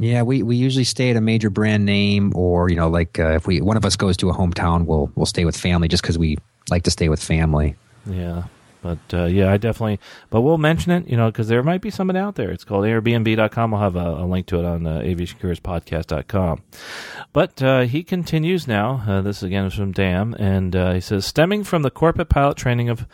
Yeah, 0.00 0.22
we, 0.22 0.44
we 0.44 0.54
usually 0.54 0.84
stay 0.84 1.10
at 1.10 1.16
a 1.16 1.20
major 1.20 1.50
brand 1.50 1.84
name, 1.84 2.32
or 2.36 2.68
you 2.68 2.76
know, 2.76 2.88
like 2.88 3.18
uh, 3.18 3.34
if 3.34 3.46
we 3.48 3.60
one 3.60 3.76
of 3.76 3.84
us 3.84 3.96
goes 3.96 4.16
to 4.18 4.30
a 4.30 4.32
hometown, 4.34 4.86
we'll 4.86 5.10
we'll 5.16 5.26
stay 5.26 5.44
with 5.44 5.56
family 5.56 5.88
just 5.88 6.02
because 6.02 6.18
we 6.18 6.38
like 6.70 6.84
to 6.84 6.90
stay 6.90 7.08
with 7.08 7.22
family. 7.22 7.74
Yeah. 8.06 8.44
But 8.82 8.98
uh, 9.12 9.24
yeah, 9.24 9.52
I 9.52 9.56
definitely. 9.56 9.98
But 10.30 10.42
we'll 10.42 10.58
mention 10.58 10.92
it, 10.92 11.08
you 11.08 11.16
know, 11.16 11.30
because 11.30 11.48
there 11.48 11.62
might 11.62 11.80
be 11.80 11.90
somebody 11.90 12.18
out 12.18 12.36
there. 12.36 12.50
It's 12.50 12.64
called 12.64 12.84
Airbnb.com. 12.84 13.74
I'll 13.74 13.80
have 13.80 13.96
a, 13.96 14.22
a 14.22 14.26
link 14.26 14.46
to 14.46 14.58
it 14.58 14.64
on 14.64 14.86
uh, 14.86 15.00
aviationcareerspodcast.com. 15.00 16.62
But 17.32 17.62
uh, 17.62 17.80
he 17.82 18.02
continues 18.02 18.66
now. 18.66 19.04
Uh, 19.06 19.20
this 19.20 19.42
again 19.42 19.66
is 19.66 19.74
from 19.74 19.92
Dan, 19.92 20.34
and 20.34 20.74
uh, 20.74 20.92
he 20.92 21.00
says, 21.00 21.26
stemming 21.26 21.64
from 21.64 21.82
the 21.82 21.90
corporate 21.90 22.28
pilot 22.28 22.56
training 22.56 22.88
of 22.88 23.06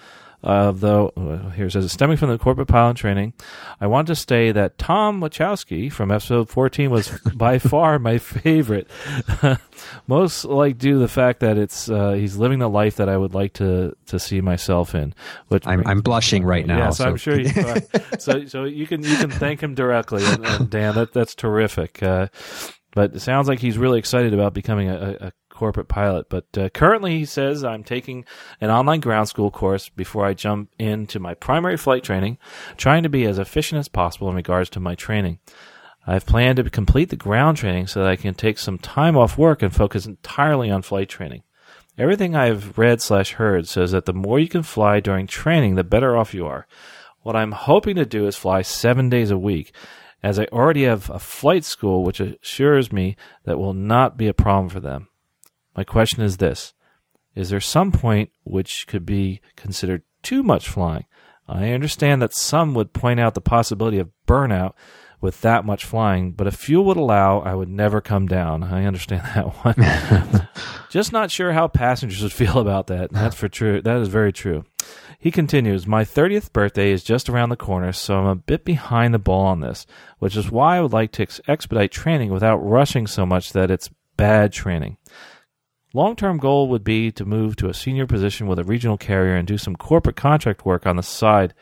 of 0.45 0.81
the 0.81 1.05
uh, 1.17 1.51
here 1.51 1.67
it 1.67 1.73
says 1.73 1.91
stemming 1.91 2.19
from 2.19 2.29
the 2.29 2.39
corporate 2.39 2.69
pilot 2.69 2.97
training, 2.99 3.33
I 3.81 3.87
want 3.87 4.07
to 4.09 4.15
say 4.15 4.53
that 4.53 4.77
Tom 4.77 5.21
Wachowski 5.21 5.91
from 5.91 6.11
episode 6.11 6.51
14 6.51 6.91
was 6.91 7.09
by 7.35 7.59
far 7.59 7.99
my 7.99 8.19
favorite. 8.19 8.89
Most 10.07 10.45
like 10.45 10.77
due 10.77 10.93
to 10.93 10.99
the 10.99 11.09
fact 11.09 11.41
that 11.41 11.57
it's 11.57 11.89
uh, 11.89 12.13
he's 12.13 12.37
living 12.37 12.59
the 12.59 12.69
life 12.69 12.97
that 12.97 13.09
I 13.09 13.17
would 13.17 13.35
like 13.35 13.55
to 13.55 13.97
to 14.07 14.19
see 14.19 14.43
myself 14.43 14.95
in. 14.95 15.15
Which 15.49 15.67
I'm, 15.67 15.85
I'm 15.87 16.03
blushing 16.03 16.45
right 16.45 16.67
now. 16.67 16.79
Yes, 16.79 17.01
I'm 17.01 17.17
sure. 17.17 17.41
You, 17.41 17.51
so 18.19 18.45
so 18.45 18.65
you 18.65 18.87
can 18.87 19.03
you 19.03 19.17
can 19.17 19.31
thank 19.31 19.63
him 19.63 19.75
directly, 19.75 20.25
and, 20.25 20.45
and 20.45 20.71
Dan. 20.71 20.95
That 20.95 21.15
that's 21.15 21.35
terrific. 21.35 22.03
Uh, 22.03 22.29
but 22.95 23.17
it 23.17 23.21
sounds 23.21 23.49
like 23.49 23.59
he's 23.59 23.77
really 23.77 23.99
excited 23.99 24.35
about 24.35 24.55
becoming 24.55 24.89
a, 24.89 25.17
a 25.21 25.33
corporate 25.55 25.89
pilot. 25.89 26.29
But 26.29 26.47
uh, 26.59 26.69
currently, 26.71 27.19
he 27.19 27.25
says, 27.25 27.65
I'm 27.65 27.85
taking 27.85 28.25
an 28.61 28.71
online 28.71 29.01
ground 29.01 29.29
school 29.29 29.51
course 29.51 29.89
before 29.89 30.27
I 30.27 30.35
jump 30.35 30.71
into 30.79 31.19
my 31.19 31.35
primary 31.35 31.77
flight 31.77 32.05
training, 32.05 32.39
trying 32.77 33.03
to 33.05 33.09
be 33.09 33.25
as 33.25 33.39
efficient 33.39 33.79
as 33.79 33.89
possible 33.89 34.29
in 34.29 34.35
regards 34.35 34.69
to 34.71 34.81
my 34.81 34.95
training. 34.95 35.39
I've 36.07 36.27
planned 36.27 36.57
to 36.57 36.69
complete 36.69 37.09
the 37.09 37.17
ground 37.17 37.57
training 37.57 37.87
so 37.87 38.01
that 38.01 38.11
I 38.11 38.17
can 38.17 38.35
take 38.35 38.59
some 38.59 38.79
time 38.79 39.17
off 39.17 39.39
work 39.39 39.63
and 39.63 39.75
focus 39.75 40.05
entirely 40.05 40.71
on 40.71 40.83
flight 40.83 41.09
training. 41.09 41.43
Everything 41.97 42.35
I've 42.35 42.77
read 42.77 43.01
slash 43.01 43.33
heard 43.35 43.69
says 43.69 43.93
that 43.93 44.05
the 44.05 44.13
more 44.13 44.39
you 44.39 44.49
can 44.49 44.65
fly 44.65 45.01
during 45.01 45.27
training, 45.27 45.77
the 45.77 45.85
better 45.85 46.17
off 46.17 46.35
you 46.35 46.45
are. 46.47 46.67
What 47.23 47.37
I'm 47.37 47.53
hoping 47.53 47.97
to 47.97 48.05
do 48.05 48.27
is 48.27 48.37
fly 48.37 48.63
seven 48.63 49.09
days 49.09 49.31
a 49.31 49.39
week, 49.39 49.73
as 50.23 50.39
I 50.39 50.47
already 50.47 50.85
have 50.85 51.09
a 51.09 51.19
flight 51.19 51.65
school 51.65 52.03
which 52.03 52.21
assures 52.21 52.93
me 52.93 53.17
that 53.45 53.59
will 53.59 53.75
not 53.75 54.17
be 54.17 54.27
a 54.27 54.35
problem 54.35 54.69
for 54.69 54.81
them. 54.81 55.09
My 55.77 55.85
question 55.85 56.23
is 56.23 56.37
this 56.37 56.75
Is 57.35 57.51
there 57.51 57.61
some 57.61 57.93
point 57.93 58.31
which 58.45 58.87
could 58.87 59.05
be 59.05 59.41
considered 59.57 60.03
too 60.23 60.43
much 60.43 60.69
flying? 60.69 61.05
I 61.47 61.71
understand 61.71 62.23
that 62.23 62.33
some 62.33 62.75
would 62.75 62.93
point 62.93 63.21
out 63.21 63.35
the 63.35 63.41
possibility 63.41 63.99
of 63.99 64.11
burnout, 64.27 64.73
with 65.25 65.41
that 65.41 65.65
much 65.65 65.87
flying, 65.87 66.33
but 66.33 66.47
if 66.47 66.55
fuel 66.55 66.85
would 66.85 66.99
allow, 66.99 67.41
I 67.41 67.55
would 67.55 67.71
never 67.71 68.03
come 68.03 68.27
down. 68.27 68.63
I 68.63 68.85
understand 68.85 69.23
that 69.35 69.47
one. 69.65 70.49
Just 70.91 71.13
not 71.13 71.31
sure 71.31 71.53
how 71.55 71.67
passengers 71.67 72.23
would 72.23 72.33
feel 72.33 72.59
about 72.59 72.89
that. 72.89 73.11
That's 73.11 73.35
for 73.35 73.49
true. 73.49 73.81
That 73.81 73.97
is 74.03 74.09
very 74.09 74.35
true. 74.35 74.67
He 75.19 75.31
continues, 75.31 75.87
My 75.87 76.05
30th 76.05 76.53
birthday 76.53 76.91
is 76.91 77.03
just 77.03 77.31
around 77.31 77.49
the 77.49 77.57
corner, 77.57 77.93
so 77.93 78.19
I'm 78.19 78.27
a 78.27 78.35
bit 78.35 78.67
behind 78.67 79.15
the 79.15 79.19
ball 79.19 79.47
on 79.47 79.61
this, 79.61 79.87
which 80.19 80.37
is 80.37 80.51
why 80.51 80.77
I 80.77 80.83
would 80.83 80.93
like 80.93 81.13
to 81.13 81.23
ex- 81.23 81.41
expedite 81.49 81.91
training 81.91 82.31
without 82.31 82.59
rushing 82.59 83.07
so 83.07 83.25
much 83.25 83.55
that 83.55 83.71
it's 83.71 83.89
bad 84.19 84.53
training. 84.53 84.99
Long 85.95 86.17
term 86.17 86.39
goal 86.39 86.69
would 86.69 86.85
be 86.85 87.13
to 87.13 87.25
move 87.25 87.55
to 87.57 87.69
a 87.69 87.75
senior 87.75 88.07
position 88.07 88.49
with 88.49 88.59
a 88.59 88.65
regional 88.65 88.99
carrier 88.99 89.37
and 89.37 89.47
do 89.47 89.57
some 89.57 89.77
corporate 89.77 90.17
contract 90.17 90.67
work 90.67 90.87
on 90.87 90.97
the 90.97 91.03
side 91.03 91.55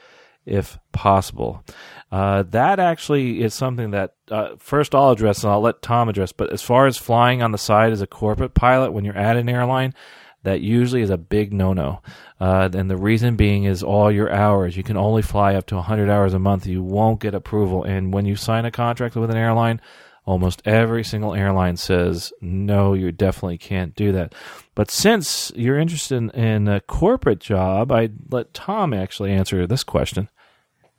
if 0.46 0.78
possible. 0.90 1.62
Uh, 2.10 2.42
that 2.42 2.80
actually 2.80 3.42
is 3.42 3.54
something 3.54 3.90
that 3.92 4.14
uh, 4.30 4.50
first 4.58 4.94
I'll 4.94 5.10
address 5.10 5.44
and 5.44 5.52
I'll 5.52 5.60
let 5.60 5.82
Tom 5.82 6.08
address. 6.08 6.32
But 6.32 6.50
as 6.50 6.62
far 6.62 6.86
as 6.86 6.96
flying 6.96 7.42
on 7.42 7.52
the 7.52 7.58
side 7.58 7.92
as 7.92 8.00
a 8.00 8.06
corporate 8.06 8.54
pilot 8.54 8.92
when 8.92 9.04
you're 9.04 9.16
at 9.16 9.36
an 9.36 9.48
airline, 9.48 9.94
that 10.42 10.60
usually 10.60 11.02
is 11.02 11.10
a 11.10 11.16
big 11.16 11.52
no-no. 11.52 12.02
Uh, 12.40 12.68
and 12.72 12.90
the 12.90 12.96
reason 12.96 13.36
being 13.36 13.64
is 13.64 13.82
all 13.82 14.10
your 14.10 14.32
hours. 14.32 14.76
You 14.76 14.82
can 14.82 14.96
only 14.96 15.22
fly 15.22 15.54
up 15.54 15.66
to 15.66 15.76
100 15.76 16.10
hours 16.10 16.34
a 16.34 16.38
month. 16.38 16.66
You 16.66 16.82
won't 16.82 17.20
get 17.20 17.34
approval. 17.34 17.84
And 17.84 18.12
when 18.12 18.26
you 18.26 18.34
sign 18.34 18.64
a 18.64 18.70
contract 18.70 19.14
with 19.14 19.30
an 19.30 19.36
airline, 19.36 19.80
almost 20.24 20.62
every 20.64 21.04
single 21.04 21.34
airline 21.34 21.76
says, 21.76 22.32
no, 22.40 22.94
you 22.94 23.10
definitely 23.12 23.58
can't 23.58 23.94
do 23.94 24.12
that. 24.12 24.34
But 24.74 24.90
since 24.90 25.50
you're 25.56 25.78
interested 25.78 26.16
in, 26.16 26.30
in 26.30 26.68
a 26.68 26.80
corporate 26.80 27.40
job, 27.40 27.90
I'd 27.90 28.14
let 28.30 28.54
Tom 28.54 28.94
actually 28.94 29.32
answer 29.32 29.66
this 29.66 29.82
question. 29.84 30.28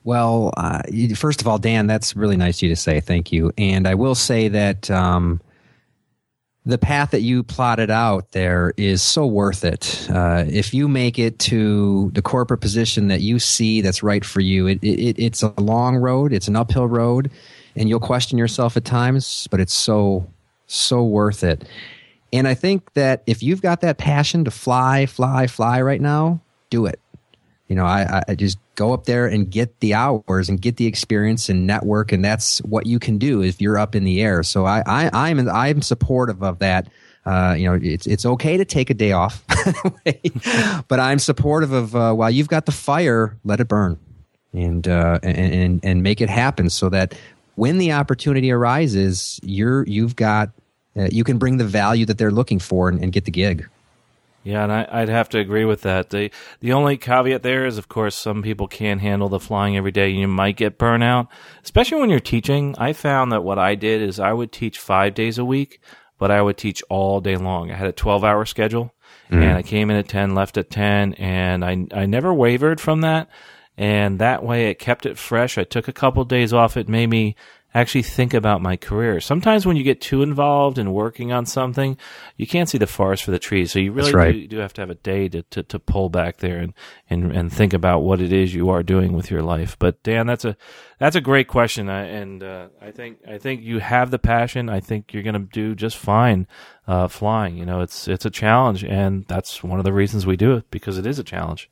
Well, 0.03 0.53
uh, 0.57 0.82
first 1.15 1.39
of 1.39 1.47
all, 1.47 1.57
Dan, 1.57 1.88
that's 1.88 2.15
really 2.15 2.36
nice 2.36 2.57
of 2.57 2.63
you 2.63 2.69
to 2.69 2.76
say. 2.76 2.99
Thank 2.99 3.32
you. 3.32 3.53
And 3.57 3.88
I 3.88 3.95
will 3.95 4.15
say 4.15 4.49
that 4.49 4.91
um, 4.91 5.39
the 6.65 6.78
path 6.78 7.11
that 7.11 7.21
you 7.21 7.43
plotted 7.43 7.89
out 7.89 8.32
there 8.32 8.74
is 8.76 9.01
so 9.01 9.26
worth 9.26 9.63
it. 9.63 10.07
Uh, 10.09 10.43
if 10.47 10.74
you 10.74 10.89
make 10.89 11.19
it 11.19 11.39
to 11.39 12.11
the 12.13 12.21
corporate 12.21 12.59
position 12.59 13.07
that 13.07 13.21
you 13.21 13.39
see 13.39 13.80
that's 13.80 14.03
right 14.03 14.26
for 14.26 14.41
you, 14.41 14.67
it, 14.67 14.84
it, 14.84 15.21
it's 15.24 15.41
a 15.41 15.53
long 15.59 15.95
road, 15.95 16.34
it's 16.34 16.49
an 16.49 16.57
uphill 16.57 16.88
road, 16.88 17.32
and 17.76 17.89
you'll 17.89 17.99
question 17.99 18.38
yourself 18.38 18.78
at 18.78 18.86
times, 18.86 19.47
but 19.51 19.59
it's 19.59 19.74
so, 19.74 20.28
so 20.67 21.03
worth 21.03 21.43
it. 21.43 21.67
And 22.32 22.47
I 22.47 22.55
think 22.55 22.93
that 22.93 23.21
if 23.28 23.43
you've 23.43 23.61
got 23.61 23.82
that 23.82 23.97
passion 23.97 24.43
to 24.45 24.51
fly, 24.51 25.05
fly, 25.05 25.47
fly 25.47 25.82
right 25.82 26.01
now, 26.01 26.41
do 26.69 26.88
it. 26.88 26.99
You 27.67 27.76
know, 27.76 27.86
I, 27.86 28.24
I 28.28 28.36
just 28.36 28.57
go 28.76 28.93
up 28.93 29.05
there 29.05 29.26
and 29.26 29.49
get 29.49 29.80
the 29.80 29.93
hours 29.93 30.49
and 30.49 30.59
get 30.59 30.78
the 30.78 30.86
experience 30.86 31.49
and 31.49 31.65
network, 31.65 32.11
and 32.11 32.24
that's 32.24 32.59
what 32.59 32.86
you 32.86 32.99
can 32.99 33.17
do 33.17 33.41
if 33.41 33.61
you're 33.61 33.78
up 33.78 33.95
in 33.95 34.03
the 34.03 34.21
air. 34.21 34.43
So 34.43 34.65
I, 34.65 34.84
I 34.86 35.09
I'm 35.13 35.47
I'm 35.49 35.82
supportive 35.82 36.43
of 36.43 36.59
that. 36.59 36.89
Uh, 37.26 37.55
you 37.57 37.69
know, 37.69 37.80
it's 37.82 38.05
it's 38.05 38.26
okay 38.26 38.57
to 38.57 38.65
take 38.65 38.89
a 38.89 38.93
day 38.93 39.11
off, 39.13 39.43
but 40.88 40.99
I'm 40.99 41.19
supportive 41.19 41.71
of 41.71 41.95
uh, 41.95 42.13
while 42.13 42.30
you've 42.30 42.49
got 42.49 42.65
the 42.65 42.71
fire, 42.71 43.38
let 43.45 43.59
it 43.59 43.67
burn, 43.67 43.97
and 44.51 44.88
uh, 44.88 45.19
and 45.24 45.53
and 45.53 45.80
and 45.84 46.03
make 46.03 46.19
it 46.19 46.30
happen 46.30 46.69
so 46.69 46.89
that 46.89 47.15
when 47.56 47.78
the 47.78 47.91
opportunity 47.91 48.51
arises, 48.51 49.39
you're 49.43 49.86
you've 49.86 50.16
got 50.16 50.51
uh, 50.95 51.08
you 51.12 51.24
can 51.24 51.38
bring 51.38 51.58
the 51.58 51.66
value 51.66 52.06
that 52.06 52.18
they're 52.18 52.32
looking 52.32 52.60
for 52.60 52.89
and, 52.89 53.01
and 53.01 53.12
get 53.12 53.26
the 53.26 53.32
gig. 53.32 53.68
Yeah, 54.43 54.64
and 54.64 54.74
I, 54.74 54.99
would 54.99 55.10
have 55.10 55.30
to 55.30 55.39
agree 55.39 55.64
with 55.64 55.84
that. 55.84 56.10
The 56.10 56.30
the 56.60 56.74
only 56.74 56.97
caveat 56.97 57.43
there 57.43 57.66
is, 57.66 57.78
of 57.78 57.88
course, 57.88 58.18
some 58.18 58.41
people 58.41 58.68
can't 58.68 58.99
handle 58.99 59.30
the 59.30 59.39
flying 59.39 59.78
every 59.78 59.91
day. 59.91 60.10
You 60.10 60.28
might 60.28 60.58
get 60.58 60.78
burnout, 60.78 61.30
especially 61.64 62.01
when 62.01 62.10
you're 62.10 62.20
teaching. 62.20 62.76
I 62.78 62.91
found 62.91 63.32
that 63.32 63.43
what 63.43 63.58
I 63.58 63.76
did 63.76 64.01
is 64.01 64.20
I 64.20 64.34
would 64.34 64.51
teach 64.51 64.80
five 64.80 65.14
days 65.14 65.38
a 65.38 65.45
week, 65.45 65.80
but 66.18 66.30
I 66.30 66.41
would 66.41 66.58
teach 66.58 66.84
all 66.89 67.22
day 67.22 67.38
long. 67.38 67.72
I 67.72 67.76
had 67.76 67.88
a 67.88 67.93
12 67.93 68.26
hour 68.26 68.43
schedule, 68.43 68.93
mm. 69.30 69.41
and 69.41 69.58
I 69.58 69.62
came 69.62 69.89
in 69.89 69.95
at 69.95 70.10
10, 70.10 70.36
left 70.36 70.58
at 70.58 70.70
10, 70.70 71.14
and 71.14 71.64
I 71.64 71.88
I 71.93 72.06
never 72.06 72.34
wavered 72.34 72.82
from 72.82 72.99
that. 72.99 73.30
And 73.78 74.19
that 74.19 74.43
way, 74.43 74.69
it 74.69 74.80
kept 74.80 75.05
it 75.05 75.17
fresh. 75.17 75.57
I 75.57 75.63
took 75.63 75.88
a 75.88 75.93
couple 75.93 76.24
days 76.26 76.53
off. 76.53 76.78
It 76.78 76.88
made 76.88 77.09
me 77.09 77.36
actually 77.74 78.03
think 78.03 78.34
about 78.34 78.61
my 78.61 78.78
career. 78.78 79.19
Sometimes 79.19 79.65
when 79.65 79.76
you 79.76 79.84
get 79.84 79.99
too 79.99 80.21
involved 80.21 80.78
in 80.78 80.93
working 80.93 81.32
on 81.32 81.45
something, 81.45 81.97
you 82.38 82.45
can't 82.45 82.69
see 82.69 82.78
the 82.78 82.88
forest 82.88 83.24
for 83.24 83.32
the 83.32 83.39
trees. 83.39 83.71
So 83.71 83.80
you 83.80 83.91
really 83.91 84.13
right. 84.13 84.34
do, 84.34 84.47
do, 84.47 84.57
have 84.57 84.74
to 84.74 84.82
have 84.82 84.89
a 84.89 84.95
day 84.95 85.28
to, 85.30 85.41
to, 85.43 85.63
to, 85.63 85.80
pull 85.80 86.09
back 86.09 86.38
there 86.38 86.59
and, 86.59 86.74
and, 87.09 87.32
and 87.32 87.51
think 87.51 87.74
about 87.74 88.03
what 88.03 88.21
it 88.21 88.32
is 88.32 88.53
you 88.53 88.69
are 88.69 88.84
doing 88.84 89.13
with 89.13 89.32
your 89.32 89.41
life. 89.41 89.78
But 89.80 90.01
Dan, 90.03 90.28
that's 90.28 90.45
a, 90.45 90.55
that's 90.99 91.15
a 91.15 91.21
great 91.21 91.47
question. 91.47 91.89
I, 91.89 92.05
and, 92.05 92.43
uh, 92.43 92.67
I 92.82 92.91
think, 92.91 93.19
I 93.28 93.38
think 93.38 93.63
you 93.63 93.80
have 93.80 94.11
the 94.11 94.19
passion. 94.19 94.69
I 94.69 94.80
think 94.80 95.13
you're 95.13 95.24
going 95.24 95.34
to 95.34 95.49
do 95.51 95.74
just 95.74 95.97
fine, 95.97 96.47
uh, 96.88 97.07
flying. 97.07 97.57
You 97.57 97.65
know, 97.65 97.82
it's, 97.82 98.07
it's 98.07 98.26
a 98.26 98.30
challenge 98.30 98.84
and 98.84 99.26
that's 99.28 99.63
one 99.63 99.80
of 99.80 99.86
the 99.86 99.93
reasons 99.93 100.28
we 100.28 100.38
do 100.38 100.53
it 100.53 100.69
because 100.69 100.97
it 100.97 101.07
is 101.07 101.17
a 101.17 101.24
challenge. 101.24 101.69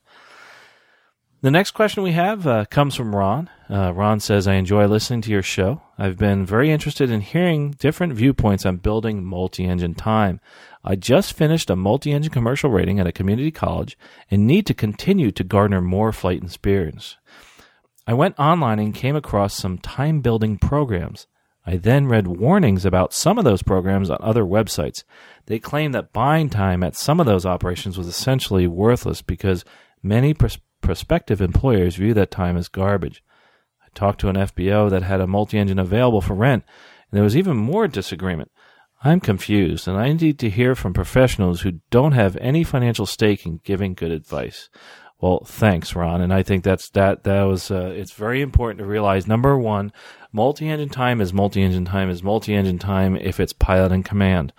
The 1.44 1.50
next 1.50 1.72
question 1.72 2.04
we 2.04 2.12
have 2.12 2.46
uh, 2.46 2.66
comes 2.66 2.94
from 2.94 3.16
Ron. 3.16 3.50
Uh, 3.68 3.92
Ron 3.96 4.20
says, 4.20 4.48
I 4.48 4.54
enjoy 4.56 4.86
listening 4.86 5.22
to 5.22 5.32
your 5.32 5.42
show. 5.42 5.82
I've 5.98 6.16
been 6.16 6.46
very 6.46 6.70
interested 6.70 7.10
in 7.10 7.22
hearing 7.22 7.72
different 7.72 8.14
viewpoints 8.14 8.64
on 8.64 8.78
building 8.78 9.24
multi 9.24 9.66
engine 9.66 9.96
time. 9.96 10.40
I 10.84 10.96
just 10.96 11.34
finished 11.34 11.72
a 11.72 11.76
multi 11.76 12.12
engine 12.12 12.32
commercial 12.32 12.70
rating 12.70 13.00
at 13.00 13.08
a 13.08 13.12
community 13.12 13.50
college 13.50 13.98
and 14.30 14.46
need 14.46 14.68
to 14.68 14.76
continue 14.76 15.32
to 15.32 15.44
garner 15.44 15.82
more 15.82 16.12
flight 16.12 16.44
experience. 16.44 17.18
I 18.06 18.14
went 18.14 18.38
online 18.38 18.78
and 18.78 18.94
came 18.94 19.16
across 19.16 19.56
some 19.56 19.80
time 19.80 20.22
building 20.22 20.60
programs. 20.60 21.26
I 21.66 21.78
then 21.78 22.06
read 22.06 22.28
warnings 22.28 22.86
about 22.86 23.14
some 23.14 23.40
of 23.40 23.46
those 23.46 23.64
programs 23.64 24.12
on 24.12 24.18
other 24.22 24.44
websites. 24.44 25.04
They 25.48 25.58
claim 25.58 25.92
that 25.94 26.14
buying 26.14 26.52
time 26.52 26.84
at 26.84 26.96
some 26.96 27.20
of 27.20 27.26
those 27.26 27.48
operations 27.48 27.98
was 27.98 28.06
essentially 28.06 28.68
worthless 28.68 29.24
because 29.24 29.66
many 30.04 30.36
pers- 30.36 30.60
prospective 30.82 31.42
employers 31.42 31.96
view 31.96 32.14
that 32.14 32.32
time 32.32 32.58
as 32.58 32.68
garbage. 32.68 33.24
I 33.82 33.88
talked 33.94 34.20
to 34.22 34.30
an 34.30 34.36
FBO 34.36 34.90
that 34.90 35.04
had 35.04 35.22
a 35.22 35.28
multi 35.28 35.58
engine 35.58 35.80
available 35.80 36.22
for 36.22 36.34
rent, 36.34 36.64
and 37.10 37.18
there 37.18 37.24
was 37.24 37.38
even 37.38 37.58
more 37.58 37.88
disagreement. 37.88 38.52
I'm 39.04 39.20
confused, 39.20 39.88
and 39.88 39.98
I 39.98 40.14
need 40.14 40.38
to 40.40 40.50
hear 40.50 40.76
from 40.76 40.94
professionals 40.94 41.62
who 41.62 41.80
don't 41.90 42.12
have 42.12 42.38
any 42.38 42.64
financial 42.64 43.08
stake 43.08 43.46
in 43.46 43.60
giving 43.64 43.96
good 43.96 44.12
advice. 44.12 44.70
Well, 45.20 45.44
thanks, 45.46 45.96
Ron. 45.96 46.22
And 46.22 46.34
I 46.34 46.42
think 46.42 46.64
that's 46.64 46.90
that. 46.90 47.24
That 47.24 47.44
was. 47.44 47.70
Uh, 47.70 47.94
it's 47.96 48.12
very 48.12 48.42
important 48.42 48.80
to 48.80 48.86
realize. 48.86 49.28
Number 49.28 49.58
one, 49.58 49.94
multi-engine 50.32 50.90
time 50.90 51.22
is 51.22 51.32
multi-engine 51.32 51.86
time 51.86 52.10
is 52.10 52.24
multi-engine 52.24 52.80
time 52.80 53.16
if 53.16 53.40
it's 53.40 53.54
pilot 53.54 53.92
in 53.92 54.02
command. 54.02 54.52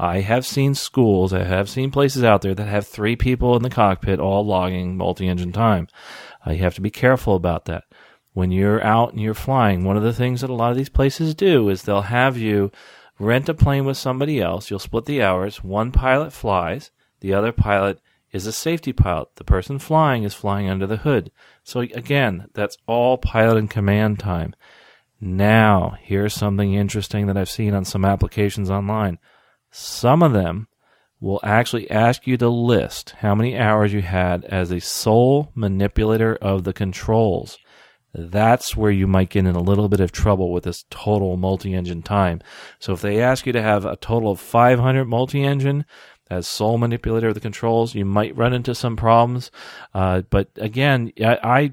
I 0.00 0.20
have 0.20 0.46
seen 0.46 0.74
schools, 0.74 1.34
I 1.34 1.44
have 1.44 1.68
seen 1.68 1.90
places 1.90 2.24
out 2.24 2.40
there 2.40 2.54
that 2.54 2.64
have 2.64 2.86
three 2.86 3.16
people 3.16 3.54
in 3.54 3.62
the 3.62 3.68
cockpit 3.68 4.18
all 4.18 4.46
logging 4.46 4.96
multi 4.96 5.28
engine 5.28 5.52
time. 5.52 5.88
Uh, 6.46 6.52
you 6.52 6.60
have 6.60 6.74
to 6.76 6.80
be 6.80 6.90
careful 6.90 7.36
about 7.36 7.66
that. 7.66 7.84
When 8.32 8.50
you're 8.50 8.82
out 8.82 9.12
and 9.12 9.20
you're 9.20 9.34
flying, 9.34 9.84
one 9.84 9.98
of 9.98 10.02
the 10.02 10.14
things 10.14 10.40
that 10.40 10.48
a 10.48 10.54
lot 10.54 10.70
of 10.70 10.78
these 10.78 10.88
places 10.88 11.34
do 11.34 11.68
is 11.68 11.82
they'll 11.82 12.00
have 12.00 12.38
you 12.38 12.72
rent 13.18 13.50
a 13.50 13.54
plane 13.54 13.84
with 13.84 13.98
somebody 13.98 14.40
else. 14.40 14.70
You'll 14.70 14.78
split 14.78 15.04
the 15.04 15.22
hours. 15.22 15.62
One 15.62 15.92
pilot 15.92 16.32
flies, 16.32 16.90
the 17.20 17.34
other 17.34 17.52
pilot 17.52 18.00
is 18.32 18.46
a 18.46 18.52
safety 18.52 18.94
pilot. 18.94 19.36
The 19.36 19.44
person 19.44 19.78
flying 19.78 20.22
is 20.22 20.32
flying 20.32 20.70
under 20.70 20.86
the 20.86 20.96
hood. 20.96 21.30
So 21.62 21.80
again, 21.80 22.46
that's 22.54 22.78
all 22.86 23.18
pilot 23.18 23.58
in 23.58 23.68
command 23.68 24.18
time. 24.18 24.54
Now, 25.20 25.98
here's 26.00 26.32
something 26.32 26.72
interesting 26.72 27.26
that 27.26 27.36
I've 27.36 27.50
seen 27.50 27.74
on 27.74 27.84
some 27.84 28.06
applications 28.06 28.70
online. 28.70 29.18
Some 29.70 30.22
of 30.22 30.32
them 30.32 30.68
will 31.20 31.40
actually 31.42 31.90
ask 31.90 32.26
you 32.26 32.36
to 32.38 32.48
list 32.48 33.10
how 33.18 33.34
many 33.34 33.56
hours 33.56 33.92
you 33.92 34.02
had 34.02 34.44
as 34.46 34.70
a 34.70 34.80
sole 34.80 35.52
manipulator 35.54 36.34
of 36.36 36.64
the 36.64 36.72
controls. 36.72 37.58
That's 38.12 38.76
where 38.76 38.90
you 38.90 39.06
might 39.06 39.28
get 39.28 39.46
in 39.46 39.54
a 39.54 39.62
little 39.62 39.88
bit 39.88 40.00
of 40.00 40.10
trouble 40.10 40.52
with 40.52 40.64
this 40.64 40.84
total 40.90 41.36
multi-engine 41.36 42.02
time. 42.02 42.40
So 42.80 42.92
if 42.92 43.02
they 43.02 43.22
ask 43.22 43.46
you 43.46 43.52
to 43.52 43.62
have 43.62 43.84
a 43.84 43.96
total 43.96 44.32
of 44.32 44.40
500 44.40 45.04
multi-engine 45.04 45.84
as 46.28 46.48
sole 46.48 46.78
manipulator 46.78 47.28
of 47.28 47.34
the 47.34 47.40
controls, 47.40 47.94
you 47.94 48.04
might 48.04 48.36
run 48.36 48.52
into 48.52 48.74
some 48.74 48.96
problems. 48.96 49.50
Uh, 49.94 50.22
but 50.30 50.48
again, 50.56 51.12
I, 51.20 51.38
I, 51.42 51.72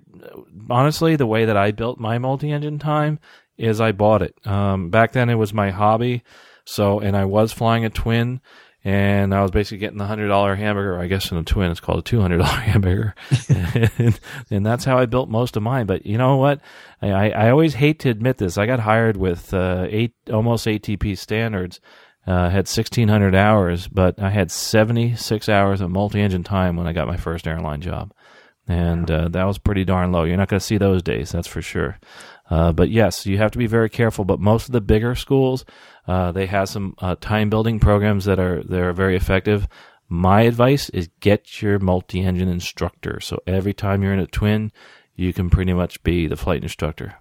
honestly, 0.69 1.15
the 1.15 1.27
way 1.27 1.45
that 1.45 1.57
I 1.57 1.71
built 1.71 1.99
my 1.99 2.17
multi-engine 2.17 2.79
time 2.79 3.19
is 3.57 3.81
I 3.81 3.91
bought 3.91 4.21
it. 4.21 4.35
Um, 4.45 4.89
back 4.89 5.13
then 5.13 5.29
it 5.29 5.35
was 5.35 5.53
my 5.53 5.71
hobby. 5.71 6.23
So, 6.68 6.99
and 6.99 7.15
I 7.15 7.24
was 7.24 7.53
flying 7.53 7.86
a 7.86 7.89
twin, 7.89 8.41
and 8.84 9.34
I 9.34 9.41
was 9.41 9.51
basically 9.51 9.78
getting 9.78 9.97
the 9.97 10.05
hundred 10.05 10.28
dollar 10.28 10.53
hamburger. 10.53 10.99
I 10.99 11.07
guess 11.07 11.32
in 11.32 11.38
a 11.38 11.43
twin, 11.43 11.72
it's 11.72 11.80
called 11.80 11.99
a 11.99 12.01
two 12.01 12.20
hundred 12.20 12.38
dollar 12.43 12.59
hamburger, 12.59 13.15
and, 13.47 14.20
and, 14.51 14.65
that's 14.65 14.84
how 14.84 14.97
I 14.97 15.05
built 15.05 15.30
most 15.30 15.55
of 15.55 15.63
mine. 15.63 15.86
But 15.86 16.05
you 16.05 16.18
know 16.18 16.36
what? 16.36 16.59
I, 17.01 17.32
I 17.32 17.49
always 17.51 17.76
hate 17.76 17.99
to 17.99 18.09
admit 18.09 18.38
this. 18.38 18.57
I 18.57 18.65
got 18.65 18.82
hired 18.82 19.15
with 19.15 19.53
uh, 19.53 19.88
eight 19.89 20.13
almost 20.32 20.68
ATP 20.68 21.18
standards. 21.18 21.80
Uh, 22.26 22.49
had 22.49 22.68
1600 22.68 23.34
hours, 23.34 23.88
but 23.88 24.22
I 24.22 24.30
had 24.30 24.51
76 24.51 25.47
hours 25.47 25.80
of 25.80 25.89
multi-engine 25.89 26.43
time 26.43 26.76
when 26.76 26.86
I 26.86 26.91
got 26.91 27.07
my 27.07 27.15
first 27.15 27.47
airline 27.47 27.80
job, 27.80 28.11
and 28.68 29.09
uh, 29.09 29.30
that 29.30 29.45
was 29.45 29.57
pretty 29.57 29.86
darn 29.86 30.11
low. 30.11 30.26
You're 30.26 30.36
not 30.36 30.49
going 30.49 30.59
to 30.59 30.65
see 30.65 30.78
those 30.78 31.01
days, 31.01 31.32
that's 31.32 31.47
for 31.47 31.61
sure. 31.61 31.97
Uh, 32.49 32.72
but 32.72 32.89
yes, 32.89 33.26
you 33.26 33.38
have 33.38 33.51
to 33.51 33.57
be 33.57 33.68
very 33.68 33.89
careful. 33.89 34.26
But 34.26 34.39
most 34.39 34.68
of 34.68 34.74
the 34.74 34.82
bigger 34.82 35.15
schools, 35.15 35.65
uh, 36.08 36.32
they 36.32 36.45
have 36.45 36.70
some 36.70 36.95
uh, 36.99 37.16
time 37.20 37.49
building 37.49 37.80
programs 37.80 38.26
that 38.26 38.39
are 38.39 38.64
that 38.64 38.80
are 38.80 38.93
very 38.93 39.16
effective. 39.16 39.68
My 40.10 40.41
advice 40.43 40.89
is 40.89 41.10
get 41.20 41.62
your 41.62 41.80
multi 41.80 42.22
engine 42.22 42.47
instructor. 42.47 43.20
So 43.20 43.39
every 43.45 43.74
time 43.74 44.01
you're 44.01 44.14
in 44.14 44.20
a 44.20 44.28
twin, 44.28 44.72
you 45.16 45.34
can 45.34 45.49
pretty 45.49 45.74
much 45.74 46.01
be 46.03 46.28
the 46.28 46.38
flight 46.38 46.64
instructor. 46.64 47.16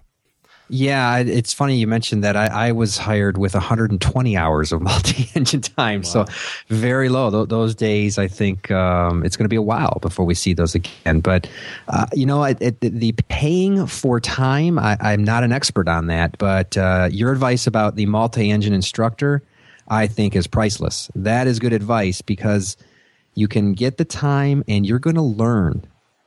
Yeah, 0.69 1.19
it's 1.19 1.53
funny 1.53 1.77
you 1.77 1.87
mentioned 1.87 2.23
that. 2.23 2.35
I, 2.35 2.47
I 2.47 2.71
was 2.73 2.97
hired 2.97 3.37
with 3.37 3.53
120 3.53 4.37
hours 4.37 4.71
of 4.71 4.81
multi-engine 4.81 5.61
time, 5.61 6.01
wow. 6.01 6.03
so 6.03 6.25
very 6.67 7.07
low. 7.07 7.31
Th- 7.31 7.47
those 7.47 7.73
days, 7.73 8.17
I 8.17 8.27
think 8.27 8.69
um, 8.71 9.23
it's 9.23 9.37
going 9.37 9.45
to 9.45 9.49
be 9.49 9.55
a 9.55 9.61
while 9.61 9.99
before 10.01 10.25
we 10.25 10.33
see 10.33 10.53
those 10.53 10.75
again. 10.75 11.21
But 11.21 11.49
uh, 11.87 12.07
you 12.13 12.25
know, 12.25 12.43
it, 12.43 12.57
it, 12.61 12.81
the 12.81 13.13
paying 13.29 13.87
for 13.87 14.19
time, 14.19 14.77
I, 14.77 14.97
am 15.13 15.23
not 15.23 15.43
an 15.43 15.53
expert 15.53 15.87
on 15.87 16.07
that. 16.07 16.37
But 16.37 16.77
uh, 16.77 17.07
your 17.11 17.31
advice 17.31 17.65
about 17.65 17.95
the 17.95 18.05
multi-engine 18.05 18.73
instructor, 18.73 19.43
I 19.87 20.07
think, 20.07 20.35
is 20.35 20.47
priceless. 20.47 21.09
That 21.15 21.47
is 21.47 21.59
good 21.59 21.73
advice 21.73 22.21
because 22.21 22.75
you 23.35 23.47
can 23.47 23.73
get 23.73 23.97
the 23.97 24.05
time, 24.05 24.63
and 24.67 24.85
you're 24.85 24.99
going 24.99 25.15
to 25.15 25.21
learn 25.21 25.85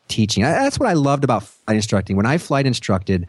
teaching. 0.08 0.42
That's 0.42 0.78
what 0.78 0.88
I 0.88 0.94
loved 0.94 1.24
about 1.24 1.44
flight 1.44 1.76
instructing. 1.76 2.16
When 2.16 2.26
I 2.26 2.38
flight 2.38 2.66
instructed 2.66 3.26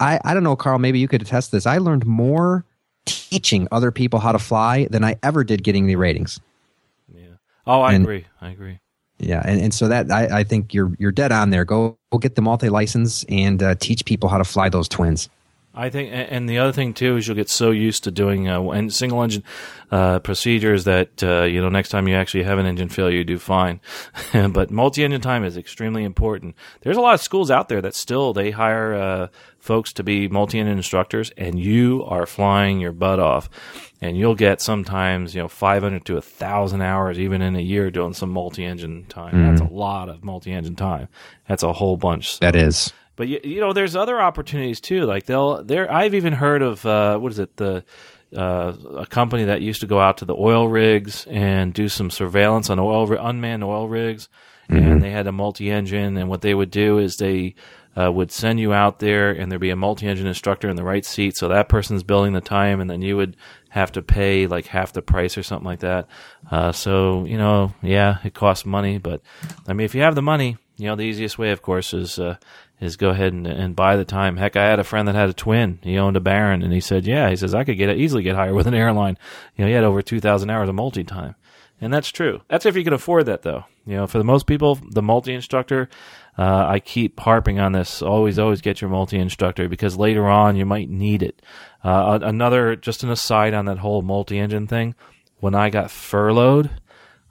I, 0.00 0.20
I 0.24 0.34
don't 0.34 0.44
know, 0.44 0.56
Carl, 0.56 0.78
maybe 0.78 0.98
you 0.98 1.08
could 1.08 1.22
attest 1.22 1.52
this. 1.52 1.66
I 1.66 1.78
learned 1.78 2.06
more 2.06 2.64
teaching 3.04 3.66
other 3.72 3.90
people 3.90 4.20
how 4.20 4.32
to 4.32 4.38
fly 4.38 4.86
than 4.90 5.04
I 5.04 5.16
ever 5.22 5.44
did 5.44 5.64
getting 5.64 5.86
the 5.86 5.96
ratings. 5.96 6.40
Yeah. 7.12 7.26
Oh, 7.66 7.80
I 7.80 7.94
and, 7.94 8.04
agree. 8.04 8.26
I 8.40 8.50
agree. 8.50 8.80
Yeah, 9.18 9.42
and, 9.44 9.60
and 9.60 9.74
so 9.74 9.88
that 9.88 10.12
I, 10.12 10.40
I 10.40 10.44
think 10.44 10.72
you're 10.72 10.92
you're 10.98 11.10
dead 11.10 11.32
on 11.32 11.50
there. 11.50 11.64
Go 11.64 11.98
go 12.12 12.18
get 12.18 12.36
the 12.36 12.42
multi 12.42 12.68
license 12.68 13.24
and 13.28 13.60
uh, 13.60 13.74
teach 13.74 14.04
people 14.04 14.28
how 14.28 14.38
to 14.38 14.44
fly 14.44 14.68
those 14.68 14.88
twins. 14.88 15.28
I 15.74 15.90
think, 15.90 16.10
and 16.12 16.48
the 16.48 16.58
other 16.58 16.72
thing 16.72 16.94
too 16.94 17.16
is 17.16 17.28
you'll 17.28 17.36
get 17.36 17.48
so 17.48 17.70
used 17.70 18.04
to 18.04 18.10
doing 18.10 18.48
uh, 18.48 18.62
and 18.70 18.92
single 18.92 19.22
engine 19.22 19.44
uh, 19.90 20.18
procedures 20.18 20.84
that 20.84 21.22
uh, 21.22 21.42
you 21.42 21.60
know 21.60 21.68
next 21.68 21.90
time 21.90 22.08
you 22.08 22.14
actually 22.16 22.42
have 22.42 22.58
an 22.58 22.66
engine 22.66 22.88
failure, 22.88 23.18
you 23.18 23.24
do 23.24 23.38
fine. 23.38 23.80
but 24.32 24.70
multi 24.70 25.04
engine 25.04 25.20
time 25.20 25.44
is 25.44 25.56
extremely 25.56 26.04
important. 26.04 26.56
There's 26.80 26.96
a 26.96 27.00
lot 27.00 27.14
of 27.14 27.20
schools 27.20 27.50
out 27.50 27.68
there 27.68 27.80
that 27.82 27.94
still 27.94 28.32
they 28.32 28.50
hire 28.50 28.94
uh, 28.94 29.28
folks 29.58 29.92
to 29.94 30.02
be 30.02 30.26
multi 30.26 30.58
engine 30.58 30.78
instructors, 30.78 31.30
and 31.36 31.60
you 31.60 32.02
are 32.04 32.26
flying 32.26 32.80
your 32.80 32.92
butt 32.92 33.20
off, 33.20 33.48
and 34.00 34.16
you'll 34.16 34.34
get 34.34 34.60
sometimes 34.60 35.34
you 35.34 35.42
know 35.42 35.48
500 35.48 36.04
to 36.06 36.16
a 36.16 36.22
thousand 36.22 36.80
hours 36.80 37.20
even 37.20 37.40
in 37.42 37.54
a 37.54 37.60
year 37.60 37.90
doing 37.90 38.14
some 38.14 38.30
multi 38.30 38.64
engine 38.64 39.04
time. 39.08 39.34
Mm. 39.34 39.50
That's 39.50 39.70
a 39.70 39.72
lot 39.72 40.08
of 40.08 40.24
multi 40.24 40.50
engine 40.50 40.76
time. 40.76 41.08
That's 41.46 41.62
a 41.62 41.74
whole 41.74 41.96
bunch. 41.96 42.32
So. 42.32 42.38
That 42.40 42.56
is. 42.56 42.92
But 43.18 43.26
you, 43.26 43.40
you 43.42 43.60
know, 43.60 43.72
there's 43.72 43.96
other 43.96 44.20
opportunities 44.20 44.80
too. 44.80 45.02
Like 45.02 45.26
they'll 45.26 45.64
there. 45.64 45.92
I've 45.92 46.14
even 46.14 46.32
heard 46.32 46.62
of 46.62 46.86
uh, 46.86 47.18
what 47.18 47.32
is 47.32 47.40
it 47.40 47.56
the 47.56 47.84
uh, 48.34 48.72
a 48.96 49.06
company 49.06 49.44
that 49.44 49.60
used 49.60 49.80
to 49.80 49.88
go 49.88 49.98
out 49.98 50.18
to 50.18 50.24
the 50.24 50.36
oil 50.36 50.68
rigs 50.68 51.26
and 51.26 51.74
do 51.74 51.88
some 51.88 52.10
surveillance 52.10 52.70
on 52.70 52.78
oil 52.78 53.12
unmanned 53.12 53.64
oil 53.64 53.88
rigs, 53.88 54.28
mm-hmm. 54.70 54.86
and 54.86 55.02
they 55.02 55.10
had 55.10 55.26
a 55.26 55.32
multi-engine. 55.32 56.16
And 56.16 56.28
what 56.28 56.42
they 56.42 56.54
would 56.54 56.70
do 56.70 56.98
is 56.98 57.16
they 57.16 57.56
uh, 57.96 58.12
would 58.12 58.30
send 58.30 58.60
you 58.60 58.72
out 58.72 59.00
there, 59.00 59.32
and 59.32 59.50
there'd 59.50 59.60
be 59.60 59.70
a 59.70 59.76
multi-engine 59.76 60.28
instructor 60.28 60.68
in 60.68 60.76
the 60.76 60.84
right 60.84 61.04
seat, 61.04 61.36
so 61.36 61.48
that 61.48 61.68
person's 61.68 62.04
building 62.04 62.34
the 62.34 62.40
time, 62.40 62.80
and 62.80 62.88
then 62.88 63.02
you 63.02 63.16
would 63.16 63.36
have 63.70 63.90
to 63.92 64.02
pay 64.02 64.46
like 64.46 64.66
half 64.66 64.92
the 64.92 65.02
price 65.02 65.36
or 65.36 65.42
something 65.42 65.66
like 65.66 65.80
that. 65.80 66.06
Uh, 66.52 66.70
so 66.70 67.24
you 67.24 67.36
know, 67.36 67.74
yeah, 67.82 68.18
it 68.22 68.32
costs 68.32 68.64
money, 68.64 68.98
but 68.98 69.22
I 69.66 69.72
mean, 69.72 69.86
if 69.86 69.96
you 69.96 70.02
have 70.02 70.14
the 70.14 70.22
money, 70.22 70.56
you 70.76 70.86
know, 70.86 70.94
the 70.94 71.02
easiest 71.02 71.38
way, 71.38 71.50
of 71.50 71.60
course, 71.60 71.92
is 71.92 72.20
uh, 72.20 72.36
is 72.80 72.96
go 72.96 73.10
ahead 73.10 73.32
and, 73.32 73.46
and 73.46 73.74
buy 73.74 73.96
the 73.96 74.04
time. 74.04 74.36
Heck, 74.36 74.56
I 74.56 74.64
had 74.64 74.78
a 74.78 74.84
friend 74.84 75.08
that 75.08 75.14
had 75.14 75.28
a 75.28 75.34
twin. 75.34 75.78
He 75.82 75.98
owned 75.98 76.16
a 76.16 76.20
Baron, 76.20 76.62
and 76.62 76.72
he 76.72 76.80
said, 76.80 77.06
"Yeah," 77.06 77.28
he 77.28 77.36
says, 77.36 77.54
"I 77.54 77.64
could 77.64 77.76
get 77.76 77.96
easily 77.96 78.22
get 78.22 78.36
higher 78.36 78.54
with 78.54 78.66
an 78.66 78.74
airline." 78.74 79.18
You 79.56 79.64
know, 79.64 79.68
he 79.68 79.74
had 79.74 79.84
over 79.84 80.02
two 80.02 80.20
thousand 80.20 80.50
hours 80.50 80.68
of 80.68 80.74
multi 80.74 81.04
time, 81.04 81.34
and 81.80 81.92
that's 81.92 82.10
true. 82.10 82.42
That's 82.48 82.66
if 82.66 82.76
you 82.76 82.84
can 82.84 82.92
afford 82.92 83.26
that, 83.26 83.42
though. 83.42 83.64
You 83.86 83.96
know, 83.96 84.06
for 84.06 84.18
the 84.18 84.24
most 84.24 84.46
people, 84.46 84.78
the 84.90 85.02
multi 85.02 85.34
instructor. 85.34 85.88
Uh, 86.36 86.66
I 86.68 86.78
keep 86.78 87.18
harping 87.18 87.58
on 87.58 87.72
this. 87.72 88.00
Always, 88.00 88.38
always 88.38 88.60
get 88.60 88.80
your 88.80 88.90
multi 88.90 89.18
instructor 89.18 89.68
because 89.68 89.96
later 89.96 90.28
on 90.28 90.54
you 90.54 90.64
might 90.64 90.88
need 90.88 91.20
it. 91.20 91.42
Uh, 91.82 92.20
another, 92.22 92.76
just 92.76 93.02
an 93.02 93.10
aside 93.10 93.54
on 93.54 93.64
that 93.64 93.78
whole 93.78 94.02
multi 94.02 94.38
engine 94.38 94.68
thing. 94.68 94.94
When 95.40 95.56
I 95.56 95.68
got 95.68 95.90
furloughed, 95.90 96.70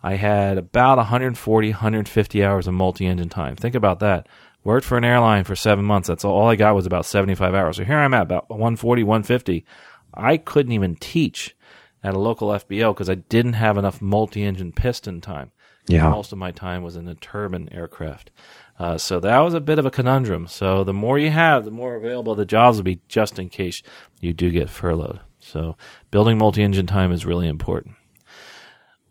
I 0.04 0.16
had 0.16 0.58
about 0.58 0.98
140, 0.98 1.70
150 1.70 2.43
hours 2.43 2.68
of 2.68 2.74
multi 2.74 3.06
engine 3.06 3.30
time. 3.30 3.56
Think 3.56 3.76
about 3.76 4.00
that 4.00 4.28
Worked 4.68 4.86
for 4.86 4.97
an 4.97 5.05
airline 5.05 5.45
for 5.45 5.55
seven 5.55 5.86
months. 5.86 6.09
That's 6.09 6.26
all, 6.26 6.38
all 6.38 6.49
I 6.49 6.57
got 6.57 6.76
was 6.76 6.86
about 6.86 7.05
75 7.05 7.55
hours. 7.55 7.78
So 7.78 7.86
here 7.86 7.99
I'm 7.99 8.13
at 8.13 8.24
about 8.24 8.49
140, 8.49 9.01
150. 9.01 9.65
I 10.13 10.36
couldn't 10.36 10.74
even 10.74 10.97
teach 10.97 11.55
at 12.03 12.13
a 12.13 12.20
local 12.20 12.49
FBO 12.49 12.93
because 12.93 13.09
I 13.09 13.15
didn't 13.15 13.53
have 13.53 13.78
enough 13.78 14.01
multi-engine 14.01 14.74
piston 14.74 15.22
time. 15.22 15.53
Yeah. 15.88 16.09
Most 16.09 16.34
of 16.34 16.38
my 16.38 16.51
time 16.51 16.84
was 16.84 16.97
in 16.97 17.05
the 17.05 17.15
turbine 17.15 17.70
aircraft. 17.72 18.30
Uh, 18.78 18.97
so 18.97 19.22
that 19.22 19.39
was 19.39 19.53
a 19.53 19.61
bit 19.61 19.80
of 19.80 19.86
a 19.86 19.89
conundrum. 19.89 20.47
So 20.47 20.84
the 20.84 20.93
more 20.93 21.18
you 21.18 21.30
have, 21.30 21.63
the 21.63 21.72
more 21.72 21.95
available 21.95 22.36
the 22.36 22.45
jobs 22.45 22.76
will 22.76 22.84
be 22.84 22.99
just 23.07 23.39
in 23.39 23.47
case 23.47 23.82
you 24.20 24.34
do 24.34 24.51
get 24.51 24.70
furloughed. 24.70 25.22
So 25.39 25.78
building 26.11 26.38
multi-engine 26.38 26.88
time 26.88 27.13
is 27.13 27.26
really 27.26 27.47
important. 27.47 27.95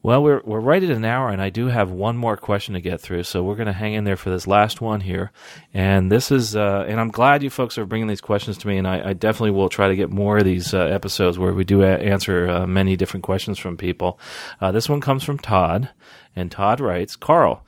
Well, 0.07 0.23
we're 0.23 0.41
we're 0.45 0.61
right 0.61 0.85
at 0.85 0.91
an 0.91 1.05
hour, 1.05 1.31
and 1.31 1.43
I 1.43 1.51
do 1.51 1.67
have 1.67 1.91
one 1.91 2.17
more 2.17 2.37
question 2.37 2.75
to 2.75 2.81
get 2.81 3.01
through, 3.01 3.25
so 3.25 3.43
we're 3.43 3.57
going 3.57 3.67
to 3.67 3.73
hang 3.73 3.95
in 3.95 4.05
there 4.05 4.17
for 4.17 4.31
this 4.31 4.47
last 4.47 4.81
one 4.81 5.01
here. 5.01 5.33
And 5.75 6.13
this 6.13 6.31
is, 6.31 6.55
uh, 6.55 6.85
and 6.87 7.01
I'm 7.01 7.11
glad 7.11 7.43
you 7.43 7.51
folks 7.51 7.77
are 7.77 7.87
bringing 7.87 8.07
these 8.07 8.21
questions 8.21 8.57
to 8.59 8.69
me, 8.69 8.79
and 8.79 8.87
I, 8.87 9.09
I 9.09 9.13
definitely 9.15 9.51
will 9.51 9.69
try 9.69 9.89
to 9.89 9.97
get 9.97 10.09
more 10.09 10.39
of 10.39 10.45
these 10.45 10.73
uh, 10.73 10.79
episodes 10.79 11.41
where 11.41 11.53
we 11.53 11.65
do 11.65 11.83
a- 11.83 11.99
answer 11.99 12.49
uh, 12.49 12.69
many 12.69 12.95
different 12.95 13.25
questions 13.25 13.59
from 13.59 13.77
people. 13.77 14.21
Uh, 14.61 14.71
this 14.71 14.89
one 14.89 15.01
comes 15.01 15.25
from 15.25 15.41
Todd, 15.41 15.89
and 16.37 16.53
Todd 16.53 16.79
writes, 16.79 17.17
Carl. 17.17 17.67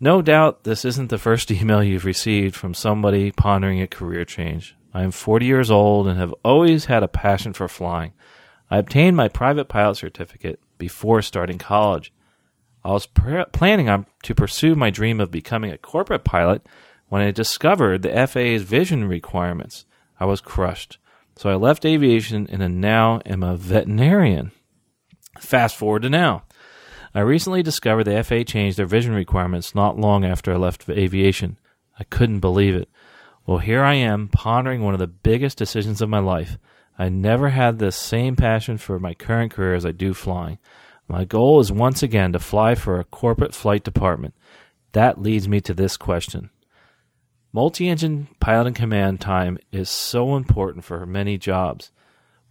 No 0.00 0.20
doubt 0.20 0.64
this 0.64 0.84
isn't 0.84 1.10
the 1.10 1.16
first 1.16 1.48
email 1.52 1.80
you've 1.80 2.04
received 2.04 2.56
from 2.56 2.74
somebody 2.74 3.30
pondering 3.30 3.80
a 3.80 3.86
career 3.86 4.24
change. 4.24 4.74
I 4.92 5.04
am 5.04 5.12
40 5.12 5.46
years 5.46 5.70
old 5.70 6.08
and 6.08 6.18
have 6.18 6.34
always 6.44 6.86
had 6.86 7.04
a 7.04 7.08
passion 7.08 7.52
for 7.52 7.68
flying. 7.68 8.14
I 8.68 8.78
obtained 8.78 9.16
my 9.16 9.28
private 9.28 9.68
pilot 9.68 9.94
certificate 9.98 10.58
before 10.82 11.22
starting 11.22 11.58
college. 11.58 12.12
I 12.82 12.90
was 12.90 13.06
pr- 13.06 13.42
planning 13.52 13.88
on 13.88 14.06
to 14.24 14.34
pursue 14.34 14.74
my 14.74 14.90
dream 14.90 15.20
of 15.20 15.30
becoming 15.30 15.70
a 15.70 15.78
corporate 15.78 16.24
pilot 16.24 16.66
when 17.08 17.22
I 17.22 17.30
discovered 17.30 18.02
the 18.02 18.26
FAA's 18.26 18.62
vision 18.62 19.04
requirements. 19.04 19.84
I 20.18 20.24
was 20.24 20.40
crushed. 20.40 20.98
So 21.36 21.48
I 21.48 21.54
left 21.54 21.84
aviation 21.84 22.48
and 22.50 22.80
now 22.80 23.20
am 23.24 23.44
a 23.44 23.54
veterinarian. 23.56 24.50
Fast 25.38 25.76
forward 25.76 26.02
to 26.02 26.10
now. 26.10 26.42
I 27.14 27.20
recently 27.20 27.62
discovered 27.62 28.04
the 28.04 28.24
FAA 28.24 28.42
changed 28.42 28.76
their 28.76 28.86
vision 28.86 29.14
requirements 29.14 29.76
not 29.76 30.00
long 30.00 30.24
after 30.24 30.52
I 30.52 30.56
left 30.56 30.88
aviation. 30.88 31.58
I 31.96 32.02
couldn't 32.02 32.40
believe 32.40 32.74
it. 32.74 32.88
Well, 33.46 33.58
here 33.58 33.84
I 33.84 33.94
am 33.94 34.26
pondering 34.26 34.82
one 34.82 34.94
of 34.94 35.00
the 35.00 35.06
biggest 35.06 35.58
decisions 35.58 36.02
of 36.02 36.08
my 36.08 36.18
life. 36.18 36.58
I 37.02 37.08
never 37.08 37.48
had 37.48 37.80
the 37.80 37.90
same 37.90 38.36
passion 38.36 38.78
for 38.78 39.00
my 39.00 39.12
current 39.12 39.50
career 39.50 39.74
as 39.74 39.84
I 39.84 39.90
do 39.90 40.14
flying. 40.14 40.60
My 41.08 41.24
goal 41.24 41.58
is 41.58 41.72
once 41.72 42.00
again 42.00 42.32
to 42.32 42.38
fly 42.38 42.76
for 42.76 43.00
a 43.00 43.04
corporate 43.04 43.56
flight 43.56 43.82
department. 43.82 44.36
That 44.92 45.20
leads 45.20 45.48
me 45.48 45.60
to 45.62 45.74
this 45.74 45.96
question. 45.96 46.50
Multi 47.52 47.88
engine 47.88 48.28
pilot 48.38 48.68
in 48.68 48.74
command 48.74 49.20
time 49.20 49.58
is 49.72 49.90
so 49.90 50.36
important 50.36 50.84
for 50.84 51.04
many 51.04 51.38
jobs. 51.38 51.90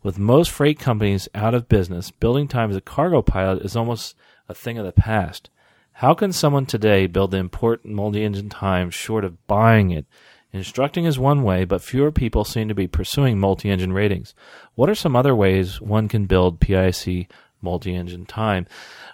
With 0.04 0.20
most 0.20 0.52
freight 0.52 0.80
companies 0.80 1.30
out 1.34 1.54
of 1.54 1.70
business, 1.70 2.12
building 2.12 2.50
time 2.50 2.72
as 2.72 2.76
a 2.76 2.82
cargo 2.82 3.22
pilot 3.22 3.64
is 3.64 3.78
almost 3.78 4.18
a 4.50 4.54
thing 4.54 4.78
of 4.78 4.86
the 4.86 4.92
past. 4.92 5.50
How 5.94 6.14
can 6.14 6.34
someone 6.34 6.66
today 6.66 7.08
build 7.08 7.32
the 7.32 7.38
important 7.38 7.96
multi 7.96 8.22
engine 8.22 8.50
time 8.50 8.90
short 8.90 9.24
of 9.24 9.48
buying 9.48 9.92
it 9.92 10.08
Instructing 10.54 11.06
is 11.06 11.18
one 11.18 11.44
way, 11.44 11.64
but 11.64 11.82
fewer 11.82 12.12
people 12.12 12.44
seem 12.44 12.68
to 12.68 12.76
be 12.76 12.88
pursuing 12.88 13.40
multi 13.40 13.70
engine 13.70 13.94
ratings. 13.94 14.34
What 14.76 14.90
are 14.90 14.96
some 14.96 15.16
other 15.16 15.36
ways 15.36 15.80
one 15.80 16.08
can 16.08 16.26
build 16.26 16.60
PIC 16.60 17.32
multi 17.62 17.96
engine 17.96 18.26
time? 18.26 18.68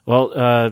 Well, 0.06 0.32
uh, 0.36 0.72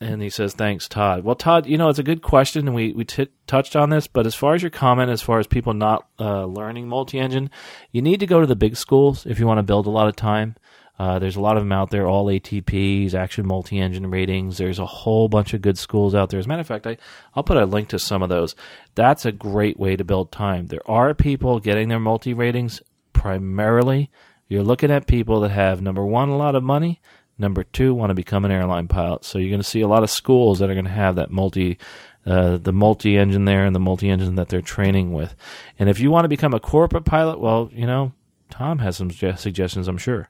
and 0.00 0.20
he 0.20 0.30
says, 0.30 0.52
thanks, 0.52 0.88
Todd. 0.88 1.24
Well, 1.24 1.34
Todd, 1.34 1.66
you 1.66 1.78
know, 1.78 1.88
it's 1.88 1.98
a 1.98 2.04
good 2.04 2.20
question, 2.20 2.66
and 2.66 2.74
we, 2.74 2.92
we 2.92 3.04
t- 3.04 3.28
touched 3.46 3.74
on 3.74 3.88
this, 3.88 4.06
but 4.06 4.26
as 4.26 4.34
far 4.34 4.54
as 4.54 4.62
your 4.62 4.70
comment, 4.70 5.10
as 5.10 5.22
far 5.22 5.38
as 5.38 5.46
people 5.46 5.72
not 5.72 6.06
uh, 6.20 6.44
learning 6.44 6.86
multi 6.86 7.18
engine, 7.18 7.50
you 7.92 8.02
need 8.02 8.20
to 8.20 8.26
go 8.26 8.40
to 8.40 8.46
the 8.46 8.56
big 8.56 8.76
schools 8.76 9.24
if 9.24 9.38
you 9.38 9.46
want 9.46 9.58
to 9.58 9.62
build 9.62 9.86
a 9.86 9.90
lot 9.90 10.08
of 10.08 10.16
time. 10.16 10.54
Uh, 10.98 11.18
there's 11.18 11.36
a 11.36 11.40
lot 11.40 11.56
of 11.56 11.62
them 11.62 11.72
out 11.72 11.90
there, 11.90 12.06
all 12.06 12.26
ATPs, 12.26 13.12
action 13.12 13.46
multi-engine 13.46 14.10
ratings. 14.10 14.56
There's 14.56 14.78
a 14.78 14.86
whole 14.86 15.28
bunch 15.28 15.52
of 15.52 15.60
good 15.60 15.76
schools 15.76 16.14
out 16.14 16.30
there. 16.30 16.40
As 16.40 16.46
a 16.46 16.48
matter 16.48 16.62
of 16.62 16.66
fact, 16.66 16.86
I, 16.86 16.96
I'll 17.34 17.42
put 17.42 17.58
a 17.58 17.66
link 17.66 17.88
to 17.90 17.98
some 17.98 18.22
of 18.22 18.28
those. 18.28 18.54
That's 18.94 19.26
a 19.26 19.32
great 19.32 19.78
way 19.78 19.96
to 19.96 20.04
build 20.04 20.32
time. 20.32 20.68
There 20.68 20.88
are 20.90 21.12
people 21.12 21.60
getting 21.60 21.88
their 21.88 22.00
multi 22.00 22.32
ratings 22.32 22.80
primarily. 23.12 24.10
You're 24.48 24.62
looking 24.62 24.90
at 24.90 25.06
people 25.06 25.40
that 25.40 25.50
have 25.50 25.82
number 25.82 26.04
one, 26.04 26.28
a 26.28 26.36
lot 26.36 26.54
of 26.54 26.62
money. 26.62 27.00
Number 27.38 27.64
two, 27.64 27.92
want 27.92 28.10
to 28.10 28.14
become 28.14 28.46
an 28.46 28.50
airline 28.50 28.88
pilot. 28.88 29.24
So 29.24 29.38
you're 29.38 29.50
going 29.50 29.60
to 29.60 29.68
see 29.68 29.82
a 29.82 29.88
lot 29.88 30.02
of 30.02 30.08
schools 30.08 30.60
that 30.60 30.70
are 30.70 30.74
going 30.74 30.86
to 30.86 30.90
have 30.90 31.16
that 31.16 31.30
multi 31.30 31.78
uh, 32.24 32.56
the 32.56 32.72
multi 32.72 33.16
engine 33.16 33.44
there 33.44 33.64
and 33.64 33.74
the 33.74 33.80
multi 33.80 34.08
engine 34.10 34.34
that 34.34 34.48
they're 34.48 34.60
training 34.60 35.12
with. 35.12 35.36
And 35.78 35.88
if 35.88 36.00
you 36.00 36.10
want 36.10 36.24
to 36.24 36.28
become 36.28 36.54
a 36.54 36.60
corporate 36.60 37.04
pilot, 37.04 37.38
well, 37.38 37.70
you 37.72 37.86
know, 37.86 38.12
Tom 38.50 38.78
has 38.80 38.96
some 38.96 39.10
suggestions, 39.10 39.86
I'm 39.86 39.98
sure. 39.98 40.28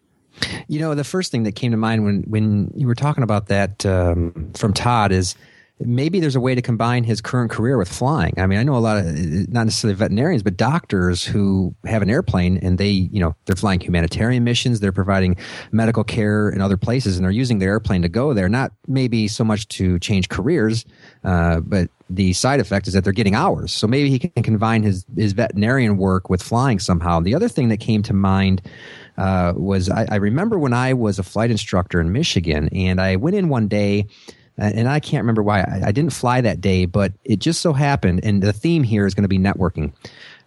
You 0.68 0.80
know, 0.80 0.94
the 0.94 1.04
first 1.04 1.30
thing 1.30 1.44
that 1.44 1.52
came 1.52 1.70
to 1.70 1.76
mind 1.76 2.04
when 2.04 2.22
when 2.22 2.70
you 2.74 2.86
were 2.86 2.94
talking 2.94 3.22
about 3.22 3.46
that 3.48 3.84
um, 3.86 4.52
from 4.54 4.72
Todd 4.72 5.12
is 5.12 5.34
maybe 5.78 6.20
there's 6.20 6.36
a 6.36 6.40
way 6.40 6.54
to 6.54 6.62
combine 6.62 7.04
his 7.04 7.20
current 7.20 7.50
career 7.50 7.76
with 7.76 7.88
flying. 7.88 8.32
I 8.38 8.46
mean, 8.46 8.58
I 8.58 8.62
know 8.62 8.76
a 8.76 8.78
lot 8.78 8.98
of 8.98 9.04
not 9.48 9.64
necessarily 9.64 9.94
veterinarians, 9.94 10.42
but 10.42 10.56
doctors 10.56 11.24
who 11.24 11.74
have 11.84 12.02
an 12.02 12.08
airplane 12.08 12.56
and 12.58 12.78
they, 12.78 12.88
you 12.88 13.20
know, 13.20 13.34
they're 13.44 13.56
flying 13.56 13.80
humanitarian 13.80 14.42
missions, 14.42 14.80
they're 14.80 14.92
providing 14.92 15.36
medical 15.72 16.02
care 16.02 16.48
in 16.48 16.60
other 16.60 16.76
places, 16.76 17.16
and 17.16 17.24
they're 17.24 17.30
using 17.30 17.58
their 17.58 17.70
airplane 17.70 18.02
to 18.02 18.08
go 18.08 18.32
there. 18.32 18.48
Not 18.48 18.72
maybe 18.86 19.28
so 19.28 19.44
much 19.44 19.68
to 19.68 19.98
change 19.98 20.28
careers, 20.28 20.84
uh, 21.24 21.60
but 21.60 21.90
the 22.08 22.32
side 22.32 22.60
effect 22.60 22.86
is 22.86 22.94
that 22.94 23.04
they're 23.04 23.12
getting 23.12 23.34
hours. 23.34 23.72
So 23.72 23.86
maybe 23.86 24.08
he 24.08 24.18
can 24.18 24.42
combine 24.42 24.82
his 24.82 25.04
his 25.16 25.32
veterinarian 25.32 25.98
work 25.98 26.30
with 26.30 26.42
flying 26.42 26.78
somehow. 26.78 27.20
The 27.20 27.34
other 27.34 27.48
thing 27.48 27.68
that 27.68 27.78
came 27.78 28.02
to 28.04 28.14
mind. 28.14 28.62
Uh, 29.16 29.52
was 29.56 29.88
I, 29.88 30.06
I 30.10 30.16
remember 30.16 30.58
when 30.58 30.72
I 30.72 30.92
was 30.92 31.18
a 31.18 31.22
flight 31.22 31.50
instructor 31.50 32.00
in 32.00 32.12
Michigan, 32.12 32.68
and 32.72 33.00
I 33.00 33.16
went 33.16 33.36
in 33.36 33.48
one 33.48 33.68
day 33.68 34.06
and 34.58 34.88
I 34.88 35.00
can't 35.00 35.22
remember 35.22 35.42
why 35.42 35.60
I, 35.84 35.92
didn't 35.92 36.14
fly 36.14 36.40
that 36.40 36.60
day, 36.60 36.86
but 36.86 37.12
it 37.24 37.40
just 37.40 37.60
so 37.60 37.74
happened, 37.74 38.20
and 38.22 38.42
the 38.42 38.52
theme 38.52 38.82
here 38.82 39.06
is 39.06 39.14
going 39.14 39.22
to 39.22 39.28
be 39.28 39.38
networking. 39.38 39.92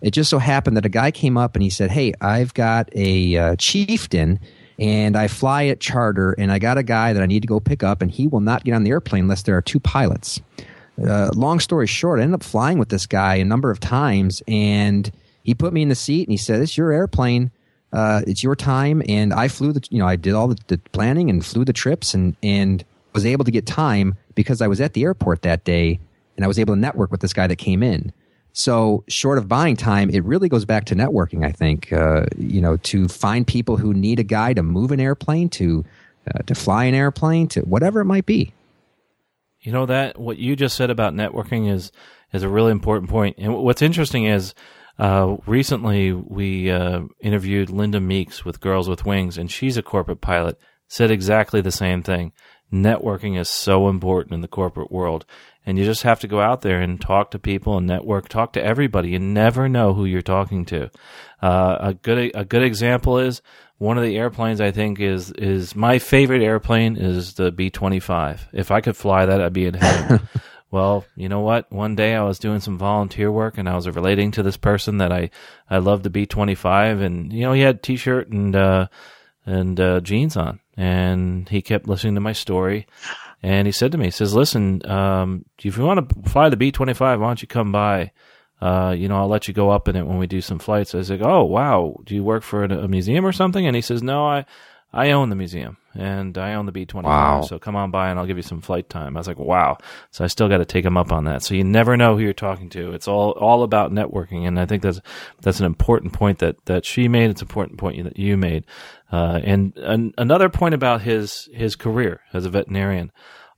It 0.01 0.11
just 0.11 0.29
so 0.29 0.39
happened 0.39 0.77
that 0.77 0.85
a 0.85 0.89
guy 0.89 1.11
came 1.11 1.37
up 1.37 1.55
and 1.55 1.61
he 1.61 1.69
said, 1.69 1.91
"Hey, 1.91 2.13
I've 2.19 2.53
got 2.53 2.89
a 2.93 3.37
uh, 3.37 3.55
chieftain." 3.57 4.39
And 4.79 5.17
I 5.17 5.27
fly 5.27 5.65
at 5.65 5.81
charter, 5.81 6.31
and 6.37 6.53
I 6.53 6.57
got 6.57 6.77
a 6.77 6.83
guy 6.83 7.11
that 7.11 7.21
I 7.21 7.25
need 7.25 7.41
to 7.41 7.47
go 7.47 7.59
pick 7.59 7.83
up, 7.83 8.01
and 8.01 8.09
he 8.09 8.27
will 8.27 8.39
not 8.39 8.63
get 8.63 8.73
on 8.73 8.85
the 8.85 8.91
airplane 8.91 9.23
unless 9.23 9.43
there 9.43 9.57
are 9.57 9.61
two 9.61 9.79
pilots. 9.81 10.39
Uh, 11.05 11.29
long 11.35 11.59
story 11.59 11.85
short, 11.85 12.19
I 12.19 12.23
ended 12.23 12.35
up 12.35 12.43
flying 12.43 12.79
with 12.79 12.87
this 12.87 13.05
guy 13.05 13.35
a 13.35 13.45
number 13.45 13.71
of 13.71 13.81
times, 13.81 14.41
and 14.47 15.11
he 15.43 15.53
put 15.53 15.73
me 15.73 15.81
in 15.81 15.89
the 15.89 15.95
seat 15.95 16.27
and 16.27 16.31
he 16.31 16.37
said, 16.37 16.61
"It's 16.61 16.77
your 16.77 16.93
airplane. 16.93 17.51
Uh, 17.91 18.21
it's 18.27 18.43
your 18.43 18.55
time." 18.55 19.01
And 19.07 19.33
I 19.33 19.47
flew 19.47 19.73
the, 19.73 19.85
you 19.89 19.99
know, 19.99 20.07
I 20.07 20.15
did 20.15 20.33
all 20.33 20.47
the, 20.47 20.57
the 20.67 20.77
planning 20.91 21.29
and 21.29 21.45
flew 21.45 21.65
the 21.65 21.73
trips, 21.73 22.13
and 22.13 22.35
and 22.43 22.83
was 23.13 23.25
able 23.25 23.45
to 23.45 23.51
get 23.51 23.65
time 23.65 24.15
because 24.35 24.61
I 24.61 24.67
was 24.67 24.79
at 24.79 24.93
the 24.93 25.03
airport 25.03 25.41
that 25.41 25.63
day 25.63 25.99
and 26.39 26.45
I 26.45 26.47
was 26.47 26.57
able 26.57 26.73
to 26.73 26.79
network 26.79 27.11
with 27.11 27.19
this 27.19 27.33
guy 27.33 27.47
that 27.47 27.57
came 27.57 27.83
in. 27.83 28.13
So, 28.53 29.03
short 29.09 29.37
of 29.37 29.47
buying 29.47 29.75
time, 29.75 30.09
it 30.09 30.23
really 30.23 30.47
goes 30.47 30.63
back 30.63 30.85
to 30.85 30.95
networking. 30.95 31.45
I 31.45 31.51
think 31.51 31.91
uh, 31.93 32.25
you 32.37 32.61
know 32.61 32.77
to 32.77 33.07
find 33.07 33.45
people 33.45 33.77
who 33.77 33.93
need 33.93 34.19
a 34.19 34.23
guy 34.23 34.53
to 34.53 34.63
move 34.63 34.91
an 34.91 34.99
airplane, 34.99 35.49
to 35.49 35.85
uh, 36.33 36.39
to 36.43 36.55
fly 36.55 36.85
an 36.85 36.95
airplane, 36.95 37.47
to 37.49 37.61
whatever 37.61 37.99
it 37.99 38.05
might 38.05 38.25
be. 38.25 38.53
You 39.61 39.71
know 39.71 39.85
that 39.85 40.17
what 40.17 40.37
you 40.37 40.55
just 40.55 40.77
said 40.77 40.89
about 40.89 41.13
networking 41.13 41.69
is 41.69 41.91
is 42.33 42.43
a 42.43 42.49
really 42.49 42.71
important 42.71 43.09
point. 43.09 43.35
And 43.37 43.53
what's 43.55 43.81
interesting 43.81 44.25
is 44.25 44.53
uh, 44.99 45.37
recently 45.47 46.11
we 46.11 46.69
uh, 46.69 47.01
interviewed 47.19 47.69
Lynda 47.69 48.03
Meeks 48.03 48.45
with 48.45 48.59
Girls 48.59 48.87
with 48.87 49.05
Wings, 49.05 49.37
and 49.37 49.49
she's 49.49 49.77
a 49.77 49.83
corporate 49.83 50.21
pilot. 50.21 50.59
Said 50.87 51.11
exactly 51.11 51.61
the 51.61 51.71
same 51.71 52.01
thing 52.01 52.33
networking 52.71 53.39
is 53.39 53.49
so 53.49 53.89
important 53.89 54.33
in 54.33 54.41
the 54.41 54.47
corporate 54.47 54.91
world. 54.91 55.25
And 55.65 55.77
you 55.77 55.85
just 55.85 56.03
have 56.03 56.19
to 56.21 56.27
go 56.27 56.39
out 56.39 56.61
there 56.61 56.79
and 56.79 56.99
talk 56.99 57.31
to 57.31 57.39
people 57.39 57.77
and 57.77 57.85
network, 57.85 58.29
talk 58.29 58.53
to 58.53 58.63
everybody. 58.63 59.09
You 59.09 59.19
never 59.19 59.69
know 59.69 59.93
who 59.93 60.05
you're 60.05 60.21
talking 60.21 60.65
to. 60.65 60.89
Uh, 61.41 61.77
a 61.79 61.93
good 61.93 62.31
a 62.33 62.45
good 62.45 62.63
example 62.63 63.17
is 63.19 63.41
one 63.77 63.97
of 63.97 64.03
the 64.03 64.17
airplanes 64.17 64.61
I 64.61 64.71
think 64.71 64.99
is 64.99 65.31
is 65.31 65.75
my 65.75 65.99
favorite 65.99 66.41
airplane 66.41 66.95
is 66.97 67.35
the 67.35 67.51
B 67.51 67.69
twenty 67.69 67.99
five. 67.99 68.47
If 68.51 68.71
I 68.71 68.81
could 68.81 68.97
fly 68.97 69.25
that, 69.25 69.41
I'd 69.41 69.53
be 69.53 69.65
in 69.65 69.75
heaven. 69.75 70.27
well, 70.71 71.05
you 71.15 71.29
know 71.29 71.41
what? 71.41 71.71
One 71.71 71.95
day 71.95 72.15
I 72.15 72.23
was 72.23 72.39
doing 72.39 72.59
some 72.59 72.77
volunteer 72.77 73.31
work 73.31 73.57
and 73.57 73.67
I 73.67 73.75
was 73.75 73.87
relating 73.87 74.31
to 74.31 74.43
this 74.43 74.57
person 74.57 74.97
that 74.97 75.11
I 75.11 75.29
I 75.69 75.77
loved 75.77 76.03
the 76.03 76.09
B 76.09 76.25
twenty 76.25 76.55
five, 76.55 77.01
and 77.01 77.31
you 77.33 77.41
know 77.41 77.53
he 77.53 77.61
had 77.61 77.83
t 77.83 77.95
shirt 77.95 78.29
and 78.29 78.55
uh, 78.55 78.87
and 79.45 79.79
uh, 79.79 79.99
jeans 80.01 80.37
on 80.37 80.59
and 80.79 81.49
he 81.49 81.61
kept 81.61 81.89
listening 81.89 82.15
to 82.15 82.21
my 82.21 82.31
story. 82.31 82.87
And 83.43 83.67
he 83.67 83.71
said 83.73 83.91
to 83.91 83.97
me, 83.97 84.05
he 84.05 84.11
says, 84.11 84.33
listen, 84.33 84.89
um, 84.89 85.43
if 85.61 85.77
you 85.77 85.83
want 85.83 86.09
to 86.09 86.29
fly 86.29 86.47
the 86.47 86.55
B-25, 86.55 86.99
why 86.99 87.15
don't 87.17 87.41
you 87.41 87.49
come 87.49 87.73
by? 87.73 88.11
Uh, 88.61 88.95
you 88.97 89.09
know, 89.09 89.17
I'll 89.17 89.27
let 89.27 89.47
you 89.47 89.53
go 89.53 89.69
up 89.69 89.89
in 89.89 89.97
it 89.97 90.07
when 90.07 90.17
we 90.17 90.27
do 90.27 90.39
some 90.39 90.59
flights. 90.59 90.95
I 90.95 90.99
was 90.99 91.09
like, 91.09 91.21
oh, 91.21 91.43
wow. 91.43 91.97
Do 92.05 92.15
you 92.15 92.23
work 92.23 92.43
for 92.43 92.63
a 92.63 92.87
museum 92.87 93.25
or 93.25 93.33
something? 93.33 93.67
And 93.67 93.75
he 93.75 93.81
says, 93.81 94.01
no, 94.01 94.25
I, 94.25 94.45
I 94.91 95.11
own 95.11 95.29
the 95.29 95.35
museum 95.35 95.77
and 95.93 96.35
I 96.37 96.55
own 96.55 96.65
the 96.65 96.71
B 96.71 96.85
25. 96.85 97.09
Wow. 97.09 97.41
So 97.41 97.59
come 97.59 97.75
on 97.75 97.91
by 97.91 98.09
and 98.09 98.19
I'll 98.19 98.25
give 98.25 98.37
you 98.37 98.43
some 98.43 98.61
flight 98.61 98.89
time. 98.89 99.15
I 99.15 99.19
was 99.19 99.27
like, 99.27 99.37
wow. 99.37 99.77
So 100.11 100.23
I 100.23 100.27
still 100.27 100.49
got 100.49 100.57
to 100.57 100.65
take 100.65 100.83
him 100.83 100.97
up 100.97 101.11
on 101.11 101.25
that. 101.25 101.43
So 101.43 101.53
you 101.53 101.63
never 101.63 101.95
know 101.95 102.15
who 102.15 102.23
you're 102.23 102.33
talking 102.33 102.69
to. 102.69 102.93
It's 102.93 103.07
all, 103.07 103.31
all 103.31 103.61
about 103.63 103.91
networking. 103.91 104.47
And 104.47 104.59
I 104.59 104.65
think 104.65 104.81
that's, 104.81 104.99
that's 105.41 105.59
an 105.59 105.65
important 105.65 106.13
point 106.13 106.39
that, 106.39 106.63
that 106.65 106.85
she 106.85 107.07
made. 107.07 107.29
It's 107.29 107.41
an 107.41 107.47
important 107.47 107.77
point 107.77 108.03
that 108.03 108.17
you 108.17 108.35
made. 108.35 108.65
Uh, 109.11 109.39
and 109.43 109.77
an, 109.77 110.13
another 110.17 110.49
point 110.49 110.73
about 110.73 111.01
his, 111.01 111.49
his 111.53 111.75
career 111.75 112.21
as 112.33 112.45
a 112.45 112.49
veterinarian. 112.49 113.11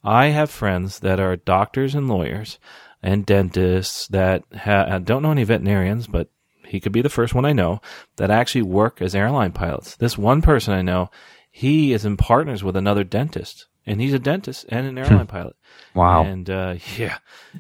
I 0.04 0.28
have 0.28 0.50
friends 0.50 1.00
that 1.00 1.20
are 1.20 1.38
doctors 1.38 1.96
and 1.96 2.10
lawyers 2.10 2.60
and 3.02 3.26
dentists 3.26 4.08
that 4.08 4.44
ha- 4.56 4.98
don't 5.00 5.24
know 5.24 5.32
any 5.32 5.44
veterinarians, 5.44 6.08
but 6.08 6.30
he 6.72 6.80
could 6.80 6.94
be 6.94 7.02
the 7.02 7.10
first 7.10 7.36
one 7.36 7.44
I 7.44 7.52
know 7.52 7.82
that 8.16 8.32
actually 8.32 8.62
work 8.62 9.02
as 9.02 9.14
airline 9.14 9.52
pilots. 9.52 9.98
This 9.98 10.18
one 10.18 10.42
person 10.42 10.74
I 10.74 10.82
know, 10.82 11.12
he 11.52 11.92
is 11.92 12.06
in 12.06 12.16
partners 12.16 12.64
with 12.64 12.78
another 12.78 13.04
dentist, 13.04 13.68
and 13.86 14.00
he's 14.00 14.14
a 14.14 14.20
dentist 14.20 14.66
and 14.70 14.88
an 14.88 14.98
airline 14.98 15.26
hmm. 15.26 15.36
pilot. 15.36 15.56
Wow. 15.94 16.24
And 16.24 16.50
uh, 16.50 16.76
yeah, 16.98 17.18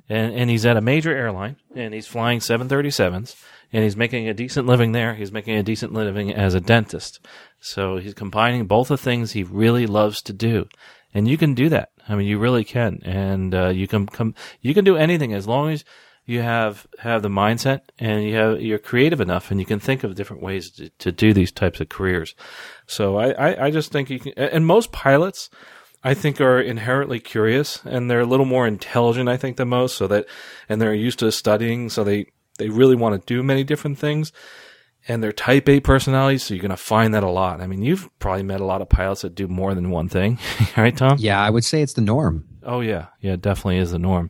and 0.07 0.33
and 0.33 0.49
he's 0.49 0.65
at 0.65 0.77
a 0.77 0.81
major 0.81 1.13
airline, 1.13 1.57
and 1.75 1.93
he's 1.93 2.07
flying 2.07 2.39
737s, 2.39 3.35
and 3.73 3.83
he's 3.83 3.97
making 3.97 4.29
a 4.29 4.33
decent 4.33 4.65
living 4.65 4.93
there. 4.93 5.13
He's 5.13 5.33
making 5.33 5.57
a 5.57 5.63
decent 5.63 5.91
living 5.91 6.33
as 6.33 6.53
a 6.53 6.61
dentist. 6.61 7.19
So 7.59 7.97
he's 7.97 8.13
combining 8.13 8.65
both 8.65 8.87
the 8.87 8.97
things 8.97 9.33
he 9.33 9.43
really 9.43 9.87
loves 9.87 10.21
to 10.21 10.31
do, 10.31 10.69
and 11.13 11.27
you 11.27 11.37
can 11.37 11.53
do 11.53 11.67
that. 11.67 11.89
I 12.07 12.15
mean, 12.15 12.27
you 12.27 12.39
really 12.39 12.63
can, 12.63 13.01
and 13.03 13.53
uh, 13.53 13.69
you 13.69 13.89
can 13.89 14.05
come. 14.05 14.35
You 14.61 14.73
can 14.73 14.85
do 14.85 14.95
anything 14.95 15.33
as 15.33 15.49
long 15.49 15.71
as 15.71 15.83
you 16.31 16.41
have 16.41 16.87
have 16.99 17.21
the 17.21 17.29
mindset 17.29 17.81
and 17.99 18.23
you 18.23 18.35
have 18.35 18.61
you're 18.61 18.79
creative 18.79 19.21
enough 19.21 19.51
and 19.51 19.59
you 19.59 19.65
can 19.65 19.79
think 19.79 20.03
of 20.03 20.15
different 20.15 20.41
ways 20.41 20.71
to, 20.71 20.89
to 20.99 21.11
do 21.11 21.33
these 21.33 21.51
types 21.51 21.79
of 21.79 21.89
careers. 21.89 22.35
So 22.87 23.17
I, 23.17 23.31
I, 23.31 23.65
I 23.65 23.71
just 23.71 23.91
think 23.91 24.09
you 24.09 24.19
can 24.19 24.33
and 24.33 24.65
most 24.65 24.91
pilots 24.91 25.49
I 26.03 26.13
think 26.13 26.41
are 26.41 26.59
inherently 26.59 27.19
curious 27.19 27.83
and 27.85 28.09
they're 28.09 28.21
a 28.21 28.25
little 28.25 28.45
more 28.45 28.65
intelligent 28.65 29.29
I 29.29 29.37
think 29.37 29.57
than 29.57 29.69
most 29.69 29.97
so 29.97 30.07
that 30.07 30.25
and 30.69 30.81
they're 30.81 30.93
used 30.93 31.19
to 31.19 31.31
studying 31.31 31.89
so 31.89 32.03
they 32.03 32.27
they 32.57 32.69
really 32.69 32.95
want 32.95 33.19
to 33.19 33.33
do 33.33 33.43
many 33.43 33.63
different 33.63 33.99
things 33.99 34.31
and 35.07 35.23
they're 35.23 35.31
type 35.31 35.67
A 35.67 35.79
personalities, 35.79 36.43
so 36.43 36.53
you're 36.53 36.61
going 36.61 36.69
to 36.69 36.77
find 36.77 37.13
that 37.13 37.23
a 37.23 37.29
lot. 37.29 37.59
I 37.59 37.67
mean, 37.67 37.81
you've 37.81 38.07
probably 38.19 38.43
met 38.43 38.61
a 38.61 38.65
lot 38.65 38.81
of 38.81 38.89
pilots 38.89 39.21
that 39.21 39.33
do 39.33 39.47
more 39.47 39.73
than 39.73 39.89
one 39.89 40.09
thing, 40.09 40.37
right, 40.77 40.95
Tom? 40.95 41.17
Yeah, 41.19 41.41
I 41.41 41.49
would 41.49 41.65
say 41.65 41.81
it's 41.81 41.93
the 41.93 42.01
norm. 42.01 42.45
Oh 42.63 42.81
yeah, 42.81 43.07
yeah, 43.19 43.35
definitely 43.35 43.77
is 43.77 43.91
the 43.91 43.99
norm. 43.99 44.29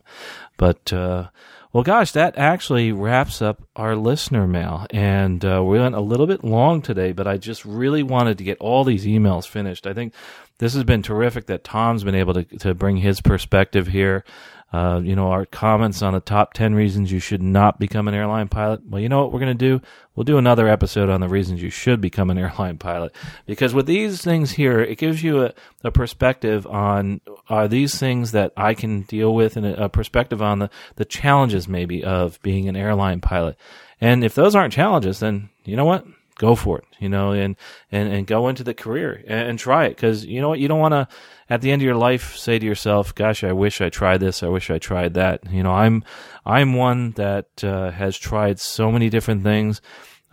But 0.56 0.92
uh, 0.92 1.28
well, 1.72 1.84
gosh, 1.84 2.12
that 2.12 2.36
actually 2.36 2.92
wraps 2.92 3.40
up 3.40 3.62
our 3.76 3.96
listener 3.96 4.46
mail. 4.46 4.86
And 4.90 5.42
uh, 5.44 5.62
we 5.64 5.78
went 5.78 5.94
a 5.94 6.00
little 6.00 6.26
bit 6.26 6.44
long 6.44 6.82
today, 6.82 7.12
but 7.12 7.26
I 7.26 7.38
just 7.38 7.64
really 7.64 8.02
wanted 8.02 8.38
to 8.38 8.44
get 8.44 8.58
all 8.58 8.84
these 8.84 9.06
emails 9.06 9.46
finished. 9.46 9.86
I 9.86 9.94
think 9.94 10.12
this 10.58 10.74
has 10.74 10.84
been 10.84 11.02
terrific 11.02 11.46
that 11.46 11.64
Tom's 11.64 12.04
been 12.04 12.14
able 12.14 12.34
to, 12.34 12.44
to 12.58 12.74
bring 12.74 12.98
his 12.98 13.22
perspective 13.22 13.86
here. 13.86 14.24
Uh, 14.72 15.02
you 15.04 15.14
know, 15.14 15.30
our 15.30 15.44
comments 15.44 16.00
on 16.00 16.14
the 16.14 16.20
top 16.20 16.54
10 16.54 16.74
reasons 16.74 17.12
you 17.12 17.18
should 17.18 17.42
not 17.42 17.78
become 17.78 18.08
an 18.08 18.14
airline 18.14 18.48
pilot. 18.48 18.80
Well, 18.88 19.02
you 19.02 19.08
know 19.08 19.20
what 19.20 19.30
we're 19.30 19.40
going 19.40 19.56
to 19.56 19.78
do? 19.78 19.82
We'll 20.14 20.24
do 20.24 20.38
another 20.38 20.66
episode 20.66 21.10
on 21.10 21.20
the 21.20 21.28
reasons 21.28 21.62
you 21.62 21.68
should 21.68 22.00
become 22.00 22.30
an 22.30 22.38
airline 22.38 22.78
pilot. 22.78 23.14
Because 23.44 23.74
with 23.74 23.86
these 23.86 24.22
things 24.22 24.52
here, 24.52 24.80
it 24.80 24.96
gives 24.96 25.22
you 25.22 25.44
a, 25.44 25.54
a 25.84 25.90
perspective 25.90 26.66
on 26.66 27.20
are 27.50 27.68
these 27.68 27.98
things 27.98 28.32
that 28.32 28.52
I 28.56 28.72
can 28.72 29.02
deal 29.02 29.34
with 29.34 29.58
and 29.58 29.66
a, 29.66 29.84
a 29.84 29.88
perspective 29.90 30.40
on 30.40 30.60
the, 30.60 30.70
the 30.96 31.04
challenges 31.04 31.68
maybe 31.68 32.02
of 32.02 32.40
being 32.42 32.68
an 32.68 32.76
airline 32.76 33.20
pilot. 33.20 33.56
And 34.00 34.24
if 34.24 34.34
those 34.34 34.54
aren't 34.54 34.72
challenges, 34.72 35.20
then 35.20 35.50
you 35.64 35.76
know 35.76 35.84
what? 35.84 36.06
go 36.38 36.54
for 36.54 36.78
it, 36.78 36.84
you 36.98 37.08
know, 37.08 37.32
and, 37.32 37.56
and, 37.92 38.12
and 38.12 38.26
go 38.26 38.48
into 38.48 38.64
the 38.64 38.74
career 38.74 39.22
and, 39.28 39.50
and 39.50 39.58
try 39.58 39.84
it. 39.84 39.96
Cause 39.96 40.24
you 40.24 40.40
know 40.40 40.48
what? 40.48 40.58
You 40.58 40.66
don't 40.66 40.80
want 40.80 40.92
to, 40.92 41.06
at 41.52 41.60
the 41.60 41.70
end 41.70 41.82
of 41.82 41.84
your 41.84 41.96
life, 41.96 42.34
say 42.34 42.58
to 42.58 42.64
yourself, 42.64 43.14
gosh, 43.14 43.44
I 43.44 43.52
wish 43.52 43.82
I 43.82 43.90
tried 43.90 44.20
this. 44.20 44.42
I 44.42 44.48
wish 44.48 44.70
I 44.70 44.78
tried 44.78 45.12
that. 45.14 45.40
You 45.50 45.62
know, 45.62 45.72
I'm, 45.72 46.02
I'm 46.46 46.72
one 46.72 47.10
that, 47.12 47.62
uh, 47.62 47.90
has 47.90 48.16
tried 48.16 48.58
so 48.58 48.90
many 48.90 49.10
different 49.10 49.42
things. 49.42 49.82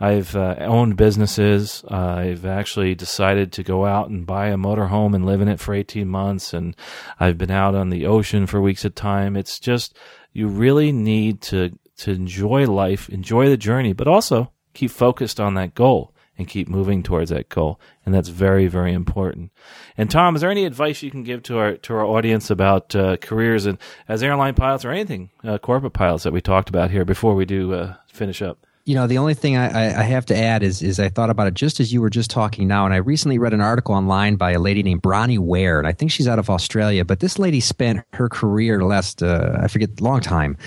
I've 0.00 0.34
uh, 0.34 0.54
owned 0.60 0.96
businesses. 0.96 1.84
Uh, 1.86 2.14
I've 2.24 2.46
actually 2.46 2.94
decided 2.94 3.52
to 3.52 3.62
go 3.62 3.84
out 3.84 4.08
and 4.08 4.24
buy 4.24 4.46
a 4.46 4.56
motorhome 4.56 5.14
and 5.14 5.26
live 5.26 5.42
in 5.42 5.48
it 5.48 5.60
for 5.60 5.74
18 5.74 6.08
months. 6.08 6.54
And 6.54 6.74
I've 7.20 7.36
been 7.36 7.50
out 7.50 7.74
on 7.74 7.90
the 7.90 8.06
ocean 8.06 8.46
for 8.46 8.58
weeks 8.58 8.86
at 8.86 8.92
a 8.92 8.94
time. 8.94 9.36
It's 9.36 9.60
just, 9.60 9.98
you 10.32 10.48
really 10.48 10.90
need 10.90 11.42
to, 11.42 11.78
to 11.98 12.12
enjoy 12.12 12.64
life, 12.64 13.10
enjoy 13.10 13.50
the 13.50 13.58
journey, 13.58 13.92
but 13.92 14.08
also 14.08 14.52
keep 14.72 14.90
focused 14.90 15.38
on 15.38 15.52
that 15.52 15.74
goal 15.74 16.14
and 16.40 16.48
keep 16.48 16.70
moving 16.70 17.02
towards 17.02 17.28
that 17.28 17.50
goal. 17.50 17.78
And 18.06 18.14
that's 18.14 18.30
very, 18.30 18.66
very 18.66 18.94
important. 18.94 19.52
And 19.98 20.10
Tom, 20.10 20.34
is 20.34 20.40
there 20.40 20.50
any 20.50 20.64
advice 20.64 21.02
you 21.02 21.10
can 21.10 21.22
give 21.22 21.42
to 21.44 21.58
our 21.58 21.76
to 21.76 21.92
our 21.92 22.04
audience 22.04 22.48
about 22.48 22.96
uh, 22.96 23.18
careers 23.18 23.66
and 23.66 23.76
as 24.08 24.22
airline 24.22 24.54
pilots 24.54 24.86
or 24.86 24.90
anything 24.90 25.28
uh, 25.44 25.58
corporate 25.58 25.92
pilots 25.92 26.24
that 26.24 26.32
we 26.32 26.40
talked 26.40 26.70
about 26.70 26.90
here 26.90 27.04
before 27.04 27.34
we 27.34 27.44
do 27.44 27.74
uh, 27.74 27.96
finish 28.06 28.40
up? 28.40 28.66
You 28.90 28.96
know, 28.96 29.06
the 29.06 29.18
only 29.18 29.34
thing 29.34 29.56
I, 29.56 30.00
I, 30.00 30.02
have 30.02 30.26
to 30.26 30.36
add 30.36 30.64
is 30.64 30.82
is 30.82 30.98
I 30.98 31.10
thought 31.10 31.30
about 31.30 31.46
it 31.46 31.54
just 31.54 31.78
as 31.78 31.92
you 31.92 32.00
were 32.00 32.10
just 32.10 32.28
talking 32.28 32.66
now, 32.66 32.86
and 32.86 32.92
I 32.92 32.96
recently 32.96 33.38
read 33.38 33.54
an 33.54 33.60
article 33.60 33.94
online 33.94 34.34
by 34.34 34.50
a 34.50 34.58
lady 34.58 34.82
named 34.82 35.00
Bronnie 35.00 35.38
Ware, 35.38 35.78
and 35.78 35.86
I 35.86 35.92
think 35.92 36.10
she's 36.10 36.26
out 36.26 36.40
of 36.40 36.50
Australia. 36.50 37.04
But 37.04 37.20
this 37.20 37.38
lady 37.38 37.60
spent 37.60 38.04
her 38.14 38.28
career 38.28 38.82
last 38.82 39.22
uh, 39.22 39.58
I 39.62 39.68
forget 39.68 40.00
long 40.00 40.20
time 40.20 40.58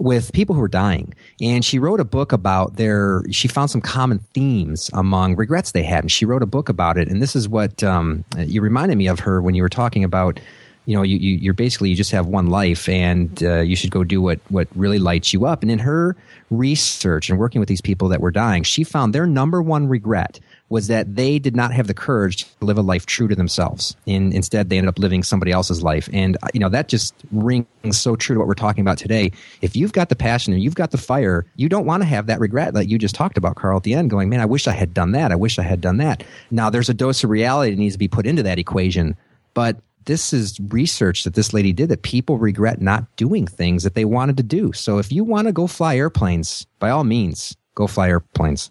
with 0.00 0.32
people 0.32 0.56
who 0.56 0.60
are 0.62 0.66
dying, 0.66 1.14
and 1.40 1.64
she 1.64 1.78
wrote 1.78 2.00
a 2.00 2.04
book 2.04 2.32
about 2.32 2.74
their. 2.74 3.22
She 3.30 3.46
found 3.46 3.70
some 3.70 3.80
common 3.80 4.18
themes 4.34 4.90
among 4.92 5.36
regrets 5.36 5.70
they 5.70 5.84
had, 5.84 6.02
and 6.02 6.10
she 6.10 6.24
wrote 6.24 6.42
a 6.42 6.46
book 6.46 6.68
about 6.68 6.98
it. 6.98 7.06
And 7.06 7.22
this 7.22 7.36
is 7.36 7.48
what 7.48 7.84
um, 7.84 8.24
you 8.38 8.60
reminded 8.60 8.98
me 8.98 9.06
of 9.06 9.20
her 9.20 9.40
when 9.40 9.54
you 9.54 9.62
were 9.62 9.68
talking 9.68 10.02
about 10.02 10.40
you 10.88 10.94
know, 10.94 11.02
you, 11.02 11.18
you, 11.18 11.50
are 11.50 11.54
basically, 11.54 11.90
you 11.90 11.94
just 11.94 12.12
have 12.12 12.28
one 12.28 12.46
life 12.46 12.88
and 12.88 13.42
uh, 13.42 13.60
you 13.60 13.76
should 13.76 13.90
go 13.90 14.04
do 14.04 14.22
what, 14.22 14.40
what 14.48 14.68
really 14.74 14.98
lights 14.98 15.34
you 15.34 15.44
up. 15.44 15.60
And 15.60 15.70
in 15.70 15.78
her 15.80 16.16
research 16.50 17.28
and 17.28 17.38
working 17.38 17.60
with 17.60 17.68
these 17.68 17.82
people 17.82 18.08
that 18.08 18.22
were 18.22 18.30
dying, 18.30 18.62
she 18.62 18.84
found 18.84 19.14
their 19.14 19.26
number 19.26 19.60
one 19.60 19.86
regret 19.86 20.40
was 20.70 20.86
that 20.86 21.14
they 21.14 21.38
did 21.38 21.54
not 21.54 21.74
have 21.74 21.88
the 21.88 21.94
courage 21.94 22.44
to 22.44 22.64
live 22.64 22.78
a 22.78 22.82
life 22.82 23.04
true 23.04 23.28
to 23.28 23.34
themselves. 23.34 23.96
And 24.06 24.32
instead, 24.32 24.70
they 24.70 24.78
ended 24.78 24.88
up 24.88 24.98
living 24.98 25.22
somebody 25.22 25.52
else's 25.52 25.82
life. 25.82 26.08
And, 26.10 26.38
uh, 26.42 26.48
you 26.54 26.60
know, 26.60 26.70
that 26.70 26.88
just 26.88 27.14
rings 27.32 27.66
so 27.90 28.16
true 28.16 28.36
to 28.36 28.38
what 28.38 28.48
we're 28.48 28.54
talking 28.54 28.80
about 28.80 28.96
today. 28.96 29.32
If 29.60 29.76
you've 29.76 29.92
got 29.92 30.08
the 30.08 30.16
passion 30.16 30.54
and 30.54 30.62
you've 30.62 30.74
got 30.74 30.90
the 30.90 30.96
fire, 30.96 31.44
you 31.56 31.68
don't 31.68 31.84
want 31.84 32.02
to 32.02 32.08
have 32.08 32.28
that 32.28 32.40
regret 32.40 32.72
that 32.72 32.88
you 32.88 32.96
just 32.96 33.14
talked 33.14 33.36
about, 33.36 33.56
Carl, 33.56 33.76
at 33.76 33.82
the 33.82 33.92
end, 33.92 34.08
going, 34.08 34.30
man, 34.30 34.40
I 34.40 34.46
wish 34.46 34.66
I 34.66 34.72
had 34.72 34.94
done 34.94 35.12
that. 35.12 35.32
I 35.32 35.36
wish 35.36 35.58
I 35.58 35.64
had 35.64 35.82
done 35.82 35.98
that. 35.98 36.24
Now, 36.50 36.70
there's 36.70 36.88
a 36.88 36.94
dose 36.94 37.22
of 37.24 37.28
reality 37.28 37.72
that 37.72 37.78
needs 37.78 37.96
to 37.96 37.98
be 37.98 38.08
put 38.08 38.26
into 38.26 38.42
that 38.44 38.58
equation. 38.58 39.18
But 39.52 39.76
this 40.08 40.32
is 40.32 40.58
research 40.68 41.24
that 41.24 41.34
this 41.34 41.52
lady 41.52 41.70
did 41.70 41.90
that 41.90 42.02
people 42.02 42.38
regret 42.38 42.80
not 42.80 43.14
doing 43.16 43.46
things 43.46 43.84
that 43.84 43.94
they 43.94 44.06
wanted 44.06 44.38
to 44.38 44.42
do. 44.42 44.72
So 44.72 44.96
if 44.96 45.12
you 45.12 45.22
want 45.22 45.48
to 45.48 45.52
go 45.52 45.66
fly 45.66 45.96
airplanes, 45.96 46.66
by 46.78 46.88
all 46.88 47.04
means, 47.04 47.54
go 47.74 47.86
fly 47.86 48.08
airplanes. 48.08 48.70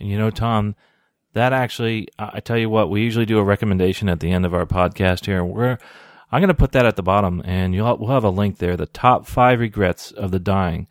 And 0.00 0.08
you 0.08 0.18
know, 0.18 0.30
Tom, 0.30 0.74
that 1.32 1.52
actually, 1.52 2.08
I 2.18 2.40
tell 2.40 2.58
you 2.58 2.68
what, 2.68 2.90
we 2.90 3.02
usually 3.02 3.24
do 3.24 3.38
a 3.38 3.44
recommendation 3.44 4.08
at 4.08 4.18
the 4.18 4.32
end 4.32 4.44
of 4.44 4.52
our 4.52 4.66
podcast 4.66 5.26
here. 5.26 5.44
We're, 5.44 5.78
I'm 6.32 6.40
going 6.40 6.48
to 6.48 6.54
put 6.54 6.72
that 6.72 6.86
at 6.86 6.96
the 6.96 7.04
bottom, 7.04 7.40
and 7.44 7.72
you'll 7.72 7.96
we'll 7.96 8.10
have 8.10 8.24
a 8.24 8.30
link 8.30 8.58
there. 8.58 8.76
The 8.76 8.86
top 8.86 9.26
five 9.26 9.60
regrets 9.60 10.10
of 10.10 10.32
the 10.32 10.40
dying, 10.40 10.88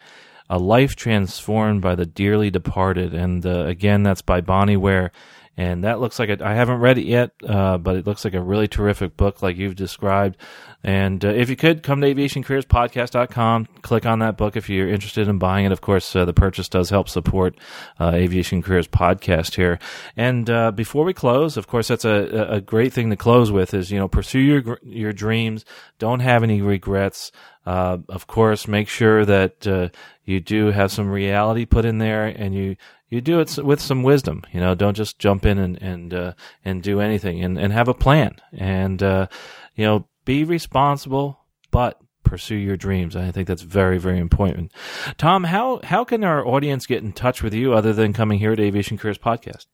a 0.50 0.58
life 0.58 0.96
transformed 0.96 1.82
by 1.82 1.96
the 1.96 2.06
dearly 2.06 2.50
departed, 2.50 3.14
and 3.14 3.46
uh, 3.46 3.66
again, 3.66 4.04
that's 4.04 4.22
by 4.22 4.40
Bronnie 4.40 4.78
Ware 4.78 5.12
and 5.58 5.84
that 5.84 6.00
looks 6.00 6.20
like 6.20 6.30
I 6.40 6.54
haven't 6.54 6.80
read 6.80 7.00
it 7.00 7.06
yet, 7.06 7.32
uh, 7.44 7.80
but 7.80 7.96
it 7.96 8.06
looks 8.06 8.24
like 8.24 8.36
a 8.36 8.42
really 8.42 8.68
terrific 8.68 9.18
book, 9.18 9.42
like 9.42 9.58
you've 9.58 9.76
described. 9.76 10.38
And 10.84 11.26
uh, 11.26 11.30
if 11.30 11.50
you 11.50 11.56
could 11.56 11.82
come 11.82 12.00
to 12.02 12.14
aviationcareerspodcast.com, 12.14 13.66
click 13.82 14.06
on 14.06 14.20
that 14.20 14.38
book 14.38 14.56
if 14.56 14.70
you're 14.70 14.88
interested 14.88 15.28
in 15.28 15.40
buying 15.40 15.66
it. 15.66 15.72
Of 15.72 15.82
course, 15.82 16.16
uh, 16.16 16.26
the 16.26 16.34
purchase 16.34 16.70
does 16.70 16.92
help 16.92 17.10
support 17.10 17.56
uh, 18.00 18.12
Aviation 18.14 18.62
Careers 18.62 18.88
podcast 18.88 19.56
here. 19.56 19.80
And 20.16 20.48
uh, 20.48 20.72
before 20.72 21.04
we 21.04 21.14
close, 21.14 21.58
of 21.58 21.66
course, 21.66 21.88
that's 21.88 22.06
a, 22.06 22.48
a 22.50 22.62
great 22.62 22.94
thing 22.94 23.10
to 23.10 23.16
close 23.16 23.52
with 23.52 23.74
is 23.74 23.92
you 23.92 23.98
know 23.98 24.08
pursue 24.08 24.40
your 24.40 24.80
your 24.84 25.12
dreams, 25.12 25.66
don't 25.98 26.20
have 26.20 26.44
any 26.44 26.62
regrets. 26.62 27.32
Uh, 27.68 27.98
of 28.08 28.28
course, 28.28 28.66
make 28.66 28.88
sure 28.88 29.26
that 29.26 29.68
uh, 29.68 29.90
you 30.24 30.40
do 30.40 30.68
have 30.68 30.90
some 30.90 31.10
reality 31.10 31.66
put 31.66 31.84
in 31.84 31.98
there, 31.98 32.26
and 32.26 32.56
you 32.56 32.78
you 33.10 33.20
do 33.20 33.42
it 33.42 33.58
with 33.58 33.82
some 33.82 34.04
wisdom. 34.04 34.44
You 34.54 34.62
know, 34.62 34.74
don't 34.74 34.96
just 34.96 35.20
jump 35.20 35.46
in 35.46 35.58
and 35.58 35.82
and 35.82 36.14
uh, 36.14 36.34
and 36.64 36.82
do 36.82 37.02
anything, 37.02 37.44
and 37.44 37.60
and 37.60 37.74
have 37.74 37.90
a 37.90 37.94
plan, 37.94 38.38
and 38.54 39.04
uh, 39.04 39.28
you 39.76 39.84
know, 39.84 40.08
be 40.24 40.46
responsible, 40.46 41.42
but 41.70 42.00
pursue 42.24 42.56
your 42.56 42.78
dreams. 42.78 43.18
I 43.18 43.32
think 43.32 43.50
that's 43.50 43.64
very, 43.64 43.98
very 43.98 44.20
important. 44.20 44.72
Tom, 45.18 45.44
how 45.44 45.82
how 45.84 46.06
can 46.06 46.24
our 46.24 46.48
audience 46.48 46.86
get 46.86 47.04
in 47.04 47.12
touch 47.12 47.44
with 47.44 47.54
you 47.54 47.74
other 47.74 47.92
than 47.92 48.14
coming 48.14 48.40
here 48.40 48.54
at 48.54 48.62
Aviation 48.62 48.98
Careers 48.98 49.18
Podcast? 49.18 49.66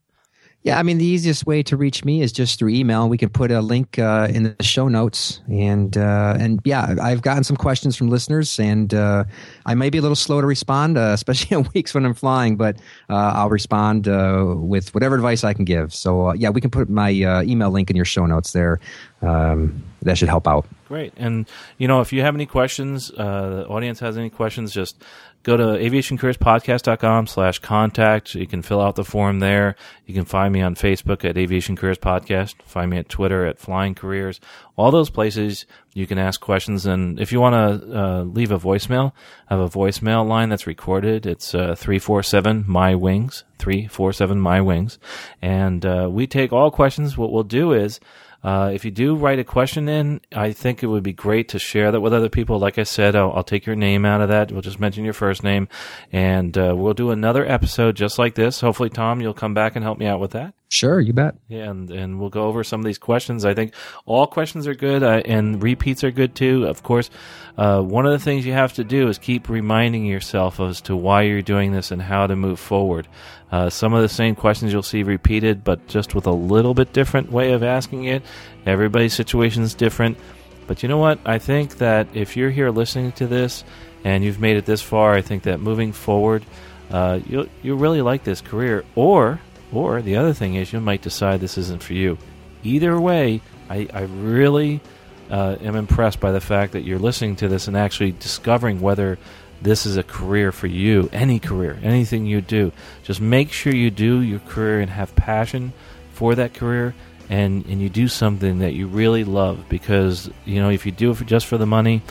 Yeah, 0.64 0.80
I 0.80 0.84
mean 0.84 0.98
the 0.98 1.06
easiest 1.06 1.46
way 1.46 1.62
to 1.64 1.76
reach 1.76 2.06
me 2.06 2.22
is 2.22 2.32
just 2.32 2.58
through 2.58 2.70
email. 2.70 3.10
We 3.10 3.18
can 3.18 3.28
put 3.28 3.52
a 3.52 3.60
link 3.60 4.00
uh, 4.00 4.30
in 4.30 4.44
the 4.44 4.64
show 4.64 4.88
notes, 4.88 5.42
and 5.50 5.98
uh, 5.98 6.38
and 6.40 6.62
yeah, 6.64 6.96
I've 7.02 7.22
gotten 7.22 7.44
some 7.44 7.58
questions 7.58 7.98
from 7.98 8.10
listeners, 8.10 8.58
and 8.62 8.94
uh, 8.94 9.26
I 9.66 9.76
may 9.76 9.90
be 9.90 9.98
a 9.98 10.02
little 10.02 10.16
slow 10.16 10.40
to 10.40 10.48
respond, 10.48 10.98
uh, 10.98 11.02
especially 11.14 11.58
on 11.58 11.68
weeks 11.74 11.94
when 11.94 12.06
I'm 12.06 12.14
flying, 12.14 12.56
but 12.56 12.78
uh, 13.10 13.34
I'll 13.36 13.50
respond 13.50 14.08
uh, 14.08 14.54
with 14.56 14.94
whatever 14.94 15.16
advice 15.16 15.44
I 15.44 15.54
can 15.54 15.66
give. 15.66 15.94
So 15.94 16.32
yeah, 16.34 16.50
we 16.50 16.62
can 16.62 16.72
put 16.72 16.90
my 16.90 17.10
email 17.12 17.70
link 17.70 17.90
in 17.90 17.98
your 17.98 18.06
show 18.06 18.26
notes 18.26 18.54
there. 18.54 18.80
Um, 19.22 19.84
that 20.02 20.18
should 20.18 20.30
help 20.30 20.48
out. 20.48 20.66
Great, 20.88 21.14
and 21.18 21.46
you 21.78 21.90
know 21.90 22.00
if 22.00 22.14
you 22.14 22.22
have 22.22 22.36
any 22.36 22.46
questions, 22.46 23.10
the 23.10 23.66
audience 23.68 24.00
has 24.00 24.18
any 24.18 24.30
questions, 24.30 24.72
just 24.72 25.04
go 25.44 25.58
to 25.58 25.64
aviationcareerspodcast.com 25.64 27.28
slash 27.28 27.60
contact. 27.60 28.34
You 28.34 28.48
can 28.48 28.62
fill 28.62 28.82
out 28.82 28.96
the 28.96 29.04
form 29.04 29.40
there. 29.40 29.76
You 30.06 30.14
can 30.14 30.26
find 30.26 30.54
me 30.54 30.62
on 30.62 30.76
Facebook 30.76 31.24
at 31.24 31.38
Aviation 31.38 31.76
Careers 31.76 31.98
Podcast. 31.98 32.56
Find 32.64 32.90
me 32.90 32.98
at 32.98 33.10
Twitter 33.10 33.46
at 33.46 33.60
Flying 33.60 33.94
Careers. 33.94 34.40
All 34.78 34.90
those 34.90 35.10
places 35.10 35.66
you 35.94 36.08
can 36.08 36.18
ask 36.18 36.40
questions. 36.40 36.86
And 36.86 37.20
if 37.20 37.32
you 37.32 37.40
want 37.40 37.54
to 37.54 38.00
uh, 38.00 38.24
leave 38.24 38.52
a 38.52 38.58
voicemail, 38.58 39.12
I 39.50 39.56
have 39.56 39.64
a 39.64 39.70
voicemail 39.70 40.28
line 40.28 40.50
that's 40.50 40.66
recorded. 40.66 41.26
It's 41.26 41.54
uh, 41.54 41.76
347 41.76 42.64
My 42.68 42.96
Wings, 42.96 43.44
347 43.60 44.40
My 44.40 44.62
Wings. 44.62 44.98
And 45.42 45.86
uh, 45.86 46.08
we 46.10 46.26
take 46.26 46.54
all 46.54 46.72
questions. 46.72 47.18
What 47.18 47.32
we'll 47.32 47.44
do 47.44 47.74
is 47.74 48.00
uh, 48.44 48.72
if 48.74 48.84
you 48.84 48.92
do 48.92 49.16
write 49.16 49.40
a 49.40 49.44
question 49.44 49.88
in, 49.88 50.20
I 50.36 50.52
think 50.52 50.84
it 50.84 50.88
would 50.88 51.04
be 51.04 51.14
great 51.14 51.50
to 51.50 51.60
share 51.60 51.92
that 51.92 52.02
with 52.02 52.14
other 52.14 52.30
people. 52.30 52.60
Like 52.60 52.78
I 52.78 52.84
said, 52.84 53.16
I'll, 53.16 53.32
I'll 53.32 53.44
take 53.44 53.66
your 53.66 53.76
name 53.76 54.06
out 54.06 54.22
of 54.22 54.30
that. 54.30 54.52
We'll 54.52 54.62
just 54.62 54.80
mention 54.80 55.06
your 55.06 55.14
first 55.14 55.44
name, 55.44 55.68
and 56.12 56.58
uh, 56.58 56.74
we'll 56.76 56.94
do 56.94 57.12
another 57.12 57.50
episode 57.50 57.96
just 57.96 58.20
like 58.20 58.36
this. 58.36 58.62
Hopefully, 58.62 58.90
Tom, 58.90 59.22
you'll 59.22 59.34
come 59.34 59.54
back 59.54 59.76
and 59.76 59.84
help 59.84 59.98
me 59.98 60.06
out 60.06 60.20
with 60.20 60.32
that. 60.32 60.54
Sure, 60.74 61.00
you 61.00 61.14
bet. 61.14 61.36
Yeah, 61.50 61.70
and, 61.70 61.92
and 61.92 62.20
we'll 62.20 62.32
go 62.32 62.46
over 62.46 62.64
some 62.64 62.80
of 62.80 62.86
these 62.88 62.98
questions. 62.98 63.46
I 63.46 63.54
think 63.54 63.76
all 64.08 64.26
questions 64.26 64.66
are 64.66 64.74
good, 64.74 65.04
uh, 65.04 65.22
and 65.24 65.62
repeats 65.62 66.04
are 66.04 66.10
good 66.10 66.34
too. 66.34 66.66
Of 66.66 66.82
course, 66.82 67.12
uh, 67.60 67.80
one 67.82 68.08
of 68.08 68.12
the 68.12 68.18
things 68.18 68.44
you 68.44 68.54
have 68.54 68.74
to 68.74 68.84
do 68.84 69.08
is 69.08 69.20
keep 69.20 69.50
reminding 69.50 70.04
yourself 70.04 70.60
as 70.60 70.82
to 70.82 70.96
why 70.96 71.22
you're 71.22 71.44
doing 71.44 71.74
this 71.74 71.92
and 71.92 72.02
how 72.02 72.26
to 72.26 72.36
move 72.36 72.60
forward. 72.60 73.08
Uh, 73.52 73.70
some 73.70 73.94
of 73.94 74.02
the 74.02 74.10
same 74.10 74.34
questions 74.34 74.74
you'll 74.74 74.82
see 74.82 75.04
repeated, 75.04 75.64
but 75.64 75.86
just 75.86 76.16
with 76.16 76.26
a 76.26 76.32
little 76.32 76.74
bit 76.74 76.92
different 76.92 77.32
way 77.32 77.52
of 77.52 77.62
asking 77.62 78.06
it. 78.06 78.24
Everybody's 78.66 79.14
situation 79.14 79.62
is 79.62 79.76
different. 79.76 80.18
But 80.66 80.82
you 80.82 80.90
know 80.90 80.98
what? 80.98 81.20
I 81.24 81.38
think 81.38 81.78
that 81.78 82.08
if 82.16 82.36
you're 82.36 82.50
here 82.50 82.72
listening 82.72 83.12
to 83.12 83.28
this 83.28 83.64
and 84.04 84.24
you've 84.24 84.40
made 84.40 84.58
it 84.58 84.66
this 84.66 84.82
far, 84.82 85.14
I 85.14 85.22
think 85.22 85.44
that 85.44 85.60
moving 85.60 85.92
forward, 85.92 86.44
uh, 86.90 87.20
you'll, 87.28 87.46
you'll 87.62 87.78
really 87.78 88.02
like 88.02 88.24
this 88.24 88.42
career. 88.42 88.84
Or 88.96 89.40
or 89.74 90.02
the 90.02 90.16
other 90.16 90.34
thing 90.34 90.56
is, 90.56 90.72
you 90.72 90.80
might 90.80 91.02
decide 91.02 91.40
this 91.40 91.58
isn't 91.58 91.84
for 91.84 91.94
you. 91.94 92.18
Either 92.64 93.00
way, 93.00 93.42
I, 93.70 93.88
I 93.94 94.02
really 94.02 94.82
uh, 95.30 95.58
am 95.62 95.76
impressed 95.76 96.20
by 96.20 96.32
the 96.32 96.42
fact 96.42 96.74
that 96.74 96.84
you're 96.84 97.00
listening 97.00 97.36
to 97.38 97.48
this 97.48 97.68
and 97.68 97.76
actually 97.76 98.12
discovering 98.12 98.80
whether 98.82 99.18
this 99.62 99.86
is 99.86 99.98
a 99.98 100.04
career 100.04 100.52
for 100.52 100.68
you. 100.68 101.10
Any 101.12 101.40
career, 101.40 101.80
anything 101.82 102.26
you 102.26 102.42
do. 102.42 102.72
Just 103.04 103.22
make 103.22 103.52
sure 103.52 103.74
you 103.74 103.90
do 103.90 104.22
your 104.22 104.40
career 104.40 104.82
and 104.82 104.92
have 104.92 105.16
passion 105.16 105.74
for 106.14 106.36
that 106.36 106.54
career 106.54 106.94
and, 107.30 107.66
and 107.66 107.82
you 107.82 107.90
do 107.90 108.08
something 108.08 108.60
that 108.60 108.74
you 108.74 108.88
really 108.88 109.24
love 109.24 109.66
because, 109.70 110.30
you 110.46 110.62
know, 110.62 110.70
if 110.70 110.86
you 110.86 110.92
do 110.92 111.12
it 111.12 111.18
for, 111.18 111.24
just 111.24 111.46
for 111.48 111.58
the 111.58 111.66
money, 111.66 112.02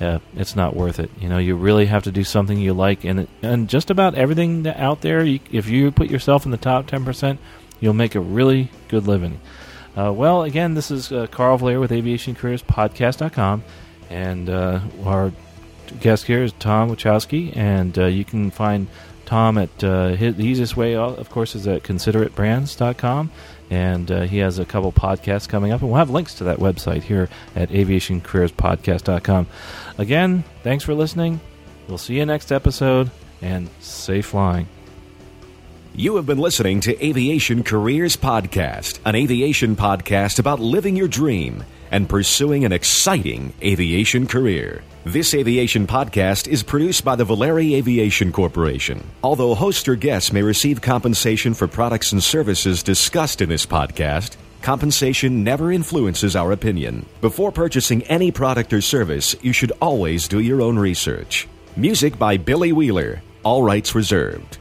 uh, 0.00 0.18
it's 0.36 0.56
not 0.56 0.74
worth 0.74 0.98
it. 0.98 1.10
You 1.20 1.28
know, 1.28 1.38
you 1.38 1.56
really 1.56 1.86
have 1.86 2.04
to 2.04 2.12
do 2.12 2.24
something 2.24 2.58
you 2.58 2.74
like, 2.74 3.04
and 3.04 3.28
and 3.42 3.68
just 3.68 3.90
about 3.90 4.14
everything 4.14 4.66
out 4.66 5.00
there. 5.00 5.24
You, 5.24 5.40
if 5.52 5.68
you 5.68 5.90
put 5.90 6.10
yourself 6.10 6.44
in 6.44 6.50
the 6.50 6.56
top 6.56 6.86
ten 6.86 7.04
percent, 7.04 7.40
you'll 7.80 7.94
make 7.94 8.14
a 8.14 8.20
really 8.20 8.70
good 8.88 9.06
living. 9.06 9.40
Uh, 9.96 10.12
well, 10.12 10.42
again, 10.42 10.74
this 10.74 10.90
is 10.90 11.12
uh, 11.12 11.28
Carl 11.28 11.56
Valeri 11.56 11.78
with 11.78 11.92
AviationCareersPodcast.com, 11.92 13.62
and 14.10 14.50
uh, 14.50 14.80
our 15.04 15.32
guest 16.00 16.24
here 16.24 16.42
is 16.42 16.52
Tom 16.54 16.90
Wachowski, 16.90 17.56
and 17.56 17.96
uh, 17.96 18.06
you 18.06 18.24
can 18.24 18.50
find 18.50 18.88
Tom 19.24 19.56
at 19.56 19.84
uh, 19.84 20.08
his, 20.08 20.34
the 20.34 20.44
easiest 20.44 20.76
way, 20.76 20.96
of 20.96 21.30
course, 21.30 21.54
is 21.54 21.68
at 21.68 21.84
ConsiderateBrands.com 21.84 23.30
and 23.70 24.10
uh, 24.10 24.22
he 24.22 24.38
has 24.38 24.58
a 24.58 24.64
couple 24.64 24.92
podcasts 24.92 25.48
coming 25.48 25.72
up, 25.72 25.80
and 25.80 25.90
we'll 25.90 25.98
have 25.98 26.10
links 26.10 26.34
to 26.34 26.44
that 26.44 26.58
website 26.58 27.02
here 27.02 27.28
at 27.56 27.70
aviationcareerspodcast.com. 27.70 29.46
Again, 29.98 30.44
thanks 30.62 30.84
for 30.84 30.94
listening. 30.94 31.40
We'll 31.88 31.98
see 31.98 32.16
you 32.18 32.26
next 32.26 32.52
episode, 32.52 33.10
and 33.42 33.68
safe 33.80 34.26
flying. 34.26 34.68
You 35.94 36.16
have 36.16 36.26
been 36.26 36.38
listening 36.38 36.80
to 36.80 37.06
Aviation 37.06 37.62
Careers 37.62 38.16
Podcast, 38.16 38.98
an 39.04 39.14
aviation 39.14 39.76
podcast 39.76 40.38
about 40.40 40.58
living 40.58 40.96
your 40.96 41.06
dream 41.06 41.62
and 41.94 42.08
pursuing 42.08 42.64
an 42.64 42.72
exciting 42.72 43.52
aviation 43.62 44.26
career. 44.26 44.82
This 45.04 45.32
aviation 45.32 45.86
podcast 45.86 46.48
is 46.48 46.64
produced 46.64 47.04
by 47.04 47.14
the 47.14 47.24
Valeri 47.24 47.76
Aviation 47.76 48.32
Corporation. 48.32 49.00
Although 49.22 49.54
host 49.54 49.88
or 49.88 49.94
guests 49.94 50.32
may 50.32 50.42
receive 50.42 50.80
compensation 50.80 51.54
for 51.54 51.68
products 51.68 52.10
and 52.10 52.20
services 52.20 52.82
discussed 52.82 53.40
in 53.40 53.48
this 53.48 53.64
podcast, 53.64 54.34
compensation 54.60 55.44
never 55.44 55.70
influences 55.70 56.34
our 56.34 56.50
opinion. 56.50 57.06
Before 57.20 57.52
purchasing 57.52 58.02
any 58.04 58.32
product 58.32 58.72
or 58.72 58.80
service, 58.80 59.36
you 59.40 59.52
should 59.52 59.70
always 59.80 60.26
do 60.26 60.40
your 60.40 60.62
own 60.62 60.76
research. 60.76 61.46
Music 61.76 62.18
by 62.18 62.38
Billy 62.38 62.72
Wheeler. 62.72 63.22
All 63.44 63.62
rights 63.62 63.94
reserved. 63.94 64.58